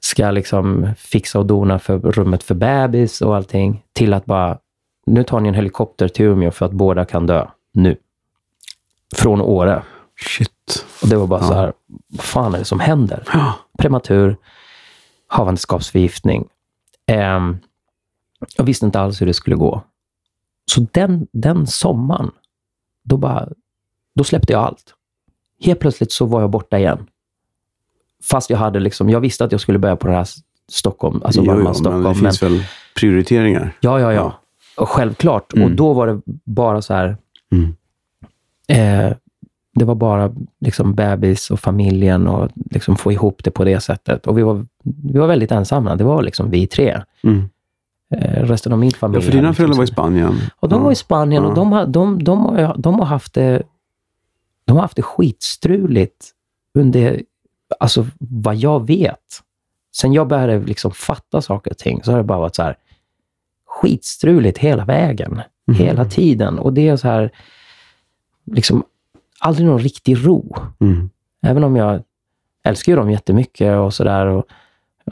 ska 0.00 0.30
liksom 0.30 0.88
fixa 0.96 1.38
och 1.38 1.46
dona 1.46 1.78
för 1.78 1.98
rummet 1.98 2.42
för 2.42 2.54
bebis 2.54 3.20
och 3.20 3.36
allting, 3.36 3.82
till 3.92 4.14
att 4.14 4.24
bara, 4.24 4.58
nu 5.06 5.24
tar 5.24 5.40
ni 5.40 5.48
en 5.48 5.54
helikopter 5.54 6.08
till 6.08 6.26
Umeå 6.26 6.50
för 6.50 6.66
att 6.66 6.72
båda 6.72 7.04
kan 7.04 7.26
dö. 7.26 7.46
Nu. 7.74 7.96
Från 9.16 9.40
Åre. 9.40 9.82
Shit. 10.20 10.86
Och 11.02 11.08
det 11.08 11.16
var 11.16 11.26
bara 11.26 11.42
så 11.42 11.54
här, 11.54 11.72
vad 12.08 12.24
fan 12.24 12.54
är 12.54 12.58
det 12.58 12.64
som 12.64 12.80
händer? 12.80 13.22
Ja. 13.32 13.54
prematur, 13.78 14.36
havandeskapsförgiftning. 15.26 16.48
Ehm, 17.06 17.58
jag 18.56 18.64
visste 18.64 18.86
inte 18.86 19.00
alls 19.00 19.20
hur 19.22 19.26
det 19.26 19.34
skulle 19.34 19.56
gå. 19.56 19.82
Så 20.70 20.86
den, 20.92 21.26
den 21.32 21.66
sommaren, 21.66 22.30
då, 23.04 23.16
bara, 23.16 23.48
då 24.14 24.24
släppte 24.24 24.52
jag 24.52 24.62
allt. 24.62 24.94
Helt 25.60 25.80
plötsligt 25.80 26.12
så 26.12 26.26
var 26.26 26.40
jag 26.40 26.50
borta 26.50 26.78
igen. 26.78 27.06
Fast 28.24 28.50
jag 28.50 28.58
hade 28.58 28.80
liksom, 28.80 29.10
jag 29.10 29.20
visste 29.20 29.44
att 29.44 29.52
jag 29.52 29.60
skulle 29.60 29.78
börja 29.78 29.96
på 29.96 30.06
det 30.06 30.12
här 30.14 30.26
Stockholm, 30.68 31.20
alltså 31.24 31.40
Jo, 31.40 31.44
jo, 31.44 31.50
Wallman 31.50 31.64
men 31.64 31.74
Stockholm. 31.74 32.02
det 32.02 32.08
Men, 32.08 32.14
finns 32.14 32.42
väl 32.42 32.64
prioriteringar? 32.96 33.76
ja, 33.80 34.00
ja, 34.00 34.12
ja. 34.12 34.20
Ja. 34.76 34.82
Och 34.82 34.88
självklart. 34.88 35.52
Mm. 35.52 35.64
Och 35.64 35.70
då 35.76 35.92
var 35.92 36.06
det 36.06 36.20
bara 36.44 36.82
så 36.82 36.94
här, 36.94 37.16
Mm. 37.52 37.74
eh, 38.68 39.16
det 39.74 39.84
var 39.84 39.94
bara 39.94 40.34
liksom 40.60 40.94
bebis 40.94 41.50
och 41.50 41.60
familjen 41.60 42.26
och 42.26 42.50
liksom 42.70 42.96
få 42.96 43.12
ihop 43.12 43.44
det 43.44 43.50
på 43.50 43.64
det 43.64 43.80
sättet. 43.80 44.26
Och 44.26 44.38
vi 44.38 44.42
var, 44.42 44.66
vi 44.84 45.18
var 45.18 45.26
väldigt 45.26 45.52
ensamma. 45.52 45.96
Det 45.96 46.04
var 46.04 46.22
liksom 46.22 46.50
vi 46.50 46.66
tre. 46.66 47.02
Mm. 47.22 47.48
Eh, 48.12 48.42
resten 48.44 48.72
av 48.72 48.78
min 48.78 48.90
familj. 48.90 49.22
Ja, 49.24 49.30
för 49.30 49.32
dina 49.38 49.54
föräldrar 49.54 49.76
var 49.76 49.82
i 49.82 49.86
liksom- 49.86 49.94
Spanien. 49.94 50.34
Och 50.56 50.68
de 50.68 50.82
var 50.82 50.92
i 50.92 50.94
Spanien 50.94 51.44
och 51.44 51.54
de 51.54 51.72
har, 51.72 51.86
de, 51.86 52.24
de, 52.24 52.72
de 52.78 52.98
har 52.98 53.06
haft 53.06 53.34
det 53.34 53.62
de 54.64 54.76
har 54.76 54.82
haft 54.82 54.96
det 54.96 55.02
skitstruligt 55.02 56.30
under, 56.74 57.22
alltså 57.80 58.06
vad 58.18 58.56
jag 58.56 58.86
vet. 58.86 59.18
Sen 59.96 60.12
jag 60.12 60.28
började 60.28 60.60
liksom 60.60 60.90
fatta 60.90 61.42
saker 61.42 61.70
och 61.70 61.78
ting 61.78 62.02
så 62.02 62.10
har 62.10 62.18
det 62.18 62.24
bara 62.24 62.38
varit 62.38 62.54
så 62.54 62.62
här 62.62 62.76
skitstruligt 63.66 64.58
hela 64.58 64.84
vägen. 64.84 65.40
Mhm. 65.66 65.76
Hela 65.76 66.04
tiden. 66.04 66.58
Och 66.58 66.72
det 66.72 66.88
är 66.88 66.96
så 66.96 67.08
här, 67.08 67.30
liksom 68.46 68.84
aldrig 69.40 69.66
någon 69.66 69.78
riktig 69.78 70.26
ro. 70.26 70.56
Mm. 70.80 71.10
Även 71.42 71.64
om 71.64 71.76
jag 71.76 72.02
älskar 72.64 72.92
ju 72.92 72.96
dem 72.96 73.10
jättemycket 73.10 73.76
och 73.78 73.94
sådär. 73.94 74.42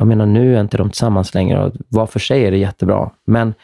Jag 0.01 0.07
menar, 0.07 0.27
nu 0.27 0.57
är 0.57 0.61
inte 0.61 0.77
de 0.77 0.91
tillsammans 0.91 1.35
längre 1.35 1.65
och 1.65 1.73
var 1.89 2.07
för 2.07 2.19
sig 2.19 2.45
är 2.45 2.51
det 2.51 2.59
jättebra. 2.59 3.11
Men 3.25 3.55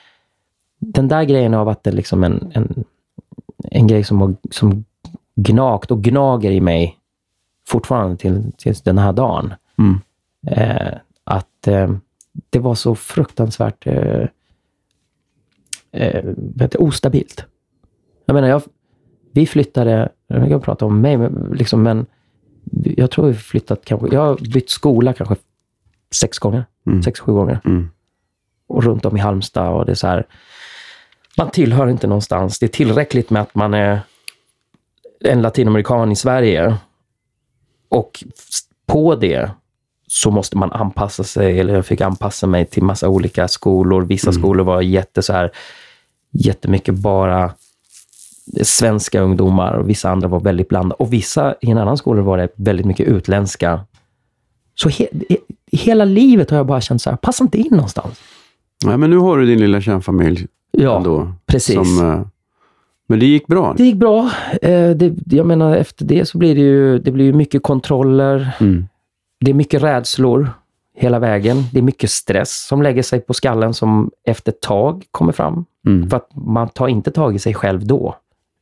den 0.78 1.08
där 1.08 1.24
grejen 1.24 1.52
har 1.52 1.64
varit 1.64 1.86
en, 1.86 1.94
liksom 1.94 2.24
en, 2.24 2.52
en, 2.54 2.84
en 3.70 3.86
grej 3.86 4.04
som 4.04 4.20
har 4.20 4.34
som 4.50 4.84
gnagt 5.34 5.90
och 5.90 6.02
gnager 6.02 6.50
i 6.50 6.60
mig 6.60 6.98
fortfarande 7.66 8.16
till, 8.16 8.52
tills 8.56 8.82
den 8.82 8.98
här 8.98 9.12
dagen. 9.12 9.54
Mm. 9.78 10.00
Eh, 10.46 10.98
att 11.24 11.68
eh, 11.68 11.90
det 12.50 12.58
var 12.58 12.74
så 12.74 12.94
fruktansvärt 12.94 13.86
eh, 13.86 14.28
eh, 15.92 16.34
ostabilt. 16.78 17.44
Jag 18.26 18.34
menar, 18.34 18.48
jag, 18.48 18.62
vi 19.32 19.46
flyttade, 19.46 20.08
jag 20.26 20.48
kan 20.48 20.60
prata 20.60 20.86
om 20.86 21.00
mig, 21.00 21.16
men, 21.16 21.52
liksom, 21.54 21.82
men 21.82 22.06
jag 22.82 23.10
tror 23.10 23.26
vi 23.26 23.34
flyttat 23.34 23.84
kanske, 23.84 24.08
jag 24.14 24.20
har 24.20 24.52
bytt 24.52 24.70
skola 24.70 25.12
kanske 25.12 25.36
sex 26.14 26.38
gånger, 26.38 26.64
Mm. 26.86 27.02
sex, 27.02 27.20
sju 27.20 27.32
gånger. 27.32 27.60
Mm. 27.64 27.90
Och 28.68 28.84
runt 28.84 29.04
om 29.04 29.16
i 29.16 29.20
Halmstad 29.20 29.68
och 29.72 29.86
det 29.86 29.92
är 29.92 29.96
så 29.96 30.06
här, 30.06 30.26
man 31.36 31.50
tillhör 31.50 31.88
inte 31.88 32.06
någonstans. 32.06 32.58
Det 32.58 32.66
är 32.66 32.68
tillräckligt 32.68 33.30
med 33.30 33.42
att 33.42 33.54
man 33.54 33.74
är 33.74 34.00
en 35.20 35.42
latinamerikan 35.42 36.12
i 36.12 36.16
Sverige 36.16 36.76
och 37.88 38.24
på 38.86 39.14
det 39.14 39.50
så 40.06 40.30
måste 40.30 40.56
man 40.56 40.72
anpassa 40.72 41.24
sig, 41.24 41.60
eller 41.60 41.74
jag 41.74 41.86
fick 41.86 42.00
anpassa 42.00 42.46
mig 42.46 42.66
till 42.66 42.82
massa 42.82 43.08
olika 43.08 43.48
skolor. 43.48 44.02
Vissa 44.02 44.32
skolor 44.32 44.64
var 44.64 44.82
jätte 44.82 45.22
så 45.22 45.32
här, 45.32 45.50
jättemycket 46.30 46.94
bara 46.94 47.54
svenska 48.62 49.20
ungdomar 49.20 49.72
och 49.72 49.88
vissa 49.88 50.10
andra 50.10 50.28
var 50.28 50.40
väldigt 50.40 50.68
blandade. 50.68 50.94
Och 51.04 51.12
vissa, 51.12 51.54
i 51.60 51.70
en 51.70 51.78
annan 51.78 51.96
skola 51.96 52.22
var 52.22 52.38
det 52.38 52.48
väldigt 52.56 52.86
mycket 52.86 53.08
utländska. 53.08 53.84
Så 54.74 54.88
he, 54.88 55.06
hela 55.76 56.04
livet 56.04 56.50
har 56.50 56.56
jag 56.56 56.66
bara 56.66 56.80
känt 56.80 57.02
så 57.02 57.10
här, 57.10 57.16
passar 57.16 57.44
inte 57.44 57.58
in 57.58 57.68
någonstans. 57.70 58.20
Nej, 58.84 58.96
men 58.98 59.10
nu 59.10 59.16
har 59.18 59.38
du 59.38 59.46
din 59.46 59.60
lilla 59.60 59.80
kärnfamilj 59.80 60.46
Ja, 60.70 60.96
ändå. 60.96 61.32
precis. 61.46 61.74
Som, 61.74 62.10
eh, 62.10 62.20
men 63.08 63.18
det 63.18 63.26
gick 63.26 63.46
bra? 63.46 63.74
Det 63.76 63.84
gick 63.84 63.94
bra. 63.96 64.30
Eh, 64.62 64.90
det, 64.90 65.14
jag 65.36 65.46
menar, 65.46 65.76
efter 65.76 66.04
det 66.04 66.28
så 66.28 66.38
blir 66.38 66.54
det 66.54 66.60
ju, 66.60 66.98
det 66.98 67.10
blir 67.10 67.32
mycket 67.32 67.62
kontroller. 67.62 68.50
Mm. 68.60 68.86
Det 69.44 69.50
är 69.50 69.54
mycket 69.54 69.82
rädslor 69.82 70.50
hela 70.96 71.18
vägen. 71.18 71.56
Det 71.72 71.78
är 71.78 71.82
mycket 71.82 72.10
stress 72.10 72.66
som 72.66 72.82
lägger 72.82 73.02
sig 73.02 73.20
på 73.20 73.34
skallen 73.34 73.74
som 73.74 74.10
efter 74.24 74.52
ett 74.52 74.60
tag 74.60 75.04
kommer 75.10 75.32
fram. 75.32 75.64
Mm. 75.86 76.10
För 76.10 76.16
att 76.16 76.28
man 76.34 76.68
tar 76.68 76.88
inte 76.88 77.10
tag 77.10 77.34
i 77.34 77.38
sig 77.38 77.54
själv 77.54 77.86
då. 77.86 78.16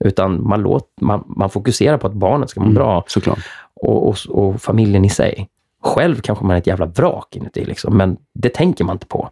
Utan 0.04 0.48
man, 0.48 0.62
låt, 0.62 0.88
man, 1.00 1.24
man 1.26 1.50
fokuserar 1.50 1.98
på 1.98 2.06
att 2.06 2.12
barnet 2.14 2.50
ska 2.50 2.60
må 2.60 2.64
Mm. 2.66 2.74
bra 2.74 3.04
Såklart. 3.06 3.38
och, 3.74 4.08
och, 4.08 4.16
och 4.30 4.62
familjen 4.62 5.04
i 5.04 5.10
sig. 5.10 5.48
Själv 5.84 6.20
kanske 6.20 6.44
man 6.44 6.54
är 6.56 6.60
ett 6.60 6.66
jävla 6.66 6.86
vrak 6.86 7.36
inuti, 7.36 7.64
liksom, 7.64 7.96
men 7.96 8.16
det 8.32 8.48
tänker 8.54 8.84
man 8.84 8.94
inte 8.94 9.06
på. 9.06 9.30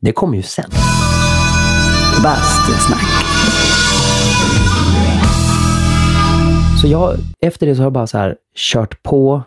Det 0.00 0.12
kommer 0.12 0.36
ju 0.36 0.42
sen. 0.42 0.70
Bastusnack. 2.22 3.00
Så 6.82 6.88
jag, 6.88 7.14
efter 7.40 7.66
det 7.66 7.74
så 7.74 7.80
har 7.80 7.86
jag 7.86 7.92
bara 7.92 8.06
så 8.06 8.18
här 8.18 8.36
kört 8.54 9.02
på. 9.02 9.42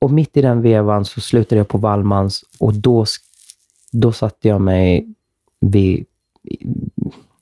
Och 0.00 0.10
mitt 0.10 0.36
i 0.36 0.42
den 0.42 0.62
vevan 0.62 1.04
så 1.04 1.20
slutade 1.20 1.58
jag 1.58 1.68
på 1.68 1.78
Wallmans 1.78 2.44
och 2.58 2.74
då, 2.74 3.04
då 3.92 4.12
satte 4.12 4.48
jag 4.48 4.60
mig 4.60 5.14
vid, 5.60 6.04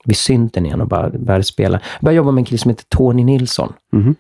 vid 0.05 0.17
synten 0.17 0.67
igen 0.67 0.81
och 0.81 0.89
bara 0.89 1.11
började 1.11 1.45
spela. 1.45 1.81
Jag 1.95 2.05
började 2.05 2.17
jobba 2.17 2.31
med 2.31 2.41
en 2.41 2.45
kille 2.45 2.59
som 2.59 2.69
heter 2.69 2.85
Tony 2.89 3.25
Nilsson. 3.25 3.73
Mhm. 3.93 4.14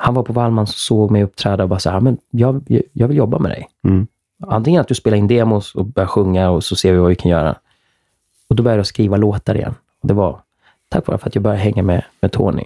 Han 0.00 0.14
var 0.14 0.22
på 0.22 0.32
Wallmans 0.32 0.70
och 0.70 0.78
såg 0.78 1.10
mig 1.10 1.22
uppträda 1.22 1.62
och 1.62 1.68
bara 1.68 1.78
så 1.78 1.90
här, 1.90 2.00
men 2.00 2.18
jag, 2.30 2.82
jag 2.92 3.08
vill 3.08 3.16
jobba 3.16 3.38
med 3.38 3.50
dig. 3.50 3.68
Mm. 3.84 4.06
Antingen 4.46 4.80
att 4.80 4.88
du 4.88 4.94
spelar 4.94 5.16
in 5.16 5.28
demos 5.28 5.74
och 5.74 5.84
börjar 5.84 6.06
sjunga 6.06 6.50
och 6.50 6.64
så 6.64 6.76
ser 6.76 6.92
vi 6.92 6.98
vad 6.98 7.08
vi 7.08 7.14
kan 7.16 7.30
göra. 7.30 7.56
Och 8.48 8.56
då 8.56 8.62
började 8.62 8.78
jag 8.78 8.86
skriva 8.86 9.16
låtar 9.16 9.54
igen. 9.54 9.74
Och 10.02 10.08
det 10.08 10.14
var 10.14 10.40
tack 10.88 11.06
vare 11.06 11.18
för 11.18 11.28
att 11.28 11.34
jag 11.34 11.42
började 11.42 11.62
hänga 11.62 11.82
med, 11.82 12.04
med 12.20 12.32
Tony. 12.32 12.64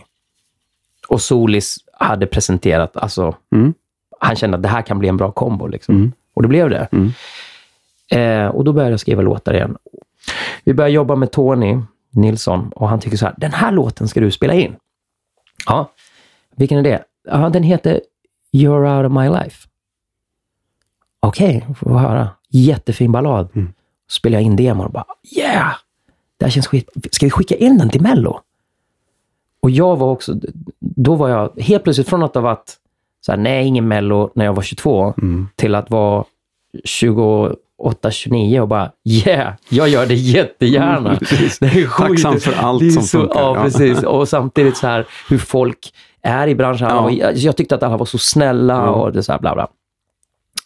Och 1.09 1.21
Solis 1.23 1.77
hade 1.93 2.27
presenterat, 2.27 2.97
alltså, 2.97 3.35
Mm. 3.53 3.75
han 4.21 4.37
kände 4.37 4.57
att 4.57 4.63
det 4.63 4.69
här 4.69 4.83
kan 4.83 4.99
bli 4.99 5.09
en 5.09 5.17
bra 5.17 5.31
kombo. 5.31 5.67
Liksom. 5.67 5.97
Mm. 5.97 6.13
Och 6.35 6.43
det 6.43 6.49
blev 6.49 6.71
det. 6.71 6.89
Mm. 6.93 7.13
Eh, 8.11 8.49
och 8.55 8.65
då 8.65 8.73
började 8.73 8.91
jag 8.91 9.01
skriva 9.01 9.23
låtar 9.23 9.55
igen. 9.55 9.77
Vi 10.65 10.75
började 10.75 10.95
jobba 10.95 11.17
med 11.17 11.31
Tony 11.31 11.79
Nilsson 12.11 12.73
och 12.73 12.89
han 12.89 13.01
tycker 13.01 13.17
så 13.17 13.27
här, 13.27 13.35
den 13.39 13.53
här 13.53 13.73
låten 13.73 14.09
ska 14.09 14.21
du 14.21 14.31
spela 14.31 14.55
in. 14.55 14.77
Ja, 15.67 15.91
vilken 16.57 16.79
är 16.79 16.83
det? 16.83 17.05
Ja, 17.25 17.49
den 17.49 17.63
heter 17.63 18.01
You're 18.53 18.97
out 18.99 19.07
of 19.07 19.13
my 19.23 19.29
life. 19.29 19.69
Okej, 21.21 21.67
får 21.79 21.91
vi 21.91 21.99
höra. 21.99 22.29
Jättefin 22.51 23.13
ballad. 23.13 23.49
Mm. 23.55 23.73
Spelar 24.11 24.39
jag 24.39 24.43
in 24.47 24.57
demon 24.57 24.87
och 24.87 24.93
bara, 24.93 25.05
yeah! 25.39 25.73
Det 26.39 26.45
här 26.45 26.51
känns 26.51 26.67
skit. 26.67 26.91
Ska 27.11 27.27
vi 27.27 27.31
skicka 27.31 27.57
in 27.57 27.79
den 27.79 27.91
till 27.91 28.03
Mello? 28.03 28.41
Och 29.61 29.71
jag 29.71 29.97
var 29.97 30.11
också, 30.11 30.35
då 30.81 31.15
var 31.15 31.29
jag 31.29 31.61
helt 31.61 31.85
plötsligt 31.85 32.09
från 32.09 32.23
att 32.23 32.35
ha 32.35 32.43
varit 32.43 32.77
så 33.27 33.33
här, 33.33 33.39
nej, 33.39 33.67
ingen 33.67 33.89
Mello 33.89 34.31
när 34.35 34.45
jag 34.45 34.55
var 34.55 34.63
22, 34.63 35.15
Mm. 35.19 35.49
till 35.57 35.75
att 35.75 35.91
vara 35.91 36.25
28, 36.85 38.11
29 38.11 38.61
och 38.61 38.69
bara 38.69 38.93
yeah, 39.05 39.55
jag 39.69 39.89
gör 39.89 40.07
det 40.07 40.15
jättegärna. 40.15 41.09
Mm. 41.31 41.51
Det 41.61 41.67
är 41.67 41.87
skit. 41.87 42.23
Tacksam 42.23 42.41
för 42.41 42.53
allt 42.53 42.93
som 42.95 43.03
så, 43.03 43.19
funkar. 43.19 43.41
Ja. 43.41 43.55
precis. 43.63 44.03
Och 44.03 44.29
samtidigt 44.29 44.77
så 44.77 44.87
här 44.87 45.07
hur 45.29 45.39
folk 45.39 45.95
är 46.23 46.49
i 46.49 46.55
branschen. 46.55 46.89
Ja. 46.89 47.01
Och 47.01 47.13
jag, 47.13 47.37
jag 47.37 47.57
tyckte 47.57 47.75
att 47.75 47.83
alla 47.83 47.97
var 47.97 48.07
så 48.07 48.19
snälla 48.19 48.75
Ja. 48.75 48.89
och 48.91 49.13
det 49.13 49.23
så 49.23 49.33
här 49.33 49.39
bla 49.39 49.55
bla. 49.55 49.69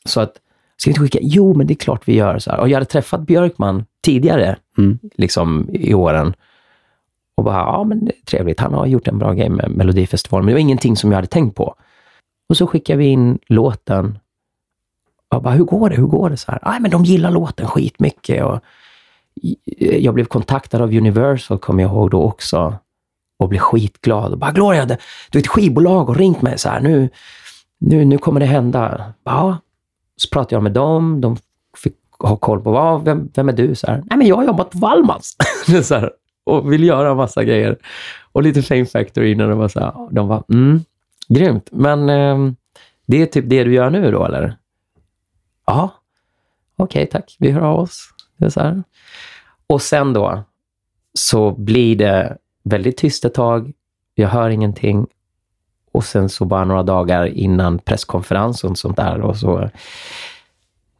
Så 0.04 0.20
att, 0.20 0.32
ska 0.76 0.90
vi 0.90 0.92
inte 0.92 1.00
skicka? 1.00 1.18
Jo, 1.22 1.54
men 1.54 1.66
det 1.66 1.72
är 1.72 1.76
klart 1.76 2.02
vi 2.08 2.14
gör. 2.14 2.38
Så 2.38 2.50
här. 2.50 2.60
Och 2.60 2.68
jag 2.68 2.74
hade 2.76 2.86
träffat 2.86 3.20
Björkman 3.20 3.84
tidigare, 4.04 4.56
Mm. 4.78 4.98
liksom 5.14 5.68
i 5.72 5.94
åren. 5.94 6.34
Och 7.34 7.44
bara, 7.44 7.56
ja 7.56 7.84
men 7.84 8.04
det 8.04 8.12
är 8.22 8.24
trevligt. 8.26 8.60
Han 8.60 8.74
har 8.74 8.86
gjort 8.86 9.08
en 9.08 9.18
bra 9.18 9.32
grej 9.32 9.48
med 9.48 9.70
Melodifestivalen, 9.70 10.44
men 10.44 10.50
det 10.52 10.54
var 10.56 10.60
ingenting 10.60 10.96
som 10.96 11.10
jag 11.10 11.16
hade 11.16 11.26
tänkt 11.26 11.56
på. 11.56 11.74
Och 12.48 12.56
så 12.56 12.66
skickade 12.66 12.98
vi 12.98 13.06
in 13.06 13.38
låten. 13.46 14.18
Och 15.34 15.42
bara, 15.42 15.54
hur 15.54 15.64
går 15.64 15.90
det? 15.90 15.96
Hur 15.96 16.06
går 16.06 16.30
det? 16.30 16.36
Så 16.36 16.50
här, 16.52 16.60
Nej, 16.64 16.80
men 16.80 16.90
de 16.90 17.04
gillar 17.04 17.30
låten 17.30 17.66
skitmycket. 17.66 18.44
Och 18.44 18.60
jag 19.76 20.14
blev 20.14 20.24
kontaktad 20.24 20.82
av 20.82 20.88
Universal, 20.96 21.58
kommer 21.58 21.82
jag 21.82 21.92
ihåg 21.92 22.10
då 22.10 22.22
också. 22.22 22.74
Och 23.38 23.48
blev 23.48 23.58
skitglad. 23.60 24.32
Och 24.32 24.38
bara, 24.38 24.50
Gloria, 24.52 24.84
det- 24.84 24.98
du 25.30 25.38
är 25.38 25.42
ett 25.42 25.48
skivbolag 25.48 26.04
har 26.04 26.14
ringt 26.14 26.42
mig 26.42 26.58
så 26.58 26.68
här. 26.68 26.80
Nu, 26.80 27.08
nu, 27.78 28.04
nu 28.04 28.18
kommer 28.18 28.40
det 28.40 28.46
hända. 28.46 29.12
Ja. 29.24 29.58
Så 30.16 30.28
pratade 30.32 30.54
jag 30.56 30.62
med 30.62 30.72
dem. 30.72 31.20
De 31.20 31.36
fick 31.76 31.94
ha 32.18 32.36
koll 32.36 32.60
på, 32.60 32.70
vad, 32.72 33.04
vem, 33.04 33.30
vem 33.34 33.48
är 33.48 33.52
du? 33.52 33.74
Så 33.74 33.86
här, 33.86 34.02
Nej, 34.06 34.18
men 34.18 34.26
jag 34.26 34.36
har 34.36 34.44
jobbat 34.44 34.70
på 34.70 34.78
Wallmans. 34.78 35.36
Så 35.82 35.94
här, 35.94 36.10
och 36.44 36.72
vill 36.72 36.84
göra 36.84 37.10
en 37.10 37.16
massa 37.16 37.44
grejer. 37.44 37.78
Och 38.32 38.42
lite 38.42 38.62
Fame 38.62 38.86
Factory 38.86 39.32
innan. 39.32 39.48
de 39.48 39.58
var 39.58 39.68
så 39.68 39.80
här, 39.80 40.08
de 40.14 40.28
var, 40.28 40.44
mm, 40.52 40.80
grymt. 41.28 41.68
Men 41.72 42.08
eh, 42.10 42.52
det 43.06 43.22
är 43.22 43.26
typ 43.26 43.44
det 43.48 43.64
du 43.64 43.74
gör 43.74 43.90
nu 43.90 44.10
då, 44.10 44.24
eller? 44.24 44.56
Ja. 45.66 45.90
Okej, 46.76 47.06
tack. 47.06 47.36
Vi 47.38 47.50
hör 47.50 47.60
av 47.60 47.78
oss. 47.80 48.08
Det 48.38 48.44
är 48.44 48.50
så 48.50 48.60
här. 48.60 48.82
Och 49.66 49.82
sen 49.82 50.12
då 50.12 50.42
så 51.18 51.50
blir 51.50 51.96
det 51.96 52.36
väldigt 52.70 52.96
tyst 52.96 53.24
ett 53.24 53.34
tag. 53.34 53.72
Jag 54.14 54.28
hör 54.28 54.50
ingenting. 54.50 55.06
Och 55.92 56.04
sen 56.04 56.28
så 56.28 56.44
bara 56.44 56.64
några 56.64 56.82
dagar 56.82 57.26
innan 57.26 57.78
presskonferens 57.78 58.64
och 58.64 58.78
sånt 58.78 58.96
där 58.96 59.20
och 59.20 59.36
så, 59.36 59.70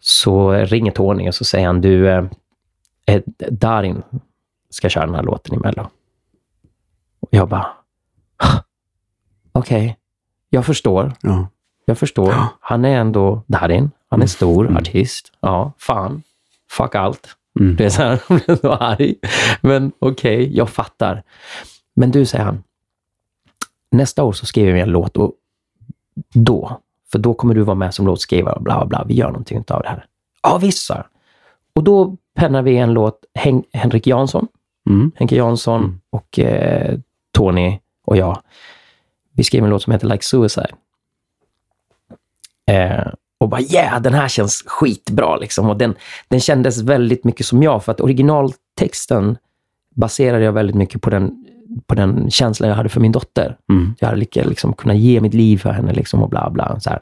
så 0.00 0.52
ringer 0.52 0.92
Tony 0.92 1.28
och 1.28 1.34
så 1.34 1.44
säger 1.44 1.66
han, 1.66 1.80
du, 1.80 2.08
eh, 2.08 2.24
eh, 3.06 3.22
Darin 3.50 4.02
ska 4.70 4.88
köra 4.88 5.06
den 5.06 5.14
här 5.14 5.22
låten 5.22 5.54
i 5.54 5.58
Mello. 5.58 5.90
Och 7.20 7.28
jag 7.30 7.48
bara, 7.48 7.66
okej, 9.52 9.96
jag 10.50 10.66
förstår. 10.66 11.12
Ja. 11.20 11.48
Jag 11.84 11.98
förstår. 11.98 12.34
Han 12.60 12.84
är 12.84 12.96
ändå 13.00 13.42
Darin. 13.46 13.90
Han 14.08 14.22
är 14.22 14.26
stor 14.26 14.64
Mm. 14.64 14.76
artist. 14.76 15.32
Ja, 15.40 15.72
fan. 15.78 16.22
Fuck 16.70 16.94
allt. 16.94 17.35
Mm. 17.60 17.76
Det 17.76 17.84
är 17.84 17.90
så 17.90 18.02
här, 18.02 18.20
jag 18.28 18.40
blev 18.46 18.56
så 18.56 18.72
arg. 18.72 19.14
Men 19.60 19.92
okej, 19.98 20.56
jag 20.56 20.70
fattar. 20.70 21.22
Men 21.94 22.10
du, 22.10 22.26
säger 22.26 22.44
han, 22.44 22.62
nästa 23.90 24.24
år 24.24 24.32
så 24.32 24.46
skriver 24.46 24.72
vi 24.72 24.80
en 24.80 24.88
låt 24.90 25.16
och 25.16 25.32
då, 26.34 26.80
för 27.12 27.18
då 27.18 27.34
kommer 27.34 27.54
du 27.54 27.62
vara 27.62 27.74
med 27.74 27.94
som 27.94 28.06
låtskrivare 28.06 28.54
och 28.54 28.62
bla 28.62 28.74
bla 28.78 28.86
bla, 28.86 29.04
vi 29.08 29.14
gör 29.14 29.28
någonting 29.28 29.64
av 29.68 29.82
det 29.82 29.88
här. 29.88 30.06
Ja, 30.42 30.58
visst, 30.58 30.90
jag. 30.90 31.04
Och 31.74 31.84
då 31.84 32.16
pennar 32.34 32.62
vi 32.62 32.76
en 32.76 32.92
låt, 32.92 33.24
Hen- 33.34 33.64
Henrik 33.72 34.06
Jansson, 34.06 34.48
Mm. 34.88 35.12
Henke 35.14 35.36
Jansson 35.36 35.80
Mm. 35.84 36.00
och 36.10 36.38
eh, 36.38 36.98
Tony 37.32 37.78
och 38.04 38.16
jag. 38.16 38.42
Vi 39.32 39.44
skrev 39.44 39.64
en 39.64 39.70
låt 39.70 39.82
som 39.82 39.92
heter 39.92 40.06
Like 40.08 40.24
Suicide. 40.24 40.70
Eh, 42.66 43.06
och 43.46 43.50
bara 43.50 43.60
yeah, 43.60 44.00
den 44.00 44.14
här 44.14 44.28
känns 44.28 44.64
skitbra 44.66 45.36
liksom. 45.36 45.68
Och 45.70 45.76
den, 45.76 45.94
den 46.28 46.40
kändes 46.40 46.82
väldigt 46.82 47.24
mycket 47.24 47.46
som 47.46 47.62
jag, 47.62 47.84
för 47.84 47.92
att 47.92 48.00
originaltexten 48.00 49.38
baserade 49.94 50.44
jag 50.44 50.52
väldigt 50.52 50.76
mycket 50.76 51.02
på 51.02 51.10
den, 51.10 51.46
på 51.86 51.94
den 51.94 52.30
känslan 52.30 52.68
jag 52.68 52.76
hade 52.76 52.88
för 52.88 53.00
min 53.00 53.12
dotter. 53.12 53.56
Mm. 53.70 53.94
Jag 53.98 54.08
hade 54.08 54.26
liksom, 54.34 54.72
kunnat 54.72 54.96
ge 54.96 55.20
mitt 55.20 55.34
liv 55.34 55.58
för 55.58 55.70
henne 55.70 55.92
liksom, 55.92 56.22
och 56.22 56.28
bla 56.28 56.50
bla. 56.50 56.80
Så 56.80 56.90
här. 56.90 57.00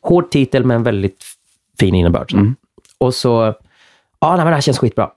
Hård 0.00 0.30
titel, 0.30 0.64
men 0.64 0.82
väldigt 0.82 1.24
fin 1.78 1.94
innebörd. 1.94 2.32
Mm. 2.32 2.56
Och 2.98 3.14
så, 3.14 3.54
ja, 4.20 4.36
nej, 4.36 4.36
men 4.36 4.46
det 4.46 4.54
här 4.54 4.60
känns 4.60 4.78
skitbra. 4.78 5.10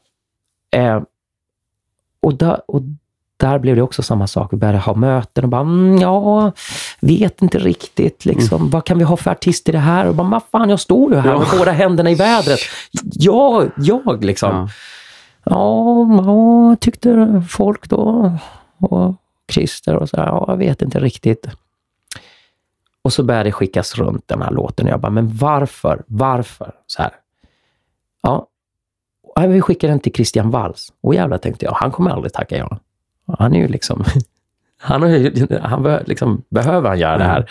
Eh, 0.71 1.01
och, 2.19 2.33
där, 2.33 2.61
och 2.67 2.81
där 3.37 3.59
blev 3.59 3.75
det 3.75 3.81
också 3.81 4.03
samma 4.03 4.27
sak. 4.27 4.53
Vi 4.53 4.57
började 4.57 4.79
ha 4.79 4.95
möten 4.95 5.43
och 5.43 5.49
bara, 5.49 5.61
mm, 5.61 5.97
ja, 5.97 6.51
vet 7.01 7.41
inte 7.41 7.59
riktigt. 7.59 8.25
Liksom. 8.25 8.69
Vad 8.69 8.85
kan 8.85 8.97
vi 8.97 9.03
ha 9.03 9.17
för 9.17 9.31
artist 9.31 9.69
i 9.69 9.71
det 9.71 9.77
här? 9.79 10.07
Och 10.07 10.15
bara, 10.15 10.27
vad 10.27 10.43
fan, 10.51 10.69
jag 10.69 10.79
står 10.79 11.13
ju 11.13 11.19
här 11.19 11.29
Ja. 11.31 11.39
med 11.39 11.47
båda 11.57 11.71
händerna 11.71 12.11
i 12.11 12.15
vädret. 12.15 12.59
Jag, 13.13 13.71
jag 13.77 14.23
liksom. 14.23 14.49
Ja. 14.55 14.69
Ja, 15.49 15.95
ja, 16.25 16.75
tyckte 16.79 17.43
folk 17.49 17.89
då. 17.89 18.31
Och 18.79 19.15
Christer 19.51 19.95
och 19.95 20.09
så 20.09 20.17
här, 20.17 20.25
ja, 20.27 20.45
jag 20.47 20.57
vet 20.57 20.81
inte 20.81 20.99
riktigt. 20.99 21.47
Och 23.01 23.13
så 23.13 23.23
började 23.23 23.43
det 23.47 23.51
skickas 23.51 23.95
runt 23.95 24.27
den 24.27 24.41
här 24.41 24.51
låten 24.51 24.85
och 24.85 24.91
jag 24.91 24.99
bara, 24.99 25.11
men 25.11 25.37
varför? 25.37 26.03
Varför? 26.07 26.71
Så 26.87 27.01
här. 27.01 27.11
Ja, 28.21 28.47
Ja, 29.35 29.47
vi 29.47 29.61
skickar 29.61 29.87
den 29.87 29.99
till 29.99 30.13
Christian 30.13 30.49
Walls. 30.51 30.93
Och 31.01 31.15
jävlar 31.15 31.37
tänkte 31.37 31.65
jag, 31.65 31.71
han 31.73 31.91
kommer 31.91 32.11
aldrig 32.11 32.33
tacka 32.33 32.57
ja. 32.57 32.77
Han 33.37 33.53
är 33.55 33.59
ju 33.59 33.67
liksom, 33.67 34.03
han, 34.79 35.01
har 35.01 35.59
han 35.61 36.03
liksom, 36.05 36.41
behöver 36.49 36.89
han 36.89 36.99
göra 36.99 37.17
det 37.17 37.23
här? 37.23 37.49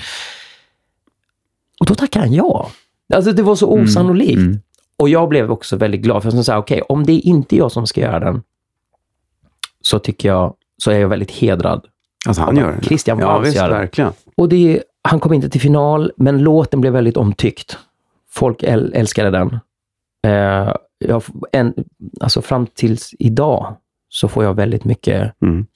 Och 1.81 1.86
då 1.86 1.94
tackar 1.94 2.20
han 2.20 2.32
ja. 2.32 2.70
Alltså 3.15 3.32
det 3.32 3.43
var 3.43 3.55
så 3.55 3.69
osannolikt. 3.73 4.36
Mm. 4.36 4.59
Och 4.98 5.09
jag 5.09 5.28
blev 5.28 5.51
också 5.51 5.77
väldigt 5.77 6.01
glad, 6.01 6.23
för 6.23 6.32
jag 6.32 6.44
sa, 6.44 6.59
okej, 6.59 6.82
om 6.82 7.05
det 7.07 7.12
är 7.12 7.27
inte 7.27 7.57
jag 7.57 7.73
som 7.73 7.86
ska 7.86 8.01
göra 8.01 8.20
den, 8.20 8.43
så 9.81 9.98
tycker 9.98 10.28
jag, 10.28 10.55
så 10.78 10.90
är 10.90 10.98
jag 10.98 11.09
väldigt 11.09 11.31
hedrad. 11.31 11.86
Alltså 12.27 12.43
han 12.43 12.57
gör 12.57 12.73
det. 12.73 12.86
Christian 12.86 13.19
Ja, 13.19 13.27
Walls 13.27 13.47
visst, 13.47 13.57
gör 13.57 13.69
det. 13.69 13.74
verkligen. 13.74 14.12
Och 14.36 14.48
det, 14.48 14.82
han 15.03 15.20
kom 15.20 15.32
inte 15.32 15.48
till 15.48 15.61
final, 15.61 16.12
men 16.16 16.39
låten 16.39 16.81
blev 16.81 16.93
väldigt 16.93 17.16
omtyckt. 17.16 17.78
Folk 18.31 18.62
äl, 18.62 18.93
älskade 18.94 19.31
den. 19.31 19.59
Eh, 20.27 20.74
jag, 20.98 21.23
en, 21.53 21.74
alltså 22.20 22.43
fram 22.43 22.66
tills 22.66 23.15
idag 23.19 23.77
så 24.09 24.28
får 24.28 24.44
jag 24.44 24.55
väldigt 24.55 24.85
mycket 24.85 25.43
Mm 25.43 25.66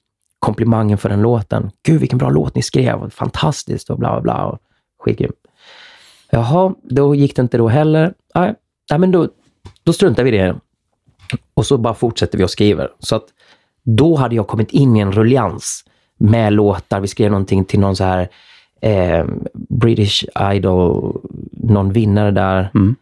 komplimangen 0.41 0.97
för 0.97 1.09
den 1.09 1.21
låten. 1.21 1.71
Gud, 1.83 1.99
vilken 1.99 2.17
bra 2.17 2.29
låt 2.29 2.55
ni 2.55 2.61
skrev. 2.61 3.09
Fantastiskt 3.09 3.89
och 3.89 3.99
bla 3.99 4.11
bla 4.11 4.21
bla. 4.21 4.45
Och 4.45 4.59
skitgrym. 4.99 5.31
Jaha, 6.29 6.73
då 6.83 7.15
gick 7.15 7.35
det 7.35 7.41
inte 7.41 7.57
då 7.57 7.67
heller. 7.67 8.13
Nej, 8.35 8.53
nej 8.89 8.99
men 8.99 9.11
då, 9.11 9.27
då 9.83 9.93
struntar 9.93 10.23
vi 10.23 10.29
i 10.29 10.37
det. 10.37 10.55
Och 11.53 11.65
så 11.65 11.77
bara 11.77 11.93
fortsätter 11.93 12.37
vi 12.37 12.43
och 12.43 12.49
skriver. 12.49 12.91
Så 12.99 13.15
att 13.15 13.25
då 13.83 14.15
hade 14.15 14.35
jag 14.35 14.47
kommit 14.47 14.71
in 14.71 14.95
i 14.95 14.99
en 14.99 15.11
rullians 15.11 15.85
med 16.17 16.53
låtar. 16.53 16.99
Vi 16.99 17.07
skrev 17.07 17.31
någonting 17.31 17.65
till 17.65 17.79
någon 17.79 17.95
så 17.95 18.03
här 18.03 18.29
eh, 18.81 19.25
British 19.53 20.25
Idol, 20.53 21.21
någon 21.51 21.93
vinnare 21.93 22.31
där. 22.31 22.71
Mm 22.73 22.95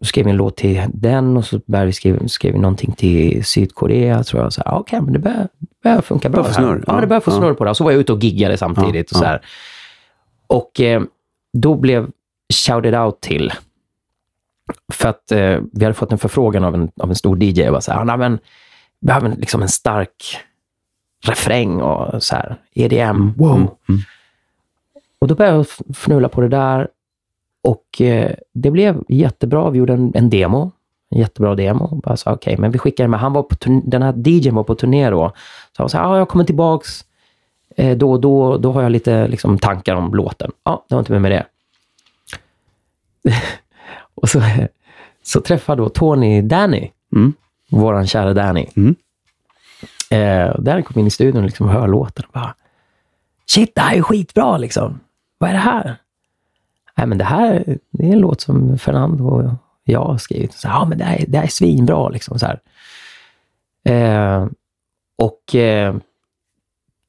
skrev 0.00 0.24
vi 0.24 0.30
en 0.30 0.36
låt 0.36 0.56
till 0.56 0.82
den 0.94 1.36
och 1.36 1.44
så 1.44 1.60
började 1.66 1.86
vi 1.86 1.92
skriva, 1.92 2.28
skrev 2.28 2.52
vi 2.52 2.58
någonting 2.58 2.92
till 2.92 3.44
Sydkorea, 3.44 4.22
tror 4.22 4.42
jag. 4.42 4.52
Så 4.52 4.62
här, 4.66 4.74
okej, 4.74 5.00
men 5.00 5.12
det 5.12 5.18
börjar, 5.18 5.48
börjar 5.82 6.00
funka 6.00 6.28
bra. 6.28 6.42
Det 6.42 6.48
här. 6.48 6.54
snurr, 6.54 6.84
Ja, 6.86 6.94
ja, 6.94 7.00
det 7.00 7.06
börjar 7.06 7.20
få 7.20 7.30
snurr 7.30 7.54
på 7.54 7.64
det. 7.64 7.70
Och 7.70 7.76
så 7.76 7.84
var 7.84 7.90
jag 7.90 8.00
ute 8.00 8.12
och 8.12 8.24
giggade 8.24 8.56
samtidigt. 8.56 9.12
Ja, 9.12 9.18
och 9.18 9.22
så 9.22 9.24
här. 9.24 9.40
Och 10.46 10.80
eh, 10.80 11.02
då 11.52 11.74
blev 11.74 12.10
Shouted 12.54 12.94
Out 12.94 13.20
till. 13.20 13.52
För 14.92 15.08
att 15.08 15.32
eh, 15.32 15.58
vi 15.72 15.84
hade 15.84 15.94
fått 15.94 16.12
en 16.12 16.18
förfrågan 16.18 16.64
av 16.64 16.74
en, 16.74 16.90
av 17.00 17.08
en 17.08 17.14
stor 17.16 17.42
DJ. 17.42 17.60
Jag 17.60 17.72
var 17.72 17.80
så 17.80 17.92
här, 17.92 18.04
"Nej, 18.04 18.16
men, 18.18 18.38
vi 19.00 19.06
behöver 19.06 19.36
liksom 19.36 19.62
en 19.62 19.68
stark 19.68 20.38
refräng 21.26 21.80
och 21.82 22.22
så 22.22 22.34
här, 22.36 22.56
EDM. 22.74 23.32
Wow! 23.36 23.56
Mm. 23.56 23.68
Mm. 23.88 24.00
Och 25.18 25.28
då 25.28 25.34
började 25.34 25.56
jag 25.56 25.66
fnula 25.96 26.28
på 26.28 26.40
det 26.40 26.48
där 26.48 26.88
och 27.62 28.00
eh, 28.00 28.34
det 28.54 28.70
blev 28.70 29.02
jättebra. 29.08 29.70
Vi 29.70 29.78
gjorde 29.78 29.92
en, 29.92 30.12
en 30.14 30.30
demo. 30.30 30.70
En 31.10 31.18
jättebra 31.18 31.54
demo. 31.54 32.00
Bara 32.04 32.16
sa, 32.16 32.32
okej, 32.32 32.56
men 32.58 32.70
vi 32.70 32.78
skickar 32.78 33.08
med. 33.08 33.20
Han 33.20 33.32
var 33.32 33.42
på 33.42 33.54
turn- 33.54 33.82
den 33.86 34.02
här 34.02 34.14
DJn 34.28 34.54
var 34.54 34.62
på 34.64 34.74
turné 34.74 35.10
då. 35.10 35.32
Så 35.76 35.82
han 35.82 35.88
sa, 35.90 35.98
ja, 35.98 36.18
jag 36.18 36.28
kommer 36.28 36.44
tillbaks 36.44 37.04
eh, 37.76 37.96
då 37.96 38.12
och 38.12 38.20
då. 38.20 38.56
Då 38.56 38.72
har 38.72 38.82
jag 38.82 38.92
lite 38.92 39.28
liksom, 39.28 39.58
tankar 39.58 39.94
om 39.96 40.14
låten. 40.14 40.50
Ja, 40.64 40.84
det 40.88 40.94
var 40.94 41.00
inte 41.00 41.12
mer 41.12 41.18
med 41.18 41.30
det. 41.32 41.46
och 44.14 44.28
så, 44.28 44.42
så 45.22 45.40
träffade 45.40 45.82
då 45.82 45.88
Tony 45.88 46.42
Danny, 46.42 46.90
Mm. 47.16 47.32
våran 47.70 48.06
kära 48.06 48.34
Danny. 48.34 48.66
Mm. 48.76 48.94
Eh, 50.10 50.54
Danny 50.60 50.82
kom 50.82 51.00
in 51.00 51.06
i 51.06 51.10
studion 51.10 51.36
och 51.40 51.44
liksom 51.46 51.68
hör 51.68 51.88
låten 51.88 52.24
och 52.26 52.32
bara, 52.32 52.54
shit, 53.50 53.74
det 53.74 53.80
här 53.80 53.96
är 53.96 54.02
skitbra 54.02 54.56
liksom. 54.58 55.00
Vad 55.38 55.50
är 55.50 55.54
det 55.54 55.60
här? 55.60 55.96
Nej, 56.96 57.06
men 57.06 57.18
det 57.18 57.24
här 57.24 57.78
det 57.90 58.08
är 58.08 58.12
en 58.12 58.18
låt 58.18 58.40
som 58.40 58.78
Fernando 58.78 59.24
och 59.28 59.50
jag 59.84 60.04
har 60.04 60.18
skrivit. 60.18 60.52
Så, 60.52 60.68
ja, 60.68 60.84
men 60.88 60.98
det 60.98 61.04
här, 61.04 61.16
är- 61.18 61.24
det 61.28 61.36
här 61.38 61.44
är 61.44 61.48
svinbra. 61.50 62.08
Liksom, 62.08 62.38
så. 62.38 62.46
Eh, 63.90 64.46
och 65.18 65.54
eh, 65.54 65.94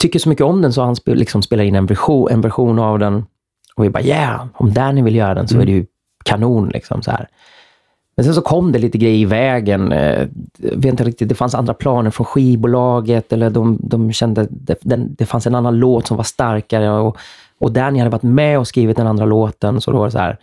tycker 0.02 0.20
så 0.20 0.30
mycket 0.30 0.46
om 0.46 0.62
den 0.62 0.74
så 0.74 0.82
han 0.84 0.96
spe, 0.96 1.16
liksom 1.16 1.42
spelar 1.42 1.64
in 1.64 1.76
en 1.76 1.86
version, 1.86 2.28
en 2.32 2.42
version 2.42 2.80
av 2.80 3.00
den. 3.00 3.26
Och 3.76 3.84
vi 3.84 3.90
bara, 3.90 4.04
yeah, 4.04 4.46
om 4.54 4.74
Danny 4.74 5.02
vill 5.02 5.16
göra 5.16 5.34
den 5.34 5.48
så 5.48 5.60
är 5.60 5.66
det 5.66 5.72
ju 5.72 5.86
kanon. 6.26 6.70
Liksom, 6.70 7.02
så 7.02 7.12
här. 7.12 7.28
Men 8.16 8.24
sen 8.24 8.34
så 8.34 8.42
kom 8.42 8.72
det 8.72 8.80
lite 8.80 8.98
grejer 8.98 9.18
i 9.18 9.26
vägen. 9.26 9.92
Eh, 9.92 10.28
jag 10.58 10.76
vet 10.76 10.86
inte 10.86 11.04
riktigt, 11.04 11.30
det 11.30 11.36
fanns 11.36 11.56
andra 11.56 11.74
planer 11.74 12.10
från 12.12 12.26
skivbolaget 12.26 13.34
eller 13.34 13.50
de, 13.50 13.78
de 13.82 14.12
kände 14.14 14.48
det, 14.50 14.76
den, 14.82 15.16
det 15.16 15.26
fanns 15.26 15.48
en 15.48 15.56
annan 15.56 15.78
låt 15.80 16.08
som 16.08 16.18
var 16.18 16.24
starkare 16.24 16.90
och, 16.92 17.18
och 17.60 17.72
Danny 17.72 18.00
hade 18.00 18.12
varit 18.12 18.24
med 18.24 18.60
och 18.60 18.68
skrivit 18.68 18.98
den 18.98 19.08
andra 19.08 19.26
låten. 19.26 19.82
Så 19.82 19.92
då 19.92 19.98
var 19.98 20.06
det 20.06 20.12
så 20.12 20.18
här, 20.20 20.38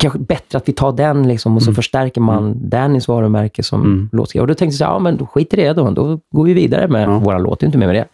kanske 0.00 0.18
bättre 0.18 0.58
att 0.58 0.68
vi 0.68 0.72
tar 0.72 0.92
den 0.92 1.28
liksom, 1.28 1.56
och 1.56 1.62
så 1.62 1.74
förstärker 1.74 2.20
man 2.20 2.68
Dannys 2.68 3.08
varumärke 3.08 3.62
som 3.62 3.80
Mm. 3.84 4.08
låtskrivare. 4.12 4.42
Och 4.44 4.48
då 4.48 4.54
tänkte 4.54 4.72
jag, 4.72 4.78
så 4.78 4.84
här, 4.84 4.92
ja 4.92 4.98
men 4.98 5.16
då 5.16 5.26
skit 5.26 5.54
i 5.54 5.56
det 5.56 5.72
då. 5.72 5.90
Då 5.90 6.20
går 6.30 6.44
vi 6.44 6.54
vidare 6.54 6.88
med 6.88 7.02
Ja. 7.08 7.18
våra 7.18 7.38
låt. 7.38 7.60
Det 7.60 7.64
är 7.64 7.66
inte 7.68 7.78
mer 7.78 7.86
med 7.86 7.96
det. 7.96 8.08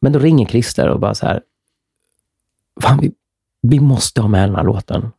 Men 0.00 0.12
då 0.12 0.18
ringer 0.18 0.46
Christer 0.46 0.88
och 0.88 1.00
bara 1.00 1.14
så 1.14 1.26
här, 1.26 1.42
Fan, 2.82 2.98
vi, 3.00 3.12
vi 3.62 3.80
måste 3.80 4.20
ha 4.20 4.28
med 4.28 4.48
den 4.48 4.56
här 4.56 4.64
låten. 4.64 5.12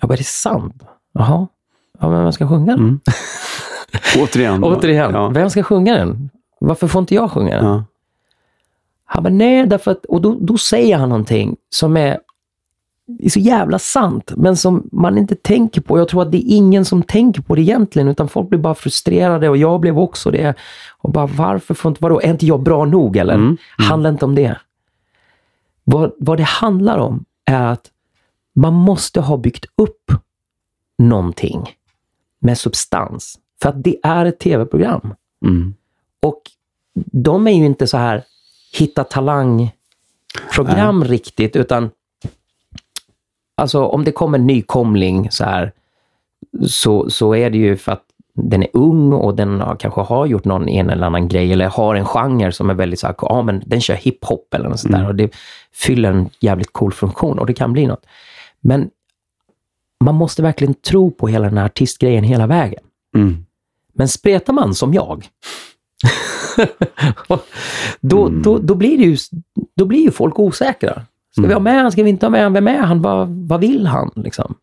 Jag 0.00 0.08
bara, 0.08 0.14
är 0.14 0.18
det 0.18 0.24
sant? 0.26 0.82
Jaha. 1.12 1.46
Ja, 2.00 2.08
men 2.10 2.22
vem 2.22 2.32
ska 2.32 2.48
sjunga 2.48 2.72
den? 2.76 2.80
Mm. 2.80 3.00
Återigen. 4.22 4.64
Återigen, 4.64 5.10
Ja. 5.14 5.28
vem 5.28 5.50
ska 5.50 5.62
sjunga 5.62 5.94
den? 5.94 6.30
Varför 6.60 6.88
får 6.88 6.98
inte 7.00 7.14
jag 7.14 7.30
sjunga 7.30 7.56
den? 7.56 7.64
Ja. 7.64 7.84
Han 9.14 9.22
bara, 9.22 9.32
nej, 9.32 9.66
därför 9.66 9.90
att... 9.90 10.04
Och 10.04 10.20
då, 10.22 10.38
då 10.40 10.58
säger 10.58 10.96
han 10.96 11.08
någonting 11.08 11.56
som 11.70 11.96
är, 11.96 12.18
är 13.18 13.28
så 13.28 13.40
jävla 13.40 13.78
sant, 13.78 14.32
men 14.36 14.56
som 14.56 14.88
man 14.92 15.18
inte 15.18 15.34
tänker 15.34 15.80
på. 15.80 15.98
Jag 15.98 16.08
tror 16.08 16.22
att 16.22 16.32
det 16.32 16.38
är 16.38 16.56
ingen 16.56 16.84
som 16.84 17.02
tänker 17.02 17.42
på 17.42 17.54
det 17.54 17.62
egentligen, 17.62 18.08
utan 18.08 18.28
folk 18.28 18.48
blir 18.48 18.58
bara 18.58 18.74
frustrerade 18.74 19.48
och 19.48 19.56
jag 19.56 19.80
blev 19.80 19.98
också 19.98 20.30
det. 20.30 20.54
Och 20.98 21.12
bara, 21.12 21.26
varför 21.26 21.74
får 21.74 21.90
inte... 21.90 22.02
Vadå, 22.02 22.20
är 22.20 22.30
inte 22.30 22.46
jag 22.46 22.62
bra 22.62 22.84
nog 22.84 23.16
eller? 23.16 23.34
Mm, 23.34 23.56
Handlar 23.78 24.10
inte 24.10 24.24
om 24.24 24.34
det. 24.34 24.60
Vad, 25.84 26.12
vad 26.18 26.36
det 26.36 26.42
handlar 26.42 26.98
om 26.98 27.24
är 27.44 27.66
att 27.66 27.90
man 28.54 28.74
måste 28.74 29.20
ha 29.20 29.36
byggt 29.36 29.64
upp 29.76 30.12
någonting 30.98 31.70
med 32.38 32.58
substans. 32.58 33.38
För 33.62 33.68
att 33.68 33.84
det 33.84 33.96
är 34.02 34.24
ett 34.24 34.38
tv-program. 34.38 35.14
Mm. 35.44 35.74
Och 36.22 36.42
de 37.12 37.46
är 37.46 37.52
ju 37.52 37.64
inte 37.64 37.86
så 37.86 37.96
här 37.96 38.24
hitta 38.72 39.04
talang-program 39.04 41.04
riktigt, 41.04 41.56
utan 41.56 41.90
alltså 43.54 43.84
om 43.84 44.04
det 44.04 44.12
kommer 44.12 44.38
en 44.38 44.46
nykomling 44.46 45.30
så 45.30 45.44
här, 45.44 45.72
så, 46.66 47.10
så 47.10 47.34
är 47.34 47.50
det 47.50 47.58
ju 47.58 47.76
för 47.76 47.92
att 47.92 48.04
den 48.34 48.62
är 48.62 48.68
ung 48.72 49.12
och 49.12 49.36
den 49.36 49.60
har, 49.60 49.76
kanske 49.76 50.00
har 50.00 50.26
gjort 50.26 50.44
någon 50.44 50.68
en 50.68 50.90
eller 50.90 51.06
annan 51.06 51.28
grej 51.28 51.52
eller 51.52 51.66
har 51.66 51.94
en 51.94 52.04
genre 52.04 52.52
som 52.52 52.70
är 52.70 52.74
väldigt 52.74 53.00
så 53.00 53.06
här, 53.06 53.14
ja 53.18 53.42
men 53.42 53.62
den 53.66 53.80
kör 53.80 53.94
hiphop 53.94 54.54
eller 54.54 54.68
något 54.68 54.80
sånt 54.80 54.94
där 54.94 55.06
och 55.06 55.14
det 55.14 55.34
fyller 55.74 56.10
en 56.10 56.30
jävligt 56.40 56.72
cool 56.72 56.92
funktion 56.92 57.38
och 57.38 57.46
det 57.46 57.54
kan 57.54 57.72
bli 57.72 57.86
något. 57.86 58.06
Men 58.60 58.90
man 60.04 60.14
måste 60.14 60.42
verkligen 60.42 60.74
tro 60.74 61.10
på 61.10 61.28
hela 61.28 61.48
den 61.48 61.58
här 61.58 61.64
artistgrejen 61.64 62.24
hela 62.24 62.46
vägen. 62.46 62.82
Mm. 63.16 63.44
Men 63.92 64.08
spretar 64.08 64.52
man 64.52 64.74
som 64.74 64.94
jag, 64.94 65.26
då, 68.00 68.28
då, 68.28 68.58
då, 68.58 68.74
blir 68.74 68.98
det 68.98 69.04
ju, 69.04 69.16
då 69.76 69.84
blir 69.84 70.02
ju 70.02 70.10
folk 70.10 70.38
osäkra. 70.38 71.02
Ska 71.32 71.46
vi 71.46 71.52
ha 71.52 71.60
med 71.60 71.82
han? 71.82 71.92
Ska 71.92 72.02
vi 72.02 72.10
inte 72.10 72.26
ha 72.26 72.30
med 72.30 72.42
han? 72.42 72.52
Vem 72.52 72.68
är 72.68 72.78
han? 72.78 73.02
Vad, 73.02 73.28
vad 73.28 73.60
vill 73.60 73.86
han? 73.86 74.10
Liksom. 74.14 74.54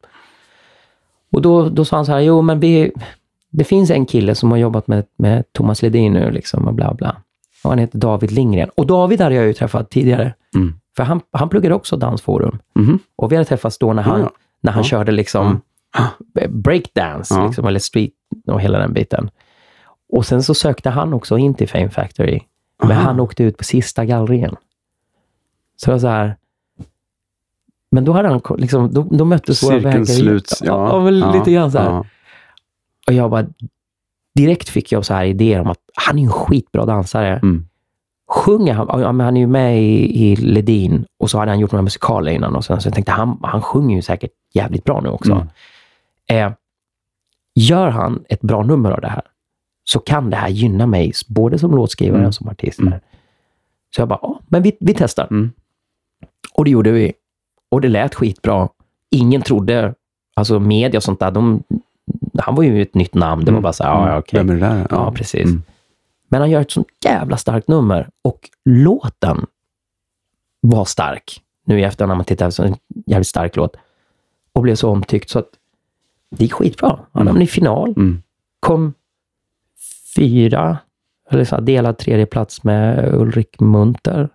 Och 1.32 1.42
då, 1.42 1.70
då 1.70 1.86
sa 1.86 1.96
han 1.96 2.06
så 2.06 2.12
här, 2.12 2.20
jo 2.20 2.42
men 2.42 2.60
vi, 2.60 2.92
det 3.50 3.64
finns 3.64 3.90
en 3.92 4.06
kille 4.06 4.36
som 4.36 4.52
har 4.52 4.58
jobbat 4.58 4.88
med, 4.88 5.06
med 5.18 5.44
Thomas 5.54 5.82
Ledin 5.82 6.14
nu 6.14 6.32
liksom 6.32 6.68
och 6.68 6.74
bla 6.74 6.94
bla. 6.94 7.16
Och 7.64 7.70
han 7.70 7.80
heter 7.80 7.98
David 7.98 8.32
Lindgren. 8.32 8.70
Och 8.76 8.88
David 8.88 9.22
hade 9.22 9.36
jag 9.36 9.46
ju 9.46 9.54
träffat 9.54 9.90
tidigare. 9.90 10.34
Mm. 10.56 10.74
För 10.96 11.04
han, 11.04 11.22
han 11.32 11.50
pluggade 11.50 11.76
också 11.76 11.98
dansforum. 11.98 12.60
Mhm. 12.76 13.00
Och 13.16 13.32
vi 13.32 13.36
hade 13.36 13.46
träffats 13.46 13.78
då 13.78 13.94
när 13.94 14.04
han, 14.04 14.30
när 14.62 14.72
han 14.72 14.84
Ja. 14.84 14.88
körde 14.90 15.12
liksom 15.12 15.62
breakdance, 16.50 17.36
Ja. 17.36 17.46
liksom, 17.48 17.68
eller 17.68 17.80
street 17.80 18.12
och 18.48 18.62
hela 18.62 18.80
den 18.80 18.94
biten. 18.94 19.30
Och 20.10 20.26
sen 20.26 20.44
så 20.44 20.54
sökte 20.54 20.90
han 20.90 21.14
också 21.14 21.38
in 21.38 21.54
till 21.54 21.70
Fame 21.70 21.90
Factory. 21.90 22.40
Men 22.82 22.92
Aha. 22.92 23.02
han 23.02 23.20
åkte 23.20 23.44
ut 23.44 23.58
på 23.58 23.64
sista 23.64 24.06
gallringen. 24.06 24.56
Så 25.76 25.92
jag 25.92 26.02
så 26.02 26.08
här... 26.08 26.36
Men 27.92 28.06
då, 28.06 28.12
hade 28.12 28.30
han, 28.30 28.42
liksom, 28.58 28.94
då, 28.94 29.08
då 29.12 29.26
möttes 29.26 29.64
våra 29.64 29.80
vägar. 29.80 30.06
Sluts. 30.06 30.62
Ja, 30.66 30.90
ja, 30.90 31.12
ja, 31.12 31.34
lite 31.34 31.52
grann 31.52 31.72
så 31.72 31.78
här. 31.78 31.90
ja. 31.90 32.06
Och 33.08 33.14
jag 33.14 33.30
bara... 33.32 33.46
Direkt 34.36 34.70
fick 34.70 34.92
jag 34.92 35.06
så 35.06 35.14
här 35.14 35.26
idéer 35.26 35.62
om 35.62 35.68
att 35.68 35.80
han 35.94 36.20
är 36.20 36.24
en 36.24 36.30
skitbra 36.30 36.86
dansare. 36.86 37.40
Mm. 37.44 37.66
Sjunger 38.32 38.74
han? 38.74 39.02
Ja, 39.02 39.12
men 39.12 39.26
han 39.26 39.38
är 39.38 39.42
ju 39.42 39.48
med 39.48 39.84
i, 39.84 40.24
i 40.26 40.36
Ledin 40.36 41.06
och 41.20 41.30
så 41.30 41.40
hade 41.40 41.52
han 41.52 41.60
gjort 41.60 41.72
några 41.72 41.84
musikaler 41.84 42.32
innan. 42.32 42.56
Och 42.56 42.66
sen, 42.66 42.82
så 42.82 42.88
jag 42.88 42.94
tänkte 42.94 43.12
han, 43.12 43.40
han 43.44 43.62
sjunger 43.62 43.96
ju 43.96 44.02
säkert 44.02 44.32
jävligt 44.54 44.84
bra 44.84 45.02
nu 45.02 45.10
också. 45.10 45.32
Mm. 45.32 45.48
Eh, 46.48 46.54
gör 47.56 47.90
han 47.90 48.24
ett 48.30 48.42
bra 48.42 48.64
nummer 48.64 48.92
av 48.92 49.02
det 49.02 49.08
här, 49.08 49.22
så 49.92 50.00
kan 50.00 50.30
det 50.30 50.36
här 50.38 50.50
gynna 50.50 50.86
mig 50.88 51.12
både 51.28 51.60
som 51.60 51.72
låtskrivare 51.72 52.18
Mm. 52.18 52.28
och 52.28 52.36
som 52.36 52.50
artist. 52.50 52.80
Mm. 52.80 52.94
Så 53.96 54.02
jag 54.02 54.08
bara, 54.08 54.20
ja, 54.22 54.40
men 54.48 54.62
vi, 54.62 54.78
vi 54.80 54.94
testar. 54.94 55.28
Mm. 55.32 55.52
Och 56.54 56.66
det 56.66 56.72
gjorde 56.72 56.92
vi. 56.92 57.14
Och 57.70 57.82
det 57.82 57.88
lät 57.88 58.16
skitbra. 58.16 58.70
Ingen 59.12 59.42
trodde, 59.42 59.94
alltså 60.36 60.60
media 60.60 60.98
och 60.98 61.04
sånt 61.04 61.20
där, 61.20 61.32
de, 61.32 61.64
han 62.40 62.56
var 62.56 62.64
ju 62.64 62.82
ett 62.82 62.96
nytt 62.96 63.14
namn. 63.14 63.46
Det 63.46 63.52
var 63.52 63.62
bara 63.62 63.74
så 63.74 63.84
här, 63.84 63.92
ja, 64.12 64.18
okej. 64.18 64.38
Vem 64.40 64.50
är 64.50 64.54
det 64.54 64.60
där? 64.60 64.88
Ja, 64.90 65.12
precis. 65.12 65.46
Mm. 65.46 65.62
Men 66.28 66.42
han 66.42 66.50
gör 66.52 66.62
ett 66.62 66.72
sånt 66.72 66.88
jävla 67.06 67.38
starkt 67.38 67.68
nummer 67.68 68.10
och 68.22 68.50
låten 68.66 69.46
var 70.62 70.86
stark. 70.86 71.42
Nu 71.66 71.80
i 71.80 71.84
efterhand 71.84 72.10
när 72.10 72.16
man 72.16 72.26
tittar, 72.26 72.50
så 72.50 72.64
en 72.64 72.76
jävligt 73.06 73.28
stark 73.28 73.56
låt. 73.56 73.76
Och 74.54 74.62
blev 74.62 74.76
så 74.76 74.90
omtyckt 74.90 75.30
så 75.30 75.40
att 75.40 75.50
det 76.30 76.44
gick 76.44 76.54
skitbra. 76.54 76.90
Han 76.90 77.00
Mm. 77.22 77.28
hamnade 77.28 77.44
i 77.44 77.48
final. 77.48 77.88
Mm. 77.90 78.22
Kom 78.60 78.94
fyra, 80.16 80.78
eller 81.30 81.44
så 81.46 81.56
här, 81.56 81.62
delad 81.62 81.98
tredje 81.98 82.26
plats 82.26 82.64
med 82.64 83.14
Ulrik 83.14 83.60
Munter. 83.60 84.30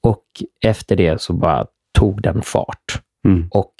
Och 0.00 0.24
efter 0.60 0.96
det 0.96 1.20
så 1.22 1.32
bara 1.32 1.66
tog 1.92 2.22
den 2.22 2.42
fart. 2.42 3.02
Mm. 3.24 3.48
Och 3.50 3.74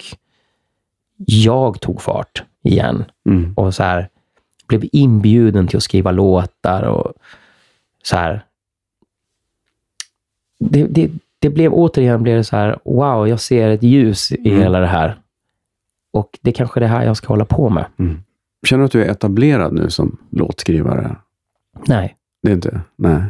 jag 1.25 1.81
tog 1.81 2.01
fart 2.01 2.43
igen 2.63 3.05
Mm. 3.25 3.53
och 3.55 3.75
så 3.75 3.83
här, 3.83 4.09
blev 4.67 4.85
inbjuden 4.91 5.67
till 5.67 5.77
att 5.77 5.83
skriva 5.83 6.11
låtar 6.11 6.83
och 6.83 7.13
så 8.03 8.15
här. 8.17 8.45
Det, 10.59 10.83
det, 10.87 11.11
det 11.39 11.49
blev 11.49 11.73
återigen 11.73 12.23
blev 12.23 12.37
det 12.37 12.43
så 12.43 12.55
här, 12.55 12.79
wow, 12.83 13.27
jag 13.27 13.39
ser 13.39 13.69
ett 13.69 13.83
ljus 13.83 14.31
i 14.31 14.49
Mm. 14.49 14.61
hela 14.61 14.79
det 14.79 14.87
här. 14.87 15.19
Och 16.11 16.39
det 16.41 16.49
är 16.49 16.53
kanske 16.53 16.79
det 16.79 16.87
här 16.87 17.05
jag 17.05 17.17
ska 17.17 17.27
hålla 17.27 17.45
på 17.45 17.69
med. 17.69 17.85
Mm. 17.99 18.23
Känner 18.67 18.79
du 18.81 18.85
att 18.85 18.91
du 18.91 19.03
är 19.03 19.09
etablerad 19.11 19.73
nu 19.73 19.89
som 19.89 20.17
låtskrivare? 20.31 21.15
Nej, 21.87 22.15
Det 22.43 22.49
är 22.49 22.53
inte? 22.53 22.81
Nej. 22.95 23.21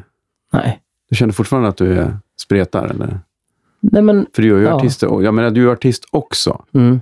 nej. 0.53 0.79
Du 1.09 1.15
känner 1.15 1.33
fortfarande 1.33 1.69
att 1.69 1.77
du 1.77 1.99
är 1.99 2.17
spretar? 2.41 2.85
Eller? 2.85 3.19
Nej 3.79 4.01
men, 4.01 4.25
För 4.33 4.41
du 4.41 4.55
är 4.55 4.59
ju 4.59 4.65
Ja. 4.65 4.73
artist, 4.73 5.03
och- 5.03 5.23
jag 5.23 5.33
menar, 5.33 5.49
du 5.51 5.67
är 5.69 5.71
artist 5.73 6.05
också. 6.11 6.63
mm, 6.73 7.01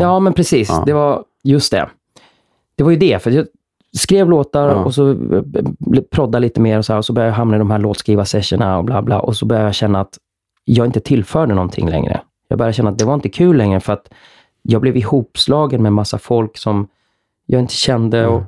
Ja, 0.00 0.20
men 0.20 0.32
precis. 0.32 0.68
Ja. 0.68 0.82
Det 0.86 0.92
var 0.92 1.24
just 1.44 1.70
det. 1.72 1.88
Det 2.74 2.84
var 2.84 2.90
ju 2.90 2.96
det, 2.96 3.22
för 3.22 3.30
jag 3.30 3.46
skrev 3.96 4.30
låtar 4.30 4.68
Ja. 4.68 4.74
och 4.74 4.94
så 4.94 5.10
eh, 5.10 5.42
prodda 6.10 6.38
lite 6.38 6.60
mer 6.60 6.78
och 6.78 6.84
så, 6.84 6.92
här, 6.92 6.98
och 6.98 7.04
så 7.04 7.12
började 7.12 7.30
jag 7.30 7.36
hamna 7.36 7.56
i 7.56 7.58
de 7.58 7.70
här 7.70 7.78
låtskrivarsessionerna 7.78 8.78
och 8.78 8.84
bla 8.84 9.02
bla. 9.02 9.20
Och 9.20 9.36
så 9.36 9.46
började 9.46 9.66
jag 9.68 9.74
känna 9.74 10.00
att 10.00 10.18
jag 10.64 10.86
inte 10.86 11.00
tillförde 11.00 11.54
någonting 11.54 11.88
längre. 11.88 12.20
Jag 12.48 12.58
började 12.58 12.72
känna 12.72 12.90
att 12.90 12.98
det 12.98 13.04
var 13.04 13.14
inte 13.14 13.28
kul 13.28 13.56
längre 13.56 13.80
för 13.80 13.92
att 13.92 14.08
jag 14.62 14.80
blev 14.80 14.96
ihopslagen 14.96 15.82
med 15.82 15.92
massa 15.92 16.18
folk 16.18 16.56
som 16.56 16.88
jag 17.46 17.60
inte 17.60 17.74
kände. 17.74 18.26
Och, 18.26 18.42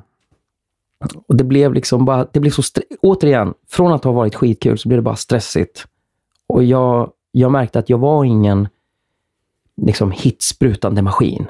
och 1.27 1.35
det 1.35 1.43
blev 1.43 1.73
liksom 1.73 2.05
bara, 2.05 2.27
det 2.31 2.39
blev 2.39 2.51
så, 2.51 2.61
återigen, 3.01 3.53
från 3.69 3.91
att 3.93 4.03
ha 4.03 4.11
varit 4.11 4.35
skitkul 4.35 4.77
så 4.77 4.89
blev 4.89 4.97
det 4.97 5.01
bara 5.03 5.15
stressigt. 5.15 5.85
Och 6.47 6.63
jag, 6.63 7.11
jag 7.31 7.51
märkte 7.51 7.79
att 7.79 7.89
jag 7.89 7.97
var 7.97 8.23
ingen 8.25 8.67
liksom 9.81 10.11
hitsprutande 10.11 11.01
maskin 11.01 11.47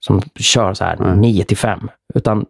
som 0.00 0.20
kör 0.36 0.74
så 0.74 0.84
här 0.84 0.96
Nej. 1.00 1.16
9 1.16 1.44
till 1.44 1.56
5, 1.56 1.88
utan 2.14 2.46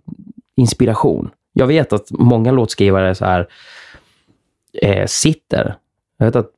inspiration. 0.56 1.30
Jag 1.52 1.66
vet 1.66 1.92
att 1.92 2.10
många 2.10 2.52
låtskrivare 2.52 3.14
så 3.14 3.24
här 3.24 3.48
eh, 4.82 5.06
sitter. 5.06 5.76
Jag 6.16 6.26
vet 6.26 6.36
att, 6.36 6.50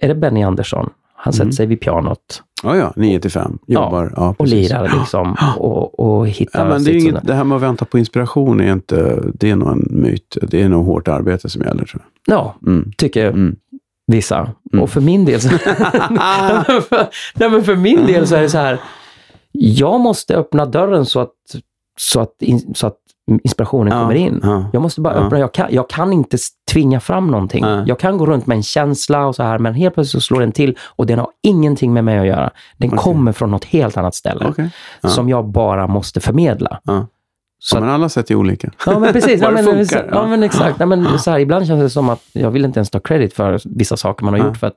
är 0.00 0.08
det 0.08 0.14
Benny 0.14 0.42
Andersson? 0.42 0.90
Han 1.14 1.32
sätter 1.32 1.44
Mm. 1.44 1.52
sig 1.52 1.66
vid 1.66 1.80
pianot 1.80 2.42
Ja, 2.62 2.76
ja. 2.76 2.92
9 2.96 3.20
till 3.20 3.30
5. 3.30 3.58
Jobbar. 3.66 4.12
Ja, 4.16 4.34
och 4.38 4.46
lirar 4.46 4.92
liksom 4.98 5.36
och, 5.58 6.00
och 6.00 6.28
hittar 6.28 6.58
Ja, 6.64 6.68
men 6.68 6.84
det, 6.84 6.90
är 6.90 6.94
inget, 6.94 7.26
det 7.26 7.34
här 7.34 7.44
med 7.44 7.56
att 7.56 7.62
vänta 7.62 7.84
på 7.84 7.98
inspiration 7.98 8.60
är 8.60 8.72
inte, 8.72 9.22
det 9.34 9.50
är 9.50 9.56
nog 9.56 9.72
en 9.72 9.86
myt. 9.90 10.36
Det 10.42 10.62
är 10.62 10.68
nog 10.68 10.86
hårt 10.86 11.08
arbete 11.08 11.48
som 11.48 11.62
gäller 11.62 11.84
tror 11.84 12.02
Ja, 12.26 12.54
jag. 12.60 12.68
Mm. 12.72 12.92
tycker 12.96 13.26
Mm. 13.26 13.56
vissa. 14.06 14.50
Mm. 14.72 14.82
Och 14.82 14.90
för 14.90 15.00
min 15.00 15.24
del 15.24 15.40
så... 15.40 15.48
Nej, 17.34 17.50
men 17.50 17.64
för, 17.64 17.76
min 17.76 18.06
del 18.06 18.26
så 18.26 18.34
är 18.34 18.42
det 18.42 18.50
så 18.50 18.58
här. 18.58 18.80
Jag 19.52 20.00
måste 20.00 20.36
öppna 20.36 20.66
dörren 20.66 21.06
så 21.06 21.20
att, 21.20 21.32
så 22.00 22.20
att, 22.20 22.32
så 22.74 22.86
att 22.86 22.96
inspirationen 23.44 23.92
Ja, 23.92 24.00
kommer 24.02 24.14
in. 24.14 24.40
ja. 24.42 24.64
Jag 24.72 24.82
måste 24.82 25.00
bara 25.00 25.14
öppna. 25.14 25.38
Jag 25.38 25.52
kan, 25.54 25.66
jag 25.70 25.88
kan 25.90 26.12
inte 26.12 26.36
tvinga 26.72 27.00
fram 27.00 27.26
någonting. 27.26 27.64
Jag 27.86 27.98
kan 27.98 28.18
gå 28.18 28.26
runt 28.26 28.46
med 28.46 28.56
en 28.56 28.62
känsla 28.62 29.26
och 29.26 29.34
så 29.36 29.42
här, 29.42 29.58
men 29.58 29.74
helt 29.74 29.94
plötsligt 29.94 30.22
så 30.22 30.26
slår 30.26 30.40
den 30.40 30.52
till 30.52 30.76
och 30.96 31.06
den 31.06 31.18
har 31.18 31.28
ingenting 31.42 31.92
med 31.92 32.04
mig 32.04 32.18
att 32.18 32.26
göra. 32.26 32.50
Den 32.76 32.88
Okej. 32.88 32.98
kommer 32.98 33.32
från 33.32 33.50
något 33.50 33.64
helt 33.64 33.96
annat 33.96 34.14
ställe. 34.14 34.52
Ja. 35.00 35.08
som 35.08 35.28
jag 35.28 35.44
bara 35.48 35.86
måste 35.86 36.20
förmedla. 36.20 36.80
Så 37.58 37.76
att- 37.76 37.82
men 37.82 37.90
alla 37.92 38.08
sätt 38.08 38.30
är 38.30 38.34
olika. 38.34 38.70
Ja, 38.86 38.98
men 38.98 39.12
precis. 39.12 39.40
ja, 39.42 39.50
men, 39.50 39.64
funkar, 39.64 40.08
ja. 40.10 40.16
ja. 40.22 40.26
men 40.26 40.42
exakt. 40.42 40.80
Ja, 40.80 40.86
men, 40.86 41.18
så 41.18 41.30
här, 41.30 41.38
ibland 41.38 41.66
känns 41.66 41.80
det 41.82 41.90
som 41.90 42.08
att 42.08 42.22
jag 42.32 42.50
vill 42.50 42.64
inte 42.64 42.78
ens 42.78 42.90
ta 42.90 43.00
credit 43.00 43.34
för 43.34 43.60
vissa 43.64 43.96
saker 43.96 44.24
man 44.24 44.34
har 44.34 44.38
Ja. 44.40 44.46
gjort. 44.46 44.56
För 44.56 44.66
att 44.66 44.76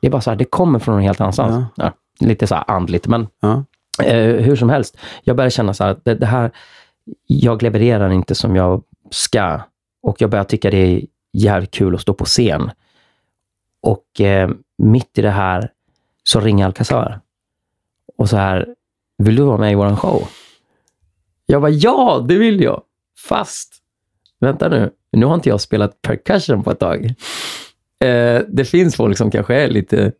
det 0.00 0.06
är 0.06 0.10
bara 0.10 0.20
så 0.20 0.30
här, 0.30 0.36
det 0.36 0.44
kommer 0.44 0.78
från 0.78 0.94
någon 0.94 1.02
helt 1.04 1.20
annanstans. 1.20 1.64
Lite 2.20 2.46
så 2.46 2.54
här 2.54 2.64
andligt, 2.66 3.06
men 3.06 3.26
eh, 4.04 4.16
hur 4.16 4.56
som 4.56 4.68
helst. 4.70 4.96
Jag 5.22 5.36
börjar 5.36 5.50
känna 5.50 5.74
så 5.74 5.84
här, 5.84 5.90
att 5.90 6.04
det, 6.04 6.14
det 6.14 6.26
här, 6.26 6.50
jag 7.26 7.62
levererar 7.62 8.10
inte 8.10 8.34
som 8.34 8.56
jag 8.56 8.82
ska. 9.10 9.60
Och 10.02 10.20
jag 10.20 10.30
börjar 10.30 10.44
tycka 10.44 10.70
det 10.70 10.76
är 10.76 11.02
jävligt 11.32 11.70
kul 11.70 11.94
att 11.94 12.00
stå 12.00 12.14
på 12.14 12.24
scen. 12.24 12.70
Och 13.82 14.20
eh, 14.20 14.50
mitt 14.78 15.18
i 15.18 15.22
det 15.22 15.30
här 15.30 15.72
så 16.22 16.40
ringer 16.40 16.66
Alcazar. 16.66 17.20
Och 18.16 18.28
så 18.28 18.36
här, 18.36 18.74
vill 19.18 19.36
du 19.36 19.42
vara 19.42 19.58
med 19.58 19.72
i 19.72 19.74
våran 19.74 19.96
show? 19.96 20.28
Jag 21.46 21.62
bara, 21.62 21.70
ja, 21.70 22.24
det 22.28 22.38
vill 22.38 22.60
jag. 22.60 22.82
Fast, 23.28 23.74
vänta 24.40 24.68
nu, 24.68 24.90
nu 25.12 25.26
har 25.26 25.34
inte 25.34 25.48
jag 25.48 25.60
spelat 25.60 26.02
percussion 26.02 26.62
på 26.64 26.70
ett 26.70 26.78
tag. 26.78 27.14
Eh, 28.04 28.42
det 28.48 28.64
finns 28.64 28.96
folk 28.96 29.16
som 29.16 29.30
kanske 29.30 29.54
är 29.54 29.68
lite 29.68 30.12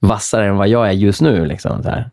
vassare 0.00 0.46
än 0.46 0.56
vad 0.56 0.68
jag 0.68 0.88
är 0.88 0.92
just 0.92 1.20
nu. 1.20 1.46
Liksom, 1.46 1.82
så 1.82 1.88
här. 1.88 2.10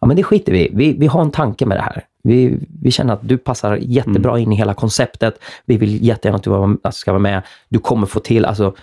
Ja, 0.00 0.06
men 0.06 0.16
det 0.16 0.22
skiter 0.22 0.52
vi 0.52 0.70
vi 0.74 0.92
Vi 0.92 1.06
har 1.06 1.20
en 1.22 1.30
tanke 1.30 1.66
med 1.66 1.76
det 1.78 1.82
här. 1.82 2.04
Vi, 2.22 2.58
vi 2.82 2.90
känner 2.90 3.14
att 3.14 3.28
du 3.28 3.38
passar 3.38 3.76
jättebra 3.80 4.38
in 4.38 4.52
i 4.52 4.56
hela 4.56 4.74
konceptet. 4.74 5.38
Vi 5.64 5.76
vill 5.76 6.04
jättegärna 6.06 6.36
att 6.36 6.42
du 6.42 6.50
var- 6.50 6.90
ska 6.90 7.12
vara 7.12 7.18
med. 7.22 7.42
Du 7.68 7.78
kommer 7.78 8.06
få 8.06 8.20
till, 8.20 8.44
alltså, 8.44 8.74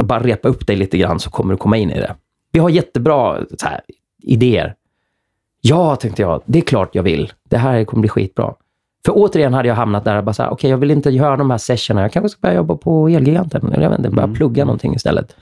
bara 0.00 0.20
repa 0.22 0.48
upp 0.48 0.66
dig 0.66 0.76
lite 0.76 0.98
grann 0.98 1.20
så 1.20 1.30
kommer 1.30 1.54
du 1.54 1.58
komma 1.58 1.76
in 1.76 1.90
i 1.90 1.94
det. 2.00 2.14
Vi 2.52 2.60
har 2.60 2.70
jättebra 2.70 3.38
här, 3.62 3.80
idéer. 4.22 4.74
Ja, 5.60 5.96
tänkte 5.96 6.22
jag. 6.22 6.42
Det 6.44 6.58
är 6.58 6.62
klart 6.62 6.94
jag 6.94 7.02
vill. 7.02 7.32
Det 7.48 7.58
här 7.58 7.84
kommer 7.84 8.00
bli 8.00 8.08
skitbra. 8.08 8.54
För 9.06 9.12
återigen 9.16 9.54
hade 9.54 9.68
jag 9.68 9.74
hamnat 9.74 10.04
där 10.04 10.16
och 10.18 10.24
bara 10.24 10.32
så 10.32 10.42
här, 10.42 10.50
okej, 10.50 10.70
jag 10.70 10.78
vill 10.78 10.90
inte 10.90 11.10
göra 11.10 11.36
de 11.36 11.50
här 11.50 11.58
sessionerna. 11.58 12.04
Jag 12.04 12.12
kanske 12.12 12.28
ska 12.28 12.38
börja 12.40 12.54
jobba 12.56 12.76
på 12.76 13.08
Elgiganten. 13.08 13.72
Eller 13.72 13.82
jag 13.82 13.90
vet 13.90 13.98
inte, 13.98 14.10
börja 14.10 14.24
Mm. 14.24 14.36
plugga 14.36 14.64
någonting 14.64 14.94
istället. 14.94 15.36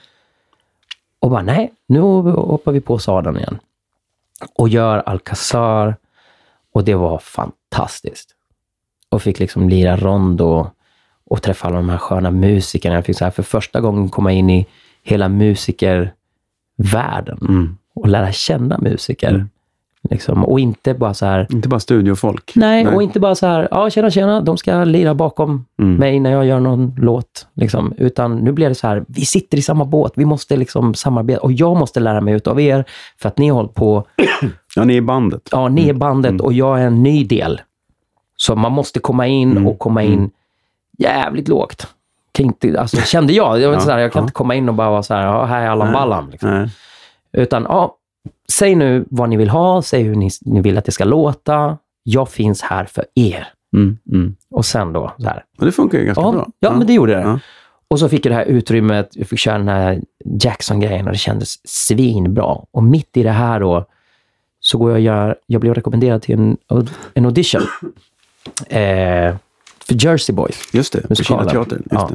Och 1.19 1.31
bara, 1.31 1.43
nej, 1.43 1.73
nu 1.89 2.01
hoppar 2.01 2.73
vi 2.73 2.81
på 2.81 2.99
sadeln 2.99 3.37
igen. 3.39 3.59
Och 4.55 4.69
gör 4.69 4.99
Alcazar. 4.99 5.97
Och 6.75 6.85
det 6.85 6.95
var 6.95 7.19
fantastiskt. 7.19 8.35
Och 9.09 9.23
fick 9.23 9.39
liksom 9.39 9.69
lira 9.69 9.97
rondo 9.97 10.71
och 11.25 11.43
träffa 11.43 11.67
alla 11.67 11.77
de 11.77 11.89
här 11.89 11.99
sköna 11.99 12.31
musikerna. 12.31 12.95
Jag 12.95 13.07
fick 13.07 13.19
så 13.19 13.25
här 13.25 13.31
för 13.31 13.43
första 13.43 13.81
gången 13.81 14.09
komma 14.09 14.33
in 14.33 14.51
i 14.51 14.67
hela 15.03 15.29
musikervärlden 15.29 17.39
Mm. 17.49 17.77
och 17.95 18.09
lära 18.09 18.33
känna 18.33 18.79
musiker. 18.79 19.29
Mm. 19.29 19.49
Liksom. 20.11 20.45
Och 20.45 20.61
inte 20.61 20.95
bara 20.95 21.15
så 21.15 21.27
här, 21.27 21.47
Inte 21.51 21.69
bara 21.69 21.81
studiofolk. 21.81 22.53
nej, 22.55 22.87
och 22.89 23.03
inte 23.03 23.21
bara 23.21 23.35
så 23.35 23.47
här, 23.47 23.69
ja 23.71 23.91
tjena 23.91 24.11
tjena, 24.11 24.41
de 24.41 24.57
ska 24.57 24.85
lira 24.85 25.15
bakom 25.15 25.65
Mm. 25.83 25.95
mig 25.97 26.21
när 26.21 26.31
jag 26.33 26.45
gör 26.47 26.61
någon 26.61 26.95
låt. 26.99 27.47
Liksom. 27.55 27.95
Utan 27.99 28.37
nu 28.37 28.53
blir 28.53 28.69
det 28.69 28.75
så 28.75 28.87
här, 28.87 29.05
vi 29.09 29.25
sitter 29.25 29.59
i 29.59 29.63
samma 29.63 29.85
båt, 29.85 30.13
vi 30.17 30.25
måste 30.25 30.57
liksom 30.57 30.95
samarbeta 30.95 31.41
och 31.41 31.53
jag 31.53 31.77
måste 31.77 32.01
lära 32.01 32.21
mig 32.21 32.35
utav 32.35 32.61
er 32.61 32.85
för 33.21 33.29
att 33.29 33.39
ni 33.39 33.49
har 33.49 33.57
hållit 33.57 33.75
på, 33.75 34.05
Ja, 34.77 34.85
ni 34.85 34.97
är 34.97 35.01
bandet. 35.01 35.49
ja 35.53 35.69
ni 35.69 35.89
är 35.89 35.95
bandet 35.95 36.41
och 36.41 36.53
jag 36.53 36.81
är 36.81 36.87
en 36.87 37.03
ny 37.03 37.25
del. 37.25 37.61
Så 38.37 38.57
man 38.57 38.73
måste 38.73 39.01
komma 39.01 39.27
in 39.27 39.51
Mm. 39.51 39.67
och 39.67 39.79
komma 39.79 40.03
in 40.03 40.31
jävligt 40.99 41.49
lågt. 41.49 41.87
Kan 42.33 42.47
inte, 42.47 42.81
alltså, 42.81 42.97
kände 42.97 43.33
jag. 43.33 43.61
Jag, 43.61 43.75
Ja, 43.75 43.81
så 43.81 43.91
här, 43.91 43.99
jag 43.99 44.13
kan 44.13 44.21
ja. 44.21 44.25
inte 44.25 44.33
komma 44.33 44.55
in 44.55 44.69
och 44.69 44.75
bara 44.75 44.91
vara 44.91 45.03
så 45.03 45.15
här, 45.15 45.27
ja, 45.27 45.45
här 45.45 45.63
är 45.63 45.69
Allan 45.69 45.87
Nej. 45.87 45.95
Ballan. 45.95 46.29
Liksom. 46.31 46.51
Nej. 46.51 46.69
Utan, 47.33 47.67
ja, 47.69 47.97
säg 48.49 48.75
nu 48.75 49.05
vad 49.11 49.29
ni 49.29 49.37
vill 49.37 49.49
ha, 49.49 49.83
säg 49.83 50.03
hur 50.03 50.15
ni, 50.15 50.29
ni 50.41 50.61
vill 50.61 50.79
att 50.79 50.85
det 50.85 50.93
ska 50.93 51.05
låta. 51.05 51.79
Jag 52.03 52.29
finns 52.29 52.63
här 52.63 52.85
för 52.85 53.05
er. 53.15 53.49
Mm. 53.77 53.99
Mm. 54.13 54.37
Och 54.51 54.65
sen 54.67 54.93
då, 54.93 55.13
så 55.19 55.25
här. 55.29 55.45
Och 55.59 55.67
det 55.67 55.73
funkar 55.73 55.99
ju 55.99 56.05
ganska 56.05 56.23
Ja, 56.23 56.33
bra. 56.33 56.49
ja, 56.61 56.73
men 56.77 56.87
det 56.87 56.93
gjorde 56.93 57.15
det. 57.15 57.21
Ja. 57.21 57.39
Och 57.89 57.99
så 57.99 58.09
fick 58.09 58.27
jag 58.27 58.33
det 58.33 58.37
här 58.37 58.45
utrymmet, 58.45 59.09
jag 59.13 59.27
fick 59.29 59.39
köra 59.39 59.59
den 59.59 59.69
här 59.69 60.03
Jackson-grejen 60.25 61.07
och 61.07 61.13
det 61.13 61.19
kändes 61.19 61.69
svinbra. 61.69 62.59
Och 62.71 62.83
mitt 62.83 63.17
i 63.17 63.23
det 63.23 63.31
här 63.31 63.61
då, 63.61 63.87
så 64.61 64.79
går 64.79 64.91
jag 64.91 64.97
och 64.97 65.01
gör, 65.03 65.37
jag 65.47 65.61
blev 65.61 65.75
rekommenderad 65.75 66.23
till 66.23 66.39
en, 66.39 66.57
en 67.15 67.25
audition. 67.25 67.63
Eh, 68.69 69.35
för 69.87 70.05
Jersey 70.05 70.35
Boys. 70.35 70.75
Just 70.75 70.93
det, 70.93 71.01
på 71.01 71.07
Musikalen. 71.09 71.49
Kinateatern. 71.51 71.79
Just 71.79 71.93
Ja. 71.93 72.11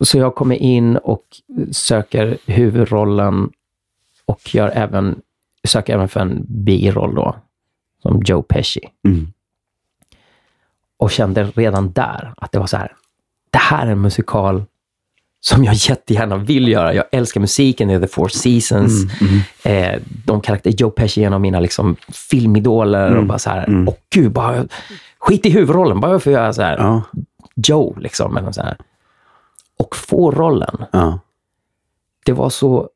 det. 0.00 0.04
Så 0.06 0.18
jag 0.18 0.34
kommer 0.34 0.56
in 0.56 0.96
och 0.96 1.22
söker 1.70 2.38
huvudrollen 2.46 3.50
och 4.26 4.54
gör 4.54 4.68
även, 4.74 5.20
söker 5.68 5.94
även 5.94 6.08
för 6.08 6.20
en 6.20 6.44
biroll 6.48 7.14
då, 7.14 7.36
som 8.02 8.22
Joe 8.24 8.42
Pesci. 8.42 8.80
Mm. 9.04 9.32
Och 10.98 11.10
kände 11.10 11.44
redan 11.44 11.92
där 11.92 12.34
att 12.36 12.52
det 12.52 12.58
var 12.58 12.66
så 12.66 12.76
här, 12.76 12.92
det 13.50 13.58
här 13.58 13.86
är 13.86 13.90
en 13.90 14.00
musikal 14.00 14.64
som 15.40 15.64
jag 15.64 15.74
jättegärna 15.74 16.36
vill 16.36 16.68
göra. 16.68 16.94
Jag 16.94 17.04
älskar 17.12 17.40
musiken, 17.40 17.90
är 17.90 18.00
The 18.00 18.06
Four 18.06 18.28
Seasons. 18.28 18.92
Mm. 19.20 19.40
Eh, 19.94 20.02
de 20.26 20.40
karaktär, 20.40 20.70
Joe 20.78 20.90
Pesci 20.90 21.22
är 21.22 21.26
en 21.26 21.32
av 21.32 21.40
mina 21.40 21.60
liksom, 21.60 21.96
filmidoler. 22.30 23.06
Mm. 23.06 23.18
Och 23.18 23.26
bara 23.26 23.38
så 23.38 23.50
här, 23.50 23.64
Mm. 23.66 23.88
åh 23.88 23.94
gud, 24.10 24.32
bara, 24.32 24.64
skit 25.18 25.46
i 25.46 25.50
huvudrollen, 25.50 26.00
bara 26.00 26.20
för 26.20 26.30
att 26.30 26.34
göra 26.34 26.52
så 26.52 26.62
här, 26.62 26.76
Ja. 26.78 27.02
Joe, 27.56 27.96
liksom. 28.00 28.36
Eller 28.36 28.52
så 28.52 28.62
här. 28.62 28.76
Och 29.78 29.96
få 29.96 30.30
rollen. 30.30 30.84
Ja. 30.92 31.18
Det 32.24 32.32
var 32.32 32.50
så... 32.50 32.88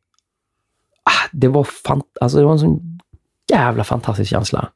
Ah, 1.05 1.29
det 1.33 1.49
var 1.49 1.65
fan, 1.65 2.03
alltså 2.21 2.39
det 2.39 2.45
var 2.45 2.53
en 2.53 2.59
sån 2.59 2.99
jävla 3.53 3.85
fantastisk 3.85 4.31
känsla. 4.31 4.69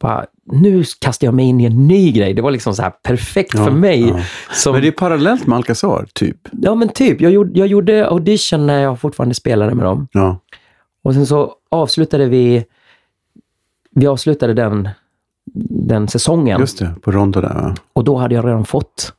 Bara, 0.00 0.26
nu 0.44 0.84
kastar 1.00 1.26
jag 1.26 1.34
mig 1.34 1.44
in 1.44 1.60
i 1.60 1.64
en 1.64 1.86
ny 1.88 2.12
grej. 2.12 2.34
Det 2.34 2.42
var 2.42 2.50
liksom 2.50 2.74
så 2.74 2.82
här 2.82 2.90
perfekt 3.02 3.54
Ja, 3.54 3.64
för 3.64 3.70
mig. 3.70 4.08
ja. 4.08 4.20
Som, 4.52 4.72
Men 4.72 4.82
det 4.82 4.88
är 4.88 4.92
parallellt 4.92 5.46
med 5.46 5.56
Alcazar, 5.56 6.06
typ. 6.14 6.36
Ja, 6.52 6.74
men 6.74 6.88
typ. 6.88 7.20
Jag 7.20 7.32
gjorde, 7.32 7.58
jag 7.58 7.68
gjorde 7.68 8.08
audition 8.08 8.66
när 8.66 8.78
jag 8.78 9.00
fortfarande 9.00 9.34
spelade 9.34 9.74
med 9.74 9.84
dem. 9.86 10.08
Ja. 10.12 10.38
Och 11.04 11.14
sen 11.14 11.26
så 11.26 11.52
avslutade 11.70 12.26
vi... 12.28 12.64
Vi 13.94 14.06
avslutade 14.06 14.54
den, 14.54 14.88
den 15.70 16.08
säsongen. 16.08 16.60
Just 16.60 16.78
det, 16.78 16.94
på 17.02 17.10
Rondo 17.12 17.40
där. 17.40 17.54
Va? 17.54 17.74
Och 17.92 18.04
då 18.04 18.16
hade 18.16 18.34
jag 18.34 18.44
redan 18.46 18.64
fått 18.64 19.12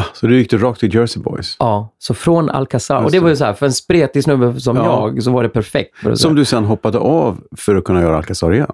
Ah, 0.00 0.04
så 0.14 0.26
du 0.26 0.38
gick 0.38 0.50
du 0.50 0.58
rakt 0.58 0.80
till 0.80 0.94
Jersey 0.94 1.22
Boys? 1.22 1.56
Ja, 1.58 1.88
så 1.98 2.14
från 2.14 2.50
Alcazar. 2.50 3.04
Och 3.04 3.10
det 3.10 3.18
var 3.20 3.28
ju 3.28 3.32
det. 3.32 3.36
så 3.36 3.44
här, 3.44 3.52
för 3.52 3.66
en 3.66 3.72
spretig 3.72 4.24
snubbe 4.24 4.60
som 4.60 4.76
Ja. 4.76 4.84
jag 4.84 5.22
så 5.22 5.30
var 5.32 5.42
det 5.42 5.48
perfekt. 5.48 5.96
För 5.96 6.10
att 6.12 6.18
Som 6.18 6.28
säga. 6.30 6.38
du 6.38 6.44
sen 6.44 6.64
hoppade 6.64 6.98
av 6.98 7.40
för 7.56 7.76
att 7.76 7.84
kunna 7.84 8.00
göra 8.02 8.16
Alcazar 8.16 8.52
igen? 8.54 8.72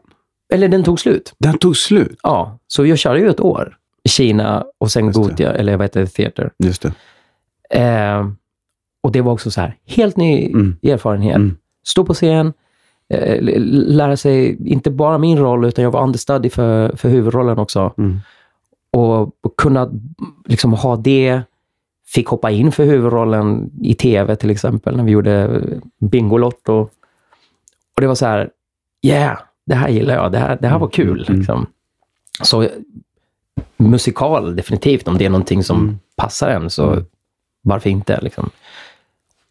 Eller 0.53 0.69
den 0.69 0.85
tog 0.85 1.01
slut. 1.01 1.35
Den 1.39 1.59
tog 1.59 1.77
slut. 1.77 2.19
Ja, 2.23 2.59
så 2.67 2.87
jag 2.87 2.99
körde 2.99 3.19
ju 3.21 3.29
ett 3.31 3.41
år 3.41 3.77
i 4.05 4.09
Kina 4.09 4.65
och 4.79 4.91
sen 4.91 5.07
Just 5.07 5.17
det. 5.23 5.23
Gotia, 5.29 5.53
eller 5.53 5.77
vad 5.77 5.85
heter 5.85 6.01
det, 6.01 6.07
Theater. 6.07 6.51
Just 6.59 6.83
det. 6.83 6.93
Eh, 7.81 8.27
och 9.03 9.13
det 9.13 9.21
var 9.21 9.33
också 9.33 9.51
så 9.51 9.61
här, 9.61 9.77
helt 9.87 10.17
ny 10.17 10.47
Mm. 10.47 10.77
erfarenhet. 10.83 11.37
Mm. 11.37 11.57
Stå 11.87 12.05
på 12.05 12.15
scen, 12.15 12.53
eh, 13.15 13.37
lära 13.71 14.17
sig, 14.17 14.59
inte 14.73 14.91
bara 14.91 15.19
min 15.19 15.39
roll, 15.39 15.65
utan 15.65 15.85
jag 15.85 15.91
var 15.91 16.03
understudy 16.03 16.51
för, 16.51 16.97
för 16.97 17.09
huvudrollen 17.09 17.59
också. 17.59 17.95
Mm. 17.99 18.19
Och, 18.93 19.35
kunna 19.57 19.91
liksom 20.45 20.73
ha 20.73 20.97
det, 20.97 21.43
fick 22.07 22.27
hoppa 22.29 22.51
in 22.51 22.73
för 22.73 22.85
huvudrollen 22.85 23.71
i 23.83 23.95
tv 23.95 24.37
till 24.37 24.51
exempel, 24.51 24.97
när 24.97 25.05
vi 25.05 25.11
gjorde 25.13 25.63
Bingolotto. 25.99 26.75
Och 27.95 28.01
det 28.01 28.07
var 28.07 28.15
så 28.15 28.27
här, 28.27 28.51
yeah, 29.03 29.39
det 29.67 29.75
här 29.75 29.89
gillar 29.89 30.15
jag, 30.15 30.33
det 30.33 30.39
här, 30.39 30.59
det 30.61 30.69
här 30.69 30.79
var 30.79 30.89
kul. 30.89 31.25
Mm. 31.29 31.39
Liksom. 31.39 31.67
Så 32.43 32.69
musikal, 33.77 34.57
definitivt, 34.57 35.09
om 35.09 35.19
det 35.19 35.25
är 35.27 35.31
någonting 35.31 35.63
som 35.65 35.81
Mm. 35.81 35.99
passar 36.17 36.51
en, 36.51 36.71
så 36.71 36.91
Mm. 36.91 37.05
varför 37.63 37.91
inte? 37.91 38.21
Liksom. 38.21 38.51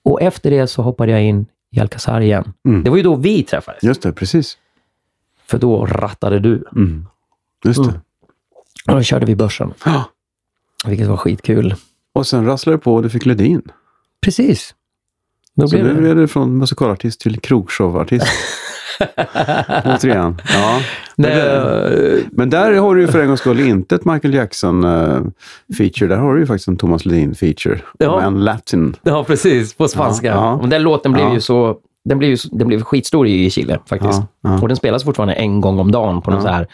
Och 0.04 0.22
efter 0.22 0.52
det 0.52 0.68
så 0.68 0.82
hoppade 0.82 1.12
jag 1.12 1.24
in 1.24 1.46
i 1.72 1.80
Alcazar 1.80 2.22
igen. 2.22 2.54
Mm. 2.66 2.84
Det 2.84 2.90
var 2.90 2.98
ju 2.98 3.04
då 3.04 3.16
vi 3.16 3.44
träffades, 3.44 3.84
Just 3.84 4.02
det, 4.02 4.14
precis. 4.14 4.58
för 5.46 5.58
då 5.58 5.86
rattade 5.86 6.40
du. 6.40 6.64
Mm. 6.76 7.06
Just 7.66 7.84
det. 7.84 8.02
Och 8.88 8.96
då 8.96 9.02
körde 9.04 9.26
vi 9.26 9.36
börsen, 9.36 9.74
Ja. 9.86 10.04
vilket 10.86 11.08
var 11.08 11.18
skitkul. 11.18 11.76
Och 12.14 12.28
sen 12.28 12.46
rasslade 12.46 12.78
det 12.78 12.82
på 12.82 12.96
och 12.96 13.04
du 13.04 13.10
fick 13.10 13.26
Ledin. 13.26 13.62
Precis. 14.26 14.76
Då 15.56 15.68
Så 15.68 15.76
nu 15.78 16.02
det... 16.02 16.10
är 16.10 16.16
det 16.16 16.28
från 16.28 16.58
musikalartist 16.58 17.20
till 17.22 17.40
krogshowartist. 17.40 18.28
Återigen. 19.86 20.42
Ja. 20.54 20.80
Nej, 21.16 21.36
det- 21.36 22.24
Men 22.32 22.50
där 22.50 22.74
har 22.76 22.96
du 22.96 23.02
ju 23.02 23.08
för 23.08 23.20
en 23.22 23.28
gångs 23.28 23.40
skull 23.40 23.60
inte 23.60 23.96
ett 23.96 24.06
Michael 24.06 24.34
Jackson-feature. 24.34 26.08
där 26.08 26.18
har 26.18 26.34
du 26.34 26.40
ju 26.40 26.46
faktiskt 26.48 26.68
en 26.68 26.78
Thomas 26.78 27.06
Ledin-feature. 27.06 27.80
Ja. 28.00 28.22
En 28.22 28.40
latin. 28.44 28.96
Ja, 29.02 29.24
precis. 29.24 29.74
På 29.74 29.88
spanska. 29.88 30.28
Ja, 30.28 30.60
ja. 30.62 30.68
Den 30.68 30.84
låten 30.84 31.12
blev 31.14 31.26
Ja. 31.26 31.34
ju 31.34 31.42
så... 31.42 31.78
Den 32.06 32.18
blev, 32.20 32.30
ju, 32.32 32.38
den 32.52 32.68
blev 32.68 32.82
skitstor 32.84 33.28
i 33.28 33.50
Chile 33.50 33.80
faktiskt. 33.86 34.22
Och 34.62 34.68
den 34.68 34.78
spelas 34.78 35.04
fortfarande 35.04 35.34
en 35.34 35.62
gång 35.62 35.80
om 35.80 35.92
dagen 35.92 36.22
på 36.22 36.32
någon 36.32 36.42
så 36.42 36.48
här 36.48 36.68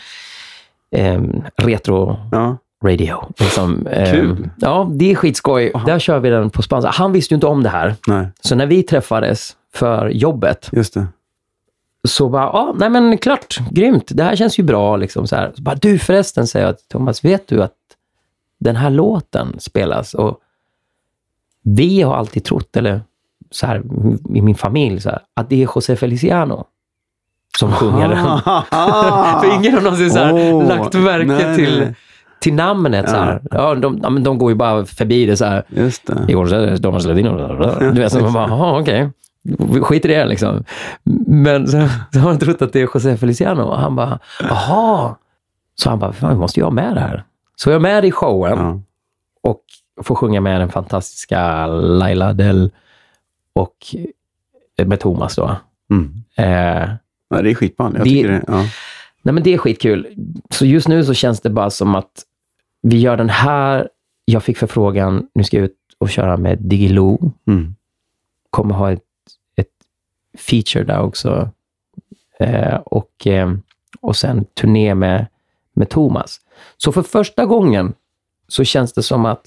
ehm, 0.91 1.43
retro 1.57 2.18
Ja. 2.31 2.57
radio. 2.84 3.34
Liksom, 3.39 3.88
ehm, 3.91 4.11
Kul. 4.15 4.49
Ja, 4.57 4.89
det 4.93 5.11
är 5.11 5.15
skitskoj. 5.15 5.72
Där 5.85 5.99
kör 5.99 6.19
vi 6.19 6.30
den 6.30 6.49
på 6.49 6.61
spanska. 6.61 6.89
Han 6.89 7.11
visste 7.11 7.34
ju 7.34 7.35
inte 7.35 7.47
om 7.47 7.64
det 7.64 7.69
här. 7.69 7.95
Nej, 8.07 8.27
Så 8.41 8.55
när 8.55 8.65
vi 8.65 8.84
träffades 8.84 9.55
för 9.73 10.09
jobbet 10.09 10.69
just 10.72 10.93
det. 10.93 11.07
så 12.07 12.30
bara, 12.30 12.43
ja, 12.43 12.73
nej 12.77 12.89
men 12.89 13.18
klart, 13.18 13.57
grymt. 13.72 14.07
Det 14.09 14.23
här 14.23 14.35
känns 14.35 14.59
ju 14.59 14.64
bra. 14.64 14.95
Liksom, 14.97 15.27
så 15.27 15.35
här. 15.35 15.51
Så 15.55 15.61
bara, 15.61 15.76
du 15.76 15.99
förresten, 15.99 16.47
säger 16.47 16.65
jag 16.65 16.77
till 16.77 16.88
Thomas, 16.88 17.26
vet 17.26 17.47
du 17.47 17.64
att 17.64 17.73
den 18.59 18.76
här 18.76 18.89
låten 18.89 19.55
spelas? 19.59 20.14
Och 20.14 20.39
vi 21.64 22.01
har 22.01 22.15
alltid 22.15 22.43
trott, 22.43 22.77
eller 22.77 23.01
så 23.51 23.68
här, 23.68 23.84
i 24.35 24.41
min 24.41 24.55
familj, 24.55 25.01
så 25.01 25.09
här, 25.09 25.19
att 25.34 25.49
det 25.49 25.55
är 25.64 25.68
José 25.76 25.95
Feliciano 25.95 26.65
som 27.60 27.72
sjunger 27.72 28.08
den. 28.08 28.18
För 29.42 29.56
ingen 29.56 29.74
har 29.74 29.82
någonsin 29.82 30.12
så 30.12 30.20
här, 30.20 30.34
Åh, 30.34 30.68
lagt 30.68 30.94
märke 30.94 31.26
nej, 31.26 31.56
till, 31.56 31.80
nej. 31.80 31.96
till 32.40 32.54
namnet. 32.54 33.10
Så 33.10 33.16
här. 33.16 33.42
Ja, 33.52 33.76
de, 33.76 33.96
men 33.96 34.24
de 34.24 34.38
går 34.38 34.52
ju 34.52 34.56
bara 34.56 34.86
förbi 34.86 35.26
det 35.26 35.38
så 35.38 35.46
här. 35.46 35.64
Just 35.68 36.08
det. 36.08 36.26
José 36.28 36.76
Domas 36.76 37.06
Ledino. 37.06 37.38
Du 37.94 38.02
vet, 38.02 38.12
så 38.12 38.20
man 38.20 38.34
bara, 38.34 38.48
jaha, 38.48 38.80
okej. 38.82 39.10
Skit 39.82 40.06
i 40.06 40.08
det 40.08 40.26
liksom. 40.26 40.64
Men 41.28 41.68
så, 41.68 41.88
så 42.14 42.20
har 42.20 42.30
han 42.30 42.40
trott 42.40 42.62
att 42.62 42.74
det 42.74 42.80
är 42.82 42.90
José 42.94 43.18
Feliciano. 43.18 43.62
Och 43.64 43.80
han 43.80 43.96
bara, 43.96 44.20
jaha. 44.50 45.16
Så 45.76 45.90
han 45.90 46.00
bara, 46.00 46.14
fan, 46.14 46.30
vi 46.30 46.36
måste 46.36 46.64
ha 46.64 46.72
med 46.72 46.96
det 46.96 47.00
här. 47.02 47.24
Så 47.56 47.70
jag 47.70 47.76
är 47.76 47.80
med 47.80 48.06
i 48.06 48.12
showen 48.12 48.58
Ja. 48.60 48.80
och 49.52 49.62
får 50.04 50.16
sjunga 50.16 50.42
med 50.42 50.62
den 50.62 50.70
fantastiska 50.70 51.66
Laila 51.68 52.34
Del 52.34 52.72
och 53.54 53.76
med 54.86 55.00
Thomas 55.00 55.36
då. 55.36 55.56
Mm. 55.92 56.24
Eh, 56.36 56.90
Nej, 57.30 57.44
det 57.44 57.49
är 57.52 57.56
skitball. 57.56 57.94
Jag 57.98 58.04
Det- 58.06 58.10
tycker 58.10 58.30
det. 58.32 58.44
Ja. 58.48 58.66
Nej, 59.22 59.34
men 59.34 59.44
det 59.44 59.54
är 59.54 59.58
skitkul. 59.58 60.08
Så 60.49 60.66
just 60.66 60.88
nu 60.88 61.04
så 61.06 61.14
känns 61.14 61.41
det 61.41 61.49
bara 61.49 61.70
som 61.70 61.95
att 61.95 62.24
vi 62.82 62.99
gör 62.99 63.18
den 63.18 63.30
här. 63.30 63.90
Jag 64.26 64.44
fick 64.44 64.58
förfrågan, 64.58 65.28
nu 65.36 65.44
ska 65.44 65.58
jag 65.58 65.64
ut 65.66 65.76
och 65.98 66.10
köra 66.10 66.38
med 66.38 66.58
Digiloo. 66.62 67.32
Mm. 67.48 67.76
Kommer 68.49 68.76
ha 68.76 68.91
ett, 68.91 69.02
ett 69.56 69.68
feature 70.38 70.84
där 70.84 70.99
också. 71.02 71.49
Eh, 72.40 72.76
och, 72.76 73.28
eh, 73.28 73.54
och 74.02 74.16
sen 74.16 74.45
turné 74.45 74.95
med, 74.95 75.26
med 75.74 75.90
Thomas. 75.90 76.41
Så 76.78 76.91
för 76.91 77.02
första 77.02 77.45
gången 77.45 77.94
så 78.48 78.64
känns 78.64 78.94
det 78.94 79.04
som 79.04 79.26
att 79.26 79.45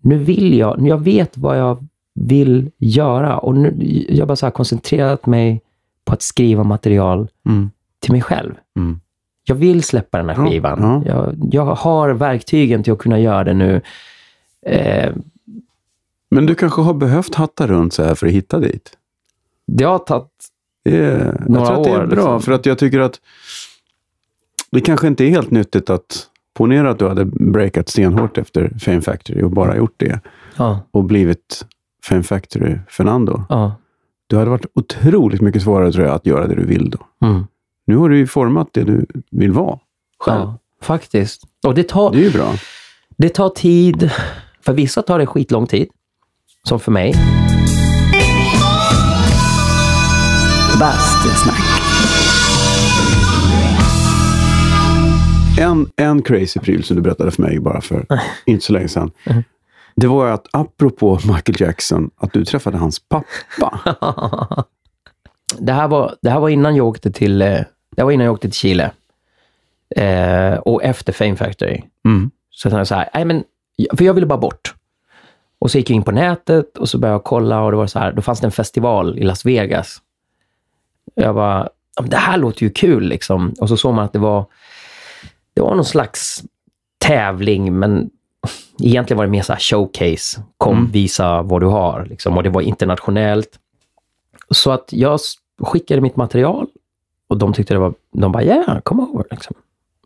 nu 0.00 0.18
vill 0.18 0.58
jag, 0.58 0.80
nu 0.82 0.88
jag 0.88 1.04
vet 1.04 1.36
vad 1.38 1.58
jag 1.58 1.86
vill 2.14 2.70
göra 2.78 3.38
och 3.38 3.54
nu, 3.56 3.74
jag 4.08 4.18
har 4.22 4.26
bara 4.26 4.36
så 4.36 4.50
koncentrerat 4.50 5.26
mig 5.26 5.60
på 6.04 6.12
att 6.12 6.22
skriva 6.22 6.64
material 6.64 7.28
Mm. 7.46 7.70
till 8.00 8.12
mig 8.12 8.22
själv. 8.22 8.54
Mm. 8.76 9.00
Jag 9.46 9.54
vill 9.54 9.82
släppa 9.82 10.18
den 10.18 10.28
här 10.28 10.36
Ja, 10.44 10.50
skivan. 10.50 11.02
ja. 11.06 11.12
Jag, 11.12 11.48
jag 11.52 11.64
har 11.74 12.10
verktygen 12.10 12.82
till 12.82 12.92
att 12.92 12.98
kunna 12.98 13.20
göra 13.20 13.44
det 13.44 13.54
nu. 13.54 13.80
Eh, 14.66 15.12
Men 16.30 16.46
du 16.46 16.54
kanske 16.54 16.80
har 16.82 16.94
behövt 16.94 17.34
hatta 17.34 17.66
runt 17.66 17.92
så 17.94 18.02
här 18.04 18.14
för 18.14 18.26
att 18.26 18.32
hitta 18.32 18.58
dit? 18.58 18.98
det 19.66 19.84
har 19.84 19.98
tagit... 19.98 20.28
Det 20.84 20.96
är, 20.96 21.24
jag 21.40 21.50
Några 21.50 21.66
tror 21.66 21.78
att 21.78 21.84
det 21.84 21.90
är 21.90 22.02
år, 22.02 22.06
bra, 22.06 22.16
liksom. 22.16 22.42
för 22.42 22.52
att 22.52 22.66
jag 22.66 22.78
tycker 22.78 23.00
att 23.00 23.20
det 24.70 24.80
kanske 24.80 25.06
inte 25.06 25.24
är 25.24 25.30
helt 25.30 25.50
nyttigt 25.50 25.90
att 25.90 26.26
ponera 26.54 26.90
att 26.90 26.98
du 26.98 27.08
hade 27.08 27.24
breakat 27.24 27.88
stenhårt 27.88 28.38
efter 28.38 28.72
Fame 28.80 29.00
Factory 29.00 29.42
och 29.42 29.50
bara 29.50 29.76
gjort 29.76 29.94
det 29.96 30.20
Ja, 30.56 30.80
och 30.90 31.04
blivit 31.04 31.66
Fame 32.08 32.22
Factory 32.22 32.78
Fernando. 32.88 33.44
ja. 33.48 33.74
Det 34.26 34.36
hade 34.36 34.50
varit 34.50 34.66
otroligt 34.74 35.40
mycket 35.40 35.62
svårare 35.62 35.92
tror 35.92 36.06
jag 36.06 36.14
att 36.14 36.26
göra 36.26 36.46
det 36.46 36.54
du 36.54 36.64
vill 36.66 36.90
då. 36.90 36.98
Mm, 37.26 37.46
Nu 37.86 37.96
har 37.96 38.08
du 38.08 38.16
ju 38.18 38.26
format 38.26 38.68
det 38.72 38.84
du 38.84 39.06
vill 39.30 39.52
vara 39.52 39.78
själv. 40.18 40.40
ja 40.40 40.58
faktiskt. 40.82 41.42
Och 41.66 41.74
det 41.74 41.88
tar, 41.88 42.12
Det 42.12 42.18
är 42.18 42.22
ju 42.22 42.30
bra. 42.32 42.52
det 43.16 43.28
tar 43.28 43.48
tid. 43.48 44.10
För 44.64 44.72
vissa 44.72 45.02
tar 45.02 45.18
det 45.18 45.26
skitlång 45.26 45.66
tid. 45.66 45.88
Som 46.68 46.80
för 46.80 46.92
mig. 46.92 47.14
Bastusnack. 50.80 51.60
En, 55.60 55.86
en 55.96 56.22
crazy 56.22 56.60
pryl 56.60 56.84
som 56.84 56.96
du 56.96 57.02
berättade 57.02 57.30
för 57.30 57.42
mig 57.42 57.60
bara 57.60 57.80
för 57.80 58.06
inte 58.46 58.64
så 58.64 58.72
länge 58.72 58.88
sedan. 58.88 59.10
Det 59.96 60.06
var 60.06 60.26
att 60.26 60.46
apropå 60.52 61.18
Michael 61.24 61.60
Jackson, 61.60 62.10
att 62.16 62.32
du 62.32 62.44
träffade 62.44 62.78
hans 62.78 63.00
pappa. 63.08 63.80
det, 65.58 65.72
här 65.72 65.88
var, 65.88 66.16
det 66.22 66.30
här 66.30 66.40
var 66.40 66.48
innan 66.48 66.76
jag 66.76 66.86
åkte 66.86 67.12
till, 67.12 67.42
eh, 67.42 67.60
det 67.96 68.02
var 68.02 68.10
innan 68.10 68.24
jag 68.24 68.34
åkte 68.34 68.48
till 68.48 68.58
Chile. 68.58 68.90
Eh, 69.96 70.54
och 70.54 70.82
efter 70.82 71.12
Fame 71.12 71.36
Factory. 71.36 71.82
Mm. 72.04 72.30
Så 72.50 72.68
jag 72.68 72.86
så 72.86 72.94
här, 72.94 73.10
nej 73.14 73.24
men, 73.24 73.44
för 73.96 74.04
jag 74.04 74.14
ville 74.14 74.26
bara 74.26 74.38
bort. 74.38 74.74
Och 75.58 75.70
så 75.70 75.78
gick 75.78 75.90
jag 75.90 75.96
in 75.96 76.02
på 76.02 76.12
nätet 76.12 76.78
och 76.78 76.88
så 76.88 76.98
började 76.98 77.14
jag 77.14 77.24
kolla 77.24 77.62
och 77.62 77.70
det 77.70 77.76
var 77.76 77.86
så 77.86 77.98
här, 77.98 78.12
då 78.12 78.22
fanns 78.22 78.40
det 78.40 78.46
en 78.46 78.52
festival 78.52 79.18
i 79.18 79.22
Las 79.22 79.46
Vegas. 79.46 80.02
Jag 81.14 81.34
bara, 81.34 81.68
det 82.02 82.16
här 82.16 82.38
låter 82.38 82.62
ju 82.62 82.70
kul 82.70 83.08
liksom. 83.08 83.54
Och 83.60 83.68
så 83.68 83.76
såg 83.76 83.94
man 83.94 84.04
att 84.04 84.12
det 84.12 84.18
var, 84.18 84.46
det 85.54 85.62
var 85.62 85.74
någon 85.74 85.84
slags 85.84 86.42
tävling, 86.98 87.78
men 87.78 88.10
egentligen 88.82 89.18
var 89.18 89.24
det 89.24 89.30
mer 89.30 89.42
så 89.42 89.52
här 89.52 89.60
showcase. 89.60 90.42
Kom, 90.58 90.76
Mm. 90.78 90.90
visa 90.90 91.42
vad 91.42 91.62
du 91.62 91.66
har. 91.66 92.06
Liksom. 92.10 92.36
Och 92.36 92.42
det 92.42 92.50
var 92.50 92.60
internationellt. 92.60 93.58
Så 94.50 94.70
att 94.70 94.88
jag 94.92 95.20
skickade 95.62 96.00
mitt 96.00 96.16
material 96.16 96.66
och 97.28 97.38
de 97.38 97.52
tyckte 97.52 97.74
det 97.74 97.80
var, 97.80 97.94
de 98.12 98.32
bara, 98.32 98.42
yeah, 98.42 98.80
come 98.80 99.02
over. 99.02 99.24
Liksom. 99.30 99.54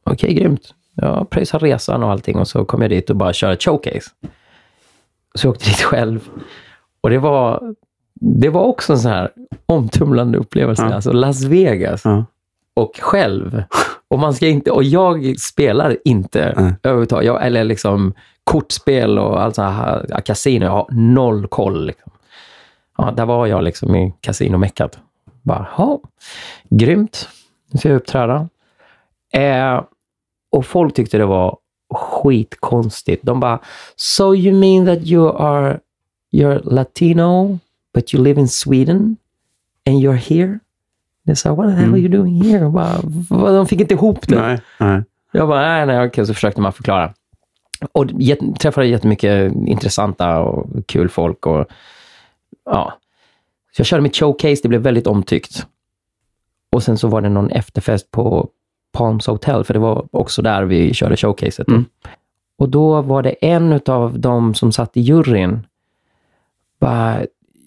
Okej, 0.05 0.35
grymt. 0.35 0.75
Jag 0.95 1.31
pröjsade 1.31 1.67
resan 1.67 2.03
och 2.03 2.11
allting 2.11 2.37
och 2.37 2.49
så 2.49 2.65
kom 2.65 2.83
jag 2.83 2.91
dit 2.91 3.11
och 3.11 3.17
bara 3.17 3.33
körde 3.33 3.53
ett 3.53 3.63
showcase. 3.63 4.11
Så 5.35 5.47
jag 5.47 5.51
åkte 5.55 5.65
dit 5.65 5.81
själv. 5.83 6.29
Och 7.01 7.11
det 7.11 7.19
var, 7.19 7.75
det 8.21 8.49
var 8.49 8.63
också 8.63 8.93
en 8.93 8.99
sån 8.99 9.11
här 9.11 9.31
omtumlande 9.67 10.39
upplevelse. 10.39 10.83
Ja. 10.83 10.95
Alltså 10.95 11.13
Las 11.13 11.43
Vegas 11.45 12.05
Ja. 12.05 12.25
och 12.75 12.97
själv. 13.03 13.63
Och, 14.09 14.19
man 14.19 14.35
ska 14.35 14.47
inte, 14.47 14.71
och 14.71 14.85
jag 14.85 15.39
spelar 15.41 15.97
inte 16.05 16.55
Nej. 16.57 16.73
överhuvudtaget. 16.83 17.27
Jag, 17.27 17.47
eller 17.47 17.65
liksom 17.65 18.15
kortspel 18.49 19.19
och 19.19 19.43
allt 19.43 19.55
sånt 19.55 19.75
här, 19.75 20.21
kasino. 20.25 20.65
Jag 20.65 20.71
har 20.71 20.87
noll 20.91 21.47
koll. 21.47 21.87
Liksom. 21.87 22.13
Ja, 22.99 23.11
där 23.17 23.27
var 23.27 23.47
jag 23.47 23.65
liksom 23.65 23.95
i 23.95 24.15
kasinomeckat. 24.21 24.99
Bara, 25.43 25.67
ja, 25.77 26.01
grymt. 26.71 27.29
Nu 27.71 27.79
ska 27.79 27.89
jag 27.89 27.97
uppträda. 27.97 28.49
Eh, 29.33 29.83
och 30.51 30.67
folk 30.67 30.95
tyckte 30.95 31.19
det 31.19 31.27
var 31.27 31.59
skitkonstigt. 31.95 33.23
De 33.27 33.41
bara, 33.41 33.59
so 33.97 34.35
you 34.35 34.55
mean 34.55 34.87
that 34.87 35.07
you 35.07 35.37
are 35.37 35.81
you're 36.33 36.61
Latino, 36.75 37.59
but 37.95 38.15
you 38.15 38.25
live 38.25 38.41
in 38.41 38.49
Sweden 38.49 39.17
and 39.87 39.97
you're 39.97 40.37
here? 40.37 40.59
Det 41.23 41.37
sa, 41.37 41.55
what 41.55 41.67
the 41.67 41.77
hell 41.77 41.93
are 41.93 41.99
you 41.99 42.09
doing 42.09 42.43
here? 42.43 42.69
Bara, 42.69 43.53
de 43.53 43.67
fick 43.67 43.81
inte 43.81 43.95
ihop 43.95 44.29
det. 44.29 44.41
Nej, 44.41 44.61
nej. 44.79 45.03
Jag 45.33 45.49
bara, 45.49 45.61
nej, 45.61 45.87
nej, 45.87 46.07
okej. 46.07 46.27
Så 46.27 46.35
försökte 46.35 46.61
man 46.61 46.73
förklara. 46.73 47.15
Och 47.93 48.07
jätt, 48.19 48.39
träffade 48.61 48.87
jättemycket 48.87 49.53
intressanta 49.67 50.39
och 50.41 50.87
kul 50.87 51.09
folk. 51.09 51.47
Och, 51.47 51.67
ja. 52.65 52.93
Så 53.77 53.81
jag 53.81 53.87
körde 53.87 54.03
mitt 54.03 54.17
showcase. 54.17 54.61
Det 54.63 54.69
blev 54.69 54.81
väldigt 54.81 55.07
omtyckt. 55.07 55.67
Och 56.73 56.83
sen 56.83 56.99
så 56.99 57.09
var 57.09 57.21
det 57.21 57.29
någon 57.29 57.51
efterfest 57.51 58.11
på 58.11 58.49
Palms 58.93 59.27
Hotel, 59.27 59.65
för 59.65 59.75
det 59.75 59.81
var 59.81 60.07
också 60.11 60.43
där 60.43 60.63
vi 60.65 60.95
körde 60.95 61.17
showcaset. 61.17 61.69
Mm. 61.69 61.85
Och 62.59 62.69
då 62.69 63.03
var 63.03 63.23
det 63.23 63.31
en 63.31 63.81
av 63.87 64.19
de 64.21 64.55
som 64.55 64.73
satt 64.73 64.97
i 64.97 65.01
juryn, 65.01 65.67
bara, 66.81 67.21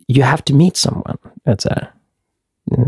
you 0.08 0.24
have 0.24 0.42
to 0.42 0.56
meet 0.56 0.78
someone. 0.78 1.16
Vet, 1.46 1.62
så 1.62 1.70
här. 1.70 1.92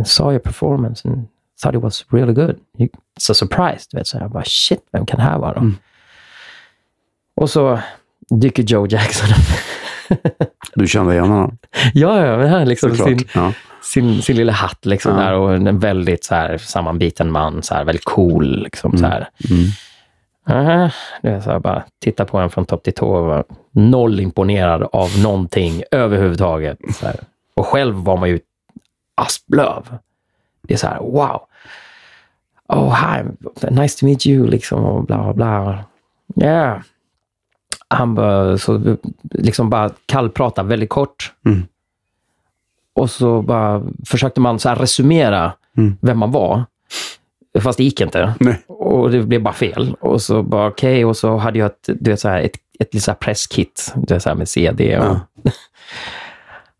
Saw 0.05 0.33
your 0.33 0.39
performance 0.39 1.09
and 1.09 1.27
thought 1.61 1.75
it 1.75 1.81
was 1.83 2.05
really 2.09 2.33
good. 2.33 2.55
You- 2.77 2.89
It's 3.19 3.31
a 3.31 3.33
surprise. 3.33 3.87
du 3.91 3.97
Vet, 3.97 4.07
så 4.07 4.17
här. 4.17 4.23
Jag 4.25 4.31
bara, 4.31 4.43
shit, 4.45 4.83
vem 4.91 5.05
kan 5.05 5.17
det 5.17 5.23
här 5.23 5.39
vara? 5.39 5.53
då?" 5.53 5.59
Mm. 5.59 5.75
Och 7.35 7.49
så 7.49 7.80
dyker 8.30 8.64
Joe 8.64 8.88
Jackson 8.88 9.30
upp. 9.30 9.60
Du 10.76 10.88
kände 10.88 11.14
igen 11.14 11.30
honom? 11.30 11.57
ja, 11.93 12.26
ja, 12.26 12.38
men 12.38 12.49
han 12.49 12.68
liksom 12.68 12.95
sin, 12.95 13.19
Ja. 13.34 13.53
sin, 13.81 14.22
sin 14.22 14.35
lilla 14.35 14.51
hatt 14.53 14.85
liksom 14.85 15.15
Ja. 15.18 15.23
där 15.23 15.34
och 15.34 15.53
en 15.53 15.80
väldigt 15.80 16.23
så 16.23 16.35
här, 16.35 16.57
sammanbiten 16.57 17.31
man, 17.31 17.64
så 17.64 17.76
här, 17.76 17.84
väldigt 17.84 18.05
cool. 18.05 18.64
Liksom, 18.64 18.97
så 18.97 19.05
här. 19.05 19.30
Mm. 19.49 19.64
Aha. 20.49 20.89
Det 21.22 21.30
är 21.30 21.39
så 21.41 21.51
här, 21.51 21.60
bara 21.60 21.84
titta 22.01 22.26
på 22.26 22.38
en 22.38 22.49
från 22.49 22.65
topp 22.65 22.84
till 22.84 22.93
tå 22.93 23.22
var 23.22 23.43
noll 23.72 24.19
imponerad 24.19 24.84
av 24.91 25.19
någonting 25.23 25.84
överhuvudtaget. 25.91 26.80
Och 27.55 27.68
själv 27.68 27.95
var 27.95 28.18
man 28.18 28.30
ju 28.30 28.39
asplöv. 29.15 29.97
Det 30.61 30.73
är 30.73 30.77
så 30.77 30.88
här, 30.88 30.99
wow. 30.99 31.41
Oh, 32.68 32.95
hi, 32.95 33.23
nice 33.69 33.99
to 33.99 34.05
meet 34.05 34.26
you, 34.27 34.47
liksom, 34.47 34.85
och 34.85 35.03
bla, 35.03 35.34
bla, 35.34 35.34
bla. 35.34 35.84
Yeah. 36.47 36.81
Han 37.94 38.15
bara, 38.15 38.57
så, 38.57 38.98
liksom 39.32 39.70
bara 39.70 39.90
kallprata 40.06 40.64
väldigt 40.64 40.90
kort. 40.90 41.34
Mm. 41.45 41.64
Och 42.95 43.10
så 43.10 43.41
bara 43.41 43.84
försökte 44.06 44.41
man 44.41 44.60
så 44.60 44.70
resumera 44.70 45.53
Mm. 45.78 45.98
vem 46.02 46.20
man 46.20 46.32
var. 46.32 46.65
Fast 47.61 47.78
det 47.78 47.84
gick 47.84 48.02
inte. 48.02 48.34
Nej. 48.40 48.61
Och 48.68 49.11
det 49.11 49.24
blev 49.24 49.41
bara 49.41 49.53
fel. 49.53 49.95
Och 49.99 50.22
så 50.22 50.44
bara 50.44 50.68
okej, 50.68 51.06
och 51.06 51.18
så 51.18 51.38
hade 51.38 51.60
jag 51.60 51.65
ett, 51.65 51.90
du 51.99 52.11
vet, 52.11 52.20
så 52.20 52.30
här, 52.30 52.41
ett, 52.41 52.52
ett 52.80 53.03
så 53.03 53.11
här 53.11 53.15
presskit 53.15 53.94
du 53.95 54.14
vet, 54.14 54.24
så 54.24 54.30
här 54.30 54.36
med 54.36 54.49
CD. 54.49 54.99
Och, 54.99 55.06
Ja. 55.06 55.20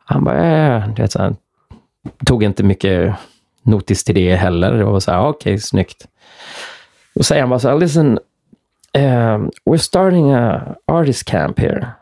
Han 0.06 0.24
bara, 0.24 0.76
äh, 0.78 0.88
du 0.94 1.02
vet, 1.02 1.12
så 1.12 1.20
här, 1.20 1.36
tog 2.26 2.44
inte 2.44 2.64
mycket 2.64 3.16
notis 3.64 4.04
till 4.04 4.16
det 4.16 4.36
heller. 4.36 4.72
Det 4.74 4.84
var 4.86 5.00
så 5.00 5.12
här, 5.12 5.28
okej, 5.28 5.60
snyggt. 5.60 6.08
Då 7.16 7.24
säger 7.24 7.42
han 7.42 7.50
bara 7.50 7.60
så 7.60 7.70
här, 7.70 7.78
listen, 7.78 8.20
um, 8.96 9.52
we're 9.66 9.78
starting 9.78 10.32
a 10.32 10.78
artist 10.88 11.26
camp 11.26 11.60
here. 11.60 11.96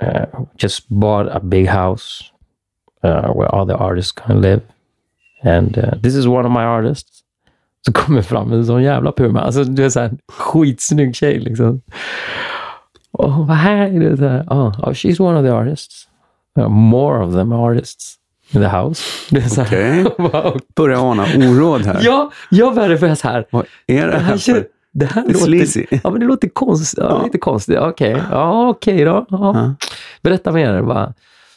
Uh, 0.00 0.26
just 0.56 0.88
bought 0.88 1.28
a 1.34 1.40
big 1.40 1.66
house 1.66 2.30
uh, 3.02 3.28
where 3.28 3.52
all 3.54 3.66
the 3.66 3.76
artists 3.76 4.12
can 4.12 4.40
live. 4.40 4.62
And 5.42 5.78
uh, 5.78 5.94
this 6.00 6.14
is 6.14 6.26
one 6.26 6.46
of 6.46 6.52
my 6.52 6.64
artists. 6.64 7.22
Så 7.86 7.92
kommer 7.92 8.22
fram 8.22 8.52
en 8.52 8.66
sån 8.66 8.82
jävla 8.82 9.12
puma. 9.12 9.40
Alltså, 9.40 9.64
du 9.64 9.84
är 9.84 9.88
så 9.88 10.00
här, 10.00 10.10
skitsnygg 10.28 11.16
tjej 11.16 11.38
liksom. 11.38 11.80
Och 13.12 13.32
hon 13.32 13.46
bara, 13.46 13.54
här 13.54 14.02
är 14.02 14.16
så 14.16 14.28
här. 14.28 14.42
Oh, 14.42 14.80
oh, 14.80 14.92
she's 14.92 15.20
one 15.20 15.38
of 15.38 15.44
the 15.44 15.52
artists. 15.52 16.08
Uh, 16.58 16.68
more 16.68 17.24
of 17.24 17.32
them 17.32 17.52
artists 17.52 18.18
in 18.50 18.60
the 18.60 18.68
house. 18.68 19.02
Det 19.30 19.44
är 19.44 19.48
så 19.48 19.62
här, 19.62 20.06
Okej. 20.06 20.14
wow. 20.32 20.60
Börjar 20.76 21.10
ana 21.10 21.22
oråd 21.22 21.86
här. 21.86 22.00
Ja, 22.02 22.30
jag 22.50 22.74
började 22.74 22.98
för 22.98 23.14
så 23.14 23.28
här. 23.28 23.46
Vad 23.50 23.66
är 23.86 24.06
det 24.06 24.18
här, 24.18 24.36
för? 24.36 24.66
Det 24.98 25.06
här 25.06 25.24
låter, 25.24 25.38
sleazy. 25.38 25.86
ja, 25.90 26.10
men 26.10 26.20
det 26.20 26.26
låter 26.26 26.48
konstigt. 26.48 26.98
Ja. 26.98 27.22
Lite 27.24 27.38
konstigt. 27.38 27.78
Okej, 27.78 28.22
ja, 28.30 28.68
okej 28.68 29.04
då. 29.04 29.26
Ja. 29.30 29.74
Berätta 30.22 30.52
mer. 30.52 30.82
Bara. 30.82 31.14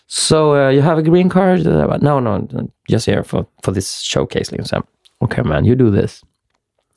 So 0.08 0.56
uh, 0.56 0.74
you 0.74 0.82
have 0.82 1.00
a 1.00 1.02
green 1.02 1.30
card? 1.30 1.66
No, 2.02 2.20
no, 2.20 2.48
just 2.88 3.08
here 3.08 3.24
for, 3.24 3.46
for 3.64 3.74
this 3.74 4.02
showcase. 4.14 4.56
Liksom. 4.56 4.84
Okay 5.20 5.44
man, 5.44 5.66
you 5.66 5.76
do 5.76 6.02
this. 6.02 6.22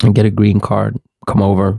Get 0.03 0.27
a 0.27 0.31
green 0.31 0.61
card, 0.61 0.99
come 1.27 1.45
over, 1.45 1.79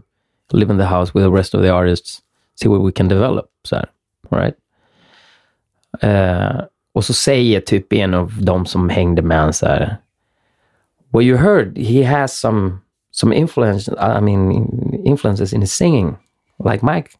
live 0.52 0.72
in 0.72 0.78
the 0.78 0.86
house 0.86 1.14
with 1.14 1.24
the 1.24 1.32
rest 1.32 1.54
of 1.54 1.62
the 1.62 1.70
artists, 1.70 2.22
see 2.56 2.70
what 2.70 2.82
we 2.82 2.92
can 2.92 3.08
develop. 3.08 3.46
Så 3.64 3.76
här. 3.76 3.86
All 4.30 4.40
right? 4.40 4.56
Eh, 6.02 6.62
och 6.94 7.06
så 7.06 7.14
säger 7.14 7.62
typ 7.62 7.94
en 7.94 8.14
av 8.14 8.32
de 8.42 8.66
som 8.66 8.90
hängde 8.90 9.22
med 9.22 9.40
en 9.40 9.54
så 9.54 9.66
här, 9.66 9.98
Well, 11.10 11.24
you 11.24 11.38
heard 11.38 11.78
he 11.78 12.04
has 12.04 12.40
some 12.40 12.80
some 13.16 13.32
influence. 13.32 13.90
I 13.98 14.20
mean, 14.20 15.02
influences 15.06 15.54
in 15.54 15.62
his 15.62 15.72
singing, 15.72 16.18
like 16.60 16.84
Mike. 16.84 17.12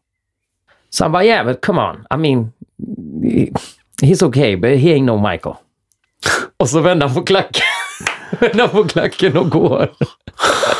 So 0.90 1.06
like, 1.08 1.26
yeah, 1.26 1.42
but 1.42 1.62
come 1.62 1.78
on. 1.78 2.06
I 2.10 2.16
mean, 2.16 2.52
he's 4.02 4.22
okay, 4.22 4.56
but 4.56 4.78
he 4.78 4.92
ain't 4.92 5.06
no 5.06 5.16
Michael. 5.16 5.56
Och 6.56 6.68
så 6.68 6.80
vänder 6.80 7.06
han 7.06 7.14
på 7.14 7.22
klacken. 7.22 7.62
vänder 8.40 8.68
på 8.68 8.84
klacken 8.84 9.36
och 9.36 9.50
går. 9.50 9.88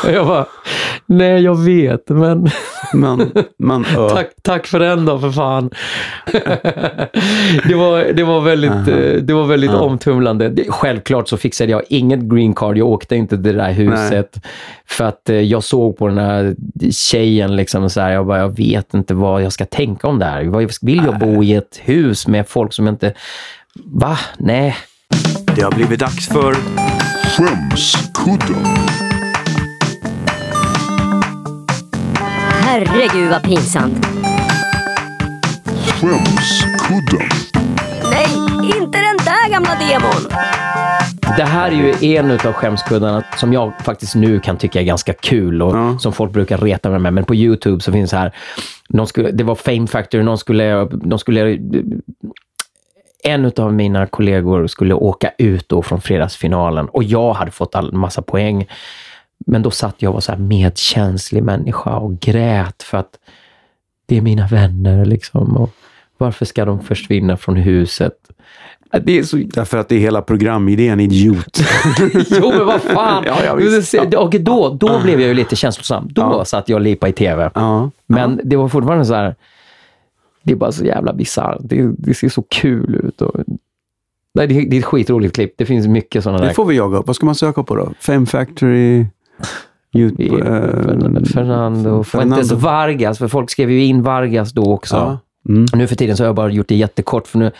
Jag 0.05 0.26
bara, 0.26 0.47
nej, 1.06 1.42
jag 1.42 1.64
vet, 1.64 2.08
men 2.08 2.50
Men, 2.92 3.32
men 3.58 3.84
ö. 3.96 4.08
tack, 4.08 4.30
tack 4.42 4.66
för 4.66 4.80
den 4.80 5.04
då, 5.04 5.18
för 5.18 5.30
fan. 5.30 5.70
det, 7.68 7.74
var, 7.74 8.12
det 8.12 8.24
var 8.24 8.40
väldigt, 8.40 8.88
eh, 8.88 9.22
det 9.22 9.32
var 9.32 9.44
väldigt 9.44 9.70
omtumlande. 9.70 10.48
Det, 10.48 10.64
självklart 10.68 11.28
så 11.28 11.36
fixade 11.36 11.70
jag 11.70 11.82
inget 11.88 12.20
green 12.20 12.54
card. 12.54 12.78
Jag 12.78 12.88
åkte 12.88 13.16
inte 13.16 13.36
till 13.36 13.42
det 13.42 13.52
där 13.52 13.72
huset. 13.72 14.40
För 14.86 15.04
att 15.04 15.30
eh, 15.30 15.36
jag 15.36 15.64
såg 15.64 15.96
på 15.96 16.08
den 16.08 16.18
här 16.18 16.54
tjejen, 16.92 17.56
liksom, 17.56 17.90
så 17.90 18.00
här, 18.00 18.12
jag, 18.12 18.26
bara, 18.26 18.38
jag 18.38 18.56
vet 18.56 18.94
inte 18.94 19.14
vad 19.14 19.42
jag 19.42 19.52
ska 19.52 19.64
tänka 19.64 20.08
om 20.08 20.18
det 20.18 20.24
här. 20.24 20.66
Vill 20.82 21.02
jag 21.04 21.18
bo 21.18 21.44
i 21.44 21.54
ett 21.54 21.80
hus 21.84 22.26
med 22.26 22.48
folk 22.48 22.72
som 22.72 22.88
inte... 22.88 23.12
Va? 23.84 24.18
Nej. 24.38 24.76
Det 25.56 25.62
har 25.62 25.72
blivit 25.72 26.00
dags 26.00 26.28
för 26.28 26.54
Skämskudden. 27.36 29.05
Herregud 32.68 33.30
vad 33.30 33.43
pinsamt. 33.43 34.06
Skämskudden. 36.01 37.28
Nej, 38.10 38.26
inte 38.62 38.98
den 38.98 39.16
där 39.24 39.51
gamla 39.51 39.70
demon. 39.74 40.30
Det 41.36 41.44
här 41.44 41.70
är 41.70 41.74
ju 42.02 42.16
en 42.16 42.30
av 42.30 42.52
skämskuddarna 42.52 43.24
som 43.36 43.52
jag 43.52 43.72
faktiskt 43.84 44.14
nu 44.14 44.40
kan 44.40 44.56
tycka 44.56 44.80
är 44.80 44.84
ganska 44.84 45.12
kul 45.12 45.62
och 45.62 45.76
Ja. 45.76 45.98
som 45.98 46.12
folk 46.12 46.32
brukar 46.32 46.59
reta 46.59 46.90
mig 46.90 46.98
med. 46.98 47.12
Men 47.12 47.24
på 47.24 47.34
YouTube 47.34 47.80
så 47.80 47.93
finns 47.93 48.10
det 48.10 48.16
här, 48.16 48.32
någon 48.88 49.06
skulle, 49.06 49.30
det 49.30 49.44
var 49.44 49.55
Fame 49.55 49.86
Factory, 49.86 50.22
någon 50.22 50.38
skulle, 50.38 50.84
de 50.84 51.18
skulle 51.18 51.59
en 53.24 53.52
av 53.56 53.72
mina 53.72 54.06
kollegor 54.06 54.66
skulle 54.66 54.94
åka 54.94 55.30
ut 55.38 55.68
då 55.68 55.82
från 55.82 56.01
fredagsfinalen 56.01 56.88
och 56.88 57.05
jag 57.05 57.32
hade 57.34 57.51
fått 57.51 57.74
all, 57.74 57.93
massa 57.93 58.22
poäng. 58.22 58.66
Men 59.46 59.62
då 59.62 59.70
satt 59.70 59.94
jag 59.98 60.10
och 60.10 60.14
var 60.14 60.20
så 60.20 60.32
här 60.32 60.38
medkänslig 60.38 61.42
människa 61.42 61.96
och 61.96 62.20
grät 62.20 62.82
för 62.82 62.98
att 62.98 63.18
det 64.06 64.16
är 64.16 64.20
mina 64.20 64.46
vänner 64.46 65.04
liksom. 65.04 65.56
Och 65.56 65.70
varför 66.18 66.44
ska 66.44 66.64
de 66.64 66.80
försvinna 66.80 67.36
från 67.36 67.56
huset? 67.56 68.12
Det 69.02 69.18
är 69.18 69.22
så 69.22 69.36
Därför 69.36 69.78
att 69.78 69.88
det 69.88 69.94
är 69.94 69.98
hela 70.00 70.22
programidén 70.22 71.00
idiot. 71.00 71.58
Jo, 72.30 72.50
men 72.58 72.66
vad 72.66 72.80
fan. 72.82 73.24
Ja, 73.26 73.36
ja, 73.44 73.54
visst. 73.54 73.94
Och 74.16 74.40
då, 74.40 74.76
då 74.80 75.00
blev 75.02 75.20
jag 75.20 75.28
ju 75.28 75.34
lite 75.34 75.56
känslosam. 75.56 76.08
Då 76.10 76.22
Ja. 76.22 76.44
satt 76.44 76.68
jag 76.68 76.76
och 76.76 76.80
lipade 76.80 77.10
i 77.10 77.12
tv. 77.12 77.50
Ja. 77.54 77.90
Men 78.06 78.40
det 78.44 78.56
var 78.56 78.68
fortfarande 78.68 79.04
så 79.04 79.14
här, 79.14 79.34
det 80.42 80.52
är 80.52 80.56
bara 80.56 80.72
så 80.72 80.84
jävla 80.84 81.12
bisarrt. 81.12 81.58
Det, 81.60 81.92
det 81.98 82.14
ser 82.14 82.28
så 82.28 82.42
kul 82.42 82.94
ut. 83.04 83.22
Och, 83.22 83.40
nej, 84.34 84.46
det, 84.46 84.54
det 84.64 84.76
är 84.76 84.78
ett 84.78 84.84
skitroligt 84.84 85.34
klipp. 85.34 85.54
Det 85.58 85.66
finns 85.66 85.86
mycket 85.86 86.22
sådana 86.22 86.38
Det 86.40 86.46
där. 86.46 86.54
får 86.54 86.64
vi 86.64 86.76
jaga 86.76 86.98
upp. 86.98 87.06
Vad 87.06 87.16
ska 87.16 87.26
man 87.26 87.34
söka 87.34 87.62
på 87.62 87.76
då? 87.76 87.92
Fame 88.00 88.26
Factory? 88.26 89.06
YouTube, 89.94 90.44
Fernando, 90.44 91.24
Fernando 91.24 92.02
Fuentes 92.04 92.48
Fernando. 92.48 92.56
Vargas, 92.56 93.18
för 93.18 93.28
folk 93.28 93.50
skrev 93.50 93.70
ju 93.70 93.84
in 93.84 94.02
Vargas 94.02 94.52
då 94.52 94.72
också. 94.72 94.96
Ja. 94.96 95.18
Mm. 95.48 95.66
Nu 95.72 95.86
för 95.86 95.96
tiden 95.96 96.16
så 96.16 96.22
har 96.22 96.26
jag 96.28 96.34
bara 96.34 96.50
gjort 96.50 96.68
det 96.68 96.74
jättekort, 96.76 97.26
för 97.28 97.38
nu, 97.38 97.50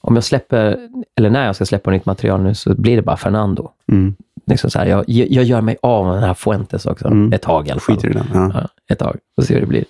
om 0.00 0.14
jag 0.14 0.24
släpper, 0.24 0.78
eller 1.18 1.30
när 1.30 1.46
jag 1.46 1.54
ska 1.56 1.64
släppa 1.64 1.90
nytt 1.90 2.06
material 2.06 2.42
nu, 2.42 2.54
så 2.54 2.74
blir 2.74 2.96
det 2.96 3.02
bara 3.02 3.16
Fernando. 3.16 3.70
Mm. 3.92 4.14
Liksom 4.46 4.70
så 4.70 4.78
här, 4.78 4.86
jag, 4.86 5.04
jag 5.08 5.44
gör 5.44 5.60
mig 5.60 5.76
av 5.82 6.06
med 6.06 6.14
den 6.14 6.22
här 6.22 6.34
Fuentes 6.34 6.86
också, 6.86 7.06
Mm. 7.06 7.32
ett 7.32 7.42
tag 7.42 7.68
i 7.68 7.70
alla 7.70 7.80
fall. 7.80 7.96
Skiter 7.96 8.08
i 8.10 8.12
den. 8.12 8.26
Ja. 8.34 8.50
Ja, 8.54 8.68
ett 8.92 8.98
tag, 8.98 9.16
och 9.36 9.44
se 9.44 9.54
hur 9.54 9.60
det 9.60 9.66
blir. 9.66 9.84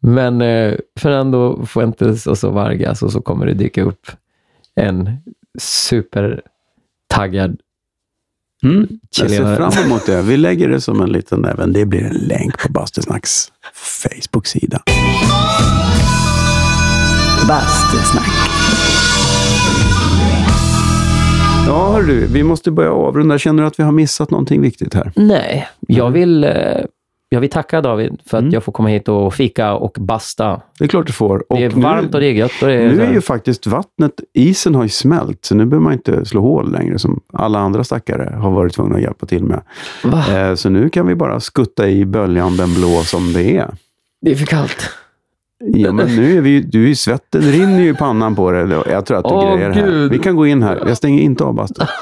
Men 0.00 0.42
eh, 0.42 0.74
Fernando 1.00 1.66
Fuentes 1.66 2.26
och 2.26 2.38
så 2.38 2.50
Vargas 2.50 3.02
och 3.02 3.12
så 3.12 3.20
kommer 3.20 3.46
det 3.46 3.54
dyka 3.54 3.82
upp 3.82 4.06
en 4.74 5.16
supertaggad 5.58 7.56
Mm. 8.62 8.88
Jag 9.16 9.30
ser 9.30 9.56
fram 9.56 9.84
emot 9.84 10.06
det. 10.06 10.22
Vi 10.22 10.36
lägger 10.36 10.68
det 10.68 10.80
som 10.80 11.00
en 11.00 11.08
liten, 11.12 11.44
även 11.44 11.72
det 11.72 11.86
blir 11.86 12.02
en 12.04 12.16
länk 12.16 12.58
på 12.62 12.72
Bastusnacks 12.72 13.52
Facebook-sida. 13.74 14.82
Bastusnack. 17.48 18.28
Ja, 21.66 21.92
hör 21.92 22.02
du, 22.02 22.26
vi 22.26 22.42
måste 22.42 22.70
börja 22.70 22.92
avrunda. 22.92 23.38
Känner 23.38 23.62
du 23.62 23.66
att 23.66 23.78
vi 23.78 23.82
har 23.82 23.92
missat 23.92 24.30
någonting 24.30 24.60
viktigt 24.60 24.94
här? 24.94 25.12
Nej, 25.16 25.68
jag 25.88 26.10
vill, 26.10 26.44
eh, 26.44 26.50
Jag 27.32 27.40
vill 27.40 27.50
tacka 27.50 27.80
David 27.80 28.18
för 28.26 28.36
att 28.36 28.42
Mm. 28.42 28.54
jag 28.54 28.64
får 28.64 28.72
komma 28.72 28.88
hit 28.88 29.08
och 29.08 29.34
fika 29.34 29.72
och 29.74 29.96
basta. 30.00 30.60
Det 30.78 30.84
är 30.84 30.88
klart 30.88 31.06
du 31.06 31.12
får. 31.12 31.44
Och 31.52 31.56
Det 31.58 31.64
är 31.64 31.70
nu- 31.70 31.82
varmt 31.82 32.14
och 32.14 32.20
det 32.20 32.26
är 32.26 32.32
gött. 32.32 32.52
Det 32.60 32.72
är 32.74 32.88
Nu 32.92 33.02
är 33.02 33.12
ju 33.12 33.20
faktiskt 33.20 33.66
vattnet, 33.66 34.12
isen 34.34 34.74
har 34.74 34.82
ju 34.82 34.88
smält, 34.88 35.44
så 35.44 35.54
nu 35.54 35.66
behöver 35.66 35.84
man 35.84 35.92
inte 35.92 36.24
slå 36.24 36.40
hål 36.40 36.72
längre 36.72 36.98
som 36.98 37.20
alla 37.32 37.58
andra 37.58 37.84
stackare 37.84 38.36
har 38.36 38.50
varit 38.50 38.72
tvungna 38.72 38.94
att 38.96 39.02
hjälpa 39.02 39.26
till 39.26 39.44
med. 39.44 39.60
Eh, 40.50 40.54
så 40.54 40.68
nu 40.70 40.88
kan 40.90 41.06
vi 41.06 41.14
bara 41.14 41.40
skutta 41.40 41.88
i 41.88 42.04
böljan 42.04 42.56
den 42.56 42.74
blå 42.74 42.88
som 43.02 43.32
det 43.32 43.56
är. 43.56 43.74
Det 44.22 44.30
är 44.30 44.34
för 44.36 44.46
kallt. 44.46 44.90
Ja, 45.64 45.92
men 45.92 46.16
nu 46.16 46.36
är 46.36 46.40
vi 46.40 46.50
ju- 46.50 46.62
du 46.62 46.84
är 46.84 46.88
ju 46.88 46.94
svetten 46.94 47.42
rinner 47.42 47.80
ju 47.80 47.88
i 47.90 47.94
pannan 47.94 48.34
på 48.36 48.50
dig. 48.50 48.68
Jag 48.90 49.06
tror 49.06 49.18
att 49.18 49.24
du 49.24 49.30
Åh, 49.34 49.56
grejer 49.56 49.70
här. 49.70 49.86
Gud. 49.86 50.10
Vi 50.12 50.18
kan 50.18 50.36
gå 50.36 50.46
in 50.46 50.62
här. 50.62 50.82
Jag 50.86 50.96
stänger 50.96 51.22
inte 51.22 51.44
av 51.44 51.54
bastun. 51.54 51.86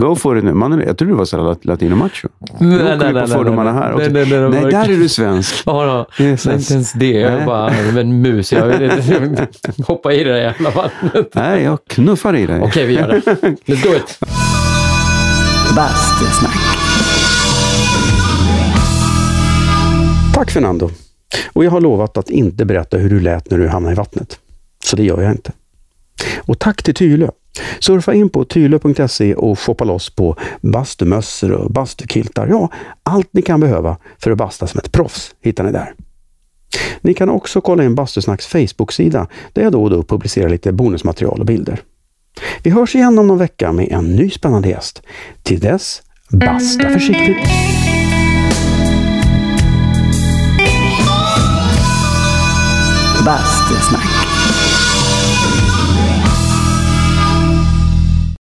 Go 0.00 0.14
for 0.14 0.38
it 0.38 0.44
nu. 0.44 0.54
Man, 0.54 0.80
jag 0.86 0.98
tror 0.98 1.08
du 1.08 1.14
var 1.14 1.24
så 1.24 1.36
här 1.44 1.56
latino 1.62 1.96
macho. 1.96 2.28
Åker 2.54 3.12
vi 3.12 3.20
på 3.20 3.26
fördomarna 3.26 3.72
här. 3.72 3.94
Nej, 3.96 4.10
nej, 4.10 4.26
nej, 4.26 4.50
Nej, 4.50 4.72
där 4.72 4.84
är 4.84 4.96
du 4.96 5.08
svensk. 5.08 5.62
Ja, 5.66 5.84
då. 5.84 6.06
Det 6.18 6.24
är 6.24 6.46
Nej, 6.46 6.56
inte 6.56 6.72
ens 6.72 6.92
det. 6.92 7.10
Jag 7.10 7.32
är 7.32 7.36
Nej. 7.36 7.46
bara 7.46 7.70
en 8.00 8.22
mus. 8.22 8.52
Jag 8.52 8.66
vill 8.66 8.90
hoppa 9.86 10.12
i 10.12 10.24
det 10.24 10.30
där 10.32 10.40
jävla 10.40 10.70
vattnet. 10.70 11.30
Nej, 11.34 11.62
jag 11.62 11.78
knuffar 11.88 12.36
i 12.36 12.46
dig. 12.46 12.60
Okej, 12.60 12.86
vi 12.86 12.94
gör 12.94 13.08
det. 13.08 13.20
Let's 13.66 13.82
do 13.82 13.96
it. 13.96 14.18
Bastusnack. 15.76 16.56
Tack 20.34 20.50
Fernando. 20.50 20.90
Och 21.52 21.64
jag 21.64 21.70
har 21.70 21.80
lovat 21.80 22.16
att 22.16 22.30
inte 22.30 22.64
berätta 22.64 22.96
hur 22.96 23.10
du 23.10 23.20
lät 23.20 23.50
när 23.50 23.58
du 23.58 23.68
hamnade 23.68 23.92
i 23.92 23.96
vattnet. 23.96 24.38
Så 24.84 24.96
det 24.96 25.02
gör 25.02 25.22
jag 25.22 25.32
inte. 25.32 25.52
Och 26.40 26.58
tack 26.58 26.82
till 26.82 26.94
Tylö. 26.94 27.28
Surfa 27.80 28.14
in 28.14 28.28
på 28.28 28.44
tylö.se 28.44 29.34
och 29.34 29.58
shoppa 29.58 29.84
loss 29.84 30.10
på 30.10 30.36
bastumössor 30.60 31.52
och 31.52 31.70
bastukiltar. 31.70 32.46
Ja, 32.46 32.68
allt 33.02 33.28
ni 33.30 33.42
kan 33.42 33.60
behöva 33.60 33.96
för 34.18 34.30
att 34.30 34.38
basta 34.38 34.66
som 34.66 34.78
ett 34.78 34.92
proffs 34.92 35.34
hittar 35.40 35.64
ni 35.64 35.72
där. 35.72 35.94
Ni 37.00 37.14
kan 37.14 37.28
också 37.28 37.60
kolla 37.60 37.84
in 37.84 37.94
Bastusnacks 37.94 38.46
Facebook-sida 38.46 39.26
där 39.52 39.62
jag 39.62 39.72
då 39.72 39.82
och 39.82 39.90
då 39.90 40.02
publicerar 40.02 40.48
lite 40.48 40.72
bonusmaterial 40.72 41.40
och 41.40 41.46
bilder. 41.46 41.80
Vi 42.62 42.70
hörs 42.70 42.94
igen 42.94 43.18
om 43.18 43.26
någon 43.26 43.38
vecka 43.38 43.72
med 43.72 43.92
en 43.92 44.16
ny 44.16 44.30
spännande 44.30 44.68
gäst. 44.68 45.02
Till 45.42 45.60
dess, 45.60 46.02
basta 46.30 46.90
försiktigt! 46.90 47.48
Bastusnack. 53.24 54.31